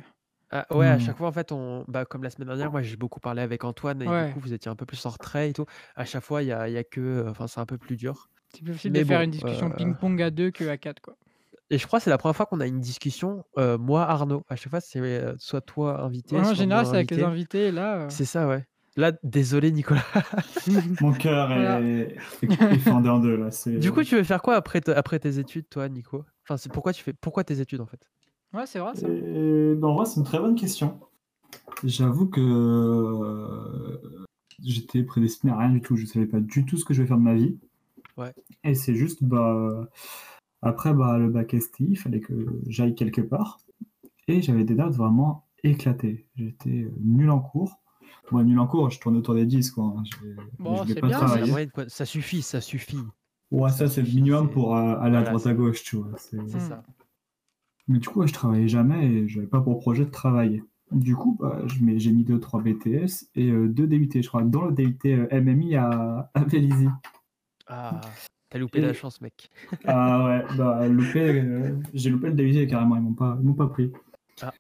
Ah, 0.52 0.66
ouais, 0.76 0.88
à 0.88 0.98
chaque 0.98 1.18
fois, 1.18 1.28
en 1.28 1.32
fait, 1.32 1.52
on, 1.52 1.86
bah, 1.88 2.06
comme 2.06 2.24
la 2.24 2.30
semaine 2.32 2.48
dernière, 2.48 2.72
moi 2.72 2.82
j'ai 2.82 2.96
beaucoup 2.98 3.20
parlé 3.20 3.42
avec 3.42 3.64
Antoine 3.64 4.02
et 4.02 4.08
Ouais. 4.08 4.28
du 4.28 4.34
coup, 4.34 4.40
vous 4.40 4.54
étiez 4.54 4.70
un 4.72 4.76
peu 4.76 4.86
plus 4.86 5.06
en 5.06 5.10
retrait 5.10 5.50
et 5.50 5.54
tout. 5.54 5.66
À 5.96 6.06
chaque 6.06 6.24
fois, 6.24 6.42
il 6.42 6.48
y 6.48 6.52
a, 6.52 6.68
il 6.68 6.74
y 6.74 6.78
a 6.78 6.84
que. 6.84 7.26
Enfin, 7.30 7.48
c'est 7.48 7.60
un 7.60 7.66
peu 7.68 7.78
plus 7.78 7.98
dur. 7.98 8.30
C'est 8.54 8.64
plus 8.64 8.74
facile 8.74 8.92
Mais 8.94 9.02
de 9.02 9.06
faire 9.06 9.20
bon, 9.20 9.26
une 9.26 9.32
discussion 9.32 9.68
euh, 9.70 9.76
ping-pong 9.76 10.22
à 10.24 10.32
deux 10.32 10.50
que 10.50 10.68
à 10.68 10.78
quatre 10.78 11.02
quoi. 11.02 11.16
Et 11.70 11.78
je 11.78 11.86
crois 11.86 12.00
que 12.00 12.04
c'est 12.06 12.10
la 12.10 12.18
première 12.18 12.36
fois 12.36 12.48
qu'on 12.48 12.60
a 12.62 12.66
une 12.68 12.80
discussion, 12.80 13.44
euh, 13.60 13.78
moi, 13.78 14.04
Arnaud. 14.08 14.44
À 14.50 14.56
chaque 14.56 14.72
fois, 14.72 14.82
c'est 14.82 15.00
euh, 15.00 15.36
soit 15.38 15.62
toi 15.62 16.02
invité, 16.02 16.36
Ouais, 16.36 16.42
en 16.42 16.44
soit 16.46 16.56
général, 16.56 16.84
moi 16.84 16.92
c'est 16.92 16.96
avec 16.96 17.12
les 17.12 17.18
invité. 17.18 17.24
invités 17.24 17.68
et 17.68 17.72
là. 17.72 18.06
euh, 18.06 18.10
C'est 18.10 18.26
ça, 18.26 18.48
ouais. 18.48 18.66
Là, 18.96 19.12
désolé, 19.24 19.72
Nicolas. 19.72 20.04
Mon 21.00 21.14
cœur 21.14 21.52
Voilà. 21.54 21.80
est, 21.84 22.18
est 22.44 22.78
fendé 22.80 23.10
en 23.10 23.20
deux 23.20 23.38
là. 23.38 23.52
c'est- 23.52 23.78
Du 23.78 23.92
coup, 23.92 24.04
tu 24.04 24.16
veux 24.16 24.24
faire 24.24 24.42
quoi 24.42 24.56
après, 24.56 24.82
après 24.90 25.20
tes 25.20 25.38
études, 25.38 25.70
toi, 25.70 25.88
Nico? 25.90 26.26
Enfin, 26.44 26.58
c'est 26.58 26.72
pourquoi 26.72 26.92
tu 26.94 27.04
fais 27.04 27.14
pourquoi 27.14 27.44
tes 27.44 27.60
études 27.62 27.82
en 27.82 27.86
fait? 27.86 28.02
Ouais, 28.54 28.66
c'est 28.66 28.80
vrai 28.80 28.96
ça. 28.96 29.08
Et, 29.08 29.76
ben, 29.76 29.88
en 29.88 29.96
vrai, 29.96 30.06
c'est 30.06 30.20
une 30.20 30.26
très 30.26 30.40
bonne 30.40 30.56
question. 30.56 31.00
J'avoue 31.84 32.28
que 32.28 32.42
euh, 32.42 34.26
j'étais 34.64 35.04
prédestiné 35.04 35.52
à 35.54 35.58
rien 35.58 35.70
du 35.70 35.82
tout. 35.82 35.96
Je 35.96 36.06
savais 36.06 36.26
pas 36.26 36.40
du 36.40 36.66
tout 36.66 36.78
ce 36.78 36.86
que 36.86 36.94
je 36.94 37.02
vais 37.02 37.08
faire 37.08 37.18
de 37.18 37.24
ma 37.24 37.36
vie. 37.36 37.58
Ouais. 38.18 38.34
Et 38.64 38.76
c'est 38.76 38.96
juste, 38.96 39.24
bah, 39.24 39.88
après 40.62 40.94
bah, 40.94 41.18
le 41.18 41.30
bac 41.30 41.54
STI, 41.54 41.86
il 41.92 41.96
fallait 41.98 42.20
que 42.20 42.34
j'aille 42.68 42.96
quelque 42.96 43.22
part. 43.22 43.60
Et 44.28 44.42
j'avais 44.42 44.64
des 44.64 44.76
notes 44.76 44.94
vraiment 44.94 45.46
éclatées. 45.64 46.28
J'étais 46.36 46.70
euh, 46.84 46.92
nul 47.02 47.30
en 47.30 47.40
cours. 47.40 47.80
Moi, 48.32 48.44
nul 48.44 48.60
en 48.60 48.68
cours, 48.68 48.90
je 48.92 49.00
tourne 49.00 49.16
autour 49.18 49.34
des 49.34 49.46
10, 49.46 49.72
quoi. 49.72 49.96
Bon, 50.60 50.84
c'est 50.86 51.00
pas 51.00 51.08
bien. 51.08 51.20
Ça 51.88 52.06
suffit, 52.06 52.42
ça 52.42 52.62
suffit. 52.62 53.00
Ouais, 53.52 53.72
ça, 53.72 53.88
c'est 53.88 54.02
le 54.04 54.08
minimum 54.10 54.50
pour 54.52 54.76
euh, 54.76 54.96
aller 55.00 55.18
à 55.18 55.24
droite 55.24 55.48
à 55.48 55.54
gauche, 55.54 55.84
tu 55.84 55.96
vois. 55.96 56.12
C'est- 56.18 56.38
C'est 56.48 56.60
ça. 56.60 56.84
Mais 57.90 58.00
du 58.00 58.08
coup, 58.08 58.26
je 58.26 58.32
travaillais 58.32 58.68
jamais 58.68 59.06
et 59.06 59.28
j'avais 59.28 59.48
pas 59.48 59.60
pour 59.60 59.80
projet 59.80 60.06
de 60.06 60.12
travailler. 60.12 60.64
Du 60.92 61.16
coup, 61.16 61.38
bah, 61.40 61.62
je 61.66 61.76
j'ai 61.98 62.12
mis 62.12 62.24
2-3 62.24 62.64
BTS 62.64 63.30
et 63.36 63.52
2 63.52 63.70
DUT, 63.70 64.10
je 64.14 64.28
crois, 64.28 64.44
dont 64.44 64.66
le 64.66 64.72
DUT 64.72 64.98
euh, 65.06 65.28
MMI 65.32 65.76
à, 65.76 66.32
à 66.34 66.44
Vélizy. 66.46 66.88
Ah, 67.68 68.02
t'as 68.50 68.58
loupé 68.58 68.80
la 68.80 68.94
chance, 68.94 69.22
mec. 69.22 69.52
Ah 69.86 70.26
ouais, 70.26 70.58
bah, 70.58 70.88
loupé, 70.88 71.42
euh, 71.42 71.76
j'ai 71.94 72.10
loupé 72.10 72.30
le 72.30 72.34
DUT 72.34 72.68
carrément, 72.68 72.96
ils 72.96 73.02
m'ont 73.02 73.14
pas, 73.14 73.38
ils 73.44 73.56
pas 73.56 73.68
pris. 73.68 73.92
Ah. 74.42 74.54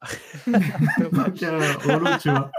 Donc, 0.47 1.43
euh, 1.43 1.73
relou, 1.83 2.17
tu 2.21 2.29
vois. 2.29 2.51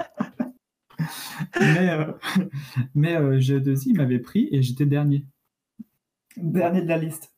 Mais, 1.60 1.90
euh, 1.90 2.12
mais 2.94 3.16
euh, 3.16 3.38
G2I 3.38 3.96
m'avait 3.96 4.18
pris 4.18 4.48
et 4.52 4.62
j'étais 4.62 4.86
dernier. 4.86 5.24
Dernier 6.36 6.82
de 6.82 6.88
la 6.88 6.98
liste. 6.98 7.29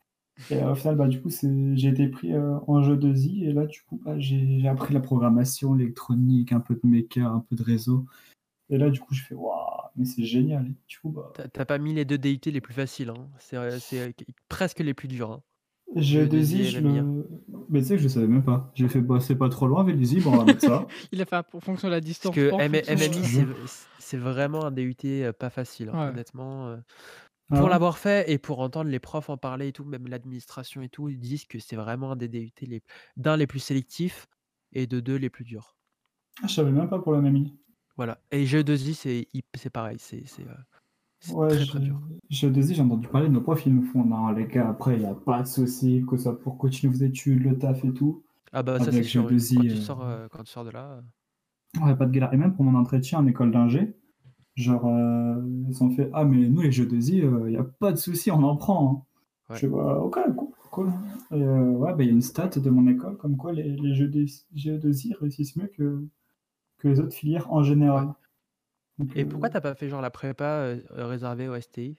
Et 0.51 0.55
euh, 0.63 0.73
au 0.73 0.75
final, 0.75 0.97
bah, 0.97 1.09
du 1.09 1.21
coup, 1.21 1.31
c'est- 1.31 1.77
j'ai 1.77 1.89
été 1.89 2.09
pris 2.09 2.33
euh, 2.33 2.59
en 2.67 2.83
jeu 2.83 2.97
2i 2.97 3.45
et 3.45 3.53
là, 3.53 3.67
du 3.67 3.81
coup, 3.83 4.01
bah, 4.05 4.19
j'ai 4.19 4.61
j'ai 4.61 4.69
appris 4.69 4.93
la 4.95 5.01
programmation, 5.01 5.75
l'électronique, 5.75 6.53
un 6.53 6.61
peu 6.61 6.75
de 6.75 6.81
méca, 6.89 7.27
un 7.27 7.41
peu 7.41 7.57
de 7.57 7.63
réseau. 7.63 8.05
Et 8.71 8.79
là, 8.79 8.91
du 8.91 9.01
coup, 9.01 9.15
je 9.15 9.23
fais 9.23 9.35
waouh, 9.35 9.59
mais 9.97 10.05
c'est 10.05 10.25
génial. 10.25 10.67
Et 10.67 10.75
du 10.89 10.99
coup, 10.99 11.11
bah, 11.11 11.33
T'as- 11.53 11.65
pas 11.65 11.79
mis 11.79 11.93
les 11.95 12.05
deux 12.05 12.19
DUT 12.19 12.41
les 12.51 12.61
plus 12.61 12.75
faciles, 12.75 13.11
hein. 13.11 13.29
c'est 13.39 13.57
euh, 13.57 13.79
c'est, 13.81 14.01
euh, 14.01 14.13
presque 14.49 14.81
les 14.81 14.95
plus 14.95 15.09
durs. 15.09 15.31
hein. 15.33 15.43
G2i, 15.95 16.27
2i, 16.29 16.65
je 16.71 16.79
MMI, 16.81 16.97
le. 17.01 17.29
Mais 17.69 17.81
tu 17.81 17.87
sais 17.89 17.97
que 17.97 18.03
je 18.03 18.09
savais 18.09 18.27
même 18.27 18.43
pas. 18.43 18.71
J'ai 18.75 18.89
fait, 18.89 19.03
bah, 19.03 19.21
c'est 19.21 19.37
pas 19.37 19.51
trop 19.51 19.67
loin, 19.67 19.85
Vélizy, 19.85 20.21
bon, 20.21 20.33
on 20.33 20.37
va 20.39 20.45
mettre 20.47 20.63
ça. 20.63 20.87
Il 21.13 21.21
a 21.21 21.27
fait 21.27 21.37
en 21.37 21.61
fonction 21.61 21.89
de 21.89 21.93
la 21.93 22.01
distance. 22.01 22.35
Parce 22.35 22.57
que 22.57 22.63
M- 22.63 22.83
MMI, 22.89 23.25
je- 23.25 23.41
c'est- 23.67 23.87
c'est 23.99 24.17
vraiment 24.17 24.65
un 24.65 24.71
DUT 24.71 24.97
pas 25.39 25.51
facile, 25.51 25.91
hein, 25.91 26.09
honnêtement. 26.11 26.77
Ah 27.53 27.61
Pour 27.61 27.69
ouais 27.69 27.71
l'avoir 27.71 27.99
fait 27.99 28.31
et 28.31 28.39
pour 28.39 28.61
entendre 28.61 28.91
les 28.91 28.99
profs 29.01 29.31
en 29.31 29.37
parler 29.37 29.69
et 29.69 29.73
tout, 29.73 29.85
même 29.85 30.07
l'administration 30.09 30.83
et 30.83 30.89
tout, 30.89 31.09
ils 31.09 31.19
disent 31.21 31.45
que 31.47 31.59
c'est 31.61 31.77
vraiment 31.77 32.13
un 32.13 32.17
des 32.17 32.29
DUT 32.29 32.67
les, 32.67 32.83
d'un 33.17 33.37
les 33.37 33.47
plus 33.47 33.61
sélectifs 33.61 34.27
et 34.73 34.87
de 34.87 35.01
deux 35.01 35.17
les 35.17 35.31
plus 35.31 35.45
durs. 35.45 35.77
Ah, 36.43 36.47
je 36.47 36.55
savais 36.55 36.71
même 36.73 36.89
pas 36.89 36.99
pour 36.99 37.13
le 37.13 37.19
MMI. 37.19 37.59
Voilà. 37.97 38.21
Et 38.31 38.45
G2I, 38.47 38.95
c'est 38.95 39.29
c'est 39.55 39.71
pareil, 39.71 39.99
c'est 39.99 40.27
c'est, 40.27 40.47
euh, 40.49 40.55
c'est 41.21 41.33
Ouais, 41.33 41.49
très 41.49 41.67
très 41.67 41.81
dur. 41.81 42.01
je 42.31 42.47
te 42.49 42.53
dis, 42.61 42.75
j'ai 42.75 42.83
entendu 42.83 43.09
parler 43.09 43.29
de 43.29 43.33
nos 43.33 43.41
profs, 43.41 43.67
ils 43.67 43.75
nous 43.75 43.83
font, 43.85 44.05
non, 44.05 44.31
les 44.31 44.47
gars, 44.47 44.69
après, 44.71 44.95
il 44.97 45.01
n'y 45.01 45.07
a 45.07 45.15
pas 45.15 45.43
de 45.43 45.47
souci, 45.49 46.05
que 46.09 46.17
soit 46.17 46.39
pour 46.41 46.59
continuer 46.59 46.93
vos 46.95 47.05
études, 47.05 47.43
le 47.45 47.59
taf 47.59 47.85
et 47.85 47.93
tout. 47.95 48.25
Ah 48.53 48.63
bah 48.63 48.81
ça 48.81 48.93
c'est 48.93 49.03
sûr, 49.05 49.25
oui. 49.27 49.35
G2I, 49.35 49.55
quand, 49.55 49.65
tu 49.65 49.77
euh, 49.77 49.77
sors, 49.77 50.03
euh, 50.03 50.29
quand 50.31 50.43
tu 50.45 50.51
sors 50.53 50.65
de 50.65 50.71
là. 50.71 50.93
euh, 50.93 51.03
Ouais, 51.81 51.95
pas 51.97 52.07
de 52.07 52.13
galère. 52.13 52.33
Et 52.33 52.37
même 52.39 52.55
pour 52.55 52.65
mon 52.65 52.79
entretien 52.79 53.19
en 53.19 53.27
école 53.27 53.51
d'ingé, 53.53 53.95
genre, 54.55 54.87
euh, 54.87 55.43
ils 55.69 55.83
ont 55.83 55.91
fait, 55.91 56.11
ah, 56.13 56.25
mais 56.25 56.49
nous, 56.49 56.61
les 56.63 56.73
jeux 56.73 56.87
de 56.87 57.01
Z, 57.01 57.09
il 57.11 57.29
n'y 57.47 57.57
a 57.57 57.65
pas 57.65 57.93
de 57.93 57.97
souci, 57.97 58.31
on 58.31 58.43
en 58.43 58.57
prend. 58.57 59.05
hein. 59.51 59.53
Ouais. 59.55 59.59
Je 59.59 59.67
bah, 59.67 59.99
ok, 59.99 60.19
cool. 60.37 60.49
cool. 60.71 60.93
Et 61.33 61.43
euh, 61.43 61.63
ouais, 61.73 61.93
bah, 61.95 62.03
il 62.03 62.07
y 62.07 62.11
a 62.11 62.13
une 62.13 62.23
stat 62.23 62.49
de 62.49 62.71
mon 62.71 62.87
école, 62.89 63.17
comme 63.17 63.37
quoi 63.37 63.53
les, 63.53 63.65
les 63.65 63.95
jeux 63.95 64.09
de, 64.09 64.25
jeux 64.55 64.79
de 64.79 64.93
Z 64.93 65.15
réussissent 65.21 65.57
mieux 65.57 65.71
que, 65.77 66.05
que 66.79 66.89
les 66.89 67.01
autres 67.01 67.15
filières 67.15 67.53
en 67.53 67.63
général. 67.63 68.09
Donc, 68.99 69.17
Et 69.17 69.25
euh, 69.25 69.29
pourquoi 69.29 69.49
t'as 69.51 69.61
pas 69.61 69.75
fait 69.75 69.89
genre 69.89 70.03
la 70.03 70.11
prépa 70.11 70.45
euh, 70.45 70.81
euh, 70.97 71.07
réservée 71.07 71.49
au 71.49 71.59
STI 71.59 71.97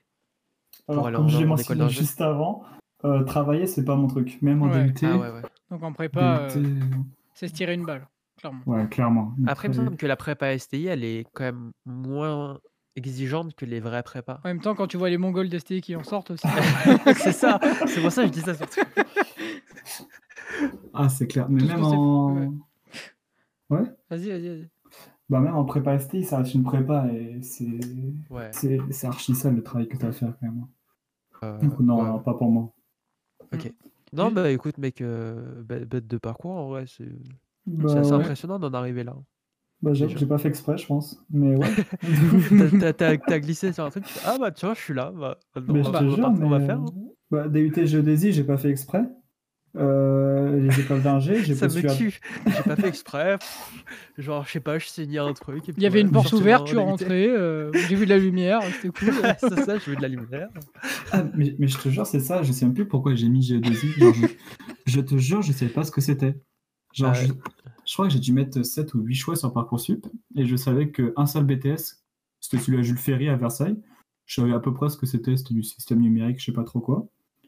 Alors, 0.88 1.10
comme 1.12 1.28
école 1.28 1.46
mentionné 1.46 1.88
juste 1.88 2.20
avant, 2.20 2.62
euh, 3.04 3.22
travailler, 3.24 3.66
c'est 3.66 3.84
pas 3.84 3.96
mon 3.96 4.06
truc. 4.06 4.40
Même 4.42 4.62
en 4.62 4.68
Ouais. 4.68 4.84
DUT, 4.90 5.06
Ah 5.06 5.18
ouais, 5.18 5.30
ouais. 5.30 5.42
Donc 5.70 5.82
en 5.82 5.92
prépa, 5.92 6.48
DUT, 6.48 6.58
euh, 6.60 6.80
c'est 7.34 7.48
se 7.48 7.52
tirer 7.52 7.74
une 7.74 7.84
balle, 7.84 8.06
clairement. 8.50 8.62
ouais, 8.66 8.88
clairement. 8.88 9.34
Après, 9.46 9.68
il 9.68 9.70
me 9.70 9.74
semble 9.74 9.96
que 9.96 10.06
la 10.06 10.16
prépa 10.16 10.56
STI, 10.58 10.86
elle 10.86 11.04
est 11.04 11.24
quand 11.32 11.44
même 11.44 11.72
moins 11.86 12.58
exigeante 12.96 13.54
que 13.54 13.64
les 13.64 13.80
vraies 13.80 14.02
prépas. 14.02 14.40
En 14.44 14.48
même 14.48 14.60
temps, 14.60 14.74
quand 14.74 14.86
tu 14.86 14.96
vois 14.96 15.10
les 15.10 15.18
Mongols 15.18 15.48
d'STI 15.48 15.80
qui 15.80 15.96
en 15.96 16.04
sortent 16.04 16.30
aussi. 16.30 16.46
c'est 17.16 17.32
ça, 17.32 17.58
c'est 17.86 18.00
pour 18.00 18.12
ça 18.12 18.22
que 18.22 18.28
je 18.28 18.32
dis 18.32 18.40
ça 18.40 18.54
surtout. 18.54 18.80
Ah, 20.92 21.08
c'est 21.08 21.26
clair. 21.26 21.48
Mais 21.48 21.60
Tout 21.60 21.66
même 21.66 21.82
en... 21.84 22.34
ouais. 23.70 23.80
Vas-y, 24.10 24.28
vas-y, 24.30 24.48
vas-y. 24.48 24.68
Bah, 25.28 25.40
même 25.40 25.54
en 25.56 25.64
prépa 25.64 25.98
STI, 25.98 26.22
ça 26.22 26.38
reste 26.38 26.54
une 26.54 26.62
prépa 26.62 27.06
et 27.12 27.40
c'est 27.42 27.66
Ouais. 28.30 28.50
c'est 28.52 28.78
c'est 28.90 29.06
archi 29.06 29.34
sale 29.34 29.56
le 29.56 29.62
travail 29.62 29.88
que 29.88 29.96
tu 29.96 30.04
as 30.04 30.08
à 30.08 30.12
faire 30.12 30.34
quand 30.38 30.46
même. 30.46 30.66
euh, 31.42 31.58
Donc, 31.58 31.80
non, 31.80 31.98
ouais. 32.02 32.08
non, 32.08 32.18
pas 32.20 32.34
pour 32.34 32.50
moi. 32.50 32.72
Non, 34.12 34.28
Oui. 34.28 34.32
bah 34.34 34.50
écoute, 34.50 34.78
mec, 34.78 35.00
euh, 35.00 35.62
bête 35.62 35.88
bête 35.88 36.06
de 36.06 36.18
parcours, 36.18 36.52
en 36.52 36.68
vrai, 36.68 36.84
c'est 36.86 37.08
Bah, 37.66 37.88
c'est 37.92 37.98
assez 37.98 38.10
ouais. 38.10 38.16
impressionnant 38.16 38.58
d'en 38.58 38.72
arriver 38.74 39.04
là. 39.04 39.14
Bah, 39.82 39.90
déjà. 39.90 40.06
que 40.06 40.18
j'ai 40.18 40.26
pas 40.26 40.38
fait 40.38 40.48
exprès, 40.48 40.78
je 40.78 40.86
pense. 40.86 41.22
Mais 41.30 41.56
ouais. 41.56 41.68
T'as- 42.80 42.92
T'as 42.92 43.16
t'as 43.26 43.38
glissé 43.38 43.72
sur 43.72 43.84
un 43.84 43.90
truc, 43.90 44.04
tu 44.04 44.18
ah 44.24 44.36
bah 44.38 44.50
tiens, 44.50 44.74
je 44.74 44.80
suis 44.80 44.94
là, 44.94 45.12
bah, 45.14 45.38
on 45.56 45.60
je 45.82 45.90
va, 45.90 46.00
jure, 46.00 46.16
part- 46.20 46.32
on 46.40 46.48
va 46.48 46.60
faire. 46.60 46.78
hein. 46.78 46.86
Bah, 47.30 47.48
DUT 47.48 47.72
Géodésie, 47.86 48.32
j'ai 48.32 48.44
pas 48.44 48.56
fait 48.56 48.70
exprès. 48.70 49.02
Euh, 49.76 50.60
les 50.60 50.80
écoles 50.80 51.02
d'ingé, 51.02 51.42
j'ai 51.42 51.52
me 51.54 51.64
à- 51.64 51.94
tue. 51.96 52.20
J'ai 52.46 52.62
pas 52.62 52.76
fait 52.76 52.86
exprès. 52.86 53.38
pff, 53.38 53.84
Genre, 54.18 54.44
je 54.46 54.52
sais 54.52 54.60
pas, 54.60 54.78
je 54.78 54.86
saignais 54.86 55.18
un 55.18 55.32
truc. 55.32 55.68
et 55.68 55.72
Il 55.76 55.82
y 55.82 55.86
avait 55.86 56.00
une 56.00 56.12
porte 56.12 56.32
ouverte, 56.32 56.68
tu 56.68 56.78
en 56.78 56.84
rentrais, 56.84 57.28
euh, 57.28 57.72
j'ai 57.88 57.96
vu 57.96 58.04
de 58.04 58.10
la 58.10 58.18
lumière, 58.18 58.60
c'était 58.80 58.90
cool. 58.90 59.12
C'est 59.40 59.64
ça, 59.64 59.78
je 59.78 59.90
veux 59.90 59.96
de 59.96 60.02
la 60.02 60.08
lumière. 60.08 60.48
Ah, 61.10 61.24
mais, 61.34 61.56
mais 61.58 61.66
je 61.66 61.76
te 61.78 61.88
jure, 61.88 62.06
c'est 62.06 62.20
ça, 62.20 62.42
je 62.44 62.52
sais 62.52 62.64
même 62.64 62.74
plus 62.74 62.86
pourquoi 62.86 63.16
j'ai 63.16 63.28
mis 63.28 63.42
Géodésie. 63.42 63.90
Genre, 63.98 64.14
je, 64.14 64.26
je 64.86 65.00
te 65.00 65.16
jure, 65.16 65.42
je 65.42 65.50
savais 65.52 65.72
pas 65.72 65.82
ce 65.82 65.90
que 65.90 66.00
c'était. 66.00 66.36
Genre, 66.94 67.10
Ah 67.14 67.14
je, 67.84 67.92
crois 67.92 68.06
que 68.06 68.12
j'ai 68.12 68.20
dû 68.20 68.32
mettre 68.32 68.62
7 68.62 68.94
ou 68.94 69.00
8 69.00 69.14
choix 69.14 69.36
sur 69.36 69.52
Parcoursup 69.52 70.06
et 70.36 70.46
je 70.46 70.56
savais 70.56 70.90
qu'un 70.90 71.26
seul 71.26 71.44
BTS, 71.44 72.02
c'était 72.40 72.58
celui 72.58 72.78
à 72.78 72.82
Jules 72.82 72.96
Ferry 72.98 73.28
à 73.28 73.36
Versailles. 73.36 73.76
Je 74.26 74.40
savais 74.40 74.54
à 74.54 74.60
peu 74.60 74.72
près 74.72 74.88
ce 74.88 74.96
que 74.96 75.04
c'était, 75.06 75.36
c'était 75.36 75.54
du 75.54 75.62
système 75.62 76.00
numérique, 76.00 76.38
je 76.40 76.46
sais 76.46 76.52
pas 76.52 76.64
trop 76.64 76.80
quoi. 76.80 77.06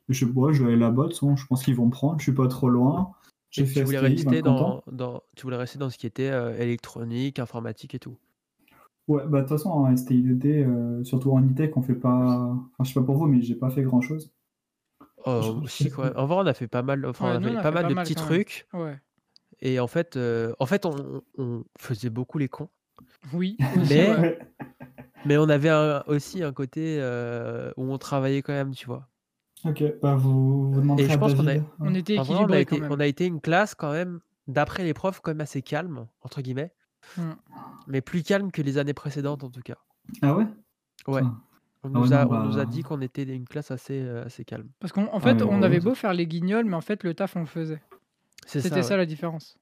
Et 0.08 0.12
je 0.12 0.26
sais 0.26 0.32
pas, 0.32 0.52
je 0.52 0.62
vais 0.62 0.68
aller 0.72 0.78
là-bas, 0.78 1.04
de 1.04 1.08
toute 1.08 1.14
façon, 1.14 1.36
je 1.36 1.46
pense 1.46 1.64
qu'ils 1.64 1.74
vont 1.76 1.86
me 1.86 1.90
prendre, 1.90 2.18
je 2.18 2.24
suis 2.24 2.34
pas 2.34 2.48
trop 2.48 2.68
loin. 2.68 3.12
J'ai 3.50 3.62
Et 3.62 3.66
fait 3.66 3.80
tu 3.80 3.84
voulais 3.86 3.98
STI, 3.98 4.06
rester 4.08 4.42
20 4.42 4.42
content. 4.42 4.82
dans, 4.86 4.92
dans, 4.92 5.22
tu 5.36 5.42
voulais 5.44 5.56
rester 5.56 5.78
dans 5.78 5.88
ce 5.90 5.96
qui 5.98 6.06
était 6.06 6.30
euh, 6.30 6.58
électronique, 6.58 7.38
informatique 7.38 7.94
et 7.94 7.98
tout. 7.98 8.16
Ouais, 9.08 9.22
bah 9.26 9.38
de 9.38 9.46
toute 9.48 9.56
façon, 9.56 9.70
en 9.70 9.96
STIDT, 9.96 10.64
euh, 10.64 11.04
surtout 11.04 11.30
en 11.32 11.42
ITEC, 11.46 11.76
on 11.76 11.82
fait 11.82 11.94
pas. 11.94 12.10
Enfin, 12.18 12.84
je 12.84 12.88
sais 12.88 12.94
pas 13.00 13.06
pour 13.06 13.16
vous, 13.16 13.26
mais 13.26 13.40
j'ai 13.40 13.54
pas 13.54 13.70
fait 13.70 13.82
grand 13.82 14.00
chose. 14.00 14.32
Oh, 15.24 15.62
si, 15.68 15.90
quoi? 15.90 16.12
En 16.18 16.26
vrai, 16.26 16.38
on 16.38 16.46
a 16.46 16.54
fait 16.54 16.68
pas 16.68 16.82
mal, 16.82 17.04
enfin, 17.06 17.26
Ouais, 17.26 17.32
on 17.32 17.36
a 17.36 17.40
fait 17.40 17.50
on 17.54 17.58
a 17.58 17.62
pas 17.62 17.68
fait 17.68 17.74
mal 17.74 17.82
pas 17.84 17.88
de 17.88 17.94
petits 18.04 18.14
trucs. 18.14 18.68
Ouais. 18.72 18.98
Et 19.62 19.80
en 19.80 19.86
fait, 19.86 20.16
euh, 20.16 20.52
en 20.58 20.66
fait 20.66 20.84
on, 20.86 21.22
on 21.38 21.64
faisait 21.78 22.10
beaucoup 22.10 22.38
les 22.38 22.48
cons. 22.48 22.68
Oui, 23.32 23.56
Mais- 23.90 24.10
ouais. 24.10 24.38
Mais 25.24 25.36
on 25.38 25.48
avait 25.48 25.70
un- 25.70 26.04
aussi 26.06 26.42
un 26.42 26.52
côté 26.52 26.98
euh, 27.00 27.72
où 27.76 27.90
on 27.92 27.98
travaillait 27.98 28.42
quand 28.42 28.52
même, 28.52 28.72
tu 28.74 28.86
vois. 28.86 29.08
Ok, 29.64 29.82
bah 30.00 30.14
vous, 30.14 30.70
vous 30.72 30.96
Et 31.00 31.08
je 31.08 31.18
pense 31.18 31.34
qu'on 31.34 31.40
a- 31.48 31.54
David. 31.54 31.64
on 31.80 31.94
était 31.94 32.16
on, 32.18 32.20
a 32.20 32.24
équilibré 32.24 32.60
été, 32.60 32.76
quand 32.76 32.82
même. 32.82 32.92
on 32.92 33.00
a 33.00 33.06
été 33.06 33.26
une 33.26 33.40
classe 33.40 33.74
quand 33.74 33.90
même, 33.92 34.20
d'après 34.46 34.84
les 34.84 34.94
profs, 34.94 35.20
quand 35.20 35.32
même 35.32 35.40
assez 35.40 35.62
calme, 35.62 36.06
entre 36.20 36.42
guillemets. 36.42 36.72
Hmm. 37.16 37.32
Mais 37.88 38.00
plus 38.00 38.22
calme 38.22 38.52
que 38.52 38.62
les 38.62 38.78
années 38.78 38.94
précédentes, 38.94 39.42
en 39.42 39.50
tout 39.50 39.62
cas. 39.62 39.78
Ah 40.22 40.36
ouais? 40.36 40.46
Ouais. 41.08 41.22
Ah. 41.24 41.34
On 41.82 41.88
Ah 41.94 41.98
ouais, 42.00 42.06
nous 42.06 42.12
a, 42.12 42.24
non, 42.24 42.30
on 42.32 42.42
nous 42.44 42.58
a 42.58 42.64
bah- 42.64 42.70
dit 42.70 42.82
qu'on 42.82 43.00
était 43.00 43.22
une 43.24 43.46
classe 43.48 43.70
assez, 43.72 44.00
euh, 44.00 44.24
assez 44.26 44.44
calme. 44.44 44.68
Parce 44.78 44.92
qu'en 44.92 45.04
en 45.06 45.16
Ah, 45.16 45.20
fait, 45.20 45.42
on 45.42 45.58
ouais, 45.58 45.64
avait 45.64 45.78
ouais. 45.78 45.84
beau 45.84 45.94
faire 45.94 46.12
les 46.14 46.26
guignols, 46.26 46.66
mais 46.66 46.76
en 46.76 46.80
fait, 46.80 47.02
le 47.02 47.14
taf, 47.14 47.34
on 47.36 47.40
le 47.40 47.46
faisait. 47.46 47.82
C'est 48.46 48.60
C'était 48.62 48.82
ça. 48.82 48.96
la 48.96 49.04
différence. 49.06 49.58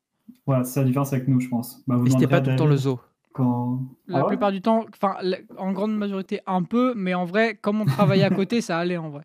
Voilà, 0.47 0.63
c'est 0.65 0.81
la 0.81 0.87
différence 0.87 1.13
avec 1.13 1.27
nous, 1.29 1.41
je 1.41 1.49
pense. 1.49 1.83
Bah, 1.87 1.97
vous 1.97 2.07
Et 2.07 2.11
c'était 2.11 2.27
pas 2.29 2.41
tout 2.41 2.51
le 2.51 2.57
temps 2.57 2.67
le 2.67 2.77
zoo. 2.77 3.01
Quand... 3.33 3.81
La 4.07 4.19
Ah 4.19 4.23
ouais 4.23 4.29
plupart 4.29 4.53
du 4.53 4.63
temps, 4.63 4.85
enfin, 4.95 5.17
en 5.59 5.73
grande 5.73 5.97
majorité, 5.97 6.41
un 6.47 6.63
peu, 6.63 6.95
mais 6.95 7.15
en 7.15 7.25
vrai, 7.25 7.57
comme 7.57 7.81
on 7.81 7.85
travaillait 7.85 8.25
à 8.25 8.31
côté, 8.31 8.61
ça 8.61 8.79
allait 8.79 8.97
en 8.97 9.11
vrai. 9.11 9.25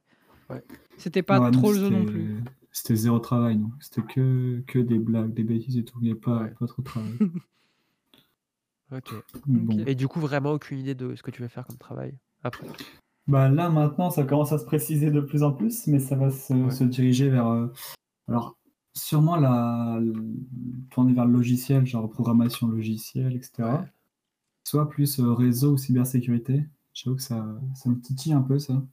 Ouais. 0.49 0.63
C'était 0.97 1.21
pas 1.21 1.39
Ouais, 1.39 1.51
trop 1.51 1.71
le 1.71 1.79
jeu 1.79 1.89
non 1.89 1.99
c'était- 2.01 2.11
plus. 2.11 2.43
C'était 2.71 2.95
zéro 2.95 3.19
travail, 3.19 3.57
non. 3.57 3.69
C'était 3.79 4.01
que, 4.01 4.63
que 4.67 4.79
des 4.79 4.97
blagues, 4.99 5.33
des 5.33 5.43
bêtises 5.43 5.77
et 5.77 5.83
tout. 5.85 5.97
Il 6.01 6.05
n'y 6.07 6.11
a 6.11 6.15
pas, 6.15 6.39
Ouais. 6.43 6.53
pas 6.59 6.65
trop 6.67 6.81
de 6.81 6.87
travail. 6.87 7.11
Ok. 8.91 9.13
Bon. 9.45 9.83
Et 9.85 9.93
du 9.93 10.07
coup, 10.07 10.19
vraiment 10.19 10.51
aucune 10.51 10.79
idée 10.79 10.95
de 10.95 11.13
ce 11.15 11.21
que 11.21 11.29
tu 11.29 11.43
veux 11.43 11.47
faire 11.47 11.65
comme 11.67 11.77
travail 11.77 12.15
après? 12.43 12.65
Bah 13.27 13.47
là 13.47 13.69
maintenant 13.69 14.09
ça 14.09 14.23
commence 14.23 14.51
à 14.51 14.57
se 14.57 14.65
préciser 14.65 15.11
de 15.11 15.21
plus 15.21 15.43
en 15.43 15.51
plus, 15.51 15.85
mais 15.85 15.99
ça 15.99 16.15
va 16.15 16.31
se, 16.31 16.51
Ouais. 16.53 16.71
se 16.71 16.83
diriger 16.83 17.29
vers 17.29 17.47
euh, 17.47 17.67
alors 18.27 18.57
sûrement 18.93 19.35
la 19.37 19.99
tourner 20.89 21.13
vers 21.13 21.25
le 21.25 21.33
logiciel, 21.33 21.85
genre 21.85 22.09
programmation 22.09 22.67
logicielle, 22.67 23.33
etc. 23.35 23.81
Ouais. 23.81 23.87
Soit 24.63 24.89
plus 24.89 25.19
euh, 25.19 25.33
réseau 25.33 25.73
ou 25.73 25.77
cybersécurité. 25.77 26.65
J'avoue 26.93 27.15
que 27.15 27.21
ça, 27.21 27.45
ça 27.75 27.89
me 27.89 27.99
titille 27.99 28.33
un 28.33 28.41
peu 28.41 28.59
ça. 28.59 28.83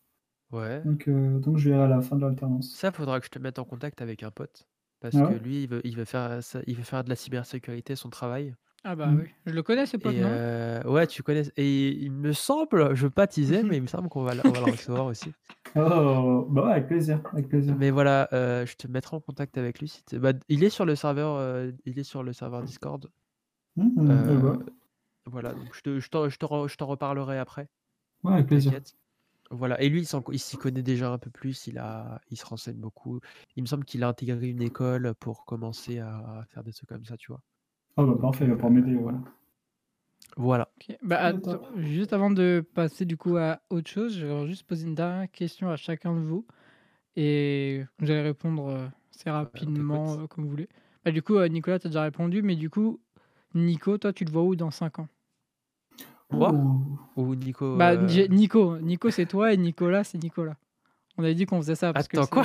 Ouais. 0.52 0.82
Donc, 0.84 1.08
euh, 1.08 1.38
donc 1.40 1.58
je 1.58 1.70
verrai 1.70 1.84
à 1.84 1.88
la 1.88 2.00
fin 2.00 2.16
de 2.16 2.22
l'alternance. 2.22 2.72
Ça, 2.74 2.92
faudra 2.92 3.18
que 3.20 3.26
je 3.26 3.30
te 3.30 3.38
mette 3.38 3.58
en 3.58 3.64
contact 3.64 4.00
avec 4.00 4.22
un 4.22 4.30
pote. 4.30 4.68
Parce 5.00 5.16
Ah 5.16 5.26
que 5.28 5.34
lui, 5.34 5.64
il 5.64 5.68
veut, 5.68 5.80
il 5.84 5.96
veut 5.96 6.04
faire 6.04 6.42
ça, 6.42 6.60
il 6.66 6.76
veut 6.76 6.82
faire 6.84 7.04
de 7.04 7.08
la 7.10 7.16
cybersécurité 7.16 7.96
son 7.96 8.08
travail. 8.10 8.54
Ah 8.84 8.94
bah 8.96 9.08
Mm. 9.08 9.18
oui. 9.20 9.28
Je 9.46 9.52
le 9.52 9.62
connais, 9.62 9.86
ce 9.86 9.96
pote, 9.96 10.14
Et 10.14 10.20
non? 10.20 10.28
euh, 10.30 10.82
ouais, 10.84 11.06
tu 11.06 11.22
connais. 11.22 11.42
Et 11.56 11.88
il 12.02 12.12
me 12.12 12.32
semble, 12.32 12.94
je 12.94 13.02
veux 13.04 13.10
pas 13.10 13.26
teaser, 13.26 13.62
mais 13.64 13.76
il 13.76 13.82
me 13.82 13.86
semble 13.88 14.08
qu'on 14.08 14.22
va, 14.22 14.34
le- 14.34 14.46
on 14.46 14.52
va 14.52 14.60
le 14.60 14.66
recevoir 14.72 15.06
aussi. 15.06 15.32
Oh 15.76 16.46
bah 16.50 16.64
ouais, 16.66 16.72
avec 16.72 16.86
plaisir, 16.88 17.20
avec 17.32 17.48
plaisir. 17.48 17.76
Mais 17.78 17.90
voilà, 17.90 18.28
euh, 18.32 18.64
je 18.66 18.76
te 18.76 18.86
mettrai 18.88 19.16
en 19.16 19.20
contact 19.20 19.58
avec 19.58 19.80
lui. 19.80 19.88
si 19.88 20.02
bah, 20.18 20.32
il 20.48 20.64
est 20.64 20.70
sur 20.70 20.84
le 20.86 20.94
serveur, 20.96 21.36
euh, 21.36 21.72
il 21.84 21.98
est 21.98 22.04
sur 22.04 22.22
le 22.22 22.32
serveur 22.32 22.62
Discord. 22.62 23.10
Mhm, 23.76 23.92
Euh, 24.10 24.38
bah, 24.40 24.58
Voilà, 25.26 25.54
donc 25.54 25.74
je 25.74 25.80
te- 25.82 26.00
je 26.00 26.08
t'en 26.10 26.28
je 26.30 26.76
t'en 26.76 26.86
reparlerai 26.86 27.38
après. 27.38 27.68
ouais, 28.24 28.32
avec 28.34 28.46
plaisir. 28.46 28.72
Voilà, 29.50 29.80
et 29.80 29.88
lui, 29.88 30.00
il 30.00 30.06
s'en- 30.06 30.24
il 30.32 30.40
s'y 30.40 30.56
connaît 30.56 30.82
déjà 30.82 31.12
un 31.12 31.18
peu 31.18 31.30
plus, 31.30 31.66
il, 31.68 31.78
a, 31.78 32.20
il 32.30 32.36
se 32.36 32.44
renseigne 32.46 32.78
beaucoup. 32.78 33.20
Il 33.56 33.62
me 33.62 33.68
semble 33.68 33.84
qu'il 33.84 34.02
a 34.04 34.08
intégré 34.08 34.48
une 34.48 34.62
école 34.62 35.14
pour 35.20 35.44
commencer 35.46 35.98
à 36.00 36.44
faire 36.50 36.64
des 36.64 36.72
trucs 36.72 36.88
comme 36.88 37.04
ça, 37.04 37.16
tu 37.16 37.28
vois. 37.32 37.42
Ah 37.98 38.04
bah 38.04 38.16
parfait, 38.18 38.44
il 38.44 38.50
va 38.50 38.54
pouvoir 38.56 38.72
m'aider. 38.72 38.94
voilà. 38.94 39.18
Voilà. 40.36 40.68
Ok. 40.76 40.96
Bah, 41.02 41.18
attends, 41.20 41.52
top. 41.52 41.66
juste 41.78 42.12
avant 42.12 42.30
de 42.30 42.64
passer 42.74 43.04
du 43.04 43.16
coup 43.16 43.36
à 43.36 43.60
autre 43.70 43.88
chose, 43.90 44.16
je 44.18 44.26
vais 44.26 44.46
juste 44.46 44.64
poser 44.64 44.86
une 44.86 44.94
dernière 44.94 45.30
question 45.30 45.70
à 45.70 45.76
chacun 45.76 46.14
de 46.14 46.20
vous. 46.20 46.46
Et 47.16 47.82
vous 47.98 48.10
allez 48.10 48.20
répondre 48.22 48.68
euh, 48.68 48.86
assez 49.14 49.30
rapidement, 49.30 50.04
t'écoute. 50.04 50.24
euh, 50.24 50.26
comme 50.26 50.44
vous 50.44 50.50
voulez. 50.50 50.68
Bah, 51.04 51.10
du 51.12 51.22
coup, 51.22 51.36
euh, 51.36 51.48
Nicolas, 51.48 51.78
tu 51.78 51.86
as 51.86 51.90
déjà 51.90 52.02
répondu, 52.02 52.42
mais 52.42 52.56
du 52.56 52.68
coup, 52.68 53.00
Nico, 53.54 53.96
toi, 53.96 54.12
tu 54.12 54.24
te 54.26 54.30
vois 54.30 54.42
où 54.42 54.54
dans 54.56 54.70
5 54.70 54.98
ans? 54.98 55.08
Moi? 56.30 56.52
Ou 57.16 57.34
Nico 57.34 57.76
Bah, 57.76 57.92
euh, 57.92 58.26
Nico, 58.28 58.78
Nico 58.80 59.10
c'est 59.10 59.26
toi 59.26 59.52
et 59.52 59.56
Nicolas, 59.56 60.04
c'est 60.04 60.18
Nicolas. 60.22 60.56
On 61.16 61.22
avait 61.22 61.34
dit 61.34 61.46
qu'on 61.46 61.58
faisait 61.62 61.76
ça. 61.76 61.92
Parce 61.92 62.08
que 62.08 62.18
Attends, 62.18 62.24
c'est- 62.26 62.30
quoi? 62.30 62.42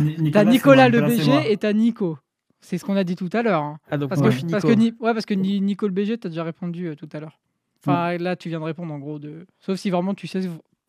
Ni- 0.00 0.30
T'as 0.30 0.44
c'est 0.44 0.50
Nicolas 0.50 0.88
moi, 0.88 1.00
le 1.00 1.08
c'est 1.18 1.24
moi. 1.26 1.40
BG 1.40 1.52
et 1.52 1.56
t'as 1.58 1.72
Nico. 1.74 2.18
C'est 2.60 2.78
ce 2.78 2.84
qu'on 2.84 2.96
a 2.96 3.04
dit 3.04 3.16
tout 3.16 3.30
à 3.32 3.42
l'heure. 3.42 3.62
hein. 3.62 3.78
Ah, 3.90 3.96
donc 3.96 4.10
Parce, 4.10 4.20
moi, 4.20 4.30
que, 4.30 4.50
parce 4.50 4.64
que, 4.64 4.72
Ni- 4.72 4.94
ouais, 5.00 5.14
parce 5.14 5.26
que 5.26 5.34
Ni- 5.34 5.60
Nico 5.60 5.86
le 5.86 5.92
BG, 5.94 6.18
t'as 6.18 6.28
déjà 6.28 6.44
répondu 6.44 6.86
euh, 6.88 6.94
tout 6.94 7.08
à 7.12 7.20
l'heure. 7.20 7.40
Enfin, 7.82 8.18
là, 8.18 8.36
tu 8.36 8.48
viens 8.50 8.60
de 8.60 8.64
répondre 8.64 8.92
en 8.92 8.98
gros. 8.98 9.18
de 9.18 9.46
Sauf 9.58 9.78
si 9.78 9.88
vraiment 9.90 10.14
tu 10.14 10.26
sais 10.26 10.40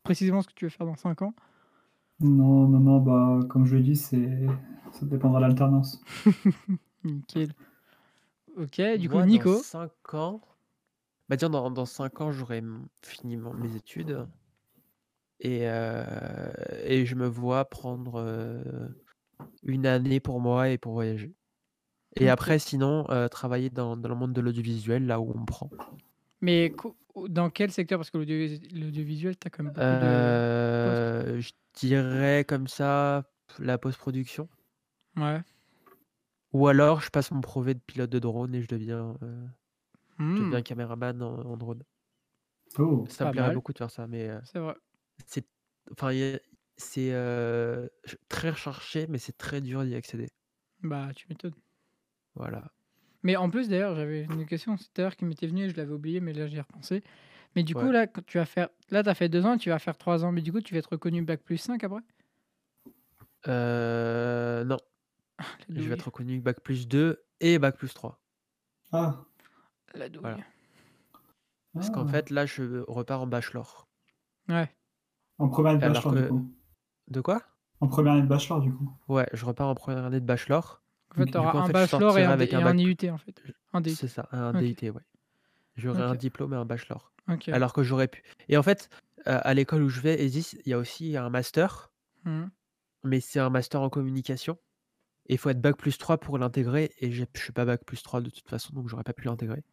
précisément 0.04 0.42
ce 0.42 0.48
que 0.50 0.54
tu 0.54 0.66
veux 0.66 0.70
faire 0.70 0.86
dans 0.86 0.98
5 0.98 1.22
ans. 1.22 1.34
Non, 2.20 2.68
non, 2.68 2.80
non, 2.80 3.00
bah 3.00 3.40
comme 3.50 3.66
je 3.66 3.78
l'ai 3.78 3.84
dit, 3.84 3.96
ça 3.96 4.18
dépendra 5.04 5.40
de 5.40 5.46
l'alternance. 5.46 6.04
Nickel. 7.04 7.50
Ok, 8.58 8.82
du 9.00 9.08
coup, 9.10 9.16
Moi, 9.16 9.26
Nico. 9.26 9.54
Dans 9.54 9.58
5 9.64 10.14
ans. 10.14 10.42
Bah, 11.30 11.38
tiens, 11.38 11.50
dans, 11.50 11.72
dans 11.72 11.86
5 11.86 12.20
ans, 12.22 12.32
j'aurai 12.34 12.62
fini 13.02 13.38
mon- 13.38 13.54
mes 13.54 13.76
études. 13.76 14.28
Et, 15.40 15.62
euh, 15.64 16.52
et 16.84 17.06
je 17.06 17.16
me 17.16 17.26
vois 17.26 17.66
prendre 17.66 18.16
euh, 18.18 18.62
une 19.64 19.86
année 19.88 20.20
pour 20.20 20.40
moi 20.42 20.70
et 20.70 20.78
pour 20.78 20.94
voyager. 20.94 21.34
Et 22.16 22.30
après, 22.30 22.58
sinon, 22.58 23.06
euh, 23.10 23.28
travailler 23.28 23.70
dans, 23.70 23.98
dans 23.98 24.08
le 24.08 24.16
monde 24.16 24.32
de 24.32 24.40
l'audiovisuel, 24.40 25.06
là 25.08 25.20
où 25.20 25.32
on 25.36 25.40
me 25.42 25.46
prend. 25.46 25.72
Mais 26.42 26.74
dans 27.30 27.50
quel 27.50 27.72
secteur? 27.72 28.00
Parce 28.00 28.10
que 28.10 28.18
l'audio- 28.18 28.58
l'audiovisuel, 28.74 29.38
t'as 29.38 29.50
quand 29.50 29.64
même 29.64 29.72
beaucoup 29.74 29.96
de. 29.96 30.36
Euh, 30.82 31.40
je 31.42 31.52
dirais 31.76 32.46
comme 32.48 32.68
ça 32.68 33.24
la 33.60 33.78
post-production. 33.78 34.50
Ouais. 35.18 35.44
Ou 36.54 36.68
alors, 36.70 37.02
je 37.02 37.10
passe 37.10 37.32
mon 37.32 37.40
brevet 37.42 37.74
de 37.74 37.82
pilote 37.82 38.10
de 38.10 38.18
drone 38.20 38.56
et 38.56 38.62
je 38.62 38.68
deviens, 38.70 39.18
euh, 39.22 39.46
je 40.36 40.44
Hmm, 40.44 40.44
deviens 40.44 40.62
caméraman 40.64 41.22
en, 41.24 41.40
en 41.46 41.58
drone. 41.58 41.84
Oh, 42.78 43.08
Ça 43.10 43.26
Pas 43.26 43.28
me 43.28 43.32
plairait 43.32 43.52
mal. 43.52 43.52
beaucoup 43.52 43.74
de 43.74 43.78
faire 43.78 43.92
ça, 43.92 44.08
mais 44.08 44.28
euh, 44.30 44.40
c'est 44.44 44.60
vrai. 44.60 44.76
c'est, 45.28 45.48
enfin, 45.92 46.12
c'est 46.78 47.14
euh, 47.14 47.88
très 48.30 48.52
recherché, 48.52 49.08
mais 49.08 49.20
c'est 49.20 49.38
très 49.38 49.62
dur 49.62 49.84
d'y 49.86 49.96
accéder. 49.96 50.30
Bah, 50.84 51.12
tu 51.16 51.28
m'étonnes. 51.28 51.56
Voilà. 52.36 52.72
Mais 53.24 53.36
en 53.36 53.50
plus, 53.50 53.70
d'ailleurs, 53.70 53.96
j'avais 53.96 54.24
une 54.24 54.46
question 54.46 54.76
tout 54.78 54.84
à 54.98 55.02
l'heure 55.02 55.16
qui 55.16 55.26
m'était 55.26 55.48
venue 55.48 55.66
et 55.66 55.70
je 55.70 55.76
l'avais 55.78 55.94
oublié, 55.94 56.20
mais 56.20 56.34
là, 56.34 56.48
j'y 56.48 56.58
ai 56.58 56.62
repensé. 56.62 57.04
Mais 57.56 57.64
du 57.64 57.76
coup, 57.76 57.92
là, 57.92 58.08
quand 58.08 58.26
tu 58.26 58.38
vas 58.38 58.46
faire. 58.46 58.70
Là, 58.90 59.04
t'as 59.04 59.14
fait 59.14 59.30
deux 59.30 59.46
ans, 59.46 59.58
tu 59.58 59.70
vas 59.70 59.80
faire 59.80 59.98
trois 59.98 60.24
ans, 60.26 60.32
mais 60.32 60.42
du 60.42 60.52
coup, 60.52 60.62
tu 60.62 60.74
vas 60.74 60.80
être 60.80 60.92
reconnu 60.94 61.22
bac 61.22 61.42
plus 61.44 61.58
5 61.58 61.84
après? 61.84 62.02
Euh, 63.48 64.64
non, 64.64 64.78
La 65.70 65.82
je 65.82 65.88
vais 65.88 65.96
être 65.96 66.04
reconnu 66.06 66.40
bac 66.40 66.62
plus 66.62 66.88
2 66.88 67.24
et 67.40 67.60
bac 67.60 67.76
plus 67.78 67.94
3. 67.94 68.20
ah, 68.92 69.24
La 69.94 70.10
douille. 70.10 70.22
Voilà. 70.22 70.38
Parce 71.74 71.90
ah. 71.90 71.94
qu'en 71.94 72.08
fait, 72.08 72.30
là, 72.30 72.46
je 72.46 72.84
repars 72.88 73.22
en 73.22 73.28
bachelor. 73.28 73.88
Ouais. 74.48 74.70
en 75.38 75.50
première 75.50 75.72
année 75.74 75.82
de 75.82 75.88
bachelor 75.94 76.14
que- 76.14 76.20
du 76.20 76.28
coup. 76.28 76.56
De 77.08 77.22
quoi? 77.22 77.42
En 77.80 77.88
première 77.88 78.14
année 78.14 78.22
de 78.22 78.28
bachelor 78.28 78.62
du 78.62 78.74
coup. 78.74 78.92
Ouais, 79.08 79.28
je 79.34 79.44
repars 79.46 79.68
en 79.68 79.76
première 79.76 80.06
année 80.06 80.20
de 80.20 80.26
bachelor. 80.26 80.81
En 81.12 81.16
fait, 81.16 81.26
tu 81.32 81.38
auras 81.38 81.52
coup, 81.52 81.58
en 81.58 81.62
un 81.62 81.68
fait, 81.68 81.74
bachelor 81.74 82.18
et 82.18 82.24
un, 82.26 82.30
avec 82.32 82.54
un 82.54 82.66
un 82.66 82.78
IUT, 82.78 82.96
en 83.12 83.18
fait. 83.18 83.44
Un 83.74 83.82
DUT. 83.82 83.92
C'est 83.96 84.08
ça, 84.08 84.28
un. 84.32 84.54
DUT, 84.54 84.76
ouais. 84.90 85.02
J'aurai 85.76 86.02
un 86.04 86.16
diplôme 86.16 86.54
et 86.54 86.58
un 86.58 86.66
bachelor. 86.66 87.12
Alors 87.48 87.74
que 87.74 87.84
j'aurais 87.84 88.08
pu. 88.08 88.24
Et 88.50 88.58
en 88.58 88.64
fait, 88.64 88.90
euh, 89.28 89.40
à 89.44 89.54
l'école 89.54 89.84
où 89.84 89.90
je 89.90 90.02
vais, 90.02 90.26
il 90.26 90.44
y 90.66 90.74
a 90.74 90.78
aussi 90.78 91.16
un 91.18 91.30
master, 91.30 91.92
Mhm. 92.26 92.50
mais 93.04 93.20
c'est 93.20 93.40
un 93.40 93.50
master 93.50 93.82
en 93.82 93.90
communication. 93.90 94.58
Et 95.28 95.34
il 95.36 95.38
faut 95.38 95.50
être 95.50 95.62
bac 95.62 95.78
plus 95.78 95.98
3 95.98 96.18
pour 96.18 96.38
l'intégrer. 96.38 96.92
Et 97.00 97.12
je 97.12 97.24
suis 97.36 97.54
pas 97.54 97.64
bac 97.66 97.84
plus 97.86 98.02
3 98.04 98.22
de 98.22 98.30
toute 98.30 98.48
façon, 98.50 98.74
donc 98.74 98.90
j'aurais 98.90 99.04
pas 99.04 99.14
pu 99.14 99.26
l'intégrer. 99.28 99.64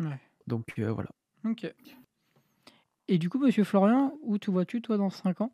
Ouais. 0.00 0.20
Donc 0.46 0.66
euh, 0.78 0.92
voilà. 0.92 1.10
Ok. 1.44 1.72
Et 3.08 3.18
du 3.18 3.30
coup, 3.30 3.38
monsieur 3.38 3.64
Florian, 3.64 4.14
où 4.22 4.36
te 4.38 4.50
vois-tu, 4.50 4.82
toi, 4.82 4.96
dans 4.96 5.10
5 5.10 5.40
ans? 5.40 5.52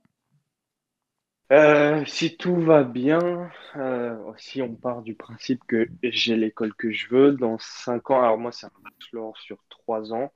Euh, 1.53 2.03
si 2.07 2.39
tout 2.39 2.57
va 2.57 2.83
bien, 2.83 3.51
euh, 3.77 4.17
si 4.39 4.63
on 4.63 4.75
part 4.75 5.03
du 5.03 5.15
principe 5.15 5.61
que 5.67 5.87
j'ai 6.03 6.35
l'école 6.35 6.73
que 6.75 6.91
je 6.93 7.09
veux, 7.09 7.33
dans 7.33 7.59
5 7.59 8.11
ans, 8.11 8.23
alors 8.23 8.39
moi 8.39 8.53
c'est 8.53 8.67
un 8.67 8.73
bachelor 8.83 9.37
sur 9.37 9.59
3 9.69 10.15
ans, 10.15 10.33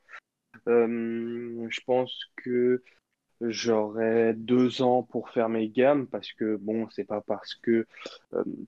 euh, 0.68 1.66
je 1.70 1.80
pense 1.86 2.12
que 2.36 2.82
j'aurai 3.40 4.34
2 4.34 4.82
ans 4.82 5.02
pour 5.04 5.30
faire 5.30 5.48
mes 5.48 5.70
gammes 5.70 6.06
parce 6.06 6.34
que 6.34 6.56
bon, 6.56 6.86
c'est 6.90 7.04
pas 7.04 7.22
parce 7.22 7.54
que 7.54 7.86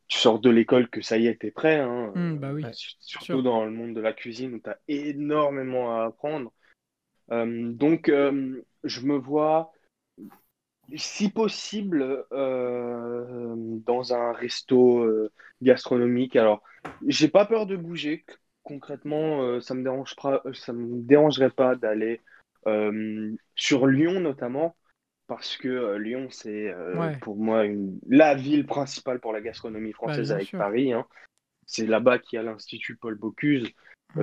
tu 0.07 0.19
sors 0.19 0.39
de 0.39 0.49
l'école 0.49 0.89
que 0.89 1.03
ça 1.03 1.19
y 1.19 1.27
est, 1.27 1.41
t'es 1.43 1.51
prêt, 1.51 1.77
hein, 1.81 2.13
Hmm, 2.15 2.39
bah 2.39 2.53
oui. 2.55 2.65
Surtout 2.73 3.25
sûr. 3.25 3.43
dans 3.43 3.67
le 3.67 3.73
monde 3.73 3.93
de 3.93 4.01
la 4.01 4.15
cuisine 4.15 4.55
où 4.55 4.59
tu 4.59 4.71
as 4.71 4.79
énormément 4.89 5.99
à 6.01 6.07
apprendre. 6.07 6.51
Donc, 7.31 8.11
je 8.11 9.01
me 9.03 9.17
vois 9.17 9.71
si 10.97 11.29
possible, 11.31 12.25
euh, 12.33 13.55
dans 13.85 14.15
un 14.15 14.33
resto 14.33 15.01
euh, 15.01 15.31
gastronomique. 15.63 16.37
Alors, 16.37 16.63
j'ai 17.07 17.29
pas 17.29 17.45
peur 17.45 17.67
de 17.67 17.77
bouger. 17.77 18.25
Concrètement, 18.63 19.43
euh, 19.43 19.61
ça 19.61 19.75
me 19.75 19.83
dérange 19.83 20.15
pas, 20.17 20.43
ça 20.55 20.73
me 20.73 21.01
dérangerait 21.03 21.51
pas 21.51 21.75
d'aller 21.75 22.21
sur 23.55 23.87
Lyon 23.87 24.21
notamment, 24.21 24.77
parce 25.27 25.57
que 25.57 25.97
Lyon, 25.97 26.29
c'est 26.31 26.75
Ouais. 26.95 27.17
pour 27.23 27.37
moi 27.37 27.65
une, 27.65 27.99
la 28.09 28.35
ville 28.35 28.67
principale 28.67 29.21
pour 29.21 29.33
la 29.33 29.41
gastronomie 29.41 29.93
française 29.93 30.29
bien 30.29 30.37
avec 30.37 30.49
sûr. 30.49 30.59
Paris. 30.59 30.93
hein. 30.93 31.07
C'est 31.65 31.87
là-bas 31.87 32.19
qu'il 32.19 32.37
y 32.37 32.41
a 32.41 32.43
l'Institut 32.43 32.97
Paul 32.97 33.15
Bocuse, 33.15 33.69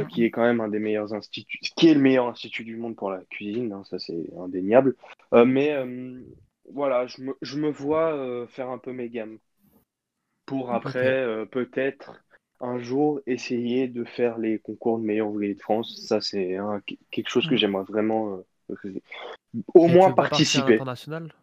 qui 0.10 0.26
est 0.26 0.30
quand 0.30 0.44
même 0.44 0.62
un 0.62 0.68
des 0.68 0.78
meilleurs 0.80 1.14
instituts, 1.14 1.58
qui 1.76 1.88
est 1.88 1.96
le 1.96 2.02
meilleur 2.02 2.28
institut 2.28 2.64
du 2.64 2.76
monde 2.76 2.96
pour 2.96 3.10
la 3.10 3.24
cuisine, 3.32 3.72
hein, 3.72 3.84
ça 3.86 3.98
c'est 3.98 4.30
indéniable. 4.38 4.96
Mais 5.32 5.76
voilà, 6.72 7.08
je 7.08 7.22
me, 7.22 7.36
je 7.42 7.58
me 7.58 7.70
vois 7.70 8.14
euh, 8.14 8.48
faire 8.48 8.70
un 8.70 8.78
peu 8.78 8.92
mes 8.94 9.10
gammes 9.10 9.40
pour 10.46 10.72
après 10.72 11.24
euh, 11.24 11.46
peut-être 11.46 12.24
un 12.62 12.80
jour 12.80 13.20
essayer 13.28 13.88
de 13.88 14.04
faire 14.04 14.38
les 14.38 14.60
concours 14.60 14.98
de 15.00 15.04
meilleur 15.04 15.28
ouvrier 15.28 15.54
de 15.56 15.62
France. 15.62 16.02
Ça 16.08 16.22
c'est 16.22 16.56
hein, 16.56 16.82
qu- 16.86 16.98
quelque 17.12 17.30
chose 17.30 17.48
que 17.48 17.56
Mhm. 17.56 17.58
j'aimerais 17.58 17.84
vraiment 17.84 18.44
euh, 18.74 19.00
au 19.74 19.88
Et 19.88 19.98
moins 19.98 20.12
participer. 20.12 20.60
l'international? 20.60 21.34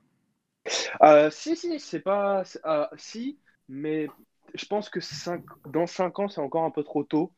Euh, 1.02 1.30
si, 1.30 1.56
si, 1.56 1.78
c'est 1.80 2.00
pas. 2.00 2.42
euh, 2.66 2.86
si, 2.96 3.38
mais 3.68 4.14
je 4.54 4.64
pense 4.66 4.88
que 4.90 5.00
cinq- 5.00 5.44
dans 5.66 5.86
5 5.86 6.18
ans, 6.18 6.28
c'est 6.28 6.40
encore 6.40 6.64
un 6.64 6.70
peu 6.70 6.82
trop 6.84 7.04
tôt. 7.04 7.34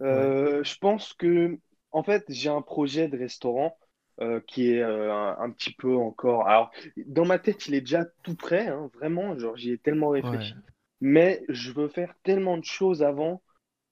Je 0.00 0.78
pense 0.78 1.12
que, 1.14 1.58
en 1.92 2.02
fait, 2.02 2.24
j'ai 2.28 2.50
un 2.50 2.62
projet 2.62 3.08
de 3.08 3.18
restaurant 3.18 3.78
euh, 4.20 4.40
qui 4.46 4.72
est 4.72 4.82
euh, 4.82 5.12
un, 5.12 5.36
un 5.38 5.50
petit 5.50 5.72
peu 5.72 5.94
encore. 5.96 6.48
Alors, 6.48 6.70
dans 7.06 7.24
ma 7.24 7.38
tête, 7.38 7.66
il 7.68 7.74
est 7.74 7.80
déjà 7.80 8.04
tout 8.22 8.34
prêt, 8.34 8.68
hein, 8.68 8.90
vraiment. 8.94 9.38
Genre, 9.38 9.56
j'y 9.56 9.72
ai 9.72 9.78
tellement 9.78 10.10
réfléchi. 10.10 10.54
Ouais. 10.54 10.60
Mais 11.00 11.44
je 11.48 11.72
veux 11.72 11.88
faire 11.88 12.14
tellement 12.22 12.56
de 12.56 12.64
choses 12.64 13.02
avant 13.02 13.42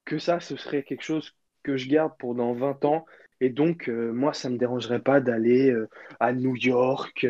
que 0.05 0.17
ça, 0.17 0.39
ce 0.39 0.55
serait 0.55 0.83
quelque 0.83 1.03
chose 1.03 1.35
que 1.63 1.77
je 1.77 1.87
garde 1.89 2.13
pour 2.17 2.35
dans 2.35 2.53
20 2.53 2.85
ans. 2.85 3.05
Et 3.41 3.49
donc, 3.49 3.89
euh, 3.89 4.11
moi, 4.11 4.33
ça 4.33 4.49
me 4.49 4.57
dérangerait 4.57 5.01
pas 5.01 5.19
d'aller 5.19 5.73
à 6.19 6.33
New 6.33 6.55
York, 6.55 7.27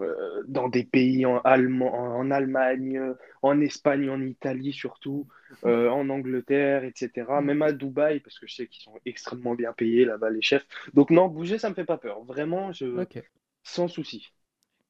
euh, 0.00 0.42
dans 0.46 0.68
des 0.68 0.84
pays 0.84 1.24
en, 1.26 1.38
Allemand, 1.38 1.94
en 1.94 2.30
Allemagne, 2.30 3.00
en 3.42 3.60
Espagne, 3.60 4.10
en 4.10 4.20
Italie 4.22 4.72
surtout, 4.72 5.26
euh, 5.64 5.88
en 5.88 6.08
Angleterre, 6.10 6.84
etc. 6.84 7.40
Même 7.42 7.62
à 7.62 7.72
Dubaï, 7.72 8.20
parce 8.20 8.38
que 8.38 8.46
je 8.46 8.54
sais 8.54 8.66
qu'ils 8.66 8.82
sont 8.82 8.98
extrêmement 9.04 9.54
bien 9.54 9.72
payés 9.72 10.04
là-bas, 10.04 10.30
les 10.30 10.42
chefs. 10.42 10.66
Donc 10.94 11.10
non, 11.10 11.28
bouger, 11.28 11.58
ça 11.58 11.70
me 11.70 11.74
fait 11.74 11.84
pas 11.84 11.98
peur. 11.98 12.22
Vraiment, 12.24 12.72
je... 12.72 12.86
Ok. 13.02 13.22
sans 13.62 13.88
souci. 13.88 14.32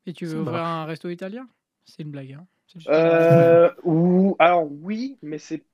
Et 0.06 0.12
tu 0.12 0.26
veux 0.26 0.40
ouvrir 0.40 0.64
un 0.64 0.84
resto 0.84 1.08
italien? 1.08 1.48
C'est 1.84 2.02
une 2.02 2.10
blague, 2.10 2.32
hein. 2.32 2.46
Euh, 2.88 3.70
ou, 3.84 4.34
alors 4.38 4.68
oui, 4.70 5.18
mais 5.22 5.38
c'est 5.38 5.64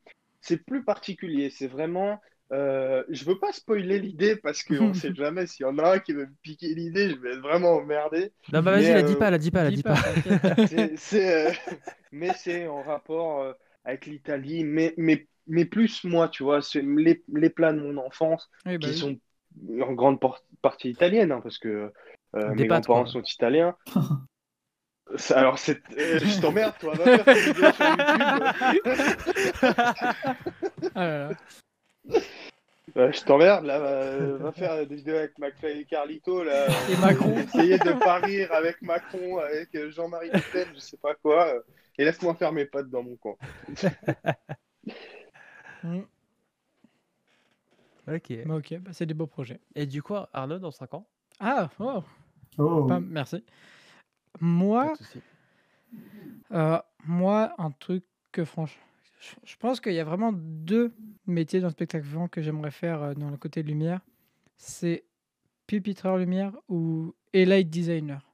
c'est 0.41 0.59
plus 0.59 0.85
particulier. 0.85 1.51
C'est 1.51 1.69
vraiment. 1.69 2.21
Euh, 2.53 3.03
je 3.09 3.25
veux 3.25 3.39
pas 3.39 3.53
spoiler 3.53 3.99
l'idée 3.99 4.37
parce 4.37 4.63
qu'on 4.63 4.93
sait 4.93 5.15
jamais 5.15 5.47
s'il 5.47 5.65
y 5.65 5.69
en 5.69 5.79
a 5.79 5.95
un 5.95 5.99
qui 6.01 6.13
veut 6.13 6.27
me 6.27 6.35
piquer 6.43 6.75
l'idée, 6.75 7.11
je 7.11 7.17
vais 7.17 7.33
être 7.33 7.41
vraiment 7.41 7.77
emmerdé. 7.77 8.33
Non, 8.53 8.63
bah 8.63 8.73
vas-y, 8.73 8.93
la 8.93 9.03
dis 9.03 9.17
euh, 9.17 9.17
pas, 9.17 9.31
la 9.31 9.39
dis 9.39 9.51
pas, 9.51 9.65
la 9.65 9.71
Dis 9.71 9.83
pas, 9.83 9.95
pas. 9.95 9.97
t'inquiète. 9.97 10.41
C'est, 10.69 10.97
c'est, 10.97 11.49
euh, 11.49 11.53
mais 12.13 12.33
c'est 12.35 12.67
en 12.67 12.83
rapport 12.83 13.41
euh, 13.41 13.53
avec 13.85 14.07
l'Italie, 14.07 14.65
mais, 14.65 14.95
mais, 14.97 15.27
mais 15.47 15.65
plus 15.65 16.05
moi, 16.05 16.29
tu 16.29 16.43
vois, 16.43 16.61
c'est 16.63 16.83
les, 16.83 17.23
les 17.33 17.51
plats 17.51 17.73
de 17.73 17.81
mon 17.81 17.97
enfance 17.97 18.51
Oui, 18.67 18.79
bah 18.79 18.89
qui 18.89 18.93
oui. 18.93 18.99
sont 18.99 19.19
en 19.81 19.93
grande 19.93 20.21
por- 20.21 20.45
partie 20.63 20.91
italiennes, 20.91 21.33
hein, 21.33 21.41
parce 21.43 21.59
que 21.59 21.93
euh, 22.37 22.55
mes 22.55 22.65
pâtes, 22.65 22.87
grands-parents 22.87 22.89
quoi. 22.89 23.07
sont 23.07 23.23
italiens. 23.23 23.77
Alors, 25.31 25.59
c'est, 25.59 25.83
euh, 25.99 26.19
je 26.25 26.39
t'emmerde, 26.41 26.75
toi, 26.79 26.95
va 26.97 27.11
faire 27.11 27.29
tes 27.31 27.43
vidéos 27.43 27.73
sur 27.73 27.89
YouTube. 27.89 28.41
Ah 30.95 31.07
là 31.07 31.19
là. 31.19 31.37
Euh, 32.97 33.11
je 33.11 33.23
t'emmerde, 33.25 33.65
là, 33.65 33.79
va, 33.79 34.37
va 34.37 34.53
faire 34.53 34.87
des 34.87 34.97
vidéos 34.97 35.17
avec 35.17 35.39
McFly 35.39 35.81
et 35.81 35.85
Carlito, 35.87 36.45
là. 36.45 36.67
Et 36.91 36.97
Macron. 37.01 37.39
Essayer 37.39 37.79
de 37.79 37.99
pas 37.99 38.19
rire 38.19 38.53
avec 38.53 38.83
Macron, 38.83 39.39
avec 39.39 39.75
euh, 39.75 39.91
Jean-Marie 39.91 40.29
Le 40.33 40.41
Pen, 40.53 40.69
je 40.75 40.81
sais 40.81 40.99
pas 40.99 41.15
quoi. 41.15 41.47
euh, 41.55 41.61
Et 41.99 42.05
laisse-moi 42.05 42.35
faire 42.35 42.53
mes 42.53 42.67
potes 42.67 42.91
dans 42.91 43.03
mon 43.03 43.17
coin. 43.17 43.35
Mm. 45.85 46.03
Ok. 48.07 48.33
Bah, 48.47 48.55
ok, 48.55 48.79
bah, 48.79 48.91
c'est 48.93 49.05
des 49.07 49.15
beaux 49.15 49.27
projets. 49.27 49.59
Et 49.75 49.85
du 49.87 50.01
coup, 50.01 50.15
Arnaud, 50.33 50.61
dans 50.61 50.71
5 50.71 50.95
ans? 50.95 51.07
Ah, 51.41 51.69
oh, 51.81 52.05
Oh, 52.59 52.85
pas- 52.87 53.01
merci. 53.01 53.41
Pas 53.41 54.39
Moi, 54.41 54.93
euh, 56.53 56.79
moi, 57.05 57.53
un 57.59 57.71
truc 57.73 58.05
que 58.31 58.45
franchement, 58.45 58.81
je- 59.45 59.57
pense 59.57 59.81
qu'il 59.81 59.93
y 59.95 60.01
a 60.01 60.05
vraiment 60.05 60.33
deux 60.33 60.93
métiers 61.27 61.61
dans 61.61 61.69
le 61.69 61.73
spectacle 61.73 62.05
vivant 62.07 62.29
que 62.29 62.43
j'aimerais 62.43 62.71
faire 62.71 63.03
euh, 63.03 63.15
dans 63.15 63.31
le 63.31 63.37
côté 63.37 63.63
lumière. 63.63 64.01
C'est 64.57 65.05
pupitreur 65.67 66.17
lumière 66.19 66.53
ou 66.69 67.15
et 67.33 67.45
light 67.45 67.71
designer. 67.71 68.29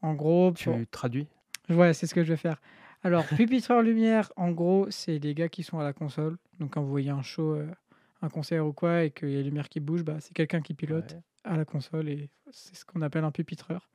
En 0.00 0.14
gros, 0.14 0.52
pour- 0.52 0.76
Tu 0.76 0.86
traduis? 0.86 1.28
Ouais, 1.68 1.94
c'est 1.94 2.06
ce 2.06 2.14
que 2.14 2.24
je 2.24 2.32
vais 2.32 2.36
faire. 2.36 2.60
Alors, 3.02 3.24
pupitreur 3.36 3.82
lumière, 3.82 4.32
en 4.36 4.50
gros, 4.50 4.86
c'est 4.90 5.18
les 5.18 5.34
gars 5.34 5.48
qui 5.48 5.62
sont 5.62 5.78
à 5.78 5.84
la 5.84 5.92
console. 5.92 6.36
Donc, 6.58 6.72
quand 6.74 6.82
vous 6.82 6.90
voyez 6.90 7.10
un 7.10 7.22
show, 7.22 7.52
euh, 7.54 7.66
un 8.20 8.28
concert 8.28 8.66
ou 8.66 8.72
quoi, 8.72 9.04
et 9.04 9.10
qu'il 9.10 9.30
y 9.30 9.34
a 9.34 9.38
les 9.38 9.44
lumières 9.44 9.68
qui 9.68 9.80
bougent, 9.80 10.04
bah, 10.04 10.16
c'est 10.20 10.32
quelqu'un 10.34 10.60
qui 10.62 10.74
pilote 10.74 11.12
Ouais. 11.14 11.20
à 11.44 11.56
la 11.56 11.64
console 11.64 12.08
et 12.08 12.30
c'est 12.50 12.74
ce 12.76 12.84
qu'on 12.84 13.02
appelle 13.02 13.24
un 13.24 13.30
pupitreur. 13.32 13.88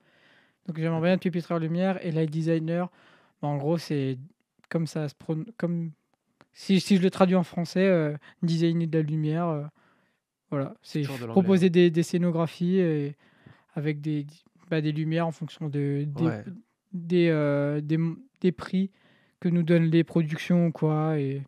Donc, 0.66 0.78
j'aimerais 0.78 1.02
bien 1.02 1.14
être 1.14 1.22
pupitreur 1.22 1.60
lumière 1.60 2.04
et 2.06 2.12
light 2.12 2.30
designer. 2.30 2.90
bah, 3.42 3.48
en 3.50 3.58
gros, 3.58 3.78
c'est 3.78 4.18
comme 4.70 4.88
ça 4.88 5.08
se 5.10 5.16
pron- 5.16 5.46
comme 5.58 5.92
si, 6.54 6.80
si 6.80 6.98
je 6.98 7.02
le 7.02 7.10
traduis 7.12 7.36
en 7.36 7.44
français, 7.44 7.86
euh, 7.88 8.16
designer 8.42 8.88
de 8.88 8.98
la 8.98 9.04
lumière. 9.04 9.48
euh, 9.48 9.64
voilà, 10.50 10.76
c'est 10.82 11.02
de 11.02 11.26
proposer 11.28 11.70
des, 11.70 11.92
des 11.92 12.04
scénographies 12.04 12.78
et 12.80 13.16
avec 13.76 14.00
des, 14.02 14.26
bah, 14.70 14.80
des 14.82 14.92
lumières 14.94 15.28
en 15.28 15.32
fonction 15.32 15.68
de, 15.68 16.06
des, 16.08 16.24
Ouais. 16.24 16.44
des, 16.94 17.28
euh, 17.30 17.82
des, 17.82 17.98
des 18.42 18.52
prix 18.54 18.92
que 19.40 19.50
nous 19.50 19.64
donnent 19.64 19.90
les 19.92 20.04
productions 20.06 20.72
quoi 20.72 21.20
et 21.20 21.44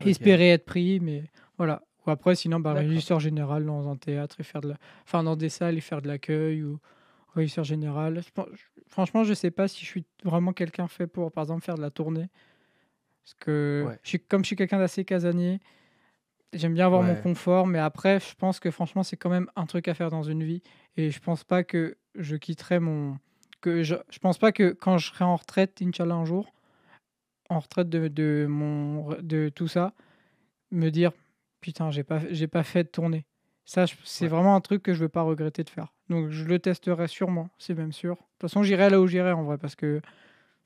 espérer 0.00 0.50
être 0.50 0.64
pris 0.64 1.00
mais 1.00 1.24
voilà. 1.58 1.82
Ou 2.06 2.10
après 2.10 2.34
sinon 2.34 2.60
bah, 2.60 2.72
régisseur 2.74 3.20
général 3.20 3.64
dans 3.64 3.88
un 3.88 3.96
théâtre 3.96 4.36
et 4.40 4.42
faire 4.42 4.60
de 4.60 4.68
la 4.70 4.76
enfin 5.04 5.22
dans 5.22 5.36
des 5.36 5.48
salles 5.48 5.76
et 5.78 5.80
faire 5.80 6.02
de 6.02 6.08
l'accueil 6.08 6.62
ou 6.62 6.78
régisseur 7.34 7.64
général. 7.64 8.22
Je 8.26 8.30
pense- 8.30 8.48
franchement 8.94 9.24
je 9.24 9.34
sais 9.34 9.50
pas 9.50 9.66
si 9.68 9.80
je 9.84 9.90
suis 9.90 10.04
vraiment 10.22 10.52
quelqu'un 10.52 10.86
fait 10.88 11.08
pour 11.08 11.32
par 11.32 11.42
exemple 11.42 11.64
faire 11.64 11.74
de 11.74 11.82
la 11.82 11.90
tournée. 11.90 12.28
Parce 13.24 13.34
que 13.34 13.84
Ouais. 13.88 13.98
je 14.02 14.08
suis 14.10 14.20
comme 14.20 14.42
je 14.42 14.46
suis 14.48 14.56
quelqu'un 14.56 14.78
d'assez 14.78 15.04
casanier 15.04 15.58
j'aime 16.52 16.74
bien 16.74 16.86
avoir 16.86 17.02
mon 17.02 17.16
confort 17.16 17.66
mais 17.66 17.80
après 17.80 18.20
je 18.20 18.34
pense 18.36 18.60
que 18.60 18.70
franchement 18.70 19.02
c'est 19.02 19.16
quand 19.16 19.30
même 19.30 19.50
un 19.56 19.66
truc 19.66 19.88
à 19.88 19.94
faire 19.94 20.10
dans 20.10 20.22
une 20.22 20.44
vie. 20.44 20.62
Et 20.96 21.10
je 21.10 21.18
pense 21.20 21.42
pas 21.44 21.64
que 21.64 21.96
je 22.14 22.36
quitterai 22.36 22.78
mon 22.78 23.18
que 23.60 23.82
je, 23.82 23.96
je 24.10 24.18
pense 24.20 24.38
pas 24.38 24.52
que 24.52 24.70
quand 24.72 24.98
je 24.98 25.08
serai 25.10 25.24
en 25.24 25.36
retraite 25.36 25.80
Inch'Allah 25.82 26.14
un 26.14 26.24
jour 26.24 26.52
en 27.50 27.58
retraite 27.58 27.88
de, 27.88 28.08
de 28.08 28.46
mon 28.48 29.16
de 29.20 29.48
tout 29.48 29.68
ça 29.68 29.92
me 30.70 30.90
dire 30.90 31.12
putain 31.60 31.90
j'ai 31.90 32.04
pas 32.04 32.20
j'ai 32.30 32.46
pas 32.48 32.62
fait 32.62 32.84
de 32.84 32.88
tournée. 32.90 33.24
Ça 33.64 33.86
c'est 34.04 34.26
Ouais. 34.26 34.28
vraiment 34.28 34.54
un 34.54 34.60
truc 34.60 34.82
que 34.82 34.94
je 34.94 35.00
veux 35.00 35.08
pas 35.08 35.22
regretter 35.22 35.64
de 35.64 35.70
faire 35.70 35.93
donc 36.10 36.30
je 36.30 36.44
le 36.44 36.58
testerai 36.58 37.08
sûrement 37.08 37.48
c'est 37.58 37.74
même 37.74 37.92
sûr 37.92 38.14
de 38.14 38.18
toute 38.20 38.40
façon 38.42 38.62
j'irai 38.62 38.90
là 38.90 39.00
où 39.00 39.06
j'irai 39.06 39.32
en 39.32 39.42
vrai 39.44 39.58
parce 39.58 39.74
que 39.76 40.00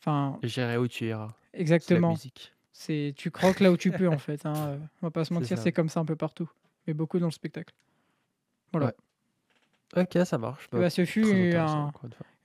enfin 0.01 0.39
J'irai 0.43 0.77
où 0.77 0.89
tu 0.89 1.06
iras. 1.06 1.28
Exactement 1.55 2.15
c'est 2.73 3.12
tu 3.16 3.31
croques 3.31 3.60
là 3.60 3.70
où 3.73 3.77
tu 3.77 3.90
peux 3.90 4.09
en 4.09 4.19
fait 4.19 4.44
hein, 4.47 4.52
euh, 4.56 4.78
on 5.02 5.06
va 5.06 5.10
pas 5.10 5.24
se 5.24 5.32
mentir 5.35 5.56
c'est 5.59 5.73
comme 5.73 5.89
ça 5.89 6.01
un 6.01 6.05
peu 6.05 6.16
partout 6.16 6.51
mais 6.86 6.94
beaucoup 6.94 7.19
dans 7.19 7.27
le 7.27 7.32
spectacle 7.32 7.74
voilà 8.73 8.86
Ouais. 9.97 10.02
Ok, 10.02 10.19
ça 10.27 10.36
marche. 10.36 10.69
Bah, 10.70 10.90
ce 10.90 11.06
fut 11.06 11.24
un- 11.56 11.90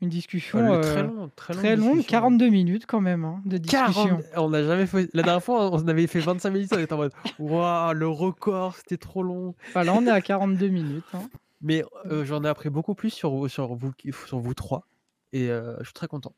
une 0.01 0.07
discussion 0.07 0.59
Euh, 0.59 0.77
euh, 0.77 0.81
très 0.81 1.03
long, 1.03 1.29
très, 1.35 1.53
très 1.53 1.75
longue 1.75 1.79
longue 1.79 1.95
discussion. 1.97 2.19
42 2.19 2.49
minutes 2.49 2.85
quand 2.85 3.01
même 3.01 3.25
hein, 3.25 3.41
de 3.43 3.57
discussion 3.57 4.07
40 4.21 4.23
On 4.37 4.49
n'a 4.49 4.63
jamais 4.63 4.85
fait. 4.85 5.09
La 5.13 5.23
dernière 5.23 5.43
fois, 5.43 5.69
on 5.73 5.85
avait 5.89 6.07
fait 6.07 6.21
25 6.21 6.51
minutes, 6.51 6.71
on 6.73 6.79
était 6.79 6.93
en 6.93 6.97
mode 6.97 7.11
Waouh, 7.39 7.93
le 7.93 8.07
record, 8.07 8.77
c'était 8.77 8.95
trop 8.95 9.23
long. 9.23 9.55
Enfin, 9.67 9.83
là 9.83 9.93
on 9.93 10.05
est 10.07 10.09
à 10.09 10.21
42 10.21 10.69
minutes 10.69 11.03
hein. 11.13 11.29
Mais 11.63 11.83
euh, 12.11 12.23
j'en 12.25 12.43
ai 12.43 12.47
appris 12.47 12.69
beaucoup 12.69 12.93
plus 12.93 13.09
sur, 13.09 13.31
vous- 13.31 13.47
sur, 13.47 13.73
vous, 13.73 13.91
sur 14.27 14.37
vous 14.39 14.53
trois. 14.53 14.85
Et 15.31 15.49
euh, 15.49 15.75
je 15.79 15.85
suis 15.85 15.93
très 15.93 16.07
content. 16.07 16.35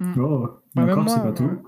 oh. 0.00 0.50
Même 0.74 0.88
c'est 0.88 0.94
moi, 0.96 1.04
pas 1.04 1.26
euh, 1.28 1.32
tout. 1.32 1.62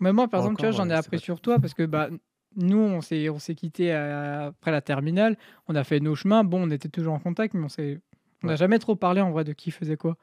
Mais 0.00 0.12
moi, 0.12 0.28
par 0.28 0.40
exemple, 0.40 0.56
tu 0.56 0.62
vois, 0.62 0.70
Encore, 0.70 0.78
j'en 0.84 0.88
ai 0.88 0.92
ouais, 0.92 0.98
appris 0.98 1.18
sur 1.18 1.40
toi 1.40 1.58
parce 1.58 1.74
que 1.74 1.82
bah, 1.84 2.08
nous, 2.56 2.78
on 2.78 3.00
s'est, 3.00 3.28
on 3.28 3.38
s'est 3.38 3.54
quittés 3.54 3.92
après 3.92 4.70
la 4.70 4.80
terminale. 4.80 5.36
On 5.68 5.74
a 5.74 5.84
fait 5.84 6.00
nos 6.00 6.14
chemins. 6.14 6.44
Bon, 6.44 6.62
on 6.66 6.70
était 6.70 6.88
toujours 6.88 7.12
en 7.14 7.18
contact, 7.18 7.54
mais 7.54 7.64
on 7.64 7.68
s'est, 7.68 8.00
on 8.42 8.46
n'a 8.46 8.52
Ouais. 8.52 8.56
jamais 8.56 8.78
trop 8.78 8.94
parlé 8.96 9.20
en 9.20 9.30
vrai 9.32 9.44
de 9.44 9.52
qui 9.52 9.70
faisait 9.70 9.96
quoi. 9.96 10.16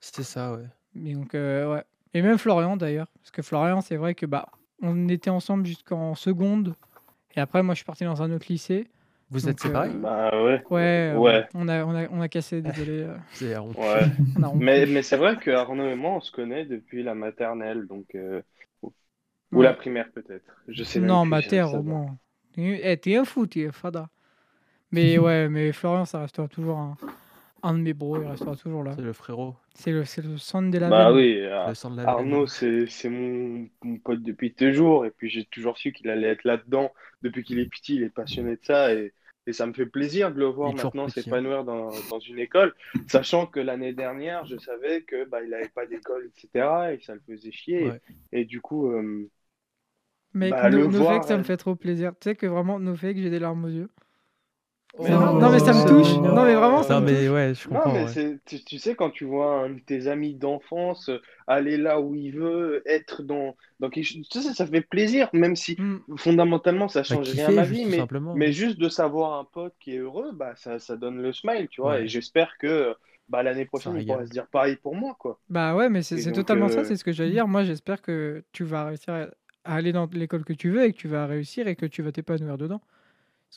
C'était 0.00 0.22
ça, 0.22 0.52
ouais. 0.54 0.66
Mais 0.94 1.14
donc, 1.14 1.34
euh, 1.34 1.72
ouais. 1.74 1.84
Et 2.12 2.22
même 2.22 2.38
Florian 2.38 2.76
d'ailleurs, 2.76 3.08
parce 3.20 3.30
que 3.30 3.42
Florian, 3.42 3.80
c'est 3.80 3.96
vrai 3.96 4.14
que 4.14 4.26
bah, 4.26 4.48
on 4.82 5.08
était 5.08 5.30
ensemble 5.30 5.64
jusqu'en 5.66 6.14
seconde. 6.14 6.74
Et 7.34 7.40
après, 7.40 7.62
moi, 7.62 7.74
je 7.74 7.78
suis 7.78 7.84
parti 7.86 8.04
dans 8.04 8.22
un 8.22 8.30
autre 8.30 8.46
lycée. 8.48 8.86
Vous 9.34 9.46
Donc, 9.46 9.50
êtes 9.50 9.60
séparés? 9.60 9.90
Euh, 9.90 10.00
Bah 10.00 10.42
ouais. 10.44 10.64
Ouais. 10.70 11.12
euh, 11.14 11.18
Ouais. 11.18 11.46
On 11.54 11.68
a, 11.68 11.84
on 11.84 11.94
a, 11.94 12.08
on 12.10 12.20
a 12.20 12.28
cassé. 12.28 12.62
Désolé. 12.62 13.02
euh, 13.02 13.16
C'est. 13.34 13.56
Ouais. 13.78 14.06
Mais, 14.54 14.86
mais 14.86 15.02
c'est 15.02 15.16
vrai 15.16 15.36
que 15.36 15.50
Arnaud 15.50 15.88
et 15.88 15.96
moi, 15.96 16.12
on 16.12 16.20
se 16.20 16.30
connaît 16.32 16.64
depuis 16.64 17.02
la 17.02 17.14
maternelle, 17.14 17.86
donc 17.86 18.14
euh, 18.14 18.40
ou 19.52 19.62
la 19.62 19.74
primaire 19.74 20.10
peut-être. 20.12 20.44
Je 20.68 20.82
sais 20.84 21.00
Non, 21.00 21.24
plus, 21.24 21.30
ma 21.30 21.42
j'arrive 21.42 21.50
terre, 21.50 21.74
à 21.74 21.78
au 21.78 21.82
moins. 21.82 22.18
Eh, 22.56 22.96
t'es 22.98 23.16
un 23.16 23.24
fou, 23.24 23.46
t'es 23.46 23.70
fada. 23.72 24.08
Mais 24.92 25.18
ouais, 25.18 25.48
mais 25.48 25.72
Florian, 25.72 26.04
ça 26.04 26.20
restera 26.20 26.48
toujours 26.48 26.78
un, 26.78 26.96
un 27.62 27.74
de 27.74 27.78
mes 27.80 27.94
bros, 27.94 28.20
il 28.22 28.26
restera 28.28 28.56
toujours 28.56 28.84
là. 28.84 28.94
C'est 28.94 29.02
le 29.02 29.12
frérot, 29.12 29.56
C'est 29.74 29.92
le, 29.92 30.04
c'est 30.04 30.22
le 30.22 30.38
son 30.38 30.62
de 30.62 30.78
la 30.78 30.90
Bah 30.90 31.06
veine. 31.06 31.16
oui, 31.16 31.44
Ar- 31.46 31.68
le 31.70 31.74
sang 31.74 31.90
de 31.90 31.96
la 31.96 32.08
Arnaud, 32.10 32.46
c'est 32.46 32.86
mon, 33.10 33.68
mon 33.82 33.98
pote 33.98 34.22
depuis 34.22 34.54
toujours, 34.54 35.06
et 35.06 35.10
puis 35.10 35.30
j'ai 35.30 35.44
toujours 35.46 35.78
su 35.78 35.92
qu'il 35.92 36.08
allait 36.10 36.28
être 36.28 36.44
là-dedans. 36.44 36.92
Depuis 37.22 37.44
qu'il 37.44 37.58
est 37.58 37.66
petit, 37.68 37.96
il 37.96 38.02
est 38.02 38.10
passionné 38.10 38.56
de 38.56 38.64
ça, 38.64 38.92
et, 38.94 39.12
et 39.46 39.52
ça 39.52 39.66
me 39.66 39.72
fait 39.72 39.86
plaisir 39.86 40.32
de 40.32 40.38
le 40.38 40.46
voir 40.46 40.72
maintenant 40.74 41.04
hein. 41.04 41.08
s'épanouir 41.08 41.64
dans, 41.64 41.90
dans 42.10 42.18
une 42.18 42.38
école, 42.38 42.74
sachant 43.08 43.46
que 43.46 43.60
l'année 43.60 43.92
dernière, 43.92 44.44
je 44.46 44.56
savais 44.56 45.02
que 45.02 45.28
bah, 45.28 45.42
il 45.42 45.50
n'avait 45.50 45.68
pas 45.68 45.86
d'école, 45.86 46.30
etc., 46.36 46.94
et 46.94 47.04
ça 47.04 47.14
le 47.14 47.20
faisait 47.26 47.52
chier. 47.52 47.90
Ouais. 47.90 48.00
Et 48.32 48.44
du 48.44 48.60
coup, 48.60 48.90
euh, 48.90 49.28
Mec, 50.32 50.50
bah, 50.50 50.68
no, 50.70 50.78
le 50.78 50.86
no 50.86 50.98
voir, 50.98 51.14
fake, 51.14 51.24
ça 51.24 51.36
me 51.36 51.42
euh, 51.42 51.44
fait 51.44 51.56
trop 51.56 51.76
plaisir. 51.76 52.12
Tu 52.20 52.30
sais 52.30 52.34
que 52.34 52.46
vraiment, 52.46 52.80
no 52.80 52.94
fake, 52.96 53.18
j'ai 53.18 53.30
des 53.30 53.38
larmes 53.38 53.64
aux 53.64 53.68
yeux. 53.68 53.90
Mais 54.98 55.10
non, 55.10 55.38
non, 55.40 55.50
mais 55.50 55.58
ça 55.58 55.72
me 55.72 55.86
touche. 55.88 56.16
Non, 56.18 56.44
mais 56.44 56.54
vraiment, 56.54 56.82
ça 56.82 56.94
Non, 56.94 57.00
me 57.00 57.06
mais 57.06 57.26
touche. 57.26 57.30
ouais, 57.30 57.54
je 57.54 57.68
Non, 57.68 57.80
comprends. 57.80 57.92
mais 57.92 58.04
ouais. 58.04 58.12
c'est, 58.12 58.38
tu, 58.44 58.62
tu 58.64 58.78
sais, 58.78 58.94
quand 58.94 59.10
tu 59.10 59.24
vois 59.24 59.64
un 59.64 59.70
de 59.70 59.80
tes 59.80 60.06
amis 60.06 60.34
d'enfance 60.34 61.08
euh, 61.08 61.18
aller 61.46 61.76
là 61.76 62.00
où 62.00 62.14
il 62.14 62.32
veut, 62.36 62.82
être 62.86 63.22
dans, 63.22 63.56
dans 63.80 63.90
quelque 63.90 64.04
chose, 64.04 64.28
tu 64.28 64.40
sais, 64.40 64.52
ça 64.54 64.66
fait 64.66 64.82
plaisir, 64.82 65.28
même 65.32 65.56
si 65.56 65.76
Mm. 65.78 65.96
fondamentalement 66.16 66.88
ça 66.88 67.00
Bah, 67.00 67.04
change 67.04 67.28
rien 67.30 67.48
à 67.48 67.50
ma 67.50 67.64
vie, 67.64 67.84
mais, 67.86 68.06
mais 68.32 68.52
juste 68.52 68.78
de 68.78 68.88
savoir 68.88 69.38
un 69.40 69.44
pote 69.44 69.74
qui 69.80 69.94
est 69.94 69.98
heureux, 69.98 70.30
bah, 70.32 70.54
ça, 70.56 70.78
ça 70.78 70.96
donne 70.96 71.20
le 71.20 71.32
smile, 71.32 71.68
tu 71.68 71.80
vois, 71.80 71.94
Ouais. 71.94 72.04
et 72.04 72.08
j'espère 72.08 72.56
que 72.58 72.94
bah, 73.28 73.42
l'année 73.42 73.64
prochaine 73.64 73.96
il 73.96 74.04
pourra 74.06 74.24
se 74.26 74.30
dire 74.30 74.46
pareil 74.48 74.76
pour 74.76 74.94
moi, 74.94 75.16
quoi. 75.18 75.40
Bah 75.48 75.74
ouais, 75.76 75.88
mais 75.90 76.02
c'est 76.02 76.32
totalement 76.32 76.68
ça, 76.68 76.80
euh, 76.80 76.84
c'est 76.84 76.96
ce 76.96 77.04
que 77.04 77.12
j'allais 77.12 77.30
dire. 77.32 77.46
Moi, 77.48 77.64
j'espère 77.64 78.00
que 78.02 78.44
tu 78.52 78.64
vas 78.64 78.84
réussir 78.86 79.12
à 79.14 79.28
aller 79.64 79.92
dans 79.92 80.06
l'école 80.12 80.44
que 80.44 80.52
tu 80.52 80.70
veux 80.70 80.84
et 80.84 80.92
que 80.92 80.98
tu 80.98 81.08
vas 81.08 81.26
réussir 81.26 81.68
et 81.68 81.76
que 81.76 81.86
tu 81.86 82.02
vas 82.02 82.12
t'épanouir 82.12 82.56
dedans. 82.58 82.80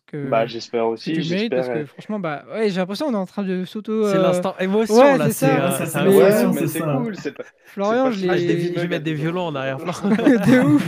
Que 0.05 0.27
Bah, 0.29 0.45
j'espère 0.45 0.83
que 0.83 0.87
aussi, 0.89 1.13
tu 1.13 1.21
le 1.21 1.29
mérites, 1.29 1.49
parce 1.51 1.65
j'espère. 1.67 1.81
que 1.83 1.85
franchement, 1.89 2.19
bah 2.19 2.45
ouais, 2.53 2.69
j'ai 2.69 2.77
l'impression 2.77 3.07
qu'on 3.07 3.13
est 3.13 3.17
en 3.17 3.25
train 3.25 3.43
de 3.43 3.65
s'auto. 3.65 4.07
C'est 4.07 4.17
euh, 4.17 4.21
l'instant 4.21 4.55
émotion 4.59 4.95
ouais, 4.95 5.17
là, 5.17 5.25
c'est 5.31 5.31
c'est 5.31 5.45
ça. 5.47 5.65
euh, 5.67 5.71
Ça, 5.71 5.85
c'est 5.85 5.99
c'est. 5.99 6.07
Ouais, 6.07 6.47
mais 6.53 6.59
c'est 6.61 6.67
c'est 6.67 6.81
cool, 6.81 7.15
c'est 7.17 7.31
pas, 7.33 7.43
Florian, 7.65 8.03
pas 8.05 8.11
je 8.11 8.27
Ah, 8.29 8.37
je, 8.37 8.45
vais, 8.79 8.87
mettre 8.87 9.03
des 9.03 9.13
violons 9.13 9.47
en 9.47 9.55
arrière-plan. 9.55 9.91
de 10.09 10.59
ouf. 10.65 10.87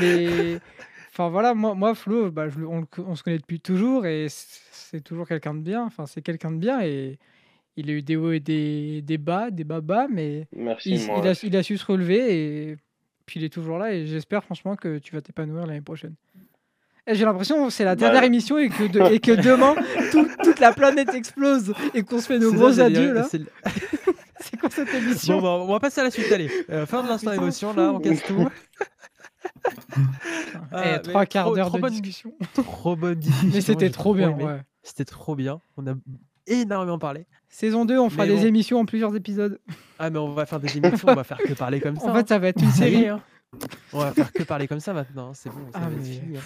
Mais 0.00 0.58
enfin 1.12 1.28
voilà, 1.28 1.54
moi, 1.54 1.74
moi 1.74 1.94
Flo, 1.94 2.30
bah, 2.30 2.48
je 2.48 2.60
on, 2.60 3.14
se 3.16 3.22
connaît 3.22 3.38
depuis 3.38 3.60
toujours 3.60 4.04
et 4.06 4.26
c'est 4.28 5.00
toujours 5.02 5.26
quelqu'un 5.28 5.54
de 5.54 5.60
bien. 5.60 5.84
Enfin, 5.84 6.06
c'est 6.06 6.22
quelqu'un 6.22 6.50
de 6.50 6.58
bien 6.58 6.80
et 6.82 7.18
il 7.76 7.88
a 7.88 7.92
eu 7.92 8.02
des 8.02 8.16
hauts 8.16 8.32
et 8.32 8.40
des, 8.40 9.00
des 9.02 9.18
bas, 9.18 9.50
des 9.50 9.64
bas 9.64 9.80
bas, 9.80 10.06
mais 10.10 10.46
Merci, 10.54 10.90
il, 10.96 11.06
moi. 11.06 11.20
il 11.22 11.28
a, 11.28 11.40
il 11.42 11.56
a 11.56 11.62
su 11.62 11.78
se 11.78 11.86
relever 11.86 12.70
et 12.72 12.76
puis 13.26 13.40
il 13.40 13.44
est 13.44 13.48
toujours 13.52 13.78
là 13.78 13.94
et 13.94 14.06
j'espère 14.06 14.42
franchement 14.44 14.76
que 14.76 14.98
tu 14.98 15.14
vas 15.14 15.20
t'épanouir 15.22 15.66
l'année 15.66 15.80
prochaine. 15.80 16.14
J'ai 17.06 17.24
l'impression 17.24 17.64
que 17.66 17.72
c'est 17.72 17.84
la 17.84 17.94
Bah, 17.96 18.00
dernière 18.00 18.24
émission 18.24 18.58
et 18.58 18.68
que, 18.68 18.84
de- 18.86 19.00
et 19.14 19.20
que 19.20 19.32
demain 19.32 19.74
tout- 20.12 20.28
toute 20.44 20.60
la 20.60 20.72
planète 20.72 21.12
explose 21.14 21.74
et 21.94 22.02
qu'on 22.02 22.20
se 22.20 22.26
fait 22.26 22.38
nos 22.38 22.52
gros 22.52 22.78
adieux 22.80 23.12
là. 23.12 23.26
c'est 24.40 24.56
quoi 24.60 24.70
cette 24.70 24.92
émission 24.94 25.40
Bon, 25.40 25.42
bah, 25.42 25.64
on 25.68 25.72
va 25.72 25.80
passer 25.80 26.00
à 26.00 26.04
la 26.04 26.10
suite. 26.10 26.30
Allez, 26.32 26.50
Euh, 26.70 26.86
fin 26.86 27.02
de 27.02 27.08
l'instant 27.08 27.32
émotion 27.32 27.72
là, 27.74 27.92
on 27.92 28.00
casse 28.00 28.22
tout. 28.22 28.48
Eh, 29.96 29.96
Ah, 30.72 30.98
Trois 31.00 31.26
quarts 31.26 31.52
d'heure 31.52 31.70
de 31.70 31.78
bonne- 31.80 31.90
discussion. 31.90 32.32
Trop 32.54 32.96
bonne 32.96 33.18
discussion. 33.18 33.50
Mais 33.52 33.60
c'était 33.60 33.90
trop 33.90 34.14
bien, 34.14 34.30
ouais. 34.30 34.60
C'était 34.82 35.04
trop 35.04 35.34
bien. 35.34 35.60
On 35.76 35.86
a 35.86 35.94
énormément 36.46 36.98
parlé. 36.98 37.26
Saison 37.48 37.84
2, 37.84 37.98
on 37.98 38.08
fera 38.10 38.24
Mais 38.26 38.34
des 38.34 38.40
bon. 38.40 38.46
émissions 38.46 38.78
en 38.80 38.84
plusieurs 38.84 39.14
épisodes. 39.16 39.58
Ah, 39.98 40.10
mais 40.10 40.18
on 40.18 40.30
va 40.32 40.46
faire 40.46 40.60
des 40.60 40.76
émissions, 40.76 41.08
on 41.08 41.14
va 41.14 41.24
faire 41.24 41.38
que 41.38 41.52
parler 41.54 41.80
comme 41.80 41.96
ça. 41.96 42.06
En 42.10 42.14
fait, 42.14 42.28
ça 42.28 42.38
va 42.38 42.48
être 42.48 42.62
une 42.62 42.70
série. 42.70 43.08
hein. 43.08 43.20
On 43.92 43.98
va 43.98 44.12
faire 44.12 44.32
que 44.32 44.42
parler 44.44 44.68
comme 44.68 44.80
ça 44.80 44.92
maintenant. 44.92 45.32
C'est 45.34 45.50
bon, 45.50 45.56
ça 45.72 45.80
Ah, 45.82 45.88
va 45.88 45.92
être 45.92 45.98
mais- 45.98 46.04
fini. 46.04 46.36
hein. 46.36 46.40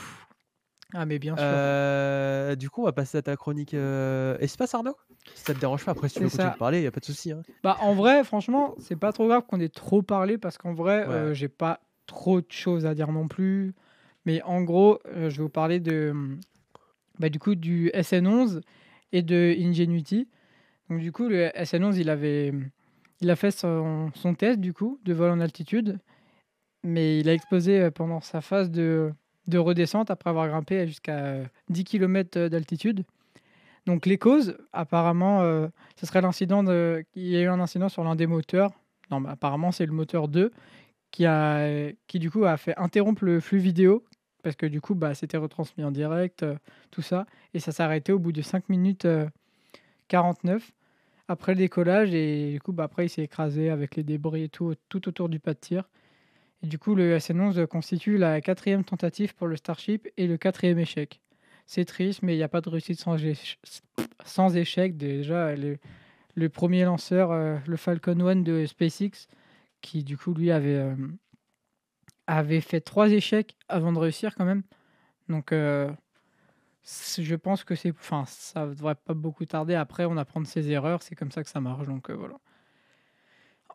Ah, 0.94 1.04
mais 1.06 1.18
bien 1.18 1.36
sûr. 1.36 1.44
Euh, 1.46 2.54
du 2.54 2.70
coup, 2.70 2.82
on 2.82 2.84
va 2.84 2.92
passer 2.92 3.18
à 3.18 3.22
ta 3.22 3.36
chronique 3.36 3.74
euh, 3.74 4.38
espace, 4.38 4.74
Arnaud? 4.74 4.96
Si 5.34 5.42
ça 5.44 5.54
te 5.54 5.58
dérange 5.58 5.84
pas, 5.84 5.90
après, 5.92 6.08
si 6.08 6.16
tu 6.16 6.22
veux 6.22 6.28
continuer 6.30 6.52
de 6.52 6.56
parler, 6.56 6.82
il 6.82 6.86
a 6.86 6.90
pas 6.92 7.00
de 7.00 7.04
souci. 7.04 7.32
hein. 7.32 7.42
Bah, 7.64 7.78
en 7.80 7.94
vrai, 7.94 8.22
franchement, 8.24 8.74
c'est 8.78 8.96
pas 8.96 9.12
trop 9.12 9.26
grave 9.26 9.42
qu'on 9.48 9.58
ait 9.58 9.68
trop 9.68 10.02
parlé 10.02 10.38
parce 10.38 10.56
qu'en 10.58 10.72
vrai, 10.72 11.04
Ouais. 11.06 11.12
euh, 11.12 11.34
j'ai 11.34 11.48
pas 11.48 11.80
trop 12.06 12.40
de 12.40 12.46
choses 12.50 12.86
à 12.86 12.94
dire 12.94 13.10
non 13.10 13.26
plus. 13.26 13.74
Mais 14.26 14.40
en 14.42 14.62
gros, 14.62 15.00
euh, 15.06 15.30
je 15.30 15.38
vais 15.38 15.42
vous 15.42 15.48
parler 15.48 15.80
de, 15.80 16.10
hum, 16.12 16.38
bah, 17.18 17.28
du 17.28 17.38
coup, 17.38 17.54
du 17.56 17.90
SN11 17.92 18.60
et 19.12 19.22
de 19.22 19.54
Ingenuity. 19.58 20.28
Donc, 20.90 21.00
du 21.00 21.10
coup, 21.10 21.28
le 21.28 21.50
SN11, 21.56 21.96
il 21.98 22.10
avait, 22.10 22.52
il 23.20 23.30
a 23.30 23.36
fait 23.36 23.50
son, 23.50 24.10
son 24.14 24.34
test 24.34 24.60
du 24.60 24.72
coup 24.72 25.00
de 25.04 25.12
vol 25.14 25.30
en 25.30 25.40
altitude, 25.40 25.98
mais 26.84 27.18
il 27.18 27.28
a 27.28 27.32
explosé 27.34 27.80
euh, 27.80 27.90
pendant 27.90 28.20
sa 28.20 28.40
phase 28.40 28.70
de, 28.70 29.12
de 29.46 29.58
redescente 29.58 30.10
après 30.10 30.30
avoir 30.30 30.48
grimpé 30.48 30.86
jusqu'à 30.86 31.18
euh, 31.18 31.44
10 31.68 31.84
km 31.84 32.48
d'altitude. 32.48 33.04
Donc 33.86 34.06
les 34.06 34.18
causes, 34.18 34.56
apparemment, 34.72 35.42
euh, 35.42 35.68
ce 35.96 36.06
serait 36.06 36.22
l'incident 36.22 36.62
de... 36.62 37.04
Il 37.14 37.26
y 37.26 37.36
a 37.36 37.42
eu 37.42 37.48
un 37.48 37.60
incident 37.60 37.88
sur 37.88 38.02
l'un 38.04 38.16
des 38.16 38.26
moteurs. 38.26 38.72
Non, 39.10 39.20
mais 39.20 39.28
apparemment, 39.28 39.72
c'est 39.72 39.86
le 39.86 39.92
moteur 39.92 40.28
2 40.28 40.52
qui, 41.10 41.26
a... 41.26 41.90
qui, 42.06 42.18
du 42.18 42.30
coup, 42.30 42.44
a 42.44 42.56
fait 42.56 42.74
interrompre 42.78 43.24
le 43.24 43.40
flux 43.40 43.58
vidéo 43.58 44.04
parce 44.42 44.56
que, 44.56 44.66
du 44.66 44.80
coup, 44.80 44.94
bah, 44.94 45.14
c'était 45.14 45.36
retransmis 45.36 45.84
en 45.84 45.90
direct, 45.90 46.42
euh, 46.42 46.56
tout 46.90 47.02
ça. 47.02 47.26
Et 47.54 47.60
ça 47.60 47.72
s'est 47.72 47.82
arrêté 47.82 48.12
au 48.12 48.18
bout 48.18 48.32
de 48.32 48.42
5 48.42 48.68
minutes 48.68 49.04
euh, 49.06 49.28
49 50.08 50.72
après 51.28 51.52
le 51.52 51.58
décollage. 51.58 52.14
Et 52.14 52.52
du 52.52 52.60
coup, 52.60 52.72
bah, 52.72 52.84
après, 52.84 53.06
il 53.06 53.08
s'est 53.10 53.22
écrasé 53.22 53.70
avec 53.70 53.96
les 53.96 54.02
débris 54.02 54.44
et 54.44 54.48
tout, 54.48 54.74
tout 54.88 55.08
autour 55.08 55.28
du 55.28 55.40
pas 55.40 55.54
de 55.54 55.58
tir. 55.58 55.88
Et 56.64 56.66
du 56.66 56.78
coup, 56.78 56.94
le 56.94 57.18
SN11 57.18 57.66
constitue 57.66 58.16
la 58.16 58.40
quatrième 58.40 58.84
tentative 58.84 59.34
pour 59.34 59.48
le 59.48 59.56
Starship 59.56 60.08
et 60.16 60.26
le 60.26 60.38
quatrième 60.38 60.78
échec. 60.78 61.20
C'est 61.66 61.84
triste, 61.84 62.22
mais 62.22 62.32
il 62.32 62.38
n'y 62.38 62.42
a 62.42 62.48
pas 62.48 62.62
de 62.62 62.70
réussite 62.70 62.98
sans, 62.98 63.16
éche- 63.16 63.58
sans 64.24 64.56
échec. 64.56 64.96
Déjà, 64.96 65.54
le, 65.54 65.76
le 66.34 66.48
premier 66.48 66.84
lanceur, 66.84 67.32
euh, 67.32 67.58
le 67.66 67.76
Falcon 67.76 68.18
1 68.18 68.36
de 68.36 68.64
SpaceX, 68.64 69.28
qui 69.82 70.04
du 70.04 70.16
coup, 70.16 70.32
lui, 70.32 70.50
avait, 70.50 70.76
euh, 70.76 70.94
avait 72.26 72.62
fait 72.62 72.80
trois 72.80 73.10
échecs 73.10 73.56
avant 73.68 73.92
de 73.92 73.98
réussir 73.98 74.34
quand 74.34 74.46
même. 74.46 74.62
Donc, 75.28 75.52
euh, 75.52 75.90
je 77.18 77.34
pense 77.34 77.62
que 77.64 77.74
c'est, 77.74 77.90
enfin, 77.90 78.24
ça 78.26 78.66
devrait 78.68 78.94
pas 78.94 79.12
beaucoup 79.12 79.44
tarder. 79.44 79.74
Après, 79.74 80.06
on 80.06 80.16
apprend 80.16 80.40
de 80.40 80.46
ses 80.46 80.70
erreurs. 80.70 81.02
C'est 81.02 81.14
comme 81.14 81.30
ça 81.30 81.42
que 81.44 81.50
ça 81.50 81.60
marche. 81.60 81.86
Donc, 81.86 82.10
voilà. 82.10 82.36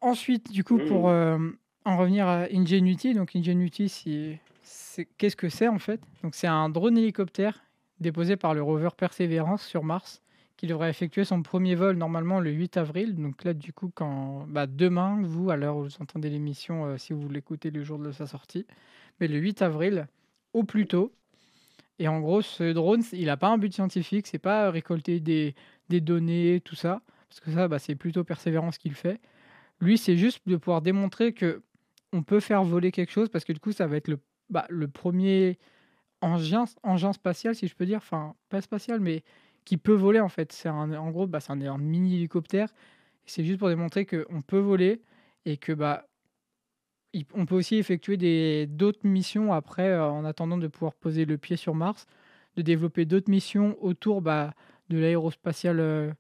Ensuite, 0.02 0.52
du 0.52 0.64
coup, 0.64 0.80
pour 0.80 1.06
Mhm. 1.10 1.14
euh, 1.14 1.52
en 1.86 1.98
revenir 1.98 2.28
à 2.28 2.46
Ingenuity, 2.52 3.14
donc 3.14 3.36
Ingenuity, 3.36 3.90
c'est, 3.90 5.08
qu'est-ce 5.18 5.36
que 5.36 5.50
c'est 5.50 5.68
en 5.68 5.80
fait? 5.80 6.02
Donc, 6.24 6.36
c'est 6.36 6.48
un 6.48 6.70
drone 6.70 6.98
hélicoptère 6.98 7.64
déposé 8.00 8.38
par 8.38 8.54
le 8.54 8.62
rover 8.62 8.90
Perseverance 8.96 9.64
sur 9.66 9.84
Mars, 9.84 10.22
qui 10.58 10.68
devrait 10.68 10.90
effectuer 10.90 11.24
son 11.24 11.42
premier 11.42 11.76
vol 11.76 11.96
normalement 11.96 12.40
le 12.40 12.52
8 12.52 12.78
avril. 12.78 13.16
Donc 13.16 13.44
là, 13.44 13.54
du 13.54 13.74
coup, 13.74 13.92
quand 13.94 14.46
bah, 14.48 14.68
demain, 14.68 15.22
vous, 15.22 15.50
à 15.50 15.56
l'heure 15.56 15.78
où 15.78 15.84
vous 15.84 16.02
entendez 16.02 16.30
l'émission, 16.30 16.86
euh, 16.86 16.98
si 16.98 17.14
vous 17.14 17.30
l'écoutez 17.30 17.72
le 17.72 17.84
jour 17.84 18.00
de 18.00 18.12
sa 18.12 18.28
sortie, 18.28 18.66
mais 19.20 19.28
le 19.28 19.38
8 19.38 19.62
avril, 19.62 20.08
au 20.54 20.64
plus 20.64 20.88
tôt. 20.88 21.14
Et 21.98 22.08
en 22.08 22.20
gros, 22.20 22.42
ce 22.42 22.72
drone, 22.74 23.04
il 23.14 23.26
n'a 23.26 23.38
pas 23.38 23.50
un 23.50 23.58
but 23.58 23.74
scientifique, 23.74 24.28
c'est 24.28 24.40
pas 24.40 24.72
récolter 24.72 25.20
des, 25.20 25.56
des 25.90 26.02
données, 26.02 26.62
tout 26.64 26.76
ça, 26.76 27.02
parce 27.30 27.40
que 27.42 27.52
ça, 27.52 27.68
bah, 27.68 27.80
c'est 27.80 27.96
plutôt 27.96 28.24
Persévérance 28.24 28.78
qui 28.78 28.90
le 28.90 28.96
fait. 28.96 29.20
Lui, 29.82 29.98
c'est 29.98 30.18
juste 30.18 30.42
de 30.48 30.58
pouvoir 30.58 30.82
démontrer 30.82 31.34
que 31.34 31.62
on 32.14 32.24
peut 32.24 32.40
faire 32.40 32.64
voler 32.64 32.92
quelque 32.92 33.12
chose, 33.12 33.30
parce 33.30 33.46
que 33.46 33.54
du 33.54 33.60
coup, 33.60 33.72
ça 33.72 33.88
va 33.88 33.98
être 33.98 34.08
le, 34.08 34.20
bah, 34.50 34.66
le 34.70 34.88
premier 34.88 35.58
engin, 36.22 36.66
engin 36.84 37.14
spatial, 37.14 37.56
si 37.56 37.68
je 37.68 37.76
peux 37.76 37.86
dire, 37.86 37.98
enfin, 37.98 38.36
pas 38.50 38.62
spatial, 38.62 39.00
mais 39.00 39.24
qui 39.66 39.78
peut 39.78 39.94
voler 39.94 40.20
en 40.20 40.30
fait. 40.30 40.52
C'est 40.52 40.70
un, 40.70 40.94
en 40.94 41.12
gros, 41.12 41.28
bah, 41.28 41.40
c'est 41.40 41.52
un, 41.52 41.78
mini 41.78 42.16
hélicoptère. 42.16 42.70
C'est 43.26 43.44
juste 43.44 43.60
pour 43.60 43.70
démontrer 43.70 44.06
qu'on 44.06 44.42
peut 44.42 44.58
voler 44.58 45.02
et 45.46 45.58
que 45.58 45.72
bah, 45.74 46.08
on 47.34 47.46
peut 47.46 47.56
aussi 47.56 47.76
effectuer 47.76 48.68
d'autres 48.68 49.06
missions 49.06 49.54
après, 49.54 49.90
euh, 49.90 50.10
en 50.10 50.26
attendant 50.26 50.58
de 50.58 50.68
pouvoir 50.68 50.94
poser 50.96 51.26
le 51.26 51.38
pied 51.38 51.56
sur 51.56 51.76
Mars, 51.76 52.06
de 52.56 52.62
développer 52.62 53.06
d'autres 53.06 53.30
missions 53.30 53.78
autour 53.84 54.22
bah, 54.22 54.54
de 54.90 54.98
l'aérospatial 54.98 55.80
euh, 55.80 56.12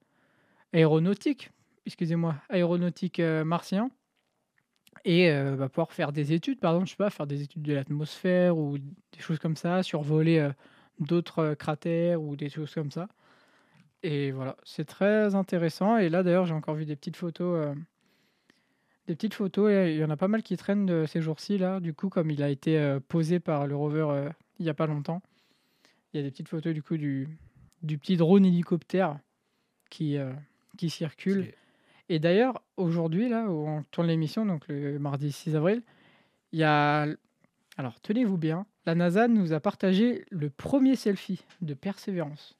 aéronautique, 0.73 1.51
excusez-moi, 1.85 2.35
aéronautique 2.49 3.19
euh, 3.19 3.43
martien, 3.43 3.89
et 5.05 5.31
bah, 5.57 5.69
pouvoir 5.69 5.91
faire 5.91 6.11
des 6.11 6.33
études, 6.33 6.59
par 6.59 6.71
exemple, 6.71 6.87
je 6.87 6.91
sais 6.91 6.97
pas, 6.97 7.09
faire 7.09 7.27
des 7.27 7.41
études 7.41 7.61
de 7.61 7.73
l'atmosphère 7.73 8.57
ou 8.57 8.77
des 8.77 9.19
choses 9.19 9.39
comme 9.39 9.55
ça, 9.55 9.83
survoler 9.83 10.49
d'autres 10.99 11.53
cratères 11.53 12.21
ou 12.21 12.35
des 12.35 12.49
choses 12.49 12.73
comme 12.73 12.91
ça. 12.91 13.07
Et 14.03 14.31
voilà, 14.31 14.55
c'est 14.63 14.85
très 14.85 15.35
intéressant. 15.35 15.97
Et 15.97 16.09
là, 16.09 16.23
d'ailleurs, 16.23 16.45
j'ai 16.45 16.53
encore 16.53 16.75
vu 16.75 16.85
des 16.85 16.95
petites 16.95 17.15
photos. 17.15 17.75
des 19.07 19.15
petites 19.15 19.33
photos, 19.33 19.71
il 19.71 19.97
y 19.97 20.03
en 20.03 20.09
a 20.09 20.17
pas 20.17 20.27
mal 20.27 20.43
qui 20.43 20.57
traînent 20.57 21.07
ces 21.07 21.21
jours-ci, 21.21 21.57
là. 21.57 21.79
Du 21.79 21.93
coup, 21.93 22.09
comme 22.09 22.29
il 22.31 22.43
a 22.43 22.49
été 22.49 22.97
posé 23.07 23.39
par 23.39 23.67
le 23.67 23.75
rover 23.75 24.29
il 24.59 24.63
n'y 24.63 24.69
a 24.69 24.73
pas 24.73 24.87
longtemps, 24.87 25.21
il 26.13 26.17
y 26.17 26.19
a 26.19 26.23
des 26.23 26.31
petites 26.31 26.49
photos, 26.49 26.73
du 26.73 26.83
coup, 26.83 26.97
du, 26.97 27.27
du 27.81 27.97
petit 27.97 28.17
drone 28.17 28.45
hélicoptère 28.45 29.17
qui, 29.89 30.17
qui 30.77 30.89
circule. 30.89 31.53
Et 32.09 32.19
d'ailleurs, 32.19 32.61
aujourd'hui, 32.77 33.29
là, 33.29 33.43
où 33.49 33.67
on 33.67 33.83
tourne 33.91 34.07
l'émission, 34.07 34.45
donc 34.45 34.67
le 34.67 34.97
mardi 34.99 35.31
6 35.31 35.55
avril, 35.55 35.81
il 36.51 36.59
y 36.59 36.63
a. 36.63 37.05
Alors, 37.77 37.99
tenez-vous 38.01 38.37
bien, 38.37 38.65
la 38.85 38.95
NASA 38.95 39.27
nous 39.27 39.53
a 39.53 39.59
partagé 39.59 40.25
le 40.31 40.49
premier 40.49 40.95
selfie 40.95 41.45
de 41.61 41.73
Persévérance. 41.73 42.55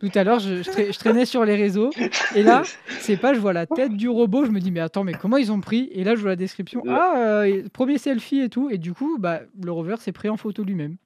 Tout 0.00 0.10
à 0.14 0.22
l'heure, 0.24 0.38
je, 0.38 0.62
je 0.62 0.70
tra- 0.70 0.92
je 0.92 0.98
traînais 0.98 1.24
sur 1.24 1.44
les 1.44 1.56
réseaux, 1.56 1.90
et 2.34 2.42
là, 2.42 2.62
c'est 3.00 3.16
pas, 3.16 3.34
je 3.34 3.40
vois 3.40 3.52
la 3.52 3.66
tête 3.66 3.96
du 3.96 4.08
robot, 4.08 4.44
je 4.44 4.50
me 4.50 4.60
dis, 4.60 4.70
mais 4.70 4.80
attends, 4.80 5.02
mais 5.02 5.12
comment 5.14 5.38
ils 5.38 5.50
ont 5.50 5.60
pris? 5.60 5.88
Et 5.92 6.04
là, 6.04 6.14
je 6.14 6.20
vois 6.20 6.30
la 6.30 6.36
description, 6.36 6.82
ah, 6.88 7.14
euh, 7.44 7.68
premier 7.72 7.98
selfie 7.98 8.40
et 8.40 8.48
tout, 8.48 8.68
et 8.70 8.78
du 8.78 8.92
coup, 8.92 9.16
bah, 9.18 9.40
le 9.62 9.72
rover 9.72 9.96
s'est 9.98 10.12
pris 10.12 10.28
en 10.28 10.36
photo 10.36 10.62
lui-même. 10.62 10.96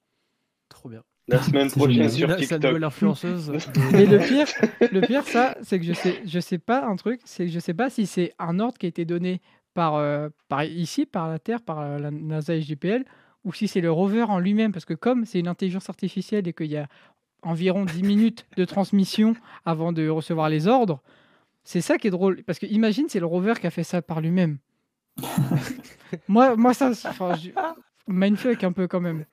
Trop 0.69 0.89
bien. 0.89 1.03
La 1.27 1.41
semaine 1.41 1.69
prochaine 1.69 2.09
sur 2.09 2.35
TikTok. 2.35 2.81
influenceuse. 2.83 3.51
Mais 3.91 4.05
le 4.05 4.17
pire, 4.19 4.47
le 4.91 5.01
pire, 5.01 5.23
ça, 5.23 5.57
c'est 5.61 5.77
que 5.79 5.85
je 5.85 5.93
sais, 5.93 6.21
je 6.25 6.39
sais 6.39 6.57
pas 6.57 6.85
un 6.85 6.95
truc, 6.95 7.19
c'est 7.25 7.45
que 7.45 7.51
je 7.51 7.59
sais 7.59 7.73
pas 7.73 7.89
si 7.89 8.05
c'est 8.05 8.33
un 8.39 8.59
ordre 8.59 8.77
qui 8.77 8.85
a 8.85 8.89
été 8.89 9.03
donné 9.03 9.41
par, 9.73 9.95
euh, 9.95 10.29
par 10.47 10.63
ici, 10.63 11.05
par 11.05 11.27
la 11.29 11.37
Terre, 11.39 11.61
par 11.61 11.79
euh, 11.79 11.97
la 11.99 12.11
NASA 12.11 12.55
et 12.55 12.61
JPL, 12.61 13.03
ou 13.43 13.53
si 13.53 13.67
c'est 13.67 13.81
le 13.81 13.91
rover 13.91 14.23
en 14.23 14.39
lui-même, 14.39 14.71
parce 14.71 14.85
que 14.85 14.93
comme 14.93 15.25
c'est 15.25 15.39
une 15.39 15.47
intelligence 15.49 15.89
artificielle 15.89 16.47
et 16.47 16.53
qu'il 16.53 16.67
y 16.71 16.77
a 16.77 16.87
environ 17.43 17.85
10 17.85 18.03
minutes 18.03 18.45
de 18.55 18.65
transmission 18.65 19.35
avant 19.65 19.91
de 19.93 20.07
recevoir 20.09 20.49
les 20.49 20.67
ordres. 20.67 21.01
C'est 21.63 21.81
ça 21.81 21.97
qui 21.97 22.07
est 22.07 22.11
drôle. 22.11 22.43
Parce 22.43 22.57
que 22.59 22.65
imagine, 22.65 23.05
c'est 23.09 23.19
le 23.19 23.25
rover 23.25 23.53
qui 23.59 23.67
a 23.67 23.69
fait 23.69 23.83
ça 23.83 24.01
par 24.01 24.21
lui-même. 24.21 24.57
moi, 26.27 26.55
moi, 26.55 26.73
ça. 26.73 26.91
Enfin, 26.91 27.35
je- 27.35 27.49
mindfuck 28.07 28.63
un 28.63 28.71
peu 28.71 28.87
quand 28.87 29.01
même. 29.01 29.25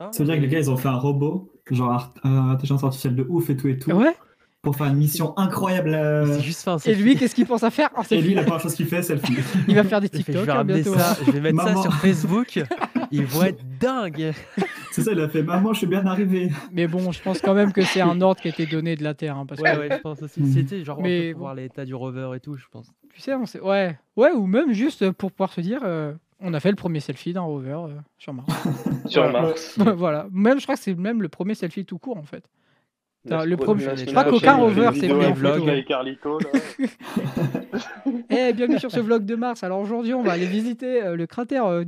Ah, 0.00 0.08
Ça 0.12 0.22
veut 0.22 0.26
dire 0.26 0.36
que 0.36 0.40
les 0.42 0.48
gars, 0.48 0.58
ils 0.58 0.70
ont 0.70 0.76
fait 0.76 0.88
un 0.88 0.96
robot, 0.96 1.50
genre 1.70 2.12
euh, 2.24 2.28
intelligence 2.28 2.84
artificielle 2.84 3.16
de 3.16 3.26
ouf 3.28 3.50
et 3.50 3.56
tout 3.56 3.68
et 3.68 3.78
tout, 3.78 3.90
Ouais. 3.92 4.14
pour 4.62 4.76
faire 4.76 4.86
une 4.88 4.96
mission 4.96 5.32
incroyable. 5.38 5.94
euh, 5.94 6.26
C'est 6.38 6.42
juste 6.42 6.68
Et 6.86 6.94
lui, 6.94 7.16
qu'est-ce 7.16 7.34
qu'il 7.34 7.46
pense 7.46 7.62
à 7.62 7.70
faire 7.70 7.90
Oh, 7.96 8.02
c'est 8.06 8.16
Et 8.18 8.20
lui, 8.20 8.28
lui. 8.28 8.34
la 8.34 8.42
première 8.42 8.60
chose 8.60 8.74
qu'il 8.74 8.86
fait, 8.86 9.02
c'est 9.02 9.14
le 9.14 9.20
film. 9.20 9.38
Il 9.68 9.74
va 9.74 9.84
faire 9.84 10.00
des 10.00 10.08
Il 10.12 10.22
fait, 10.24 10.32
je 10.32 10.38
TikTok 10.38 10.46
vais 10.46 10.52
hein, 10.52 10.54
ramener 10.56 10.82
bientôt. 10.82 10.98
ça, 10.98 11.16
je 11.24 11.30
vais 11.30 11.40
mettre 11.40 11.56
Maman. 11.56 11.76
ça 11.82 11.82
sur 11.90 11.94
Facebook. 12.00 12.60
Ils 13.12 13.24
vont 13.24 13.44
être 13.44 13.62
dingues. 13.78 14.32
C'est 14.90 15.02
ça, 15.02 15.12
il 15.12 15.20
a 15.20 15.28
fait 15.28 15.42
Maman, 15.42 15.72
je 15.74 15.78
suis 15.78 15.86
bien 15.86 16.04
arrivé. 16.06 16.50
Mais 16.72 16.86
bon, 16.88 17.12
je 17.12 17.22
pense 17.22 17.40
quand 17.40 17.54
même 17.54 17.72
que 17.72 17.82
c'est 17.82 18.00
un 18.00 18.20
ordre 18.20 18.40
qui 18.40 18.48
a 18.48 18.50
été 18.50 18.66
donné 18.66 18.96
de 18.96 19.04
la 19.04 19.14
Terre. 19.14 19.36
hein, 19.36 19.46
parce 19.46 19.60
Ouais, 19.60 19.72
que, 19.74 19.78
ouais, 19.80 19.88
je 19.92 20.00
pense 20.00 20.22
aussi. 20.22 20.44
C'était 20.52 20.82
genre 20.84 21.00
Mais 21.00 21.30
pour 21.32 21.38
bon. 21.40 21.44
voir 21.44 21.54
l'état 21.54 21.84
du 21.84 21.94
rover 21.94 22.30
et 22.34 22.40
tout, 22.40 22.56
je 22.56 22.64
pense. 22.72 22.90
tu 23.14 23.20
sais, 23.20 23.34
on 23.34 23.46
sait. 23.46 23.60
Ouais. 23.60 23.98
ouais, 24.16 24.32
ou 24.32 24.46
même 24.46 24.72
juste 24.72 25.10
pour 25.12 25.30
pouvoir 25.30 25.52
se 25.52 25.60
dire 25.60 25.80
euh, 25.84 26.12
on 26.40 26.52
a 26.54 26.60
fait 26.60 26.70
le 26.70 26.76
premier 26.76 27.00
selfie 27.00 27.32
d'un 27.32 27.40
rover 27.42 27.70
euh, 27.88 27.88
sur 28.18 28.32
Mars. 28.34 28.48
Sur 29.06 29.22
Voilà. 29.22 29.40
Mars. 29.42 29.78
voilà. 29.96 30.26
Même, 30.32 30.58
je 30.58 30.64
crois 30.64 30.74
que 30.76 30.82
c'est 30.82 30.94
même 30.94 31.22
le 31.22 31.28
premier 31.28 31.54
selfie 31.54 31.84
tout 31.84 31.98
court 31.98 32.16
en 32.18 32.24
fait. 32.24 32.44
Le 33.28 33.56
premier- 33.56 33.96
je 33.96 34.04
crois 34.04 34.22
qu'aucun 34.24 34.54
rover 34.54 34.90
s'est 34.94 35.08
mis 35.08 35.24
en. 35.24 35.32
Vlog. 35.32 35.84
Eh, 38.30 38.52
bienvenue 38.52 38.78
sur 38.78 38.90
ce 38.92 39.00
vlog 39.00 39.24
de 39.24 39.34
Mars. 39.34 39.64
Alors 39.64 39.80
aujourd'hui, 39.80 40.14
on 40.14 40.22
va 40.22 40.32
aller 40.32 40.46
visiter 40.46 41.02
euh, 41.02 41.16
le 41.16 41.26
cratère. 41.26 41.66
euh, 41.66 41.82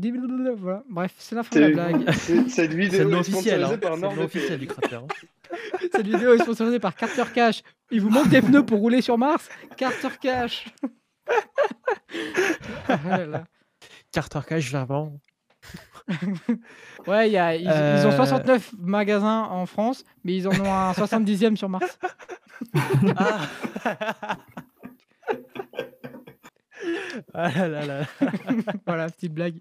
voilà. 0.57 0.83
Bref, 0.91 1.15
c'est 1.19 1.37
la 1.37 1.45
fin 1.45 1.55
de 1.55 1.61
la 1.61 1.67
C'est- 1.69 1.73
blague. 1.75 2.11
c'est- 2.15 2.49
Cette 2.49 2.73
C'est 2.73 2.77
vidéo 2.77 3.09
nom 3.09 3.19
est 3.19 3.21
officiel. 3.21 3.61
sponsorisée 3.61 3.75
Hein. 3.75 3.79
par 3.79 3.91
C'est 3.95 3.97
le 3.97 4.03
nom 4.03 4.09
NordVPN. 4.09 4.25
officiel 4.25 4.59
du 4.59 4.67
cratère. 4.67 5.03
hein. 5.05 5.57
Cette 5.93 6.07
vidéo 6.07 6.33
est 6.35 6.39
sponsorisée 6.39 6.79
par 6.81 6.95
Carter 6.97 7.23
Cash. 7.33 7.63
Il 7.93 8.01
vous 8.01 8.11
manque 8.11 8.29
des 8.29 8.43
pneus 8.43 8.65
pour 8.67 8.81
rouler 8.81 9.01
sur 9.01 9.17
Mars 9.17 9.49
Carter 9.77 10.09
Cash. 10.21 10.67
Ah 12.89 12.99
là 13.19 13.27
là. 13.27 13.45
Carter 14.13 14.41
Cash, 14.47 14.71
vraiment. 14.73 15.21
Ouais, 17.07 17.31
y 17.31 17.37
a- 17.37 17.55
ils, 17.57 17.63
ils 17.63 17.69
ont 18.07 18.11
Euh. 18.13 18.17
69 18.17 18.73
magasins 18.79 19.43
en 19.45 19.67
France, 19.67 20.05
mais 20.25 20.35
ils 20.37 20.49
en 20.49 20.53
ont 20.53 20.73
un 20.73 20.93
70e 20.93 21.57
sur 21.57 21.69
Mars. 21.69 21.99
Ah. 23.17 23.41
ah 27.35 27.51
là 27.51 27.69
là 27.69 27.87
là. 27.87 28.07
voilà, 28.87 29.09
petite 29.11 29.35
blague. 29.35 29.61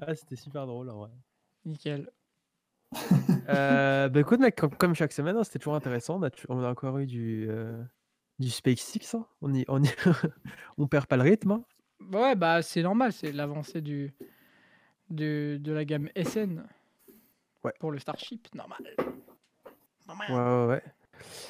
Ah, 0.00 0.14
c'était 0.14 0.36
super 0.36 0.66
drôle 0.66 0.90
en 0.90 0.98
vrai. 0.98 1.10
Nickel. 1.64 2.08
Euh, 3.48 4.08
bah 4.08 4.20
écoute 4.20 4.40
mec, 4.40 4.56
comme, 4.56 4.74
comme 4.74 4.94
chaque 4.94 5.12
semaine, 5.12 5.36
hein, 5.36 5.44
c'était 5.44 5.58
toujours 5.58 5.74
intéressant. 5.74 6.16
On 6.18 6.22
a, 6.22 6.30
tu- 6.30 6.46
on 6.48 6.62
a 6.62 6.68
encore 6.70 6.98
eu 6.98 7.06
du, 7.06 7.46
euh, 7.48 7.82
du 8.38 8.50
SpaceX. 8.50 9.14
hein. 9.14 9.26
On, 9.42 9.52
y, 9.54 9.64
on, 9.68 9.82
y- 9.82 9.88
on 10.78 10.86
perd 10.86 11.06
pas 11.06 11.16
le 11.16 11.22
rythme. 11.22 11.52
hein. 11.52 11.64
Ouais, 12.12 12.34
bah 12.36 12.62
c'est 12.62 12.82
normal, 12.82 13.12
c'est 13.12 13.32
l'avancée 13.32 13.80
du, 13.80 14.12
de, 15.10 15.58
de 15.60 15.72
la 15.72 15.84
gamme 15.84 16.08
SN. 16.16 16.64
Ouais. 17.64 17.72
Pour 17.80 17.90
le 17.90 17.98
Starship, 17.98 18.48
normal. 18.54 18.78
Normal. 20.06 20.30
Ouais, 20.30 20.36
ouais, 20.36 20.66
ouais. 20.66 20.82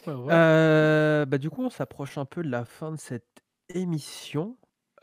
Ouais, 0.06 0.14
ouais. 0.24 0.32
Euh, 0.34 1.26
bah 1.26 1.36
du 1.38 1.50
coup, 1.50 1.62
on 1.62 1.70
s'approche 1.70 2.16
un 2.18 2.24
peu 2.24 2.42
de 2.42 2.48
la 2.50 2.64
fin 2.64 2.90
de 2.92 2.96
cette 2.96 3.42
émission 3.68 4.56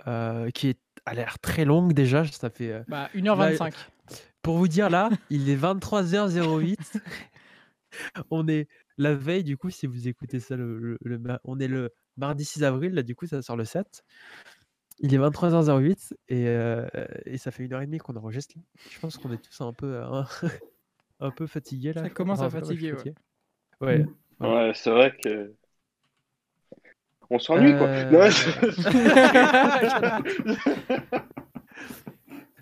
euh, 0.07 0.49
qui 0.49 0.69
est, 0.69 0.79
a 1.05 1.13
l'air 1.13 1.37
très 1.39 1.63
longue 1.65 1.93
déjà. 1.93 2.25
Ça 2.25 2.49
fait, 2.49 2.71
euh, 2.71 2.83
Bah 2.87 3.09
1h25. 3.13 3.73
pour 4.41 4.57
vous 4.57 4.67
dire 4.67 4.89
là, 4.89 5.09
il 5.29 5.47
est 5.49 5.55
23h08. 5.55 6.99
on 8.31 8.47
est 8.47 8.67
la 8.97 9.13
veille, 9.13 9.43
du 9.43 9.57
coup, 9.57 9.69
si 9.69 9.85
vous 9.85 10.07
écoutez 10.07 10.39
ça, 10.39 10.55
le, 10.55 10.79
le- 10.79 10.97
le 11.03 11.21
on 11.43 11.59
est 11.59 11.67
le 11.67 11.93
mardi 12.17 12.43
6 12.45 12.63
avril, 12.63 12.93
là, 12.95 13.03
du 13.03 13.15
coup, 13.15 13.27
ça 13.27 13.41
sort 13.43 13.55
le 13.57 13.65
7. 13.65 14.03
Il 14.99 15.13
est 15.13 15.17
23h08 15.17 16.13
et, 16.29 16.47
euh, 16.47 16.87
et 17.25 17.37
ça 17.37 17.51
fait 17.51 17.63
une 17.65 17.73
heure 17.73 17.81
et 17.81 17.85
demie 17.85 17.97
qu'on 17.97 18.15
enregistre. 18.15 18.55
là. 18.57 18.61
Je 18.89 18.99
pense 18.99 19.17
qu'on 19.17 19.31
est 19.31 19.41
tous 19.41 19.61
un 19.61 19.73
peu, 19.73 19.95
euh, 19.95 20.21
un 21.19 21.31
peu 21.31 21.47
fatigués 21.47 21.93
là. 21.93 22.03
Ça 22.03 22.09
commence 22.09 22.41
à 22.41 22.49
fatiguer, 22.49 22.93
ouais. 22.93 23.13
Ouais. 23.81 24.05
Ouais, 24.39 24.71
c'est 24.73 24.89
vrai 24.91 25.15
que. 25.21 25.53
On 27.29 27.39
s'ennuie, 27.39 27.75
quoi. 27.77 27.87
Euh, 27.87 28.11
Non, 28.11 28.29
je- 28.29 28.59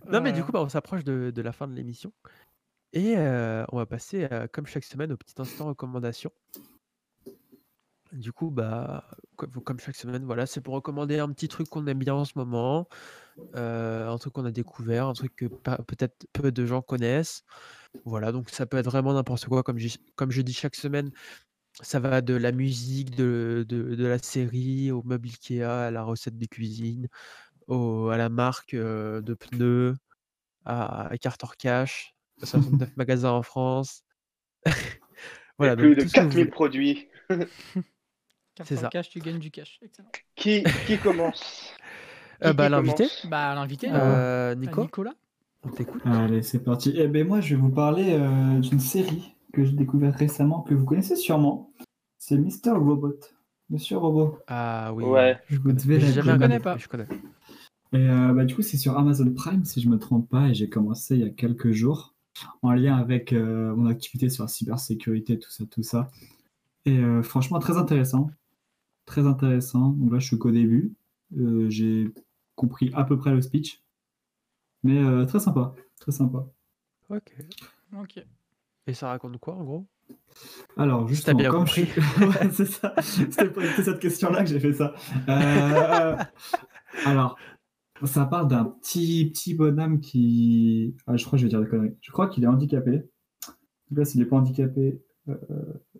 Non, 0.11 0.21
mais 0.21 0.31
du 0.31 0.43
coup, 0.43 0.51
bah, 0.51 0.61
on 0.61 0.69
s'approche 0.69 1.03
de, 1.03 1.31
de 1.31 1.41
la 1.41 1.51
fin 1.51 1.67
de 1.67 1.73
l'émission. 1.73 2.11
Et 2.93 3.15
euh, 3.17 3.65
on 3.71 3.77
va 3.77 3.85
passer, 3.85 4.27
euh, 4.31 4.47
comme 4.51 4.65
chaque 4.67 4.83
semaine, 4.83 5.11
au 5.11 5.17
petit 5.17 5.33
instant 5.39 5.65
recommandation. 5.65 6.31
Du 8.13 8.31
coup, 8.31 8.51
bah, 8.51 9.07
comme, 9.35 9.51
comme 9.51 9.79
chaque 9.79 9.95
semaine, 9.95 10.23
voilà, 10.25 10.45
c'est 10.45 10.61
pour 10.61 10.75
recommander 10.75 11.17
un 11.19 11.29
petit 11.29 11.47
truc 11.47 11.67
qu'on 11.67 11.87
aime 11.87 11.97
bien 11.99 12.13
en 12.13 12.25
ce 12.25 12.33
moment, 12.35 12.87
euh, 13.55 14.07
un 14.07 14.17
truc 14.19 14.33
qu'on 14.33 14.45
a 14.45 14.51
découvert, 14.51 15.07
un 15.07 15.13
truc 15.13 15.35
que 15.35 15.45
peut-être 15.47 16.27
peu 16.31 16.51
de 16.51 16.65
gens 16.65 16.81
connaissent. 16.83 17.43
Voilà, 18.05 18.31
donc 18.31 18.49
ça 18.51 18.65
peut 18.67 18.77
être 18.77 18.85
vraiment 18.85 19.13
n'importe 19.13 19.45
quoi, 19.45 19.63
comme 19.63 19.79
je, 19.79 19.97
comme 20.15 20.31
je 20.31 20.41
dis 20.43 20.53
chaque 20.53 20.75
semaine. 20.75 21.11
Ça 21.81 21.99
va 21.99 22.21
de 22.21 22.35
la 22.35 22.51
musique, 22.51 23.15
de, 23.15 23.65
de, 23.67 23.95
de 23.95 24.05
la 24.05 24.19
série, 24.19 24.91
au 24.91 25.01
meuble 25.03 25.27
Ikea, 25.27 25.63
à 25.63 25.91
la 25.91 26.03
recette 26.03 26.37
de 26.37 26.45
cuisine, 26.45 27.07
au, 27.67 28.09
à 28.09 28.17
la 28.17 28.29
marque 28.29 28.75
euh, 28.75 29.21
de 29.21 29.33
pneus, 29.33 29.95
à, 30.65 31.07
à 31.07 31.17
Carter 31.17 31.47
Cash, 31.57 32.15
à 32.41 32.45
69 32.45 32.89
magasins 32.97 33.31
en 33.31 33.43
France. 33.43 34.03
voilà, 35.57 35.75
plus 35.75 35.95
donc 35.95 35.95
de 35.95 36.03
tout 36.03 36.09
ce 36.09 36.15
que 36.15 36.25
vous 36.25 36.31
4000 36.31 36.31
voulez. 36.31 36.51
produits. 36.51 37.09
C'est 38.61 38.75
ça. 38.77 38.89
cash, 38.89 39.09
tu 39.09 39.19
gagnes 39.19 39.39
du 39.39 39.51
cash. 39.51 39.79
Excellent. 39.81 40.09
Qui, 40.35 40.63
qui 40.87 40.97
commence 40.99 41.73
Euh, 42.43 42.51
bah, 42.51 42.65
qui 42.65 42.71
l'invité, 42.71 43.03
commence 43.05 43.25
Bah 43.29 43.55
l'invité, 43.55 43.89
euh, 43.89 44.51
euh, 44.51 44.55
Nico, 44.55 44.81
Nicolas. 44.83 45.13
on 45.63 45.69
t'écoute. 45.69 46.01
Allez, 46.05 46.41
c'est 46.41 46.59
parti. 46.63 46.93
Eh 46.97 47.07
ben 47.07 47.25
moi, 47.25 47.39
je 47.39 47.55
vais 47.55 47.61
vous 47.61 47.69
parler 47.71 48.11
euh, 48.13 48.59
d'une 48.59 48.79
série 48.79 49.33
que 49.53 49.63
j'ai 49.63 49.71
découverte 49.71 50.17
récemment, 50.17 50.61
que 50.61 50.73
vous 50.73 50.83
connaissez 50.85 51.15
sûrement. 51.15 51.71
C'est 52.19 52.37
Mr. 52.37 52.71
Robot. 52.75 53.17
Monsieur 53.69 53.97
Robot. 53.97 54.39
Ah 54.47 54.91
oui, 54.93 55.05
Ouais. 55.05 55.39
Je 55.47 55.57
vous 55.59 55.71
devais 55.71 55.99
j'ai 55.99 56.07
la 56.07 56.11
jamais 56.21 56.37
connais 56.37 56.59
pas. 56.59 56.75
je 56.77 56.87
connais. 56.87 57.07
Et 57.93 57.97
euh, 58.09 58.33
bah, 58.33 58.43
du 58.43 58.55
coup, 58.55 58.61
c'est 58.61 58.77
sur 58.77 58.97
Amazon 58.97 59.31
Prime, 59.33 59.63
si 59.63 59.79
je 59.81 59.87
me 59.87 59.97
trompe 59.97 60.29
pas, 60.29 60.49
et 60.49 60.53
j'ai 60.53 60.67
commencé 60.67 61.15
il 61.15 61.21
y 61.21 61.25
a 61.25 61.29
quelques 61.29 61.71
jours, 61.71 62.13
en 62.61 62.73
lien 62.73 62.97
avec 62.97 63.31
euh, 63.31 63.73
mon 63.75 63.85
activité 63.85 64.29
sur 64.29 64.43
la 64.43 64.47
cybersécurité, 64.49 65.39
tout 65.39 65.51
ça, 65.51 65.63
tout 65.69 65.83
ça. 65.83 66.09
Et 66.85 66.97
euh, 66.97 67.21
franchement, 67.23 67.59
très 67.59 67.77
intéressant. 67.77 68.29
Très 69.05 69.25
intéressant. 69.27 69.89
Donc 69.89 70.11
là, 70.11 70.19
je 70.19 70.27
suis 70.27 70.37
qu'au 70.37 70.51
début. 70.51 70.93
Euh, 71.37 71.69
j'ai 71.69 72.11
compris 72.55 72.91
à 72.93 73.03
peu 73.03 73.17
près 73.17 73.31
le 73.31 73.41
speech. 73.41 73.81
Mais 74.83 74.97
euh, 75.03 75.25
très 75.25 75.39
sympa. 75.39 75.73
Très 75.99 76.11
sympa. 76.11 76.45
Ok. 77.09 77.33
Ok. 77.99 78.23
Et 78.87 78.93
ça 78.93 79.07
raconte 79.09 79.37
quoi 79.39 79.55
en 79.55 79.63
gros? 79.63 79.85
Alors, 80.77 81.07
justement, 81.07 81.37
bien 81.39 81.49
comme 81.51 81.59
compris. 81.61 81.85
je- 81.85 82.25
Ouais, 82.25 82.49
c'est 82.51 82.65
ça. 82.65 82.93
C'était 83.01 83.49
pour 83.49 83.63
cette 83.63 83.99
question-là 83.99 84.43
que 84.43 84.49
j'ai 84.49 84.59
fait 84.59 84.73
ça. 84.73 84.93
Euh, 85.29 86.17
Alors, 87.05 87.37
ça 88.03 88.25
parle 88.25 88.47
d'un 88.49 88.65
petit, 88.65 89.29
petit 89.31 89.53
bonhomme 89.53 90.01
qui. 90.01 90.95
Ah, 91.07 91.15
je 91.15 91.25
crois 91.25 91.37
que 91.37 91.41
je 91.41 91.45
vais 91.45 91.49
dire 91.49 91.61
des 91.61 91.67
conneries. 91.69 91.95
Je 92.01 92.11
crois 92.11 92.27
qu'il 92.27 92.43
est 92.43 92.47
handicapé. 92.47 93.03
En 93.47 93.51
tout 93.89 93.95
cas, 93.95 94.05
s'il 94.05 94.19
n'est 94.19 94.25
pas 94.27 94.35
handicapé, 94.37 95.01
euh, 95.29 95.35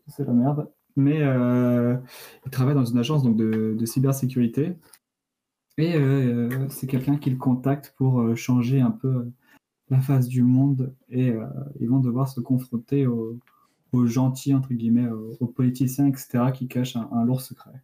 c'est 0.08 0.26
la 0.26 0.34
merde. 0.34 0.70
Mais 0.96 1.22
euh, 1.22 1.98
il 2.46 2.52
travaille 2.52 2.76
dans 2.76 2.86
une 2.86 2.98
agence 2.98 3.24
donc, 3.24 3.36
de, 3.36 3.76
de 3.78 3.86
cybersécurité. 3.86 4.76
Et 5.78 5.96
euh, 5.96 6.70
c'est 6.70 6.88
quelqu'un 6.88 7.18
qui 7.18 7.32
le 7.32 7.38
contacte 7.38 7.94
pour 7.98 8.22
euh, 8.22 8.36
changer 8.36 8.80
un 8.80 8.92
peu 8.92 9.08
euh, 9.08 9.32
la 9.90 10.00
face 10.02 10.28
du 10.28 10.44
monde. 10.44 10.94
Et 11.10 11.32
euh, 11.32 11.46
ils 11.80 11.90
vont 11.90 12.00
devoir 12.00 12.28
se 12.28 12.40
confronter 12.40 13.08
aux, 13.08 13.40
aux 13.92 14.06
gentils, 14.06 14.54
entre 14.54 14.74
guillemets, 14.74 15.10
aux, 15.10 15.36
aux 15.40 15.48
politiciens, 15.48 16.08
etc., 16.08 16.52
qui 16.54 16.68
cachent 16.68 16.96
un, 16.96 17.10
un 17.12 17.26
lourd 17.26 17.42
secret. 17.42 17.82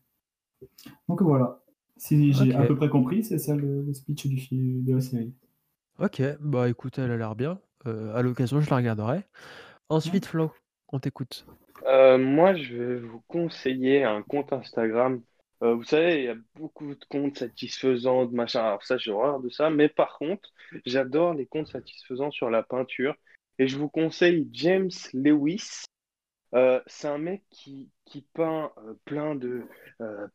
Donc 1.07 1.21
voilà. 1.21 1.63
Si 1.97 2.31
j'ai 2.31 2.53
à 2.53 2.65
peu 2.65 2.75
près 2.75 2.89
compris, 2.89 3.23
c'est 3.23 3.39
ça 3.39 3.55
le, 3.55 3.83
le 3.83 3.93
speech 3.93 4.27
du, 4.27 4.81
de 4.81 4.95
la 4.95 5.01
série. 5.01 5.33
Ok, 5.99 6.21
bah 6.39 6.69
écoute, 6.69 6.97
elle 6.97 7.11
a 7.11 7.17
l'air 7.17 7.35
bien. 7.35 7.59
Euh, 7.87 8.15
à 8.15 8.21
l'occasion, 8.21 8.61
je 8.61 8.69
la 8.69 8.77
regarderai. 8.77 9.25
Ensuite, 9.89 10.25
Flo, 10.25 10.51
on 10.93 10.99
t'écoute. 10.99 11.45
Euh, 11.89 12.17
moi, 12.19 12.53
je 12.55 12.75
vais 12.75 12.95
vous 12.99 13.21
conseiller 13.27 14.03
un 14.03 14.21
compte 14.21 14.53
Instagram. 14.53 15.23
Euh, 15.63 15.73
vous 15.73 15.83
savez, 15.83 16.19
il 16.19 16.23
y 16.25 16.27
a 16.29 16.35
beaucoup 16.55 16.93
de 16.93 17.05
comptes 17.09 17.39
satisfaisants, 17.39 18.25
de 18.25 18.35
machin. 18.35 18.61
Alors 18.61 18.83
ça, 18.83 18.97
j'ai 18.97 19.11
horreur 19.11 19.39
de 19.39 19.49
ça. 19.49 19.69
Mais 19.71 19.89
par 19.89 20.17
contre, 20.19 20.49
j'adore 20.85 21.33
les 21.33 21.47
comptes 21.47 21.67
satisfaisants 21.67 22.31
sur 22.31 22.49
la 22.51 22.63
peinture. 22.63 23.15
Et 23.57 23.67
je 23.67 23.77
vous 23.77 23.89
conseille 23.89 24.47
James 24.53 24.91
Lewis. 25.13 25.83
Euh, 26.53 26.79
c'est 26.85 27.07
un 27.07 27.17
mec 27.17 27.43
qui, 27.49 27.89
qui 28.05 28.21
peint 28.33 28.71
plein 29.05 29.35
de 29.35 29.63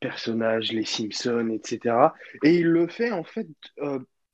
personnages, 0.01 0.73
les 0.73 0.85
Simpsons, 0.85 1.51
etc. 1.51 1.97
Et 2.43 2.57
il 2.57 2.67
le 2.67 2.89
fait 2.89 3.13
en 3.13 3.25
fait 3.25 3.47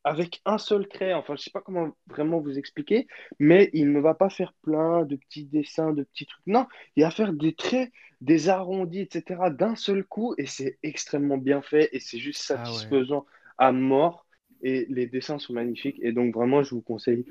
avec 0.04 0.40
un 0.44 0.58
seul 0.58 0.88
trait. 0.88 1.12
Enfin, 1.14 1.36
je 1.36 1.42
sais 1.42 1.50
pas 1.50 1.60
comment 1.60 1.96
vraiment 2.06 2.40
vous 2.40 2.58
expliquer, 2.58 3.06
mais 3.38 3.70
il 3.72 3.92
ne 3.92 4.00
va 4.00 4.14
pas 4.14 4.30
faire 4.30 4.52
plein 4.62 5.04
de 5.04 5.16
petits 5.16 5.44
dessins, 5.44 5.92
de 5.92 6.04
petits 6.04 6.26
trucs. 6.26 6.46
Non, 6.46 6.66
il 6.96 7.04
va 7.04 7.10
faire 7.10 7.32
des 7.32 7.54
traits, 7.54 7.90
des 8.20 8.48
arrondis, 8.48 9.00
etc. 9.00 9.50
d'un 9.50 9.76
seul 9.76 10.04
coup, 10.04 10.34
et 10.38 10.46
c'est 10.46 10.78
extrêmement 10.82 11.38
bien 11.38 11.62
fait, 11.62 11.88
et 11.92 12.00
c'est 12.00 12.18
juste 12.18 12.44
Ah 12.50 12.54
ouais. 12.54 12.64
satisfaisant 12.64 13.26
à 13.58 13.72
mort. 13.72 14.26
Et 14.62 14.86
les 14.90 15.06
dessins 15.06 15.38
sont 15.38 15.54
magnifiques, 15.54 15.98
et 16.02 16.12
donc 16.12 16.34
vraiment, 16.34 16.62
je 16.62 16.74
vous 16.74 16.82
conseille 16.82 17.24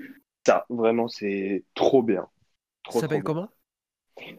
ça. 0.46 0.66
Vraiment, 0.70 1.08
c'est 1.08 1.64
trop 1.76 2.02
bien. 2.02 2.28
Trop, 2.84 3.00
Ça 3.00 3.02
s'appelle 3.02 3.24
comment? 3.24 3.50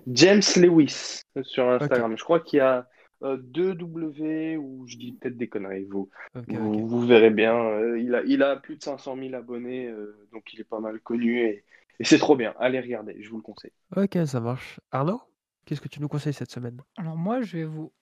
James 0.08 0.42
Lewis 0.56 1.22
sur 1.42 1.68
Instagram. 1.68 2.16
Je 2.18 2.24
crois 2.24 2.40
qu'il 2.40 2.58
y 2.58 2.60
a 2.60 2.88
euh, 3.22 3.36
deux 3.36 3.74
W 3.74 4.56
ou 4.56 4.86
je 4.86 4.96
dis 4.96 5.12
peut-être 5.12 5.36
des 5.36 5.48
conneries. 5.48 5.84
Vous, 5.84 6.08
Ok, 6.34 6.48
vous, 6.48 6.86
vous 6.88 7.06
verrez 7.06 7.30
bien. 7.30 7.54
euh, 7.54 7.98
il 8.00 8.14
a, 8.14 8.22
il 8.24 8.42
a 8.42 8.56
plus 8.56 8.76
de 8.76 8.82
500 8.82 9.16
000 9.16 9.34
abonnés, 9.34 9.88
euh, 9.88 10.26
donc 10.32 10.52
il 10.52 10.60
est 10.60 10.64
pas 10.64 10.80
mal 10.80 11.00
connu 11.00 11.38
et, 11.40 11.64
et 11.98 12.04
c'est 12.04 12.18
trop 12.18 12.36
bien. 12.36 12.54
Allez 12.58 12.80
regarder, 12.80 13.16
je 13.22 13.28
vous 13.30 13.36
le 13.36 13.42
conseille. 13.42 13.72
Ok, 13.96 14.16
ça 14.26 14.40
marche. 14.40 14.80
Arnaud, 14.90 15.20
qu'est-ce 15.66 15.80
que 15.80 15.88
tu 15.88 16.00
nous 16.00 16.08
conseilles 16.08 16.32
cette 16.32 16.50
semaine? 16.50 16.80
Alors 16.96 17.16
moi, 17.16 17.42
je 17.42 17.58
vais 17.58 17.64
vous 17.64 17.92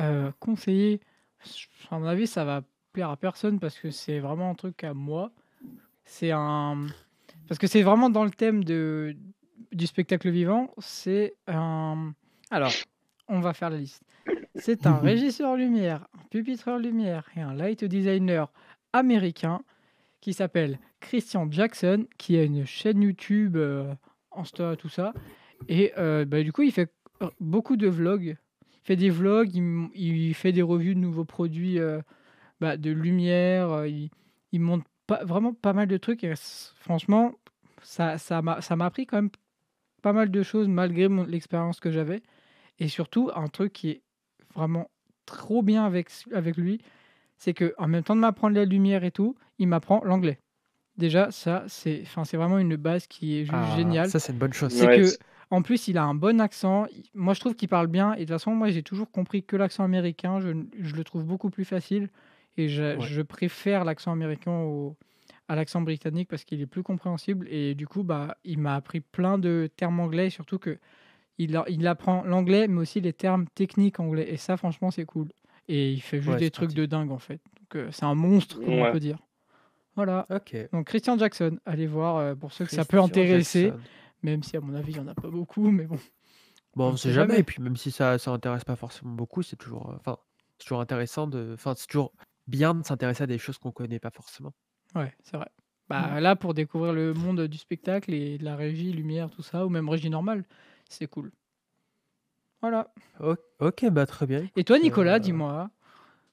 euh, 0.00 0.30
conseiller, 0.40 1.00
à 1.90 1.98
mon 1.98 2.06
avis, 2.06 2.26
ça 2.26 2.44
va 2.44 2.62
plaire 2.92 3.10
à 3.10 3.16
personne 3.16 3.60
parce 3.60 3.78
que 3.78 3.90
c'est 3.90 4.18
vraiment 4.18 4.50
un 4.50 4.54
truc 4.54 4.82
à 4.84 4.94
moi. 4.94 5.30
C'est 6.04 6.32
un... 6.32 6.86
Parce 7.46 7.58
que 7.58 7.66
c'est 7.68 7.82
vraiment 7.82 8.10
dans 8.10 8.24
le 8.24 8.30
thème 8.30 8.64
de... 8.64 9.14
du 9.72 9.86
spectacle 9.86 10.28
vivant. 10.30 10.74
C'est 10.78 11.34
un... 11.46 12.12
Alors, 12.50 12.72
on 13.28 13.38
va 13.40 13.52
faire 13.54 13.70
la 13.70 13.76
liste. 13.78 14.02
C'est 14.60 14.86
un 14.86 14.96
régisseur 14.96 15.56
lumière, 15.56 16.06
un 16.14 16.24
pupitreur 16.30 16.78
lumière 16.78 17.28
et 17.36 17.40
un 17.40 17.54
light 17.54 17.84
designer 17.84 18.52
américain 18.92 19.60
qui 20.20 20.32
s'appelle 20.32 20.78
Christian 21.00 21.50
Jackson, 21.50 22.06
qui 22.18 22.36
a 22.36 22.42
une 22.42 22.66
chaîne 22.66 23.02
YouTube, 23.02 23.56
euh, 23.56 23.92
Insta, 24.32 24.76
tout 24.76 24.88
ça. 24.88 25.12
Et 25.68 25.92
euh, 25.98 26.24
bah, 26.24 26.42
du 26.42 26.52
coup, 26.52 26.62
il 26.62 26.72
fait 26.72 26.92
euh, 27.22 27.30
beaucoup 27.40 27.76
de 27.76 27.88
vlogs. 27.88 28.36
Il 28.72 28.86
fait 28.86 28.96
des 28.96 29.10
vlogs, 29.10 29.54
il, 29.54 30.34
fait 30.34 30.52
des 30.52 30.62
revues 30.62 30.94
de 30.94 31.00
nouveaux 31.00 31.24
produits 31.24 31.78
euh, 31.78 32.00
bah, 32.60 32.76
de 32.76 32.90
lumière. 32.90 33.86
il, 33.86 34.10
il 34.52 34.60
montre 34.60 34.84
pas, 35.06 35.24
vraiment 35.24 35.52
pas 35.52 35.72
mal 35.72 35.88
de 35.88 35.96
trucs. 35.96 36.24
Et 36.24 36.34
franchement, 36.76 37.32
ça 37.82 38.16
m'a 38.42 38.60
ça 38.60 38.76
m'a 38.76 38.86
appris 38.86 39.06
quand 39.06 39.16
même 39.16 39.30
pas 40.02 40.12
mal 40.12 40.30
de 40.30 40.42
choses 40.42 40.68
malgré 40.68 41.08
l'expérience 41.26 41.80
que 41.80 41.90
j'avais. 41.90 42.22
Et 42.78 42.88
surtout, 42.88 43.30
un 43.34 43.48
truc 43.48 43.72
qui 43.72 43.90
est 43.90 44.02
vraiment 44.54 44.90
trop 45.26 45.62
bien 45.62 45.84
avec, 45.84 46.08
avec 46.32 46.56
lui, 46.56 46.80
c'est 47.38 47.54
que 47.54 47.74
en 47.78 47.88
même 47.88 48.02
temps 48.02 48.16
de 48.16 48.20
m'apprendre 48.20 48.56
la 48.56 48.64
lumière 48.64 49.04
et 49.04 49.10
tout, 49.10 49.36
il 49.58 49.68
m'apprend 49.68 50.02
l'anglais. 50.04 50.38
Déjà, 50.96 51.30
ça, 51.30 51.64
c'est 51.68 52.00
enfin, 52.02 52.24
c'est 52.24 52.36
vraiment 52.36 52.58
une 52.58 52.76
base 52.76 53.06
qui 53.06 53.38
est 53.38 53.44
juste 53.44 53.54
Ah, 53.54 53.76
géniale. 53.76 54.10
Ça, 54.10 54.18
c'est 54.18 54.32
une 54.32 54.38
bonne 54.38 54.52
chose. 54.52 54.72
C'est 54.72 54.86
Ouais, 54.86 55.00
que, 55.00 55.16
en 55.50 55.62
plus, 55.62 55.88
il 55.88 55.96
a 55.98 56.04
un 56.04 56.14
bon 56.14 56.40
accent. 56.40 56.86
Moi, 57.14 57.32
je 57.34 57.40
trouve 57.40 57.54
qu'il 57.54 57.68
parle 57.68 57.86
bien. 57.86 58.12
Et 58.14 58.18
de 58.20 58.20
toute 58.24 58.30
façon, 58.34 58.54
moi, 58.54 58.70
j'ai 58.70 58.82
toujours 58.82 59.10
compris 59.10 59.42
que 59.42 59.56
l'accent 59.56 59.84
américain, 59.84 60.40
je, 60.40 60.48
je 60.78 60.94
le 60.94 61.04
trouve 61.04 61.24
beaucoup 61.24 61.48
plus 61.50 61.64
facile. 61.64 62.10
Et 62.56 62.68
je, 62.68 62.98
Ouais. 62.98 63.06
je 63.06 63.22
préfère 63.22 63.84
l'accent 63.84 64.12
américain 64.12 64.52
au- 64.52 64.96
à 65.48 65.56
l'accent 65.56 65.80
britannique 65.80 66.28
parce 66.28 66.44
qu'il 66.44 66.60
est 66.60 66.66
plus 66.66 66.82
compréhensible. 66.82 67.46
Et 67.50 67.74
du 67.74 67.86
coup, 67.86 68.02
bah, 68.04 68.36
il 68.44 68.58
m'a 68.58 68.74
appris 68.74 69.00
plein 69.00 69.38
de 69.38 69.70
termes 69.76 70.00
anglais. 70.00 70.26
et 70.26 70.30
Surtout 70.30 70.58
que 70.58 70.78
il, 71.44 71.86
apprend 71.86 72.22
l'anglais, 72.24 72.68
mais 72.68 72.80
aussi 72.80 73.00
les 73.00 73.12
termes 73.12 73.46
techniques 73.54 74.00
anglais. 74.00 74.30
Et 74.30 74.36
ça, 74.36 74.56
franchement, 74.56 74.90
c'est 74.90 75.04
cool. 75.04 75.28
Et 75.68 75.92
il 75.92 76.00
fait 76.00 76.18
juste 76.18 76.34
Ouais, 76.34 76.38
des 76.38 76.50
trucs 76.50 76.68
pratique. 76.68 76.78
de 76.78 76.86
dingue, 76.86 77.10
en 77.10 77.18
fait. 77.18 77.40
Donc, 77.60 77.76
euh, 77.76 77.88
c'est 77.90 78.04
un 78.04 78.14
monstre, 78.14 78.60
comme 78.60 78.74
on 78.74 78.92
peut 78.92 79.00
dire. 79.00 79.18
Voilà. 79.96 80.26
Donc, 80.72 80.86
Christian 80.86 81.18
Jackson, 81.18 81.58
allez 81.64 81.86
voir 81.86 82.16
euh, 82.16 82.34
pour 82.34 82.52
ceux 82.52 82.64
que 82.64 82.70
ça 82.70 82.84
peut 82.84 83.00
intéresser. 83.00 83.66
Jackson. 83.66 83.80
Même 84.22 84.42
si, 84.42 84.56
à 84.56 84.60
mon 84.60 84.74
avis, 84.74 84.92
il 84.92 85.00
n'y 85.00 85.04
en 85.04 85.08
a 85.08 85.14
pas 85.14 85.28
beaucoup, 85.28 85.70
mais 85.70 85.84
bon. 85.84 85.98
Bon, 86.76 86.88
On 86.88 86.92
on 86.92 86.96
sait 86.96 87.12
jamais. 87.12 87.38
Et 87.38 87.42
puis, 87.42 87.62
même 87.62 87.76
si 87.76 87.90
ça, 87.90 88.18
ça 88.18 88.30
intéresse 88.30 88.64
pas 88.64 88.76
forcément 88.76 89.12
beaucoup, 89.12 89.42
c'est 89.42 89.56
toujours, 89.56 89.90
euh, 89.90 89.96
enfin, 89.96 90.18
c'est 90.58 90.66
toujours 90.66 90.80
intéressant 90.80 91.26
de, 91.26 91.52
enfin, 91.54 91.74
c'est 91.76 91.86
toujours 91.86 92.12
bien 92.46 92.74
de 92.74 92.84
s'intéresser 92.84 93.22
à 93.22 93.26
des 93.26 93.38
choses 93.38 93.58
qu'on 93.58 93.72
connaît 93.72 93.98
pas 93.98 94.10
forcément. 94.10 94.52
Ouais, 94.94 95.12
c'est 95.22 95.36
vrai. 95.36 95.48
Bah, 95.88 96.20
là, 96.20 96.36
pour 96.36 96.54
découvrir 96.54 96.92
le 96.92 97.14
monde 97.14 97.40
du 97.48 97.58
spectacle 97.58 98.14
et 98.14 98.38
de 98.38 98.44
la 98.44 98.54
régie, 98.54 98.92
lumière, 98.92 99.28
tout 99.28 99.42
ça, 99.42 99.66
ou 99.66 99.68
même 99.68 99.88
régie 99.88 100.10
normale, 100.10 100.44
c'est 100.90 101.06
cool. 101.06 101.32
Voilà. 102.60 102.92
Ok, 103.60 103.86
bah 103.90 104.06
très 104.06 104.26
bien. 104.26 104.46
Et 104.56 104.64
toi, 104.64 104.78
Nicolas, 104.78 105.16
euh, 105.16 105.18
dis-moi, 105.18 105.70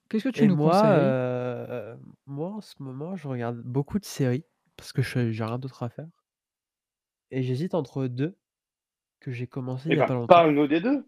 qu'est-ce 0.09 0.25
que 0.25 0.29
tu 0.29 0.43
Et 0.43 0.47
nous 0.47 0.55
moi, 0.55 0.73
conseilles? 0.73 0.91
euh, 0.91 1.95
moi, 2.25 2.49
en 2.49 2.61
ce 2.61 2.75
moment, 2.79 3.15
je 3.15 3.27
regarde 3.27 3.61
beaucoup 3.61 3.99
de 3.99 4.05
séries 4.05 4.43
parce 4.75 4.91
que 4.91 5.01
je 5.01 5.31
j'ai 5.31 5.43
rien 5.43 5.57
d'autre 5.57 5.83
à 5.83 5.89
faire. 5.89 6.07
Et 7.31 7.43
j'hésite 7.43 7.73
entre 7.73 8.07
deux 8.07 8.35
que 9.19 9.31
j'ai 9.31 9.47
commencé 9.47 9.89
il 9.89 9.93
Eh 9.93 9.95
y 9.95 9.99
a 9.99 10.01
ben, 10.01 10.07
pas 10.07 10.13
longtemps. 10.13 10.35
parle-nous 10.35 10.67
des 10.67 10.81
deux. 10.81 11.05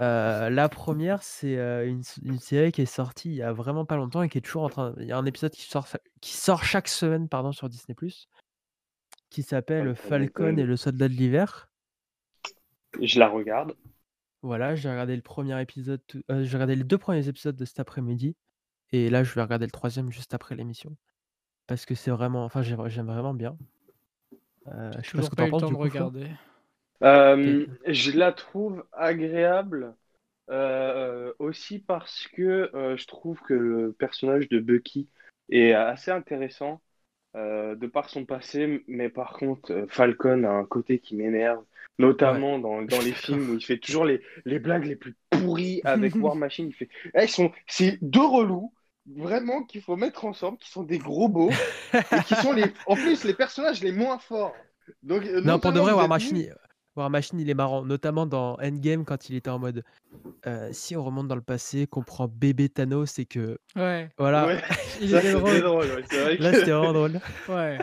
Euh, 0.00 0.50
la 0.50 0.68
première, 0.68 1.22
c'est 1.22 1.56
euh, 1.56 1.88
une, 1.88 2.02
série 2.38 2.72
qui 2.72 2.82
est 2.82 2.86
sortie 2.86 3.30
il 3.30 3.36
y 3.36 3.42
a 3.42 3.52
vraiment 3.52 3.84
pas 3.84 3.96
longtemps 3.96 4.22
et 4.22 4.28
qui 4.28 4.38
est 4.38 4.42
toujours 4.42 4.64
en 4.64 4.68
train. 4.68 4.94
Il 4.98 5.06
y 5.06 5.12
a 5.12 5.18
un 5.18 5.24
épisode 5.26 5.52
qui 5.52 5.62
sort, 5.62 5.88
qui 6.20 6.36
sort 6.36 6.62
chaque 6.62 6.88
semaine 6.88 7.28
pardon, 7.28 7.52
sur 7.52 7.68
Disney 7.68 7.96
qui 9.30 9.42
s'appelle 9.42 9.94
Falcon 9.94 10.56
et 10.56 10.64
le 10.64 10.76
soldat 10.76 11.08
de 11.08 11.14
l'hiver. 11.14 11.68
Je 13.00 13.18
la 13.18 13.28
regarde. 13.28 13.74
Voilà, 14.42 14.74
j'ai 14.74 14.90
regardé 14.90 15.14
le 15.14 15.22
premier 15.22 15.60
épisode, 15.62 16.00
euh, 16.30 16.42
j'ai 16.44 16.56
regardé 16.56 16.74
les 16.76 16.82
deux 16.84 16.98
premiers 16.98 17.28
épisodes 17.28 17.54
de 17.56 17.64
cet 17.64 17.78
après-midi 17.80 18.36
et 18.92 19.10
là 19.10 19.24
je 19.24 19.34
vais 19.34 19.42
regarder 19.42 19.66
le 19.66 19.72
troisième 19.72 20.10
juste 20.12 20.34
après 20.34 20.56
l'émission 20.56 20.96
parce 21.68 21.86
que 21.86 21.94
c'est 21.96 22.10
vraiment, 22.12 22.44
enfin 22.44 22.62
j'ai- 22.62 22.76
j'aime 22.88 23.06
vraiment 23.08 23.34
bien. 23.34 23.58
Euh, 24.68 25.00
je 25.02 25.08
sais 25.08 25.14
pas 25.14 25.22
ce 25.22 25.30
que 25.30 25.36
t'en 25.36 25.48
penses 25.48 25.64
temps 25.64 25.70
du 25.70 25.72
de 25.72 25.76
coup, 25.76 25.88
regarder. 25.88 26.30
Euh, 27.02 27.66
je 27.86 28.10
la 28.12 28.32
trouve 28.32 28.84
agréable 28.92 29.94
euh, 30.50 31.32
aussi 31.38 31.78
parce 31.80 32.28
que 32.28 32.70
euh, 32.74 32.96
je 32.96 33.06
trouve 33.06 33.40
que 33.42 33.54
le 33.54 33.92
personnage 33.92 34.48
de 34.48 34.60
Bucky 34.60 35.08
est 35.50 35.72
assez 35.74 36.10
intéressant 36.12 36.82
euh, 37.36 37.76
de 37.76 37.86
par 37.88 38.10
son 38.10 38.26
passé, 38.26 38.84
mais 38.88 39.10
par 39.10 39.34
contre, 39.34 39.86
Falcon 39.90 40.44
a 40.44 40.50
un 40.50 40.64
côté 40.66 41.00
qui 41.00 41.16
m'énerve, 41.16 41.64
notamment 41.98 42.58
dans, 42.58 42.82
dans 42.82 43.00
les 43.00 43.12
films 43.14 43.50
où 43.50 43.54
il 43.54 43.64
fait 43.64 43.78
toujours 43.78 44.04
les, 44.04 44.20
les 44.44 44.58
blagues 44.58 44.84
les 44.84 44.96
plus 44.96 45.16
pourries 45.30 45.80
avec 45.84 46.14
War 46.22 46.36
Machine. 46.36 46.68
Il 46.68 46.74
fait, 46.74 46.88
Eh, 47.14 47.24
ils 47.24 47.28
sont, 47.28 47.52
c'est 47.66 47.98
deux 48.02 48.24
relous. 48.26 48.72
Vraiment 49.06 49.64
qu'il 49.64 49.80
faut 49.80 49.96
mettre 49.96 50.26
ensemble, 50.26 50.58
qui 50.58 50.70
sont 50.70 50.82
des 50.82 50.98
gros 50.98 51.28
beaux 51.30 51.56
et 52.12 52.20
qui 52.22 52.36
sont 52.36 52.52
les, 52.52 52.74
en 52.86 52.96
plus 52.96 53.24
les 53.24 53.32
personnages 53.34 53.82
les 53.82 53.92
moins 53.92 54.18
forts. 54.18 54.54
Donc, 55.02 55.24
euh, 55.24 55.40
Non, 55.42 55.58
pour 55.58 55.72
de 55.72 55.80
vrai, 55.80 55.92
War 55.92 56.08
Machine, 56.08 56.54
War 56.98 57.10
Machine, 57.10 57.40
il 57.40 57.48
est 57.48 57.54
marrant, 57.54 57.84
notamment 57.84 58.26
dans 58.26 58.54
Endgame 58.62 59.04
quand 59.04 59.28
il 59.30 59.36
était 59.36 59.50
en 59.50 59.58
mode 59.58 59.82
euh, 60.46 60.68
si 60.72 60.96
on 60.96 61.04
remonte 61.04 61.28
dans 61.28 61.34
le 61.34 61.40
passé, 61.42 61.86
qu'on 61.86 62.02
prend 62.02 62.28
bébé 62.28 62.68
Thanos 62.68 63.18
et 63.18 63.26
que 63.26 63.58
Ouais, 63.76 64.08
voilà, 64.18 64.46
Ouais, 64.46 64.58
il 65.00 65.10
ça 65.10 65.18
était 65.18 65.28
c'était 65.32 65.40
drôle. 65.40 65.60
drôle. 65.60 65.86
ouais, 65.86 66.04
C'est 66.10 66.22
vrai 66.22 66.36
là 66.38 66.50
que- 66.52 66.58
c'était 66.58 66.70
vraiment 66.72 66.92
drôle. 66.92 67.20
Ouais. 67.48 67.78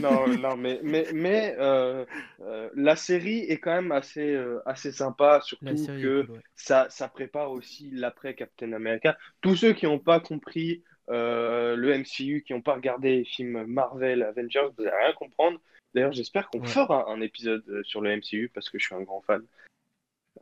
non, 0.00 0.28
non, 0.38 0.56
mais, 0.56 0.80
mais, 0.82 1.06
mais 1.12 1.56
euh, 1.58 2.04
euh, 2.42 2.68
la 2.74 2.96
série 2.96 3.40
est 3.40 3.58
quand 3.58 3.72
même 3.74 3.92
assez, 3.92 4.34
euh, 4.34 4.60
assez 4.66 4.92
sympa, 4.92 5.40
surtout 5.42 5.64
que 5.66 6.22
cool, 6.26 6.30
ouais. 6.36 6.40
ça, 6.54 6.86
ça 6.90 7.08
prépare 7.08 7.50
aussi 7.52 7.90
l'après 7.92 8.34
Captain 8.34 8.72
America. 8.72 9.16
Tous 9.40 9.56
ceux 9.56 9.72
qui 9.72 9.86
n'ont 9.86 9.98
pas 9.98 10.20
compris 10.20 10.82
euh, 11.10 11.74
le 11.76 11.92
MCU, 11.98 12.44
qui 12.46 12.52
n'ont 12.52 12.60
pas 12.62 12.74
regardé 12.74 13.16
les 13.18 13.24
films 13.24 13.64
Marvel, 13.66 14.22
Avengers, 14.22 14.68
vous 14.78 14.84
n'allez 14.84 14.96
rien 15.04 15.12
comprendre. 15.14 15.58
D'ailleurs, 15.94 16.12
j'espère 16.12 16.48
qu'on 16.50 16.60
Ouais. 16.60 16.66
fera 16.68 17.10
un 17.10 17.20
épisode 17.20 17.64
euh, 17.68 17.82
sur 17.84 18.00
le 18.00 18.10
MCU 18.16 18.50
parce 18.52 18.70
que 18.70 18.78
je 18.78 18.84
suis 18.86 18.94
un 18.94 19.02
grand 19.02 19.20
fan. 19.22 19.44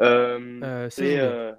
Euh, 0.00 0.88
Euh, 1.18 1.54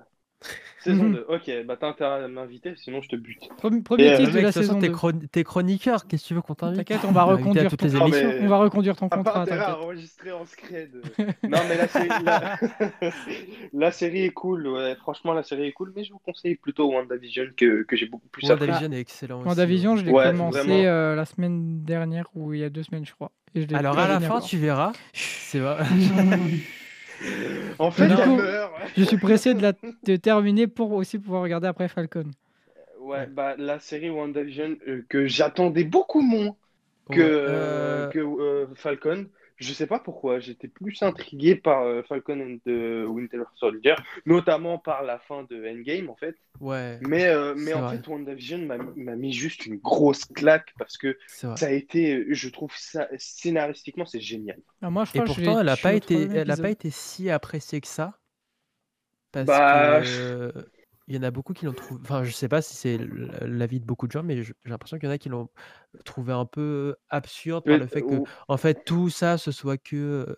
saison 0.83 1.09
deux. 1.09 1.17
euh, 1.19 1.35
saison 1.37 1.53
2. 1.53 1.61
Ok, 1.61 1.65
bah 1.65 1.77
t'as 1.79 1.87
intérêt 1.89 2.23
à 2.23 2.27
m'inviter, 2.27 2.73
sinon 2.77 3.01
je 3.01 3.09
te 3.09 3.15
bute. 3.15 3.49
Premier, 3.83 4.13
euh, 4.13 4.17
titre 4.17 4.31
de 4.31 4.39
la 4.39 4.51
saison 4.51 4.79
t'es 4.79 4.87
2. 4.87 4.93
chron- 4.93 5.19
t'es 5.31 5.43
chroniqueur, 5.43 6.07
qu'est-ce 6.07 6.23
que 6.23 6.27
tu 6.29 6.33
veux 6.35 6.41
qu'on 6.41 6.55
t'invite? 6.55 6.77
T'inquiète, 6.77 7.01
on 7.07 7.11
va 7.11 7.23
reconduire 7.23 7.69
toutes 7.69 7.79
ton 7.79 7.87
les 7.87 7.93
mais- 7.93 7.99
émissions. 7.99 8.31
On 8.41 8.47
va 8.47 8.57
reconduire 8.57 8.95
ton 8.95 9.09
T'as 9.09 9.17
contrat, 9.17 9.41
intérêt 9.41 9.59
à 9.65 9.77
enregistrer 9.79 10.31
en 10.31 10.45
scred. 10.45 10.91
non, 11.43 11.57
mais 11.67 11.77
la 11.77 11.87
série, 11.87 12.07
la... 12.23 12.57
la 13.73 13.91
série 13.91 14.23
est 14.25 14.29
cool. 14.31 14.67
Ouais. 14.67 14.95
Franchement, 14.95 15.33
la 15.33 15.43
série 15.43 15.67
est 15.67 15.71
cool, 15.73 15.91
mais 15.95 16.03
je 16.03 16.11
vous 16.13 16.19
conseille 16.19 16.55
plutôt 16.55 16.89
WandaVision 16.91 17.43
que, 17.57 17.83
que 17.83 17.95
j'ai 17.95 18.05
beaucoup 18.07 18.27
plus 18.29 18.49
apprécié. 18.49 18.71
WandaVision 18.73 18.97
est 18.97 19.01
excellent 19.01 19.39
aussi. 19.39 19.47
WandaVision, 19.49 19.97
je 19.97 20.05
l'ai 20.05 20.11
Ouais, 20.11 20.31
commencé 20.31 20.85
euh, 20.85 21.15
la 21.15 21.25
semaine 21.25 21.83
dernière 21.83 22.25
ou 22.35 22.53
il 22.53 22.59
y 22.61 22.63
a 22.63 22.69
deux 22.69 22.83
semaines, 22.83 23.05
je 23.05 23.13
crois. 23.13 23.31
Et 23.55 23.61
je 23.63 23.67
l'ai 23.67 23.75
Alors 23.75 23.97
à 23.99 24.07
la 24.07 24.19
fin, 24.19 24.39
tu 24.39 24.57
verras. 24.57 24.93
C'est 25.13 25.59
vrai. 25.59 25.83
En 27.79 27.91
fait, 27.91 28.17
elle 28.17 28.31
meurt. 28.31 28.73
Je 28.95 29.03
suis 29.03 29.17
pressé 29.17 29.53
de, 29.53 29.61
la, 29.61 29.73
de 30.03 30.15
terminer 30.15 30.67
pour 30.67 30.91
aussi 30.93 31.19
pouvoir 31.19 31.43
regarder 31.43 31.67
après 31.67 31.87
Falcon. 31.87 32.31
Ouais, 32.99 33.27
bah, 33.27 33.55
la 33.57 33.79
série 33.79 34.09
WandaVision 34.09 34.77
euh, 34.87 35.05
que 35.09 35.25
j'attendais 35.27 35.83
beaucoup 35.85 36.21
moins 36.21 36.55
que, 37.11 37.21
Ouais, 37.21 37.29
euh, 37.47 38.07
que 38.07 38.19
euh, 38.19 38.67
Falcon. 38.75 39.29
Je 39.59 39.73
sais 39.73 39.87
pas 39.87 39.99
pourquoi, 39.99 40.39
j'étais 40.39 40.67
plus 40.67 41.01
intrigué 41.03 41.55
par 41.55 41.83
euh, 41.83 42.03
Falcon 42.03 42.39
and 42.39 42.57
the 42.65 43.07
Winter 43.07 43.43
Soldier, 43.55 43.95
notamment 44.25 44.77
par 44.79 45.03
la 45.03 45.19
fin 45.19 45.43
de 45.43 45.67
Endgame 45.67 46.09
en 46.09 46.15
fait. 46.15 46.35
Ouais, 46.59 47.01
Mais, 47.01 47.27
euh, 47.27 47.55
mais 47.57 47.73
en 47.73 47.83
vrai. 47.83 47.85
fait, 47.85 48.07
WandaVision 48.07 48.59
m'a 48.59 48.77
m'a 48.77 49.15
mis 49.15 49.33
juste 49.33 49.65
une 49.65 49.77
grosse 49.77 50.25
claque 50.25 50.73
parce 50.77 50.97
que 50.97 51.17
ça 51.55 51.67
a 51.67 51.71
été, 51.71 52.25
je 52.33 52.49
trouve 52.49 52.73
ça 52.75 53.07
scénaristiquement, 53.17 54.05
c'est 54.05 54.21
génial. 54.21 54.61
Ah, 54.81 54.89
moi, 54.89 55.05
je 55.05 55.11
Et 55.13 55.21
crois 55.21 55.23
pourtant, 55.23 55.57
elle 55.59 55.69
a 55.69 55.77
tué 55.77 55.77
pas 55.77 55.93
été, 55.93 56.29
elle 56.33 56.51
a 56.51 56.57
pas 56.57 56.69
été 56.69 56.89
si 56.91 57.29
appréciée 57.29 57.79
que 57.79 57.87
ça. 57.87 58.19
Parce 59.31 59.59
Bah, 59.59 60.01
que 60.01 60.51
il 61.09 61.15
y 61.15 61.17
en 61.19 61.23
a 61.23 61.31
beaucoup 61.31 61.53
qui 61.53 61.65
l'ont 61.65 61.73
trouvé. 61.73 61.99
Enfin, 62.03 62.23
je 62.23 62.31
sais 62.31 62.47
pas 62.47 62.61
si 62.61 62.75
c'est 62.75 62.99
l'avis 63.41 63.79
de 63.79 63.85
beaucoup 63.85 64.05
de 64.07 64.11
gens, 64.11 64.23
mais 64.23 64.41
j'ai 64.43 64.53
l'impression 64.65 64.97
qu'il 64.99 65.09
y 65.09 65.11
en 65.11 65.15
a 65.15 65.17
qui 65.17 65.27
l'ont 65.29 65.49
trouvé 66.05 66.31
un 66.33 66.45
peu 66.45 66.95
absurde 67.09 67.65
par 67.65 67.77
le 67.77 67.87
fait 67.87 68.01
que, 68.01 68.13
ou- 68.13 68.25
en 68.47 68.57
fait, 68.57 68.83
tout 68.85 69.09
ça, 69.09 69.37
ce 69.37 69.51
soit 69.51 69.77
que. 69.77 69.95
euh, 70.29 70.35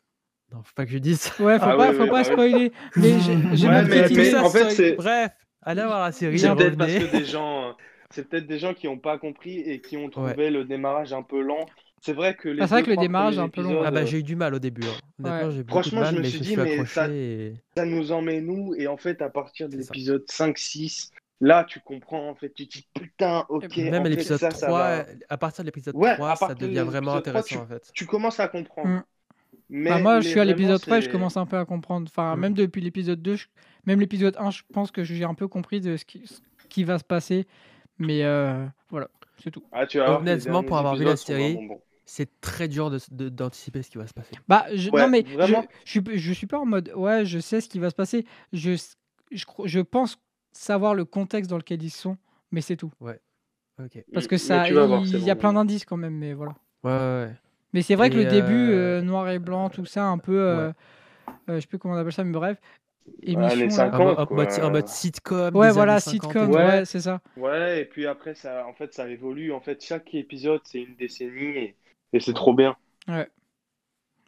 Non, 0.51 0.63
faut 0.63 0.73
pas 0.75 0.85
que 0.85 0.91
je 0.91 0.97
dise 0.97 1.19
ça. 1.19 1.43
Ouais, 1.43 1.59
faut 1.59 1.65
Ah 1.67 1.75
pas, 1.77 1.91
oui, 1.91 1.95
faut 1.97 2.03
oui, 2.03 2.09
pas 2.09 2.19
oui. 2.19 2.25
spoiler. 2.25 2.71
Mais 2.95 3.19
j'ai 3.19 3.55
j'ai 3.55 3.67
Ouais, 3.67 3.73
ma 3.73 3.83
mais- 3.83 3.89
petite 3.89 4.07
tout 4.07 4.15
mais 4.15 4.21
idée. 4.23 4.31
ça 4.31 4.43
en 4.43 4.49
fait, 4.49 4.59
serait- 4.59 4.71
c'est- 4.75 4.95
Bref, 4.95 5.31
allez 5.61 5.83
voir 5.83 6.01
la 6.01 6.11
série, 6.11 6.39
C'est 6.39 6.55
peut-être 6.55 6.77
parce 6.77 6.91
revenez. 6.91 7.09
que 7.11 7.17
des 7.17 7.25
gens, 7.25 7.75
c'est 8.09 8.27
peut-être 8.29 8.47
des 8.47 8.59
gens 8.59 8.73
qui 8.73 8.87
n'ont 8.87 8.97
pas 8.99 9.17
compris 9.17 9.59
et 9.59 9.79
qui 9.81 9.95
ont 9.97 10.09
trouvé 10.09 10.49
le 10.49 10.63
démarrage 10.65 11.13
un 11.13 11.23
peu 11.23 11.41
lent. 11.41 11.65
C'est 12.03 12.13
vrai 12.13 12.35
que 12.35 12.49
les 12.49 12.61
Ah, 12.61 12.67
c'est 12.67 12.73
vrai 12.73 12.81
deux, 12.81 12.85
que 12.87 12.91
le 12.91 12.97
démarrage 12.97 13.37
un 13.39 13.47
peu 13.49 13.61
long. 13.61 13.83
Ah 13.85 13.91
bah 13.91 14.01
euh, 14.01 14.05
j'ai 14.05 14.19
eu 14.19 14.23
du 14.23 14.35
mal 14.35 14.53
au 14.55 14.59
début. 14.59 14.81
hein. 14.83 15.45
Ouais. 15.47 15.63
Franchement, 15.67 16.01
mal, 16.01 16.15
je 16.15 16.19
me 16.19 16.23
suis 16.25 16.39
dit, 16.39 16.47
suis 16.53 16.57
mais 16.57 16.85
ça- 16.85 17.07
et- 17.07 17.53
ça 17.77 17.85
nous 17.85 18.21
met 18.21 18.41
nous 18.41 18.73
et 18.75 18.87
en 18.87 18.97
fait 18.97 19.21
à 19.21 19.29
partir 19.29 19.69
de 19.69 19.77
l'épisode 19.77 20.23
5-6 20.27 21.11
là 21.41 21.63
tu 21.63 21.79
comprends 21.79 22.27
en 22.29 22.35
fait 22.35 22.49
tu 22.53 22.67
te 22.67 22.77
dis 22.79 22.87
putain 22.93 23.45
ok 23.49 23.77
Même 23.77 24.03
l'épisode 24.05 24.39
ça, 24.39 24.51
ça 24.51 24.67
3, 24.67 24.79
va. 24.79 25.05
à 25.29 25.37
partir 25.37 25.63
de 25.63 25.67
l'épisode 25.67 25.95
Ouais, 25.95 26.15
3, 26.15 26.31
à 26.31 26.35
ça 26.35 26.53
de 26.55 26.59
devient 26.65 26.83
vraiment 26.85 27.15
l'épisode 27.15 27.23
3, 27.23 27.41
intéressant 27.41 27.61
en 27.61 27.65
fait. 27.67 27.91
tu 27.93 28.05
commences 28.07 28.39
à 28.39 28.47
comprendre 28.47 28.89
Mm. 28.89 29.03
mais, 29.69 29.89
Bah, 29.91 29.99
moi, 29.99 30.19
je 30.21 30.27
suis 30.29 30.39
à 30.39 30.45
l'épisode 30.45 30.81
3 30.81 30.97
et 30.97 31.01
je 31.01 31.09
commence 31.09 31.37
un 31.37 31.45
peu 31.45 31.57
à 31.57 31.65
comprendre. 31.65 32.07
Enfin, 32.09 32.35
Mm. 32.35 32.39
même 32.39 32.53
depuis 32.53 32.81
l'épisode 32.81 33.21
2, 33.21 33.35
je- 33.35 33.47
même 33.85 33.99
l'épisode 33.99 34.35
1, 34.39 34.49
je 34.51 34.63
pense 34.73 34.89
que 34.91 35.03
j'ai 35.03 35.23
un 35.23 35.33
peu 35.35 35.47
compris 35.47 35.81
de 35.81 35.97
ce 35.97 36.05
qui, 36.05 36.25
ce 36.25 36.39
qui 36.67 36.83
va 36.83 36.97
se 36.99 37.03
passer. 37.03 37.45
Mais 37.99 38.23
euh, 38.23 38.65
voilà, 38.89 39.07
c'est 39.43 39.51
tout. 39.51 39.63
ah, 39.71 39.85
tu 39.85 39.99
Honnêtement, 40.01 40.63
pour 40.63 40.77
avoir 40.77 40.95
vu 40.95 41.05
la 41.05 41.15
série. 41.15 41.57
C'est 42.13 42.41
très 42.41 42.67
dur 42.67 42.91
d'anticiper 43.09 43.81
ce 43.83 43.89
qui 43.89 43.97
va 43.97 44.05
se 44.05 44.13
passer. 44.13 44.35
Bah, 44.49 44.65
je, 44.73 44.89
Ouais, 44.89 45.01
non, 45.01 45.07
mais 45.07 45.23
je, 45.25 45.33
vraiment. 45.33 45.65
je, 45.85 45.91
suis, 45.91 46.01
je 46.19 46.33
suis 46.33 46.45
pas 46.45 46.59
en 46.59 46.65
mode, 46.65 46.91
ouais, 46.93 47.23
je 47.25 47.39
sais 47.39 47.61
ce 47.61 47.69
qui 47.69 47.79
va 47.79 47.89
se 47.89 47.95
passer. 47.95 48.25
Je, 48.51 48.71
je, 49.31 49.45
je 49.63 49.79
pense 49.79 50.17
savoir 50.51 50.93
le 50.93 51.05
contexte 51.05 51.49
dans 51.49 51.55
lequel 51.55 51.81
ils 51.81 51.89
sont, 51.89 52.17
mais 52.51 52.59
c'est 52.59 52.75
tout. 52.75 52.91
Ok. 52.99 54.03
Parce 54.13 54.25
Mm, 54.25 54.27
que 54.27 54.35
ça, 54.37 54.69
voir, 54.69 55.01
il 55.05 55.23
y 55.23 55.29
a 55.31 55.37
plein 55.37 55.53
d'indices 55.53 55.85
quand 55.85 55.95
même, 55.95 56.15
mais 56.17 56.33
voilà. 56.33 56.53
Ouais, 56.83 56.91
ouais, 56.91 56.97
ouais. 57.27 57.35
Mais 57.71 57.81
c'est 57.81 57.95
vrai 57.95 58.09
que 58.09 58.17
le 58.17 58.25
début, 58.25 58.71
euh, 58.71 58.99
euh, 58.99 59.01
noir 59.01 59.29
et 59.29 59.39
blanc, 59.39 59.69
tout 59.69 59.85
ça, 59.85 60.03
un 60.03 60.17
peu, 60.17 60.37
euh, 60.37 60.67
euh, 60.67 61.55
je 61.55 61.59
sais 61.61 61.67
plus 61.67 61.79
comment 61.79 61.93
on 61.93 61.97
appelle 61.97 62.11
ça, 62.11 62.25
mais 62.25 62.33
bref, 62.33 62.57
émission. 63.23 63.67
là. 63.67 63.69
50. 63.69 64.01
En, 64.01 64.03
mo- 64.03 64.11
en 64.19 64.25
quoi. 64.25 64.35
mode, 64.35 64.51
en 64.61 64.69
mode 64.69 64.87
sitcom. 64.89 65.55
Ouais, 65.55 65.71
voilà, 65.71 65.93
années 65.93 66.01
50 66.01 66.13
et 66.25 66.27
sitcom, 66.27 66.49
ouais, 66.51 66.55
Ouais. 66.65 66.85
c'est 66.85 66.99
ça. 66.99 67.21
ouais 67.37 67.81
et 67.83 67.85
puis 67.85 68.05
après 68.05 68.35
ça 68.35 68.65
en 68.67 68.73
fait 68.73 68.93
ça 68.93 69.07
évolue 69.07 69.53
en 69.53 69.61
fait 69.61 69.81
chaque 69.81 70.13
épisode 70.13 70.59
c'est 70.65 70.81
une 70.81 70.95
décennie 70.95 71.57
et, 71.57 71.75
et 72.13 72.19
c'est 72.19 72.33
trop 72.33 72.53
bien 72.53 72.75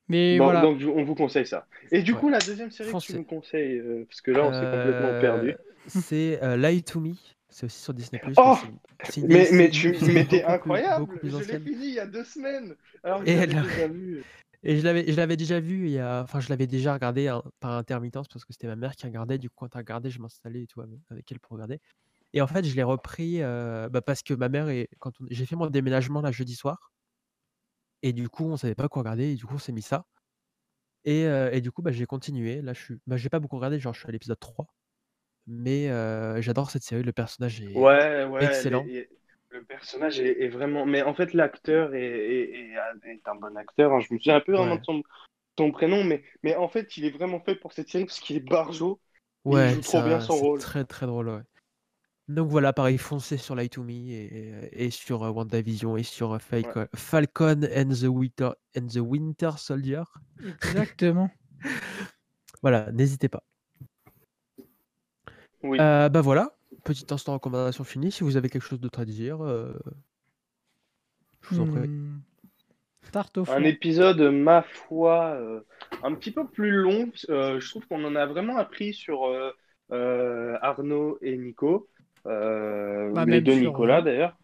Mais 0.10 0.38
Bon, 0.38 0.46
voilà. 0.46 0.62
donc 0.62 0.80
je- 0.80 0.88
on 0.88 1.04
vous 1.04 1.16
conseille 1.16 1.46
ça 1.48 1.66
et 1.92 2.02
du 2.02 2.14
Ouais. 2.14 2.20
coup 2.20 2.30
la 2.30 2.40
deuxième 2.40 2.72
série 2.72 2.88
que 2.88 2.92
Foncez. 2.92 3.14
tu 3.14 3.20
nous 3.20 3.26
conseilles 3.26 3.80
euh, 3.80 4.06
parce 4.08 4.22
que 4.22 4.32
là 4.32 4.44
on 4.46 4.52
s'est 4.52 4.60
complètement 4.66 5.08
Euh, 5.10 5.22
perdu 5.22 5.56
C'est 5.88 6.42
euh, 6.44 6.56
Lie 6.58 6.84
to 6.84 7.00
Me. 7.00 7.14
C'est 7.50 7.66
aussi 7.68 7.80
sur 7.82 7.94
Disney+. 7.94 8.20
Oh 8.38 8.56
c'est 9.04 9.22
une 9.22 9.28
Mais, 9.28 9.48
mais 9.52 9.70
tu 9.70 9.96
mais 10.12 10.24
plus- 10.26 10.42
incroyable 10.44 11.06
beaucoup 11.06 11.20
plus 11.20 11.30
Je 11.30 11.52
l'ai 11.52 11.60
fini 11.60 11.86
il 11.88 11.94
y 11.94 12.00
a 12.00 12.08
deux 12.08 12.24
semaines 12.24 12.76
Alors 13.04 13.24
que 13.24 13.30
Et 13.30 13.34
j'avais 13.36 13.44
elle- 13.54 13.62
déjà 13.64 13.88
vu. 13.88 14.24
Et 14.66 14.78
je 14.78 14.84
l'avais, 14.84 15.12
je 15.12 15.18
l'avais 15.18 15.36
déjà 15.38 15.60
vu, 15.60 15.86
il 15.88 15.92
y 15.92 16.00
a... 16.00 16.22
enfin 16.24 16.40
je 16.40 16.50
l'avais 16.50 16.68
déjà 16.68 16.94
regardé 16.94 17.28
hein, 17.28 17.44
par 17.60 17.72
intermittence 17.74 18.28
parce 18.30 18.44
que 18.46 18.54
c'était 18.54 18.68
ma 18.68 18.76
mère 18.78 18.96
qui 18.96 19.06
regardait. 19.06 19.38
Du 19.38 19.50
coup, 19.50 19.56
quand 19.60 19.76
elle 19.76 19.80
regardait, 19.82 20.10
je 20.10 20.20
m'installais 20.22 20.64
et 20.64 20.68
tout 20.68 20.82
avec- 20.82 21.00
avec 21.12 21.32
elle 21.32 21.40
pour 21.40 21.52
regarder. 21.54 21.80
Et 22.34 22.42
en 22.42 22.48
fait, 22.48 22.66
je 22.66 22.74
l'ai 22.76 22.82
repris 22.84 23.42
euh, 23.44 23.88
bah, 23.90 24.02
parce 24.02 24.24
que 24.24 24.34
ma 24.34 24.48
mère, 24.50 24.70
est... 24.70 24.88
quand 25.00 25.12
on- 25.22 25.26
j'ai 25.30 25.46
fait 25.46 25.56
mon 25.58 25.68
déménagement 25.68 26.22
là 26.22 26.32
jeudi 26.32 26.56
soir, 26.56 26.93
et 28.04 28.14
du 28.14 28.30
coup, 28.30 28.46
on 28.46 28.58
savait 28.58 28.76
pas 28.76 28.90
quoi 28.90 29.02
regarder, 29.04 29.32
et 29.34 29.36
du 29.36 29.46
coup, 29.46 29.56
on 29.56 29.60
s'est 29.60 29.74
mis 29.74 29.82
ça. 29.84 30.06
Et, 31.06 31.26
euh, 31.26 31.52
et 31.52 31.62
du 31.62 31.72
coup, 31.72 31.82
bah, 31.82 31.92
j'ai 31.92 32.06
continué. 32.06 32.62
Là, 32.62 32.74
je 32.74 32.82
suis, 32.82 32.96
bah, 33.08 33.18
j'ai 33.18 33.30
pas 33.30 33.40
beaucoup 33.40 33.58
regardé, 33.58 33.80
genre 33.80 33.94
je 33.94 34.00
suis 34.00 34.08
à 34.10 34.12
l'épisode 34.12 34.40
3. 34.40 34.68
Mais 35.48 35.90
euh, 35.90 36.42
j'adore 36.42 36.72
cette 36.72 36.84
série, 36.84 37.04
le 37.04 37.14
personnage 37.14 37.62
est. 37.62 37.76
Ouais, 37.76 38.26
ouais. 38.26 38.46
excellent. 38.46 38.84
les- 38.86 39.10
le 39.50 39.64
personnage 39.66 40.20
est, 40.20 40.42
est 40.44 40.48
vraiment. 40.50 40.86
Mais 40.86 41.04
en 41.04 41.14
fait, 41.14 41.34
l'acteur 41.34 41.94
est, 41.96 42.02
est- 42.02 42.74
est- 42.74 43.28
un 43.28 43.36
bon 43.36 43.56
acteur. 43.58 43.94
hein. 43.94 44.00
Je 44.00 44.14
me 44.14 44.20
souviens 44.20 44.38
un 44.38 44.42
peu 44.42 44.54
vraiment 44.54 44.74
Ouais. 44.74 44.80
de 44.80 44.86
son, 44.86 45.04
son 45.58 45.72
prénom, 45.72 46.04
mais, 46.04 46.24
mais 46.44 46.56
en 46.56 46.70
fait, 46.70 46.98
il 46.98 47.06
est 47.06 47.12
vraiment 47.12 47.40
fait 47.42 47.56
pour 47.56 47.74
cette 47.74 47.90
série 47.90 48.06
parce 48.06 48.20
qu'il 48.20 48.38
est 48.38 48.40
barjo. 48.42 49.00
Ouais, 49.46 49.74
joue 49.76 49.82
trop 49.82 50.02
bien 50.02 50.20
son 50.20 50.36
rôle. 50.38 50.60
Très 50.60 50.86
très 50.86 51.06
drôle, 51.06 51.30
ouais. 51.30 51.42
Donc 52.30 52.50
voilà, 52.50 52.72
pareil, 52.72 52.98
foncez 52.98 53.38
sur 53.38 53.54
Light 53.56 53.74
to 53.74 53.84
Me 53.84 53.92
et, 53.92 54.70
et 54.72 54.90
sur 54.90 55.24
euh, 55.24 55.30
WandaVision 55.30 55.98
et 55.98 56.04
sur 56.04 56.34
euh, 56.34 56.40
Falcon, 56.40 56.88
Falcon 56.96 57.62
and 57.76 57.90
the 57.90 58.08
Winter 58.08 58.52
and 58.78 58.88
the 58.88 59.00
Winter 59.00 59.52
Soldier. 59.58 60.04
Exactement. 60.42 61.30
Voilà, 62.62 62.94
n'hésitez 62.94 63.28
pas. 63.28 63.44
Oui. 65.64 65.78
Euh, 65.82 66.08
bah 66.08 66.22
voilà, 66.22 66.56
petit 66.86 67.06
instant 67.12 67.34
recommandation 67.34 67.84
fini. 67.84 68.10
Si 68.10 68.24
vous 68.24 68.38
avez 68.38 68.50
quelque 68.50 68.64
chose 68.64 68.80
d'autre 68.80 69.02
à 69.02 69.06
dire, 69.06 69.44
euh, 69.44 69.74
je 71.42 71.56
vous 71.56 71.62
en 71.62 71.68
prie. 71.68 71.88
Hmm. 71.90 72.22
Tarte 73.12 73.38
au 73.38 73.50
Un 73.52 73.64
épisode, 73.64 74.22
ma 74.22 74.64
foi, 74.64 75.36
euh, 75.36 75.62
un 76.04 76.16
petit 76.16 76.32
peu 76.32 76.48
plus 76.48 76.72
long. 76.72 77.12
Euh, 77.30 77.60
je 77.60 77.70
trouve 77.70 77.86
qu'on 77.88 78.04
en 78.04 78.16
a 78.16 78.26
vraiment 78.26 78.58
appris 78.58 78.94
sur 78.94 79.26
euh, 79.26 79.52
euh, 79.92 80.58
Arnaud 80.62 81.18
et 81.22 81.38
Nico. 81.38 81.90
Euh, 82.26 83.12
Bah, 83.12 83.26
les 83.26 83.42
deux 83.42 83.58
sur 83.60 83.72
Nicolas, 83.72 84.02
d'ailleurs. 84.02 84.36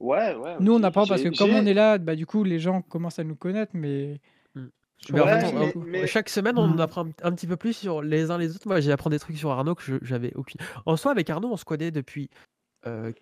Ouais, 0.00 0.34
ouais. 0.34 0.56
Nous, 0.58 0.74
on 0.74 0.80
pas, 0.80 0.90
parce 0.90 1.22
que 1.22 1.36
comme 1.36 1.50
on 1.50 1.64
est 1.66 1.74
là, 1.74 1.98
bah, 1.98 2.16
du 2.16 2.26
coup, 2.26 2.42
les 2.42 2.58
gens 2.58 2.82
commencent 2.82 3.18
à 3.18 3.24
nous 3.24 3.36
connaître, 3.36 3.72
mais. 3.74 4.20
Hmm. 4.54 4.66
en 5.14 5.16
fait, 5.26 5.52
mais- 5.52 5.72
on- 5.76 5.80
mais- 5.80 6.06
chaque 6.06 6.28
semaine, 6.28 6.58
on 6.58 6.62
en 6.62 6.74
Mm. 6.74 6.80
apprend 6.80 7.06
un, 7.22 7.32
petit 7.32 7.46
peu 7.46 7.56
plus 7.56 7.72
sur 7.74 8.02
les 8.02 8.30
uns 8.30 8.38
les 8.38 8.54
autres. 8.56 8.66
Moi, 8.66 8.80
j'ai 8.80 8.90
appris 8.92 9.10
des 9.10 9.18
trucs 9.20 9.36
sur 9.38 9.50
Arnaud 9.52 9.74
que 9.76 9.82
j'avais 10.02 10.32
aucune. 10.34 10.60
En 10.86 10.96
soi, 10.96 11.12
avec 11.12 11.28
Arnaud, 11.30 11.50
on 11.52 11.56
se 11.56 11.64
connaît 11.64 11.90
depuis 11.92 12.30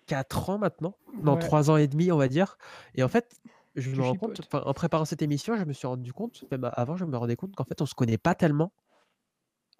4 0.07 0.49
ans 0.49 0.57
maintenant, 0.57 0.95
non, 1.21 1.33
Ouais. 1.33 1.39
3 1.39 1.69
ans 1.69 1.77
et 1.77 1.87
demi, 1.87 2.11
on 2.11 2.17
va 2.17 2.27
dire. 2.27 2.57
Et 2.95 3.03
en 3.03 3.07
fait, 3.07 3.39
je 3.75 3.91
me 3.91 4.01
rends 4.01 4.15
compte, 4.15 4.41
en 4.53 4.73
préparant 4.73 5.05
cette 5.05 5.21
émission, 5.21 5.55
je 5.55 5.65
me 5.65 5.73
suis 5.73 5.85
rendu 5.87 6.13
compte, 6.13 6.43
même 6.51 6.69
avant, 6.73 6.97
je 6.97 7.05
me 7.05 7.15
rendais 7.15 7.35
compte 7.35 7.55
qu'en 7.55 7.63
fait, 7.63 7.79
on 7.81 7.85
se 7.85 7.93
connaît 7.93 8.17
pas 8.17 8.33
tellement. 8.33 8.71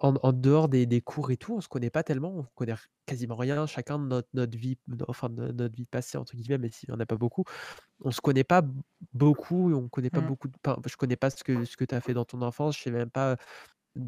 En, 0.04 0.16
en 0.24 0.34
dehors 0.34 0.68
des, 0.68 0.88
des 0.88 1.00
cours 1.02 1.30
et 1.32 1.38
tout, 1.38 1.54
on 1.56 1.62
se 1.62 1.68
connaît 1.70 1.92
pas 1.92 2.02
tellement, 2.04 2.30
on 2.40 2.44
connaît 2.56 2.74
quasiment 3.06 3.36
rien, 3.36 3.68
chacun 3.68 4.00
de 4.00 4.06
notre, 4.06 4.28
notre 4.34 4.58
vie, 4.58 4.78
enfin 5.08 5.30
de 5.30 5.52
notre 5.52 5.76
vie 5.76 5.86
passée 5.86 6.18
entre 6.18 6.36
guillemets, 6.36 6.58
mais 6.58 6.72
s'il 6.72 6.90
n'y 6.90 6.96
en 6.96 7.00
a 7.00 7.06
pas 7.06 7.18
beaucoup, 7.18 7.44
on 8.04 8.12
se 8.12 8.22
connaît 8.22 8.44
pas 8.46 8.64
beaucoup, 9.14 9.74
on 9.74 9.90
connaît 9.90 10.10
pas 10.12 10.22
Mm. 10.22 10.26
beaucoup. 10.28 10.48
De, 10.50 10.56
je 10.88 10.98
connais 10.98 11.18
pas 11.18 11.30
ce 11.32 11.44
que 11.44 11.66
ce 11.66 11.78
que 11.78 11.86
tu 11.86 11.96
as 11.96 12.02
fait 12.02 12.14
dans 12.16 12.26
ton 12.26 12.42
enfance, 12.42 12.78
je 12.78 12.84
sais 12.84 12.92
même 12.92 13.12
pas, 13.12 13.38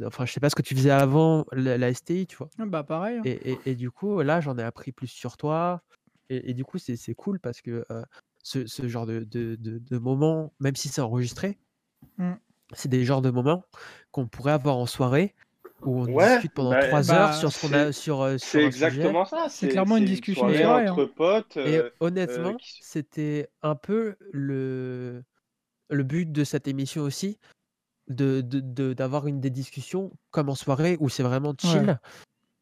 enfin 0.05 0.25
je 0.25 0.33
sais 0.33 0.39
pas 0.39 0.49
ce 0.49 0.55
que 0.55 0.61
tu 0.63 0.75
faisais 0.75 0.91
avant 0.91 1.45
la, 1.51 1.77
la 1.77 1.89
STI, 1.89 2.27
tu 2.27 2.37
vois? 2.37 2.49
Ah, 2.59 2.65
Bah, 2.65 2.83
pareil. 2.83 3.17
hein. 3.17 3.21
Et, 3.25 3.53
et- 3.53 3.71
et 3.71 3.75
du 3.75 3.91
coup, 3.91 4.21
là, 4.21 4.41
j'en 4.41 4.57
ai 4.57 4.63
appris 4.63 4.91
plus 4.91 5.07
sur 5.07 5.37
toi. 5.37 5.83
Et, 6.29 6.51
et 6.51 6.53
du 6.53 6.63
coup, 6.65 6.77
c'est 6.79 7.15
cool 7.15 7.39
parce 7.39 7.61
que 7.61 7.85
euh, 7.91 8.03
ce, 8.43 8.65
ce 8.65 8.87
genre 8.87 9.05
de, 9.05 9.19
de, 9.23 9.55
de, 9.55 9.79
de 9.79 9.97
moments, 9.97 10.53
même 10.59 10.75
si 10.75 10.89
c'est 10.89 11.01
enregistré, 11.01 11.59
Mm. 12.17 12.33
c'est 12.73 12.89
des 12.89 13.03
genres 13.05 13.21
de 13.21 13.29
moments 13.29 13.63
qu'on 14.11 14.27
pourrait 14.27 14.51
avoir 14.53 14.77
en 14.77 14.85
soirée 14.85 15.35
où 15.85 16.01
on 16.01 16.05
Ouais, 16.05 16.27
discute 16.27 16.53
pendant 16.53 16.71
bah, 16.71 16.85
trois 16.87 17.01
bah, 17.07 17.25
heures 17.25 17.33
sur 17.33 17.51
ce 17.51 17.61
qu'on 17.61 17.73
a 17.73 17.91
sur, 17.91 18.21
euh, 18.21 18.37
sur 18.37 18.47
C'est 18.47 18.65
un 18.65 18.71
sujet. 18.71 18.85
exactement 18.85 19.25
ça. 19.25 19.45
C'est 19.49 19.67
clairement 19.69 19.97
une 19.97 20.05
discussion 20.05 20.47
de 20.47 20.53
soirée, 20.53 20.89
entre 20.89 21.05
potes. 21.05 21.57
Et 21.57 21.77
euh, 21.77 21.89
honnêtement, 21.99 22.53
qui- 22.53 22.79
c'était 22.81 23.49
un 23.61 23.75
peu 23.75 24.15
le, 24.31 25.23
le 25.89 26.03
but 26.03 26.31
de 26.31 26.43
cette 26.43 26.67
émission 26.67 27.03
aussi, 27.03 27.39
de 28.09 28.41
de- 28.41 28.59
de- 28.59 28.93
d'avoir 28.93 29.27
une 29.27 29.39
des 29.39 29.49
discussions 29.49 30.11
comme 30.31 30.49
en 30.49 30.55
soirée 30.55 30.97
où 30.99 31.09
c'est 31.09 31.23
vraiment 31.23 31.53
chill. 31.57 31.99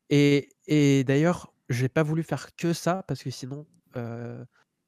Et, 0.09 0.49
et 0.67 1.03
d'ailleurs, 1.03 1.53
j'ai 1.69 1.89
pas 1.89 2.03
voulu 2.03 2.23
faire 2.23 2.55
que 2.55 2.73
ça 2.73 3.03
parce 3.07 3.23
que 3.23 3.29
sinon, 3.31 3.65
euh, 3.95 4.43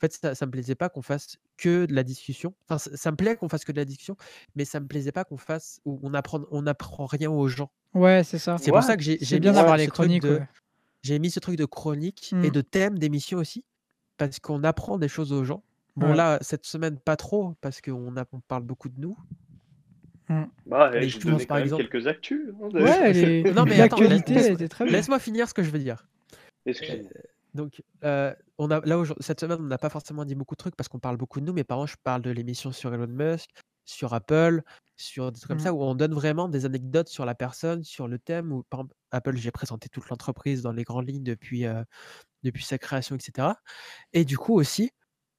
fait, 0.08 0.14
ça, 0.14 0.36
ça 0.36 0.46
me 0.46 0.52
plaisait 0.52 0.76
pas 0.76 0.90
qu'on 0.90 1.02
fasse 1.02 1.38
que 1.58 1.86
de 1.86 1.94
la 1.94 2.04
discussion. 2.04 2.54
Enfin, 2.68 2.78
ça, 2.78 2.96
ça 2.96 3.12
me 3.12 3.16
plaît 3.18 3.36
qu'on 3.36 3.50
fasse 3.50 3.64
que 3.66 3.72
de 3.72 3.78
la 3.78 3.86
discussion, 3.86 4.16
mais 4.56 4.66
ça 4.66 4.80
me 4.80 4.88
plaisait 4.88 5.12
pas 5.12 5.24
qu'on 5.24 5.38
fasse 5.38 5.80
où 5.86 6.00
on 6.04 6.14
apprend, 6.14 6.42
on 6.52 6.68
apprend 6.68 7.06
rien 7.06 7.32
aux 7.32 7.48
gens. 7.48 7.72
Ouais, 7.94 8.24
c'est 8.24 8.38
ça. 8.40 8.58
C'est 8.58 8.72
Ouais, 8.72 8.78
pour 8.80 8.84
ça 8.84 8.98
que 8.98 9.04
j'ai 9.04 9.40
bien 9.40 9.54
d'avoir 9.54 9.78
les 9.78 9.88
chroniques. 9.88 10.24
ouais. 10.24 10.48
j'ai 11.04 11.20
mis 11.20 11.30
ce 11.30 11.40
truc 11.42 11.58
de 11.58 11.66
chronique 11.66 12.32
Mm. 12.34 12.46
et 12.46 12.52
de 12.52 12.62
thème 12.62 12.98
d'émission 12.98 13.38
aussi, 13.38 13.66
parce 14.18 14.40
qu'on 14.40 14.64
apprend 14.64 14.98
des 14.98 15.10
choses 15.10 15.34
aux 15.34 15.44
gens. 15.44 15.62
Bon, 15.98 16.10
Ouais. 16.12 16.16
là, 16.16 16.38
cette 16.42 16.66
semaine, 16.66 16.98
pas 16.98 17.16
trop, 17.18 17.56
parce 17.62 17.82
qu'on 17.82 18.16
a- 18.18 18.26
on 18.32 18.40
parle 18.40 18.64
beaucoup 18.64 18.88
de 18.90 19.00
nous. 19.00 19.18
Bah, 20.66 20.90
Mais 20.94 21.06
eh, 21.06 21.10
je 21.10 21.20
pense, 21.20 21.46
par 21.46 21.58
exemple- 21.58 21.84
quelques 21.88 22.08
actus. 22.08 22.42
hein, 22.64 22.70
de- 22.70 22.82
Ouais, 22.82 23.14
les... 23.44 23.44
Non, 23.54 23.66
mais 23.66 23.80
attends, 23.82 23.98
l'actualité 23.98 24.34
laisse- 24.34 24.48
était 24.48 24.68
très 24.70 24.86
bien. 24.86 24.94
Laisse-moi 24.94 25.20
finir 25.20 25.48
ce 25.50 25.54
que 25.54 25.62
je 25.62 25.70
veux 25.70 25.78
dire. 25.80 26.08
Excuse-moi. 26.66 27.10
Donc, 27.54 27.84
euh, 28.04 28.34
on 28.58 28.72
a, 28.72 28.80
là, 28.82 28.98
aujourd'hui- 28.98 29.24
cette 29.24 29.40
semaine, 29.42 29.60
on 29.62 29.64
n'a 29.66 29.78
pas 29.78 29.90
forcément 29.90 30.26
dit 30.26 30.36
beaucoup 30.36 30.56
de 30.56 30.58
trucs 30.60 30.76
parce 30.76 30.88
qu'on 30.90 31.00
parle 31.00 31.18
beaucoup 31.18 31.40
de 31.40 31.46
nous. 31.46 31.54
Mais 31.54 31.64
par 31.64 31.78
exemple, 31.80 31.92
je 31.92 31.98
parle 32.04 32.22
de 32.24 32.32
l'émission 32.32 32.72
sur 32.72 32.94
Elon 32.94 33.08
Musk. 33.08 33.50
sur 33.86 34.14
Apple, 34.14 34.62
sur 34.96 35.30
des 35.34 35.40
trucs 35.40 35.50
comme 35.50 35.58
Mmh. 35.58 35.62
ça, 35.62 35.74
où 35.74 35.84
on 35.84 35.94
donne 35.94 36.14
vraiment 36.14 36.48
des 36.48 36.64
anecdotes 36.66 37.10
sur 37.10 37.26
la 37.26 37.36
personne, 37.36 37.84
sur 37.84 38.08
le 38.08 38.18
thème. 38.18 38.54
Ou 38.54 38.64
par 38.64 38.80
exemple, 38.80 38.96
Apple, 39.12 39.36
j'ai 39.36 39.52
présenté 39.52 39.90
toute 39.90 40.08
l'entreprise 40.10 40.62
dans 40.62 40.72
les 40.72 40.84
grandes 40.86 41.10
lignes 41.10 41.24
depuis, 41.24 41.66
euh, 41.66 41.84
depuis 42.44 42.64
sa 42.64 42.78
création, 42.78 43.16
etc. 43.18 43.62
Et 44.14 44.26
du 44.26 44.38
coup 44.38 44.54
aussi, 44.56 44.92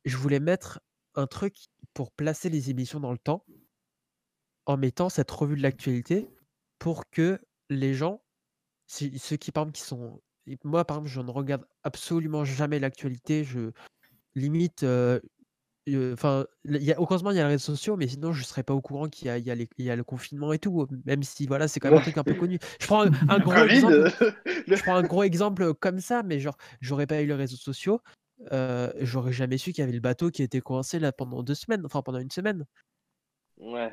je 0.05 0.17
voulais 0.19 0.41
mettre 0.41 0.81
un 1.15 1.27
truc 1.27 1.57
pour 1.95 2.13
placer 2.13 2.51
les 2.51 2.71
émissions 2.71 3.01
dans 3.01 3.13
le 3.13 3.19
temps, 3.19 3.47
en 4.67 4.77
mettant 4.77 5.09
cette 5.09 5.31
revue 5.31 5.57
de 5.57 5.63
l'actualité 5.63 6.29
pour 6.79 7.09
que 7.11 7.41
les 7.71 7.95
gens, 7.95 8.23
si- 8.87 9.19
ceux 9.19 9.37
qui, 9.37 9.53
par 9.53 9.65
exemple, 9.65 9.79
qui 9.79 9.85
sont... 9.85 10.23
Moi, 10.65 10.85
par 10.85 10.99
exemple, 10.99 11.11
je 11.11 11.21
ne 11.21 11.31
regarde 11.31 11.65
absolument 11.83 12.45
jamais 12.45 12.79
l'actualité. 12.79 13.45
Je 13.45 13.71
limite, 14.35 14.83
euh, 14.85 15.21
euh, 15.89 16.15
enfin, 16.15 16.47
il 16.65 16.83
y 16.83 16.93
a, 16.93 16.97
heureusement, 16.99 17.31
il 17.31 17.37
y 17.37 17.41
a 17.41 17.45
les 17.45 17.51
réseaux 17.51 17.75
sociaux, 17.77 17.97
mais 17.97 18.09
sinon, 18.09 18.33
je 18.33 18.41
ne 18.41 18.45
serais 18.47 18.63
pas 18.63 18.75
au 18.75 18.81
courant 18.81 19.09
qu'il 19.09 19.29
y 19.29 19.31
a, 19.31 19.39
il 19.39 19.47
y 19.47 19.51
a 19.51 19.55
les- 19.55 19.69
il 19.79 19.85
y 19.85 19.91
a 19.91 19.97
le 19.97 20.05
confinement 20.05 20.53
et 20.53 20.59
tout, 20.59 20.87
même 21.07 21.23
si, 21.23 21.47
voilà, 21.47 21.69
c'est 21.69 21.81
quand 21.81 21.89
même 21.89 21.97
un 21.99 22.03
truc 22.03 22.19
un 22.19 22.25
peu 22.25 22.35
connu. 22.35 22.59
Je 22.81 22.87
prends 22.87 23.05
un, 23.07 23.11
un 23.29 23.41
gros 23.41 23.65
exemple, 23.65 24.05
je 24.69 24.83
prends 24.83 24.97
un 24.97 25.03
gros 25.05 25.23
exemple 25.25 25.75
comme 25.75 26.01
ça, 26.01 26.23
mais 26.23 26.41
genre, 26.41 26.57
j'aurais 26.81 27.07
pas 27.07 27.23
eu 27.23 27.27
les 27.27 27.35
réseaux 27.35 27.57
sociaux, 27.57 28.01
euh, 28.53 28.93
j'aurais 29.01 29.33
jamais 29.33 29.59
su 29.59 29.73
qu'il 29.73 29.83
y 29.83 29.85
avait 29.85 29.93
le 29.93 30.01
bateau 30.01 30.31
qui 30.31 30.43
était 30.43 30.61
coincé 30.61 30.99
là 30.99 31.13
pendant 31.13 31.43
deux 31.43 31.55
semaines, 31.55 31.83
enfin 31.87 32.03
pendant 32.03 32.19
une 32.21 32.31
semaine. 32.31 32.67
Ouais. 33.59 33.93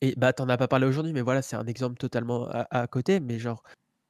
Et 0.00 0.14
bah, 0.16 0.32
t'en 0.32 0.48
as 0.48 0.56
pas 0.56 0.68
parlé 0.68 0.86
aujourd'hui, 0.86 1.12
mais 1.12 1.20
voilà, 1.20 1.42
c'est 1.42 1.56
un 1.56 1.66
exemple 1.66 1.96
totalement 1.96 2.48
à, 2.48 2.66
à 2.70 2.86
côté, 2.86 3.20
mais 3.20 3.38
genre, 3.38 3.62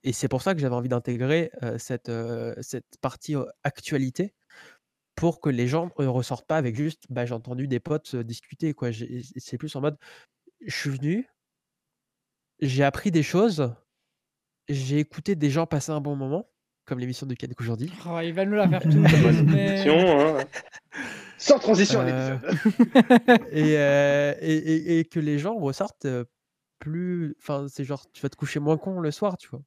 et 0.05 0.13
c'est 0.13 0.29
pour 0.29 0.43
ça 0.43 0.55
que 0.55 0.61
j'avais 0.61 0.75
envie 0.75 0.89
d'intégrer 0.89 1.51
euh, 1.63 1.79
cette, 1.79 2.09
euh, 2.09 2.55
cette 2.61 2.99
partie 3.01 3.37
euh, 3.37 3.45
actualité 3.65 4.35
pour 5.15 5.41
que 5.41 5.51
les 5.51 5.69
gens 5.69 5.91
ne 5.99 6.07
ressortent 6.07 6.47
pas 6.47 6.57
avec 6.57 6.75
juste, 6.77 7.05
bah, 7.11 7.27
j'ai 7.27 7.35
entendu 7.35 7.69
des 7.69 7.81
potes 7.81 8.15
euh, 8.15 8.25
discuter, 8.25 8.73
quoi. 8.75 8.91
C'est 9.37 9.59
plus 9.59 9.75
en 9.77 9.81
mode, 9.83 9.97
je 10.67 10.75
suis 10.75 10.91
venu, 10.91 11.29
j'ai 12.61 12.85
appris 12.85 13.11
des 13.11 13.23
choses, 13.23 13.75
j'ai 14.69 14.99
écouté 14.99 15.35
des 15.35 15.51
gens 15.51 15.67
passer 15.67 15.93
un 15.93 16.01
bon 16.01 16.17
moment, 16.17 16.49
comme 16.85 16.99
l'émission 16.99 17.27
de 17.27 17.35
Canek 17.35 17.61
aujourd'hui. 17.61 17.93
Oh, 18.07 18.19
il 18.23 18.33
va 18.33 18.45
nous 18.45 18.55
la 18.57 18.69
faire 18.69 18.83
tout. 18.83 19.03
Transition, 19.03 20.21
hein. 20.39 20.45
Sans 21.39 21.59
transition 21.59 22.01
à 22.01 22.05
Euh, 22.05 22.39
l'épisode. 22.39 23.49
et, 23.53 23.77
euh, 23.79 24.35
et, 24.41 24.55
et- 24.57 24.99
et 25.01 25.05
que 25.05 25.19
les 25.21 25.39
gens 25.39 25.57
ressortent 25.57 26.05
euh, 26.05 26.25
plus. 26.79 27.35
Enfin, 27.41 27.67
c'est 27.69 27.85
genre, 27.85 28.07
tu 28.13 28.23
vas 28.23 28.29
te 28.29 28.37
coucher 28.37 28.61
moins 28.61 28.79
con 28.79 29.01
le 29.01 29.11
soir, 29.11 29.37
tu 29.37 29.49
vois. 29.49 29.63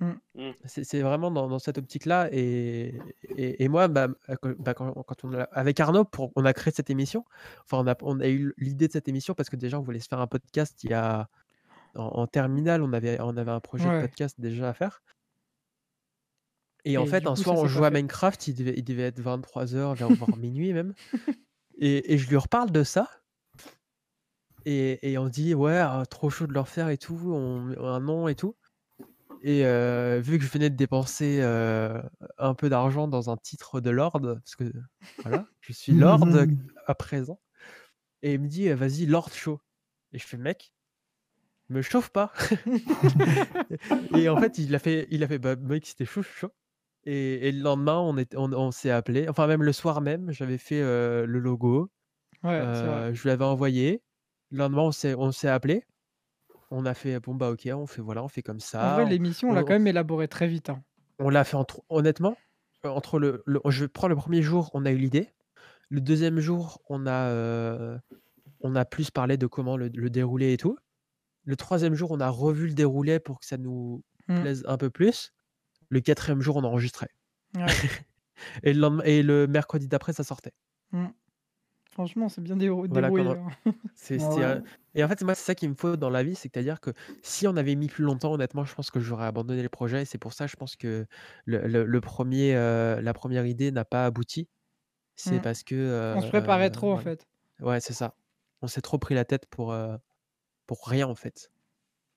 Mm. 0.00 0.10
Mm. 0.34 0.50
C'est 0.66 1.00
vraiment 1.00 1.30
dans, 1.30 1.48
dans 1.48 1.58
cette 1.58 1.78
optique-là. 1.78 2.28
Et, 2.32 2.98
et, 3.36 3.64
et 3.64 3.68
moi, 3.68 3.88
bah, 3.88 4.08
quand, 4.42 4.52
bah, 4.58 4.74
quand- 4.74 4.92
quand 4.92 5.24
on 5.24 5.32
a, 5.32 5.42
avec 5.44 5.80
Arnaud, 5.80 6.04
pour, 6.04 6.32
on 6.36 6.44
a 6.44 6.52
créé 6.52 6.72
cette 6.74 6.90
émission. 6.90 7.24
Enfin, 7.64 7.78
on 7.82 7.86
a, 7.86 7.96
on 8.02 8.20
a 8.20 8.28
eu 8.28 8.52
l'idée 8.58 8.88
de 8.88 8.92
cette 8.92 9.08
émission 9.08 9.34
parce 9.34 9.48
que 9.48 9.56
déjà, 9.56 9.78
on 9.78 9.82
voulait 9.82 10.00
se 10.00 10.08
faire 10.08 10.20
un 10.20 10.26
podcast 10.26 10.84
il 10.84 10.90
y 10.90 10.94
a. 10.94 11.28
En, 11.94 12.02
en 12.08 12.26
terminale, 12.26 12.82
on 12.82 12.92
avait, 12.92 13.18
on 13.22 13.36
avait 13.38 13.50
un 13.52 13.60
projet 13.60 13.88
Ouais. 13.88 13.96
de 13.96 14.00
podcast 14.02 14.38
déjà 14.38 14.68
à 14.68 14.74
faire. 14.74 15.02
Et, 16.84 16.98
en 16.98 17.06
fait, 17.06 17.26
un 17.26 17.30
coup, 17.34 17.42
soir, 17.42 17.56
on 17.56 17.66
jouait 17.66 17.86
à. 17.86 17.90
Minecraft, 17.90 18.48
il 18.48 18.54
devait, 18.54 18.74
il 18.76 18.84
devait 18.84 19.04
être 19.04 19.18
23h, 19.20 19.94
voire 20.14 20.36
minuit 20.36 20.72
même. 20.74 20.92
Et, 21.78 22.12
et 22.12 22.18
je 22.18 22.28
lui 22.28 22.36
reparle 22.36 22.70
de 22.70 22.84
ça. 22.84 23.08
Et, 24.66 25.10
et 25.12 25.18
on 25.18 25.28
dit, 25.28 25.54
ouais, 25.54 25.78
ah, 25.78 26.04
trop 26.08 26.28
chaud 26.28 26.46
de 26.46 26.52
le 26.52 26.60
refaire 26.60 26.88
et 26.90 26.98
tout, 26.98 27.18
on, 27.32 27.74
un 27.84 28.00
nom 28.00 28.28
et 28.28 28.34
tout. 28.34 28.54
Et 29.42 29.64
euh, 29.64 30.20
vu 30.20 30.38
que 30.38 30.44
je 30.44 30.50
venais 30.50 30.70
de 30.70 30.76
dépenser 30.76 31.38
euh, 31.40 32.00
un 32.38 32.54
peu 32.54 32.68
d'argent 32.68 33.08
dans 33.08 33.30
un 33.30 33.36
titre 33.36 33.80
de 33.80 33.90
Lord, 33.90 34.20
parce 34.20 34.56
que 34.56 34.64
voilà, 35.22 35.46
je 35.60 35.72
suis 35.72 35.92
Lord 35.92 36.26
à 36.86 36.94
présent, 36.94 37.40
et 38.22 38.34
il 38.34 38.40
me 38.40 38.48
dit, 38.48 38.68
vas-y, 38.70 39.06
Lord 39.06 39.30
Show. 39.32 39.60
Et 40.12 40.18
je 40.18 40.26
fais, 40.26 40.36
mec, 40.36 40.72
me 41.68 41.82
chauffe 41.82 42.10
pas. 42.10 42.32
et 44.16 44.28
en 44.28 44.40
fait, 44.40 44.58
il 44.58 44.74
a 44.74 44.78
fait, 44.78 45.06
il 45.10 45.22
a 45.22 45.28
fait 45.28 45.38
bah, 45.38 45.56
mec, 45.56 45.86
c'était 45.86 46.04
chaud, 46.04 46.22
chaud. 46.22 46.52
Et, 47.04 47.48
et 47.48 47.52
le 47.52 47.62
lendemain, 47.62 47.98
on, 47.98 48.16
est, 48.16 48.34
on, 48.36 48.52
on 48.52 48.70
s'est 48.70 48.90
appelé. 48.90 49.28
Enfin, 49.28 49.46
même 49.46 49.62
le 49.62 49.72
soir 49.72 50.00
même, 50.00 50.32
j'avais 50.32 50.58
fait 50.58 50.80
euh, 50.80 51.24
le 51.26 51.38
logo. 51.38 51.90
Ouais, 52.42 52.60
je 53.12 53.22
lui 53.22 53.30
avais 53.30 53.44
envoyé. 53.44 54.02
Le 54.50 54.58
lendemain, 54.58 54.82
on 54.82 54.92
s'est, 54.92 55.14
on 55.14 55.32
s'est 55.32 55.48
appelé. 55.48 55.84
On 56.70 56.84
a 56.86 56.94
fait, 56.94 57.20
bon, 57.20 57.34
bah, 57.34 57.50
ok, 57.50 57.68
on 57.72 57.86
fait, 57.86 58.02
voilà, 58.02 58.22
on 58.24 58.28
fait 58.28 58.42
comme 58.42 58.56
En 58.56 58.60
ça. 58.60 58.94
vrai, 58.94 59.04
on- 59.04 59.08
l'émission, 59.08 59.50
on 59.50 59.54
l'a 59.54 59.60
on- 59.62 59.64
quand 59.64 59.72
même 59.72 59.86
élaborée 59.86 60.28
très 60.28 60.48
vite. 60.48 60.70
hein. 60.70 60.82
on 61.18 61.30
l'a 61.30 61.44
fait 61.44 61.56
entre, 61.56 61.82
honnêtement, 61.88 62.36
euh, 62.84 62.88
entre 62.90 63.18
le, 63.18 63.42
le- 63.46 63.60
je 63.70 63.86
prends 63.86 64.08
le 64.08 64.16
premier 64.16 64.42
jour, 64.42 64.70
on 64.74 64.84
a 64.84 64.90
eu 64.90 64.96
l'idée. 64.98 65.30
Le 65.88 66.00
deuxième 66.02 66.40
jour, 66.40 66.82
on 66.90 67.06
a, 67.06 67.28
euh, 67.30 67.96
on 68.60 68.74
a 68.76 68.84
plus 68.84 69.10
parlé 69.10 69.36
de 69.38 69.46
comment 69.46 69.76
le, 69.78 69.88
le 69.94 70.10
dérouler 70.10 70.52
et 70.52 70.56
tout. 70.58 70.76
Le 71.44 71.56
troisième 71.56 71.94
jour, 71.94 72.10
on 72.10 72.20
a 72.20 72.28
revu 72.28 72.66
le 72.68 72.74
déroulé 72.74 73.18
pour 73.20 73.40
que 73.40 73.46
ça 73.46 73.56
nous 73.56 74.02
Mm. 74.28 74.40
plaise 74.40 74.64
un 74.66 74.76
peu 74.76 74.90
plus. 74.90 75.32
Le 75.88 76.00
quatrième 76.00 76.40
jour, 76.42 76.56
on 76.56 76.64
enregistrait. 76.64 77.10
Ouais. 77.56 77.64
Et 78.64 78.72
le, 78.74 78.80
lendemain- 78.80 79.04
et 79.04 79.22
le 79.22 79.46
mercredi 79.46 79.88
d'après, 79.88 80.12
ça 80.12 80.24
sortait. 80.24 80.52
Mm. 80.92 81.06
Franchement, 81.96 82.28
c'est 82.28 82.42
bien 82.42 82.56
Voilà 82.56 83.08
débrouillé. 83.08 83.24
comment- 83.24 83.48
hein. 83.64 83.72
C'est, 83.94 84.18
Ah 84.20 84.30
c'est, 84.30 84.40
ouais. 84.44 84.62
Et 84.94 85.02
en 85.02 85.08
fait, 85.08 85.22
moi, 85.22 85.34
c'est 85.34 85.44
ça 85.44 85.54
qu'il 85.54 85.70
me 85.70 85.74
faut 85.74 85.96
dans 85.96 86.10
la 86.10 86.22
vie, 86.22 86.34
c'est-à-dire 86.34 86.78
que 86.78 86.90
si 87.22 87.48
on 87.48 87.56
avait 87.56 87.74
mis 87.74 87.88
plus 87.88 88.04
longtemps, 88.04 88.34
honnêtement, 88.34 88.64
je 88.66 88.74
pense 88.74 88.90
que 88.90 89.00
j'aurais 89.00 89.24
abandonné 89.24 89.62
le 89.62 89.70
projet. 89.70 90.02
Et 90.02 90.04
c'est 90.04 90.18
pour 90.18 90.34
ça, 90.34 90.46
je 90.46 90.56
pense 90.56 90.76
que 90.76 91.06
le, 91.46 91.66
le- 91.66 91.84
le 91.86 92.00
premier, 92.02 92.54
euh, 92.54 93.00
la 93.00 93.14
première 93.14 93.46
idée 93.46 93.70
n'a 93.70 93.86
pas 93.86 94.04
abouti. 94.04 94.46
C'est 95.14 95.38
Mm. 95.38 95.40
parce 95.40 95.62
que. 95.62 96.14
On 96.16 96.20
se 96.20 96.28
préparait 96.28 96.66
euh, 96.66 96.70
trop, 96.70 96.92
en 96.92 96.96
voilà. 96.96 97.02
fait. 97.16 97.26
Ouais, 97.60 97.80
c'est 97.80 97.94
ça. 97.94 98.14
On 98.60 98.66
s'est 98.66 98.82
trop 98.82 98.98
pris 98.98 99.14
la 99.14 99.24
tête 99.24 99.46
pour, 99.46 99.72
euh, 99.72 99.96
pour 100.66 100.86
rien, 100.86 101.08
en 101.08 101.14
fait. 101.14 101.50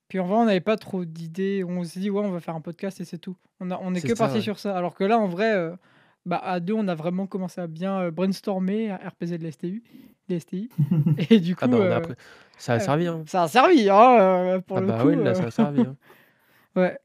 Puis 0.08 0.18
en 0.20 0.26
vrai, 0.26 0.36
on 0.36 0.44
n'avait 0.44 0.60
pas 0.60 0.76
trop 0.76 1.06
d'idées. 1.06 1.64
On 1.66 1.82
s'est 1.84 2.00
dit, 2.00 2.10
ouais, 2.10 2.20
on 2.22 2.30
va 2.32 2.40
faire 2.40 2.54
un 2.56 2.60
podcast 2.60 3.00
et 3.00 3.06
c'est 3.06 3.16
tout. 3.18 3.36
On, 3.60 3.70
a, 3.70 3.78
on 3.80 3.94
est 3.94 4.00
C'est 4.00 4.08
que 4.08 4.12
parti 4.18 4.36
ouais. 4.36 4.42
sur 4.42 4.58
ça. 4.58 4.76
Alors 4.76 4.94
que 4.94 5.04
là, 5.04 5.18
en 5.18 5.28
vrai, 5.28 5.54
euh, 5.54 5.74
bah, 6.26 6.38
à 6.38 6.60
deux, 6.60 6.74
on 6.74 6.86
a 6.88 6.94
vraiment 6.94 7.26
commencé 7.26 7.60
à 7.60 7.66
bien 7.66 7.98
euh, 8.00 8.10
brainstormer 8.10 8.90
à 8.90 8.96
RPZ 8.96 9.38
de 9.38 9.46
STI. 9.48 10.68
Et 11.30 11.40
du 11.40 11.54
coup, 11.56 11.62
Ah 11.64 11.68
bah, 11.68 11.76
on 11.78 11.82
a 11.82 11.84
euh, 11.86 11.96
appris- 12.00 12.14
Ça 12.58 12.74
a 12.74 12.76
euh, 12.76 12.80
servi, 12.80 13.06
hein. 13.06 13.22
ça 13.26 13.44
a 13.44 13.48
servi, 13.48 13.88
hein, 13.90 14.18
euh, 14.20 14.60
pour 14.60 14.78
Ah 14.78 14.80
le 14.80 14.86
bah 14.86 14.98
coup. 15.02 15.08
oui, 15.08 15.16
là, 15.16 15.30
euh, 15.30 15.34
ça 15.34 15.44
a 15.46 15.50
servi. 15.50 15.80
hein. 15.80 15.96
Ouais. 16.76 16.98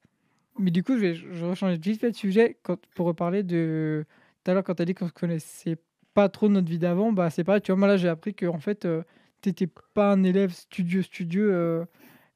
Mais 0.60 0.72
du 0.72 0.84
coup, 0.84 0.94
je 0.96 1.00
vais 1.02 1.16
je 1.16 1.26
vais 1.28 1.50
rechanger 1.50 1.78
vite 1.78 2.00
fait 2.00 2.12
de 2.12 2.16
sujet 2.16 2.58
quand, 2.64 2.78
pour 2.96 3.08
reparler 3.08 3.44
de. 3.44 4.06
Tout 4.44 4.52
à 4.52 4.54
l'heure, 4.54 4.64
quand 4.64 4.76
tu 4.76 4.82
as 4.84 4.86
dit 4.86 4.94
qu'on 4.94 5.06
ne 5.06 5.10
connaissait 5.10 5.78
pas 6.14 6.30
trop 6.30 6.48
notre 6.50 6.70
vie 6.70 6.78
d'avant, 6.80 7.12
bah, 7.12 7.30
c'est 7.30 7.44
pareil. 7.44 7.62
Tu 7.62 7.72
vois, 7.72 7.80
moi 7.80 7.88
là, 7.88 7.98
j'ai 7.98 8.08
appris 8.10 8.34
que 8.36 8.46
en 8.46 8.60
fait, 8.60 8.88
tu 9.42 9.50
n'étais 9.50 9.68
pas 9.94 10.12
un 10.14 10.24
élève 10.24 10.52
studieux, 10.54 11.02
studieux 11.02 11.50
euh, 11.52 11.84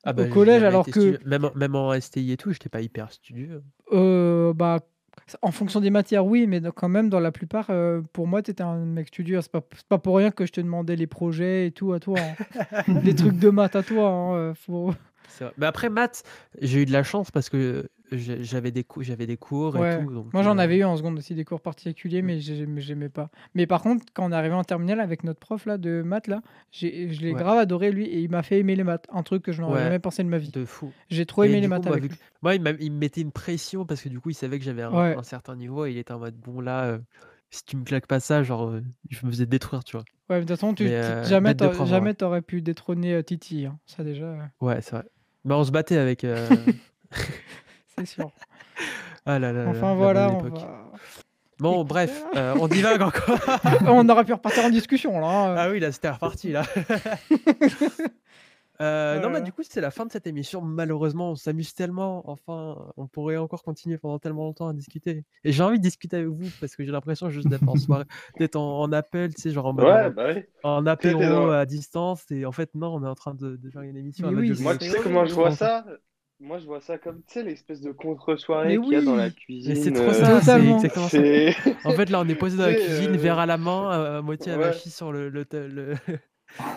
Ah 0.03 0.11
bah, 0.13 0.23
au 0.23 0.25
j'ai 0.25 0.31
collège, 0.31 0.63
alors 0.63 0.85
que. 0.85 0.91
studieux. 0.91 1.19
Même, 1.25 1.45
en- 1.45 1.53
même 1.55 1.75
en 1.75 1.93
STI 1.93 2.31
et 2.31 2.37
tout, 2.37 2.51
j'étais 2.51 2.67
pas 2.69 2.81
hyper 2.81 3.11
studieux. 3.11 3.61
Euh, 3.93 4.53
bah, 4.53 4.79
en 5.41 5.51
fonction 5.51 5.79
des 5.79 5.89
matières, 5.89 6.25
oui, 6.25 6.47
mais 6.47 6.61
quand 6.75 6.89
même, 6.89 7.09
dans 7.09 7.19
la 7.19 7.31
plupart, 7.31 7.67
euh, 7.69 8.01
pour 8.13 8.27
moi, 8.27 8.41
tu 8.41 8.51
étais 8.51 8.63
un 8.63 8.77
mec 8.85 9.07
studieux. 9.07 9.41
C'est 9.41 9.51
pas, 9.51 9.61
c'est 9.75 9.87
pas 9.87 9.97
pour 9.97 10.17
rien 10.17 10.31
que 10.31 10.45
je 10.45 10.51
te 10.51 10.61
demandais 10.61 10.95
les 10.95 11.07
projets 11.07 11.67
et 11.67 11.71
tout 11.71 11.93
à 11.93 11.99
toi. 11.99 12.17
hein. 12.19 12.93
les 13.03 13.15
trucs 13.15 13.37
de 13.37 13.49
maths 13.49 13.75
à 13.75 13.83
toi. 13.83 14.09
hein, 14.09 14.33
euh, 14.35 14.53
faut... 14.53 14.93
Mais 15.57 15.65
après, 15.65 15.89
maths, 15.89 16.23
j'ai 16.61 16.81
eu 16.81 16.85
de 16.85 16.91
la 16.91 17.03
chance 17.03 17.31
parce 17.31 17.49
que 17.49 17.89
j'ai- 18.11 18.43
j'avais 18.43 18.71
des, 18.71 18.83
cou- 18.83 19.03
des 19.03 19.37
cours 19.37 19.77
et 19.77 19.79
Ouais. 19.79 20.03
tout. 20.03 20.11
donc, 20.11 20.33
Moi, 20.33 20.41
j'en 20.43 20.57
euh, 20.57 20.61
avais 20.61 20.77
eu 20.77 20.83
en 20.83 20.97
seconde 20.97 21.17
aussi 21.17 21.35
des 21.35 21.45
cours 21.45 21.61
particuliers, 21.61 22.21
mais 22.21 22.39
j'ai- 22.39 22.65
mais 22.65 22.81
j'aimais 22.81 23.09
pas. 23.09 23.29
Mais 23.53 23.67
par 23.67 23.81
contre, 23.81 24.05
quand 24.13 24.25
on 24.27 24.31
est 24.31 24.35
arrivé 24.35 24.55
en 24.55 24.63
terminale 24.63 24.99
avec 24.99 25.23
notre 25.23 25.39
prof 25.39 25.65
là, 25.65 25.77
de 25.77 26.01
maths, 26.01 26.27
là, 26.27 26.41
je 26.71 26.87
l'ai 26.87 27.33
Ouais. 27.33 27.39
grave 27.39 27.57
adoré 27.59 27.91
lui 27.91 28.05
et 28.05 28.19
il 28.19 28.29
m'a 28.29 28.41
fait 28.43 28.59
aimer 28.59 28.75
les 28.75 28.83
maths. 28.83 29.05
Un 29.11 29.23
truc 29.23 29.43
que 29.43 29.51
je 29.51 29.61
n'aurais 29.61 29.75
Ouais. 29.75 29.83
jamais 29.83 29.99
pensé 29.99 30.23
de 30.23 30.29
ma 30.29 30.37
vie. 30.37 30.49
de 30.49 30.65
fou. 30.65 30.91
J'ai 31.09 31.25
trop 31.25 31.43
aimé 31.43 31.61
les 31.61 31.67
maths 31.67 31.83
moi, 31.85 31.91
avec 31.93 32.03
vu 32.03 32.09
lui. 32.09 32.17
Moi, 32.41 32.55
il, 32.55 32.61
me 32.91 32.97
mettait 32.97 33.21
une 33.21 33.31
pression 33.31 33.85
parce 33.85 34.01
que 34.01 34.09
du 34.09 34.19
coup, 34.19 34.31
il 34.31 34.35
savait 34.35 34.57
que 34.57 34.65
j'avais 34.65 34.81
un, 34.83 35.23
certain 35.23 35.55
niveau 35.55 35.85
et 35.85 35.91
il 35.91 35.97
était 35.97 36.13
en 36.13 36.19
mode 36.19 36.35
bon, 36.35 36.61
là, 36.61 36.85
euh, 36.85 36.99
si 37.51 37.63
tu 37.65 37.77
me 37.77 37.83
claques 37.83 38.07
pas 38.07 38.19
ça, 38.19 38.43
genre, 38.43 38.69
euh, 38.69 38.81
je 39.09 39.25
me 39.25 39.31
faisais 39.31 39.45
détruire, 39.45 39.83
tu 39.83 39.97
vois. 39.97 40.05
Ouais, 40.29 40.37
mais 40.37 40.41
de 40.41 40.41
toute 40.41 40.49
façon, 40.59 40.73
tu, 40.73 40.83
Mais, 40.83 40.93
euh, 40.93 41.23
jamais 41.23 42.13
t'aurais 42.13 42.41
pu 42.41 42.61
détrôner 42.61 43.13
euh, 43.13 43.23
Titi. 43.23 43.65
hein. 43.65 43.79
Ça 43.85 44.03
déjà, 44.03 44.25
euh, 44.25 44.41
Ouais, 44.61 44.81
c'est 44.81 44.91
vrai. 44.95 45.05
Bah, 45.49 45.57
on 45.57 45.63
se 45.63 45.71
battait 45.71 45.97
avec. 45.97 46.23
euh, 46.23 46.47
c'est 47.97 48.05
sûr. 48.05 48.29
Ah 49.25 49.39
là 49.39 49.51
là 49.51 49.63
là, 49.63 49.69
Enfin 49.71 49.89
la 49.89 49.93
voilà, 49.95 50.27
bonne 50.29 50.35
on 50.35 50.47
époque. 50.47 50.61
va. 50.61 50.85
Bon, 51.59 51.83
bref, 51.83 52.23
euh, 52.35 52.53
on 52.59 52.67
divague 52.67 53.01
encore. 53.01 53.39
on 53.87 54.07
aurait 54.09 54.25
pu 54.25 54.33
repartir 54.33 54.63
en 54.65 54.69
discussion 54.69 55.19
là. 55.19 55.27
hein. 55.27 55.55
Ah 55.57 55.69
oui, 55.71 55.79
là, 55.79 55.91
c'était 55.91 56.11
reparti, 56.11 56.51
là. 56.51 56.61
Euh, 58.81 59.19
non, 59.19 59.29
bah, 59.29 59.41
du 59.41 59.51
coup, 59.51 59.61
c'est 59.67 59.81
la 59.81 59.91
fin 59.91 60.05
de 60.05 60.11
cette 60.11 60.25
émission. 60.25 60.61
Malheureusement, 60.61 61.31
on 61.31 61.35
s'amuse 61.35 61.73
tellement. 61.73 62.29
Enfin, 62.29 62.77
on 62.95 63.07
pourrait 63.07 63.35
encore 63.37 63.61
continuer 63.61 63.97
pendant 63.97 64.19
tellement 64.19 64.45
longtemps 64.45 64.69
à 64.69 64.73
discuter. 64.73 65.25
Et 65.43 65.51
j'ai 65.51 65.63
envie 65.63 65.79
de 65.79 65.83
discuter 65.83 66.15
avec 66.17 66.29
vous 66.29 66.47
parce 66.61 66.75
que 66.77 66.85
j'ai 66.85 66.91
l'impression 66.91 67.29
juste 67.29 67.49
d'être 67.49 67.67
en 67.67 67.75
soirée, 67.75 68.05
d'être 68.37 68.55
en, 68.55 68.79
en 68.81 68.91
appel, 68.93 69.33
tu 69.35 69.41
sais, 69.41 69.51
genre 69.51 69.65
en 69.65 69.73
mode 69.73 69.85
Ouais, 69.85 70.05
en- 70.05 70.11
bah 70.11 70.33
oui. 70.33 70.43
en, 70.63 70.85
apéro 70.85 71.19
dans- 71.19 71.49
à 71.51 71.65
distance. 71.65 72.23
Et 72.31 72.45
en 72.45 72.51
fait, 72.53 72.73
non, 72.73 72.95
on 72.95 73.03
est 73.03 73.09
en 73.09 73.15
train 73.15 73.33
de, 73.33 73.57
de 73.57 73.69
faire 73.69 73.81
une 73.81 73.97
émission 73.97 74.29
oui. 74.29 74.53
Moi, 74.61 74.77
tu 74.77 74.89
sais 74.89 74.99
comment 75.03 75.25
je 75.25 75.33
vois 75.33 75.51
ça 75.51 75.85
Moi, 76.39 76.57
je 76.59 76.65
vois 76.65 76.79
ça 76.79 76.97
comme, 76.97 77.17
tu 77.27 77.33
sais, 77.33 77.43
l'espèce 77.43 77.81
de 77.81 77.91
contre-soirée 77.91 78.77
Mais 78.77 78.81
qu'il 78.81 78.93
y 78.93 78.95
a 78.95 79.01
dans 79.01 79.17
la 79.17 79.25
oui. 79.25 79.33
cuisine. 79.33 79.73
Mais 79.73 79.75
c'est 79.75 79.91
trop 79.91 80.05
euh, 80.05 80.13
ça, 80.13 80.39
c'est 80.39 80.69
exactement 80.69 81.09
ça. 81.09 81.17
En 81.83 81.91
fait, 81.91 82.09
là, 82.09 82.21
on 82.21 82.27
est 82.29 82.35
posé 82.35 82.55
dans 82.55 82.65
la 82.65 82.75
cuisine, 82.75 83.13
euh, 83.13 83.17
verre 83.17 83.39
à 83.39 83.45
la 83.45 83.57
main, 83.57 83.91
euh, 83.91 84.19
à 84.19 84.21
moitié 84.21 84.53
ouais. 84.53 84.63
avachi 84.63 84.89
sur 84.89 85.11
le, 85.11 85.27
le, 85.27 85.45
le- 85.51 85.95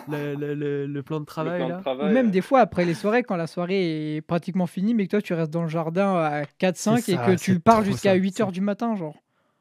le, 0.09 0.35
le- 0.35 0.53
le- 0.53 0.85
le 0.85 1.03
plan 1.03 1.19
de 1.19 1.25
travail 1.25 1.57
plan 1.59 1.67
de 1.67 1.71
là. 1.73 1.77
Ou 1.79 1.81
travail, 1.81 2.13
même 2.13 2.31
des 2.31 2.41
fois 2.41 2.59
après 2.61 2.85
les 2.85 2.93
soirées, 2.93 3.23
quand 3.23 3.35
la 3.35 3.47
soirée 3.47 4.15
est 4.17 4.21
pratiquement 4.21 4.67
finie, 4.67 4.93
mais 4.93 5.05
que 5.05 5.11
toi 5.11 5.21
tu 5.21 5.33
restes 5.33 5.51
dans 5.51 5.63
le 5.63 5.67
jardin 5.69 6.15
à 6.15 6.43
4-5 6.59 6.97
C'est 7.01 7.11
et 7.13 7.17
que 7.17 7.35
tu 7.35 7.59
pars 7.59 7.83
jusqu'à 7.83 8.11
ça, 8.11 8.15
8h 8.17 8.45
c'est- 8.47 8.51
du 8.51 8.61
matin, 8.61 8.95
genre. 8.95 9.15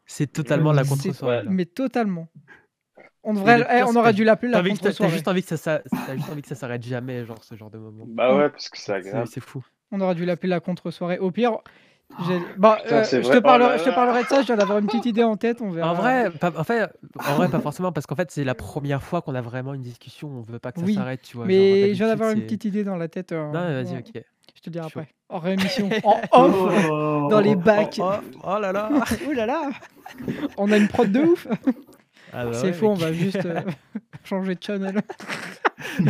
C'est 0.06 0.26
totalement 0.30 0.72
la 0.72 0.84
contre-soirée. 0.84 1.44
Mais 1.48 1.64
totalement. 1.64 2.28
On, 3.24 3.34
devrait, 3.34 3.64
eh, 3.70 3.82
on 3.84 3.94
aurait 3.94 4.12
dû 4.12 4.24
l'appeler 4.24 4.50
la 4.50 4.58
que- 4.58 4.64
t'as- 4.64 4.70
contre-soirée. 4.74 5.12
juste 5.12 5.28
envie 5.28 5.42
que 5.42 5.48
ça, 5.48 5.56
ça- 5.56 5.80
t'as 6.06 6.16
juste 6.16 6.28
envie 6.28 6.42
que 6.42 6.48
ça 6.48 6.56
s'arrête 6.56 6.82
jamais, 6.82 7.24
genre 7.24 7.42
ce 7.44 7.54
genre 7.54 7.70
de 7.70 7.78
moment. 7.78 8.04
Bah 8.08 8.34
ouais, 8.36 8.48
parce 8.50 8.68
que 8.68 8.76
c'est 8.76 8.86
C'est 8.86 8.92
agréable. 8.94 9.28
c'est 9.28 9.40
fou. 9.40 9.64
On 9.92 10.00
aurait 10.00 10.16
dû 10.16 10.24
l'appeler 10.24 10.48
la 10.48 10.58
contre-soirée. 10.60 11.18
Au 11.20 11.30
pire, 11.30 11.58
Putain, 12.18 12.42
euh, 12.92 13.04
je, 13.04 13.30
te 13.30 13.36
Oh 13.38 13.40
parlerai, 13.40 13.78
je 13.78 13.84
te 13.84 13.90
parlerai 13.90 14.22
de 14.22 14.28
ça, 14.28 14.40
je 14.42 14.46
viens 14.46 14.56
d'avoir 14.56 14.78
une 14.78 14.86
petite 14.86 15.06
idée 15.06 15.24
en 15.24 15.36
tête, 15.36 15.60
on 15.60 15.70
verra. 15.70 15.90
En 15.92 15.94
vrai, 15.94 16.30
pas, 16.30 16.52
en 16.56 16.64
fait, 16.64 16.88
en 17.28 17.34
vrai, 17.34 17.48
pas 17.48 17.60
forcément, 17.60 17.92
parce 17.92 18.06
qu'en 18.06 18.14
fait, 18.16 18.30
c'est 18.30 18.44
la 18.44 18.54
première 18.54 19.02
fois 19.02 19.22
qu'on 19.22 19.34
a 19.34 19.40
vraiment 19.40 19.74
une 19.74 19.82
discussion. 19.82 20.28
On 20.28 20.40
veut 20.42 20.58
pas 20.58 20.72
que 20.72 20.80
ça 20.80 20.86
Oui, 20.86 20.94
s'arrête, 20.94 21.22
tu 21.22 21.36
vois. 21.36 21.44
genre, 21.46 21.48
mais 21.54 21.88
je 21.94 21.98
viens 21.98 22.08
d'avoir 22.08 22.30
une 22.30 22.42
petite 22.42 22.64
idée 22.64 22.84
dans 22.84 22.96
la 22.96 23.08
tête. 23.08 23.32
euh, 23.32 23.50
Non, 23.52 23.64
mais 23.66 23.82
vas-y, 23.82 23.94
ouais, 23.94 24.04
ok. 24.14 24.22
Je 24.54 24.60
te 24.60 24.70
dirai 24.70 24.88
Chaud. 24.88 25.00
après. 25.00 25.08
En 25.28 25.38
réémission. 25.38 25.88
en 26.04 26.20
off, 26.44 26.88
Oh, 26.90 27.28
dans 27.30 27.40
les 27.40 27.54
oh, 27.54 27.58
bacs. 27.58 27.98
Oh, 28.00 28.12
oh 28.44 28.58
là 28.60 28.70
là 28.72 28.90
Ouh 29.28 29.32
là 29.32 29.46
là 29.46 29.70
On 30.58 30.70
a 30.70 30.76
une 30.76 30.88
prod 30.88 31.10
de 31.10 31.20
ouf 31.20 31.46
Ah 32.32 32.46
bah 32.46 32.52
C'est 32.54 32.66
ouais, 32.68 32.72
faux, 32.72 32.88
on 32.90 32.94
va 32.94 33.12
juste 33.12 33.44
euh, 33.44 33.60
changer 34.24 34.54
de 34.54 34.62
channel. 34.62 35.02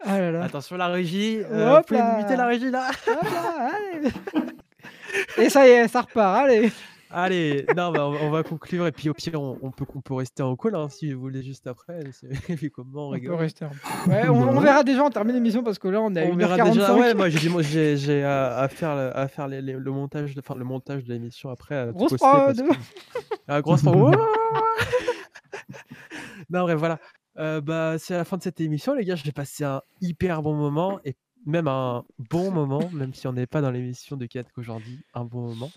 ah 0.00 0.18
là 0.18 0.30
là. 0.32 0.44
Attention 0.44 0.76
la 0.76 0.88
régie, 0.88 1.40
euh, 1.50 1.70
Hop 1.72 1.78
vous 1.78 1.84
pouvez 1.88 2.00
là. 2.00 2.16
limiter 2.16 2.36
la 2.36 2.46
régie 2.46 2.70
là 2.70 2.90
Hop 3.08 3.22
là, 3.22 3.70
allez. 3.94 4.08
Et 5.38 5.50
ça 5.50 5.66
y 5.66 5.70
est, 5.70 5.88
ça 5.88 6.02
repart, 6.02 6.44
allez 6.46 6.72
Allez, 7.16 7.64
non, 7.76 7.92
bah, 7.92 8.08
on, 8.08 8.26
on 8.26 8.30
va 8.30 8.42
conclure 8.42 8.88
et 8.88 8.92
puis 8.92 9.08
au 9.08 9.14
pire, 9.14 9.40
on, 9.40 9.56
on 9.62 9.70
peut, 9.70 9.84
on 9.94 10.00
peut 10.00 10.14
rester 10.14 10.42
en 10.42 10.56
call 10.56 10.74
hein, 10.74 10.88
si 10.88 11.12
vous 11.12 11.20
voulez 11.20 11.44
juste 11.44 11.68
après. 11.68 12.00
comment 12.74 13.10
on 13.10 13.18
peut 13.18 13.34
rester. 13.34 13.66
Ouais, 14.08 14.28
verra 14.60 14.82
déjà, 14.82 15.04
on 15.04 15.10
termine 15.10 15.34
l'émission 15.36 15.62
parce 15.62 15.78
que 15.78 15.86
là 15.86 16.00
on 16.00 16.12
est 16.16 16.26
à 16.26 16.28
On 16.28 16.34
1h45. 16.36 16.38
verra 16.38 16.70
déjà. 16.70 16.94
Ouais, 16.96 17.14
moi 17.14 17.28
j'ai 17.28 17.38
à, 18.24 18.56
à 18.58 18.66
faire, 18.68 18.96
le, 18.96 19.16
à 19.16 19.28
faire 19.28 19.46
les- 19.46 19.62
les- 19.62 19.74
le 19.74 19.90
montage, 19.92 20.34
de- 20.34 20.40
enfin 20.40 20.56
le 20.56 20.64
montage 20.64 21.04
de 21.04 21.12
l'émission 21.12 21.50
après. 21.50 21.76
à 21.76 21.86
Grosse 21.92 22.14
prod. 22.16 22.56
que- 22.56 22.62
Ah, 23.48 23.62
grosse 23.62 23.82
prod. 23.82 23.96
Ouah 23.96 24.16
non, 26.50 26.62
bref, 26.62 26.78
voilà. 26.78 26.98
Euh, 27.38 27.60
bah, 27.60 27.96
c'est 27.98 28.14
la 28.16 28.24
fin 28.24 28.36
de 28.36 28.42
cette 28.42 28.60
émission, 28.60 28.94
les 28.94 29.04
gars. 29.04 29.16
J'ai 29.16 29.32
passé 29.32 29.64
un 29.64 29.82
hyper 30.00 30.42
bon 30.42 30.54
moment 30.54 31.00
et 31.04 31.16
même 31.46 31.68
un 31.68 32.04
bon 32.30 32.50
moment, 32.50 32.88
même 32.92 33.12
si 33.14 33.26
on 33.26 33.32
n'est 33.32 33.46
pas 33.46 33.60
dans 33.60 33.70
l'émission 33.70 34.16
de 34.16 34.26
4 34.26 34.52
qu'aujourd'hui, 34.52 35.04
un 35.14 35.24
bon 35.24 35.48
moment. 35.48 35.70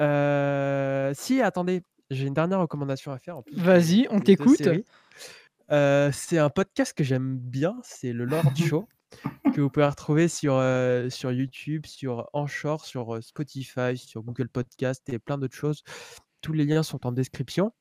Euh, 0.00 1.12
si, 1.14 1.40
attendez, 1.42 1.82
j'ai 2.10 2.26
une 2.26 2.34
dernière 2.34 2.60
recommandation 2.60 3.12
à 3.12 3.18
faire. 3.18 3.38
en 3.38 3.42
plus 3.42 3.56
de- 3.56 3.60
Vas-y, 3.62 4.06
on 4.10 4.20
t'écoute. 4.20 4.62
Euh, 5.70 6.10
c'est 6.12 6.38
un 6.38 6.50
podcast 6.50 6.92
que 6.96 7.04
j'aime 7.04 7.38
bien, 7.38 7.76
c'est 7.82 8.12
le 8.12 8.24
Lord 8.24 8.44
Show, 8.56 8.88
que 9.54 9.60
vous 9.60 9.70
pouvez 9.70 9.86
retrouver 9.86 10.28
sur, 10.28 10.54
euh, 10.56 11.08
sur 11.08 11.32
YouTube, 11.32 11.86
sur 11.86 12.28
Anchor, 12.34 12.84
sur 12.84 13.22
Spotify, 13.22 13.96
sur 13.96 14.22
Google 14.22 14.48
Podcast 14.48 15.08
et 15.08 15.18
plein 15.18 15.38
d'autres 15.38 15.56
choses. 15.56 15.82
Tous 16.42 16.52
les 16.52 16.64
liens 16.66 16.82
sont 16.82 17.06
en 17.06 17.12
description. 17.12 17.72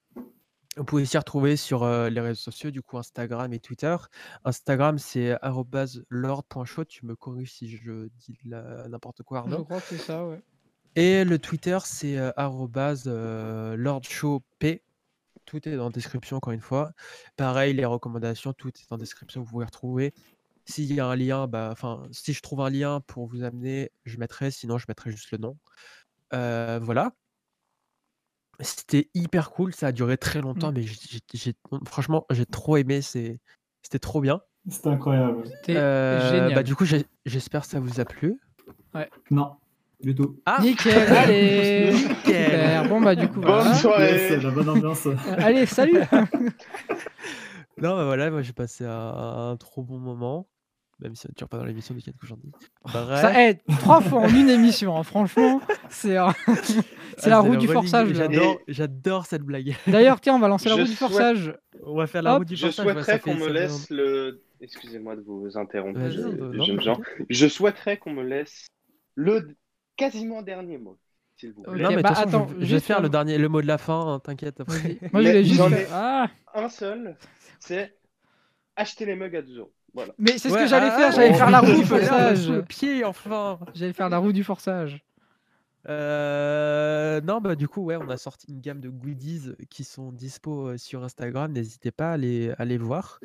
Vous 0.77 0.85
pouvez 0.85 1.03
aussi 1.03 1.17
retrouver 1.19 1.55
sur 1.55 1.83
euh, 1.83 2.09
les 2.09 2.19
réseaux 2.21 2.39
sociaux, 2.39 2.71
du 2.71 2.81
coup 2.81 2.97
Instagram 2.97 3.51
et 3.53 3.59
Twitter. 3.59 3.95
Instagram, 4.43 4.97
c'est 4.97 5.37
lord.show. 6.09 6.85
Tu 6.85 7.05
me 7.05 7.15
corriges 7.15 7.53
si 7.53 7.67
je 7.69 8.07
dis 8.17 8.39
n'importe 8.45 9.21
quoi, 9.23 9.43
Je 9.45 9.51
Arnaud. 9.53 9.65
crois 9.65 9.81
que 9.81 9.87
c'est 9.89 9.97
ça, 9.97 10.25
ouais. 10.25 10.41
Et 10.95 11.23
le 11.25 11.39
Twitter, 11.39 11.77
c'est 11.85 12.17
euh, 12.17 12.31
euh, 12.37 13.75
lordshowp. 13.75 14.43
Tout 15.45 15.67
est 15.67 15.77
en 15.77 15.89
description, 15.89 16.37
encore 16.37 16.53
une 16.53 16.61
fois. 16.61 16.91
Pareil, 17.35 17.73
les 17.73 17.85
recommandations, 17.85 18.53
tout 18.53 18.69
est 18.69 18.91
en 18.91 18.97
description. 18.97 19.41
Vous 19.43 19.49
pouvez 19.49 19.65
retrouver. 19.65 20.13
S'il 20.65 20.93
y 20.93 20.99
a 21.01 21.05
un 21.07 21.15
lien, 21.15 21.47
bah, 21.47 21.69
enfin, 21.71 22.03
si 22.11 22.31
je 22.31 22.41
trouve 22.41 22.61
un 22.61 22.69
lien 22.69 23.01
pour 23.01 23.25
vous 23.27 23.43
amener, 23.43 23.91
je 24.05 24.17
mettrai. 24.17 24.51
Sinon, 24.51 24.77
je 24.77 24.85
mettrai 24.87 25.11
juste 25.11 25.31
le 25.31 25.37
nom. 25.39 25.57
Euh, 26.33 26.79
voilà. 26.81 27.11
C'était 28.61 29.09
hyper 29.13 29.51
cool. 29.51 29.73
Ça 29.73 29.87
a 29.87 29.91
duré 29.91 30.17
très 30.17 30.39
longtemps, 30.39 30.71
mais 30.71 30.83
j'ai- 30.83 30.95
j'ai- 31.09 31.19
j'ai- 31.33 31.55
franchement, 31.85 32.25
j'ai 32.29 32.45
trop 32.45 32.77
aimé. 32.77 33.01
C'était 33.01 33.39
trop 33.99 34.21
bien. 34.21 34.41
C'était 34.69 34.89
incroyable. 34.89 35.43
C'était 35.45 35.75
Euh, 35.75 36.31
génial. 36.31 36.53
bah, 36.53 36.63
du 36.63 36.75
coup, 36.75 36.85
j'espère 37.25 37.61
que 37.61 37.67
ça 37.67 37.79
vous 37.81 37.99
a 37.99 38.05
plu. 38.05 38.39
Non, 39.31 39.57
du 40.03 40.13
tout. 40.15 40.39
Ah, 40.45 40.57
Nickel, 40.61 40.93
allez 41.13 41.93
Nickel. 41.93 42.45
Super, 42.45 42.89
bon 42.89 43.01
bah 43.01 43.15
du 43.15 43.27
coup 43.27 43.39
Bonne 43.39 43.51
voilà. 43.55 43.73
soirée. 43.75 44.11
Yes, 44.29 44.43
la 44.43 44.51
bonne 44.51 44.69
ambiance. 44.69 45.05
Euh, 45.07 45.15
Allez, 45.37 45.65
salut 45.65 45.99
Non, 47.81 47.95
bah 47.95 48.05
voilà, 48.05 48.29
moi 48.29 48.41
j'ai 48.41 48.53
passé 48.53 48.85
un, 48.85 48.91
un 49.51 49.57
trop 49.57 49.81
bon 49.81 49.97
moment, 49.97 50.47
même 50.99 51.15
si 51.15 51.23
ça 51.23 51.29
ne 51.29 51.35
dure 51.35 51.49
pas 51.49 51.57
dans 51.57 51.65
l'émission 51.65 51.95
de 51.95 52.01
quelques 52.01 52.23
aujourd'hui. 52.23 52.51
Bref, 52.83 53.21
Ça 53.21 53.41
aide 53.49 53.59
trois 53.79 53.99
fois 54.01 54.19
en 54.21 54.29
une 54.29 54.49
émission, 54.49 54.95
hein, 54.97 55.03
franchement, 55.03 55.59
c'est 55.89 56.17
un- 56.17 56.33
c'est 57.17 57.29
la 57.29 57.37
ah, 57.37 57.39
roue 57.39 57.55
du 57.55 57.67
forçage. 57.67 58.13
J'adore, 58.13 58.59
j'adore 58.67 59.25
cette 59.25 59.41
blague. 59.41 59.75
D'ailleurs, 59.87 60.21
tiens, 60.21 60.35
on 60.35 60.39
va 60.39 60.47
lancer 60.47 60.69
la 60.69 60.75
Je 60.75 60.81
roue 60.81 60.87
du 60.87 60.95
forçage. 60.95 61.53
On 61.85 61.95
va 61.97 62.07
faire 62.07 62.21
la 62.21 62.33
Hop, 62.33 62.39
roue 62.39 62.45
du 62.45 62.55
Je 62.55 62.67
forçage. 62.67 62.85
ça 62.85 62.93
souhaiterais 62.93 63.19
qu'on 63.19 63.35
me 63.35 63.49
laisse 63.49 63.89
le. 63.89 64.41
Excusez-moi 64.61 65.15
de 65.17 65.21
vous 65.21 65.57
interrompre. 65.57 65.99
Je 67.29 67.47
souhaiterais 67.47 67.97
qu'on 67.97 68.13
me 68.13 68.23
laisse 68.23 68.67
le 69.15 69.55
quasiment 69.95 70.41
dernier 70.41 70.77
mot, 70.77 70.97
s'il 71.37 71.53
vous 71.53 71.63
plaît. 71.63 71.73
Ok, 71.73 71.79
Non, 71.81 71.89
mais 71.89 71.95
de 71.97 72.01
bah, 72.01 72.09
toute 72.09 72.17
façon, 72.17 72.29
je- 72.29 72.35
attends, 72.37 72.53
je, 72.59 72.75
vais 72.75 72.79
faire 72.79 73.01
le 73.01 73.09
dernier, 73.09 73.37
le 73.37 73.49
mot 73.49 73.61
de 73.61 73.67
la 73.67 73.77
fin, 73.77 74.13
hein, 74.15 74.19
t'inquiète. 74.19 74.59
Moi, 74.67 74.77
je 74.77 75.07
voulais 75.13 75.43
juste. 75.43 75.55
j'en 75.57 75.69
faire- 75.69 75.79
ai- 75.79 75.87
Ah, 75.91 76.29
Un 76.53 76.69
seul, 76.69 77.17
c'est 77.59 77.95
acheter 78.75 79.05
les 79.05 79.15
mugs 79.15 79.35
à 79.35 79.41
2 79.41 79.57
euros. 79.59 79.73
Voilà. 79.95 80.11
mais 80.17 80.39
c'est 80.39 80.49
ce 80.49 80.53
Ouais, 80.55 80.61
que 80.63 80.67
j'allais 80.67 80.89
ah, 80.91 80.97
faire, 80.97 81.07
ah, 81.09 81.15
j'allais 81.15 81.29
oh, 81.33 81.37
faire 81.37 81.51
la 81.51 81.59
roue 81.59 81.75
du 81.75 81.85
forçage. 81.85 82.37
Sous 82.39 82.51
le 82.53 82.63
pied, 82.63 83.03
enfin. 83.05 83.59
J'allais 83.75 83.93
faire 83.93 84.09
la 84.09 84.17
roue 84.17 84.33
du 84.33 84.43
forçage. 84.43 85.03
Euh, 85.89 87.21
non, 87.21 87.41
bah 87.41 87.55
du 87.55 87.67
coup, 87.67 87.81
ouais, 87.81 87.97
on 87.97 88.09
a 88.09 88.17
sorti 88.17 88.47
une 88.51 88.61
gamme 88.61 88.79
de 88.79 88.89
goodies 88.89 89.51
qui 89.69 89.83
sont 89.83 90.11
dispo 90.11 90.69
euh, 90.69 90.77
sur 90.77 91.03
Instagram. 91.03 91.51
N'hésitez 91.51 91.91
pas 91.91 92.13
à 92.13 92.17
les, 92.17 92.51
à 92.57 92.65
les 92.65 92.77
voir. 92.77 93.19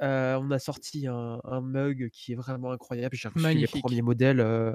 Euh, 0.00 0.38
on 0.42 0.50
a 0.50 0.58
sorti 0.58 1.06
un, 1.06 1.40
un 1.44 1.60
mug 1.60 2.08
qui 2.10 2.32
est 2.32 2.34
vraiment 2.36 2.72
incroyable. 2.72 3.14
J'ai 3.14 3.28
reçu 3.28 3.46
les 3.54 3.66
premiers 3.68 4.02
modèles. 4.02 4.40
euh, 4.40 4.72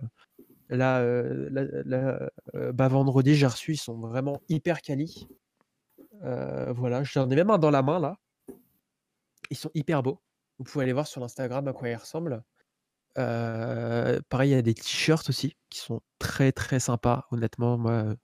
là, 0.69 0.99
euh, 0.99 2.29
euh, 2.55 2.71
bah, 2.71 2.87
vendredi, 2.87 3.35
j'ai 3.35 3.47
reçu. 3.47 3.73
Ils 3.73 3.77
sont 3.77 3.97
vraiment 3.97 4.41
hyper 4.49 4.81
quali. 4.81 5.27
Euh, 6.23 6.73
voilà, 6.73 7.03
j'en 7.03 7.29
ai 7.29 7.35
même 7.35 7.49
un 7.49 7.57
dans 7.57 7.71
la 7.71 7.81
main 7.81 7.99
là. 7.99 8.17
Ils 9.49 9.57
sont 9.57 9.71
hyper 9.73 10.03
beaux. 10.03 10.19
Vous 10.57 10.65
pouvez 10.65 10.83
aller 10.83 10.93
voir 10.93 11.07
sur 11.07 11.21
l'Instagram 11.21 11.67
à 11.67 11.73
quoi 11.73 11.89
ils 11.89 11.95
ressemblent. 11.95 12.43
Pareil, 13.15 14.51
il 14.51 14.53
y 14.53 14.55
a 14.55 14.61
des 14.61 14.73
t-shirts 14.73 15.29
aussi 15.29 15.55
qui 15.69 15.79
sont 15.79 16.01
très 16.19 16.51
très 16.51 16.79
sympas. 16.79 17.27
Honnêtement, 17.31 17.77
moi, 17.77 18.15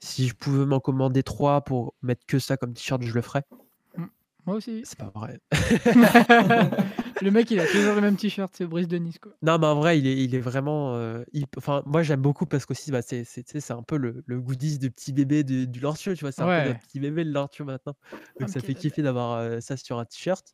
si 0.00 0.28
je 0.28 0.34
pouvais 0.34 0.66
m'en 0.66 0.80
commander 0.80 1.22
trois 1.22 1.62
pour 1.62 1.94
mettre 2.02 2.26
que 2.26 2.38
ça 2.38 2.56
comme 2.56 2.74
t-shirt, 2.74 3.02
je 3.02 3.14
le 3.14 3.22
ferais. 3.22 3.44
Moi 4.46 4.56
aussi. 4.56 4.82
C'est 4.84 4.98
pas 4.98 5.10
vrai. 5.14 5.40
le 7.22 7.30
mec, 7.30 7.50
il 7.50 7.60
a 7.60 7.66
toujours 7.66 7.94
le 7.94 8.00
même 8.00 8.16
t-shirt, 8.16 8.52
c'est 8.54 8.66
Brice 8.66 8.88
de 8.88 8.98
Nice, 8.98 9.18
quoi. 9.18 9.32
Non, 9.42 9.58
mais 9.58 9.66
en 9.66 9.76
vrai, 9.76 9.98
il 9.98 10.06
est, 10.06 10.24
il 10.24 10.34
est 10.34 10.40
vraiment. 10.40 10.94
euh, 10.96 11.22
Enfin, 11.56 11.82
moi, 11.86 12.02
j'aime 12.02 12.20
beaucoup 12.20 12.46
parce 12.46 12.66
qu'aussi, 12.66 12.90
bah, 12.90 13.02
c'est 13.02 13.70
un 13.70 13.82
peu 13.82 13.96
le, 13.96 14.22
le 14.26 14.40
goodies 14.40 14.78
de 14.78 14.88
petit 14.88 15.12
bébé 15.12 15.44
du, 15.44 15.66
du 15.66 15.80
tu 15.80 15.84
vois. 15.84 16.32
C'est 16.32 16.42
un 16.42 16.62
peu 16.62 16.68
notre 16.68 16.80
petit 16.80 17.00
bébé, 17.00 17.24
le 17.24 17.46
Show 17.52 17.64
maintenant. 17.64 17.94
Donc, 18.38 18.48
ça 18.48 18.60
fait 18.60 18.74
kiffer 18.74 19.02
d'avoir 19.02 19.38
euh, 19.38 19.60
ça 19.60 19.76
sur 19.76 19.98
un 19.98 20.04
t-shirt. 20.04 20.46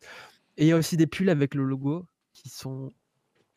Et 0.56 0.64
il 0.64 0.68
y 0.68 0.72
a 0.72 0.76
aussi 0.76 0.96
des 0.96 1.06
pulls 1.06 1.30
avec 1.30 1.54
le 1.54 1.64
logo 1.64 2.06
qui 2.32 2.48
sont 2.48 2.92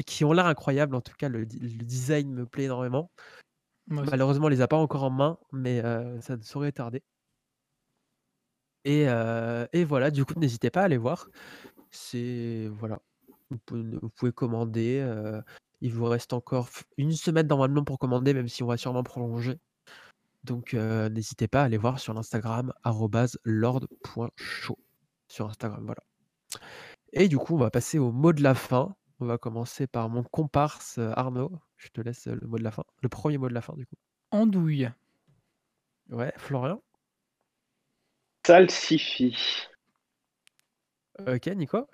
qui 0.06 0.23
ont 0.26 0.34
l'air 0.34 0.45
incroyables. 0.45 0.95
En 0.95 1.01
tout 1.01 1.14
cas, 1.18 1.30
le, 1.30 1.45
design 1.45 2.31
me 2.31 2.45
plaît 2.45 2.65
énormément. 2.65 3.11
Malheureusement, 3.88 4.45
on 4.45 4.49
les 4.49 4.61
a 4.61 4.68
pas 4.68 4.77
encore 4.77 5.03
en 5.03 5.10
main, 5.10 5.38
mais 5.51 5.84
euh, 5.84 6.22
ça 6.22 6.38
ne 6.38 6.43
saurait 6.43 6.72
tarder. 6.72 7.03
Et, 8.85 9.03
et 9.73 9.84
voilà, 9.84 10.11
du 10.11 10.26
coup, 10.26 10.34
n'hésitez 10.39 10.69
pas 10.69 10.81
à 10.81 10.85
aller 10.85 10.97
voir. 10.97 11.27
C'est 11.91 12.68
voilà, 12.72 12.99
vous 13.49 13.57
pouvez, 13.65 13.84
vous 14.01 14.10
pouvez 14.10 14.31
commander. 14.31 15.03
il 15.81 15.93
vous 15.93 16.06
reste 16.06 16.34
encore 16.34 16.68
f- 16.68 16.84
une 16.97 17.11
semaine 17.14 17.47
normalement 17.47 17.84
pour 17.84 17.99
commander, 17.99 18.34
même 18.34 18.47
si 18.47 18.64
on 18.64 18.68
va 18.68 18.77
sûrement 18.77 19.03
prolonger. 19.03 19.60
Donc 20.43 20.73
n'hésitez 20.73 21.47
pas 21.47 21.61
à 21.61 21.65
aller 21.65 21.77
voir 21.77 21.99
sur 21.99 22.14
l'Instagram 22.14 22.73
@lord.show 23.43 24.77
sur 25.27 25.47
Instagram, 25.47 25.84
voilà. 25.85 26.01
Et 27.14 27.27
du 27.27 27.38
coup, 27.38 27.56
on 27.56 27.60
va 27.60 27.69
passer 27.69 27.99
au 27.99 28.11
mot 28.11 28.34
de 28.34 28.41
la 28.41 28.56
fin. 28.56 28.95
On 29.19 29.26
va 29.26 29.38
commencer 29.38 29.85
par 29.85 30.10
mon 30.10 30.23
comparse 30.23 30.97
Arnaud. 30.97 31.51
Je 31.77 31.89
te 31.89 32.01
laisse 32.01 32.26
le 32.27 32.47
mot 32.47 32.57
de 32.57 32.64
la 32.64 32.72
fin, 32.72 32.84
le 33.01 33.10
premier 33.10 33.38
mot 33.38 33.49
de 33.49 33.53
la 33.53 33.61
fin 33.61 33.73
du 33.76 33.85
coup. 33.85 33.95
Andouille. 34.31 34.89
Ouais, 36.10 36.34
Florian. 36.38 36.81
Salsifie. 38.49 39.38
Ok, 41.27 41.45
Nico? 41.55 41.85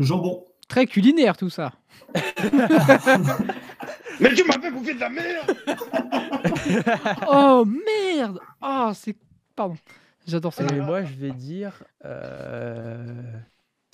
Jambon. 0.00 0.44
Très 0.66 0.86
culinaire 0.86 1.36
tout 1.36 1.48
ça. 1.48 1.74
Mais 4.18 4.34
tu 4.34 4.42
m'as 4.42 4.60
fait 4.60 4.72
bouffer 4.72 4.94
de 4.94 4.98
la 4.98 5.08
merde 5.08 5.56
Oh 7.28 7.64
merde 7.64 8.40
Oh, 8.60 8.90
c'est. 8.96 9.14
Pardon. 9.54 9.76
J'adore 10.26 10.52
ça. 10.52 10.64
Et 10.64 10.80
moi, 10.80 11.04
je 11.04 11.14
vais 11.14 11.30
dire 11.30 11.84
euh, 12.04 13.22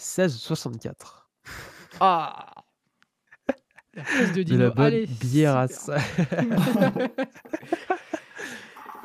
16,64. 0.00 0.94
Ah 2.00 2.54
La 3.92 4.02
prise 4.02 4.32
de 4.32 4.56
la 4.56 4.70
bonne 4.70 4.86
Allez, 4.86 5.06
biérasse. 5.06 5.90
super. 5.90 7.08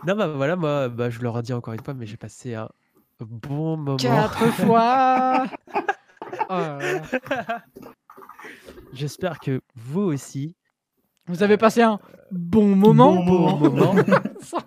Non, 0.08 0.16
bah 0.16 0.28
voilà, 0.28 0.56
moi, 0.56 0.90
bah, 0.90 1.10
je 1.10 1.20
le 1.20 1.30
redis 1.30 1.54
encore 1.54 1.74
une 1.74 1.84
fois, 1.84 1.94
mais 1.94 2.06
j'ai 2.06 2.18
passé 2.18 2.56
un 2.56 2.70
bon 3.20 3.78
moment. 3.78 3.98
Quatre 3.98 4.46
fois 4.54 5.46
Oh. 6.50 6.78
J'espère 8.94 9.40
que 9.40 9.62
vous 9.76 10.02
aussi. 10.02 10.56
Vous 11.28 11.44
avez 11.44 11.58
passé 11.58 11.82
un 11.82 12.00
bon 12.32 12.76
moment 12.76 13.14
Bon 13.16 13.24
moment. 13.26 13.58
Bon 13.58 13.70
moment. 13.72 13.94
Non, 13.96 14.04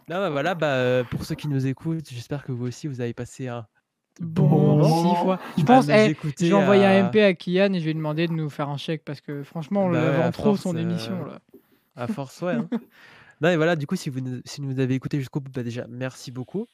bah 0.09 0.31
voilà, 0.31 0.55
bah, 0.55 0.67
euh, 0.75 1.05
pour 1.05 1.25
ceux 1.25 1.35
qui 1.35 1.49
nous 1.49 1.67
écoutent, 1.67 2.09
j'espère 2.11 2.45
que 2.45 2.53
vous 2.53 2.67
aussi, 2.67 2.87
vous 2.87 3.01
avez 3.01 3.15
passé 3.15 3.49
un 3.49 3.67
Bon 4.21 4.47
bon 4.47 4.77
moment. 4.77 5.15
six 5.15 5.23
fois. 5.23 5.39
Je 5.57 5.63
pense, 5.65 5.89
nous 5.89 5.95
eh, 5.95 6.15
je 6.39 6.47
vais 6.47 6.53
envoyer 6.53 6.85
un 6.85 7.09
MP 7.09 7.17
à 7.23 7.33
Kian 7.33 7.73
et 7.73 7.81
je 7.81 7.85
vais 7.87 7.93
lui 7.93 7.95
demander 7.95 8.29
de 8.29 8.33
nous 8.33 8.51
faire 8.51 8.69
un 8.69 8.77
chèque 8.77 9.05
parce 9.07 9.23
que 9.23 9.43
franchement, 9.43 9.85
on 9.87 9.91
Bah 9.91 10.27
le 10.27 10.33
trop 10.33 10.51
force, 10.51 10.61
son 10.61 10.77
euh, 10.77 10.81
émission 10.81 11.25
là. 11.25 11.41
À 11.97 12.07
force, 12.07 12.43
ouais. 12.43 12.53
hein. 12.55 12.69
et 13.51 13.57
voilà, 13.57 13.77
du 13.77 13.87
coup, 13.87 13.97
si 13.97 14.11
vous, 14.11 14.21
nous- 14.21 14.41
si 14.45 14.61
nous 14.63 14.79
avez 14.81 14.95
écouté 14.95 15.19
jusqu'au 15.19 15.41
bout, 15.41 15.51
bah 15.51 15.63
déjà, 15.63 15.87
merci 15.89 16.31
beaucoup. 16.31 16.67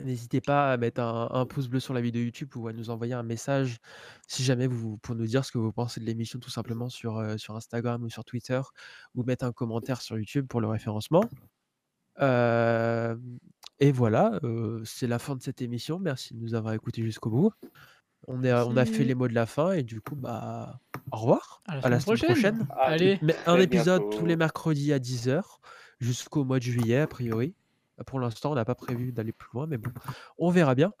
N'hésitez 0.00 0.40
pas 0.40 0.72
à 0.72 0.76
mettre 0.76 1.00
un, 1.00 1.28
un 1.30 1.46
pouce 1.46 1.68
bleu 1.68 1.78
sur 1.78 1.94
la 1.94 2.00
vidéo 2.00 2.22
YouTube 2.24 2.56
ou 2.56 2.66
à 2.66 2.72
nous 2.72 2.90
envoyer 2.90 3.12
un 3.14 3.22
message 3.22 3.78
si 4.26 4.42
jamais 4.42 4.66
vous 4.66 4.98
pour 4.98 5.14
nous 5.14 5.24
dire 5.26 5.44
ce 5.44 5.52
que 5.52 5.58
vous 5.58 5.70
pensez 5.72 6.00
de 6.00 6.04
l'émission 6.04 6.40
tout 6.40 6.50
simplement 6.50 6.88
sur, 6.88 7.18
euh, 7.18 7.36
sur 7.36 7.54
Instagram 7.54 8.02
ou 8.02 8.10
sur 8.10 8.24
Twitter 8.24 8.60
ou 9.14 9.22
mettre 9.22 9.44
un 9.44 9.52
commentaire 9.52 10.02
sur 10.02 10.18
YouTube 10.18 10.46
pour 10.48 10.60
le 10.60 10.66
référencement. 10.66 11.22
Euh, 12.20 13.16
et 13.80 13.92
voilà, 13.92 14.38
euh, 14.44 14.82
c'est 14.84 15.06
la 15.06 15.18
fin 15.18 15.36
de 15.36 15.42
cette 15.42 15.62
émission. 15.62 15.98
Merci 16.00 16.34
de 16.34 16.40
nous 16.40 16.54
avoir 16.54 16.74
écoutés 16.74 17.02
jusqu'au 17.02 17.30
bout. 17.30 17.52
On, 18.26 18.42
est, 18.42 18.52
on 18.52 18.76
a 18.76 18.84
fait 18.84 19.04
les 19.04 19.14
mots 19.14 19.28
de 19.28 19.34
la 19.34 19.46
fin 19.46 19.72
et 19.72 19.82
du 19.82 20.00
coup, 20.00 20.14
bah, 20.16 20.80
au 21.12 21.16
revoir. 21.16 21.62
À 21.66 21.88
la 21.88 22.00
semaine 22.00 22.18
prochaine. 22.18 22.66
Allez, 22.78 23.18
Mais 23.22 23.36
un 23.46 23.58
épisode 23.58 24.02
bientôt. 24.02 24.18
tous 24.18 24.26
les 24.26 24.36
mercredis 24.36 24.92
à 24.92 24.98
10h 24.98 25.42
jusqu'au 26.00 26.44
mois 26.44 26.58
de 26.58 26.64
juillet, 26.64 26.98
a 27.00 27.06
priori. 27.06 27.54
Pour 28.06 28.18
l'instant, 28.20 28.52
on 28.52 28.54
n'a 28.54 28.64
pas 28.64 28.74
prévu 28.74 29.12
d'aller 29.12 29.32
plus 29.32 29.48
loin, 29.54 29.66
mais 29.66 29.78
bon, 29.78 29.90
on 30.38 30.50
verra 30.50 30.74
bien. 30.74 30.92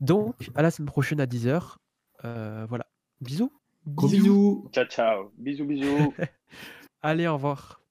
Donc, 0.00 0.50
à 0.54 0.62
la 0.62 0.70
semaine 0.70 0.86
prochaine 0.86 1.20
à 1.20 1.26
10h. 1.26 1.76
voilà. 2.22 2.86
Bisous. 3.20 3.52
Gros 3.86 4.08
bisous. 4.08 4.68
Ciao, 4.72 4.84
ciao. 4.86 5.32
Bisous, 5.36 5.66
bisous. 5.66 6.14
Allez, 7.02 7.26
au 7.26 7.34
revoir. 7.34 7.83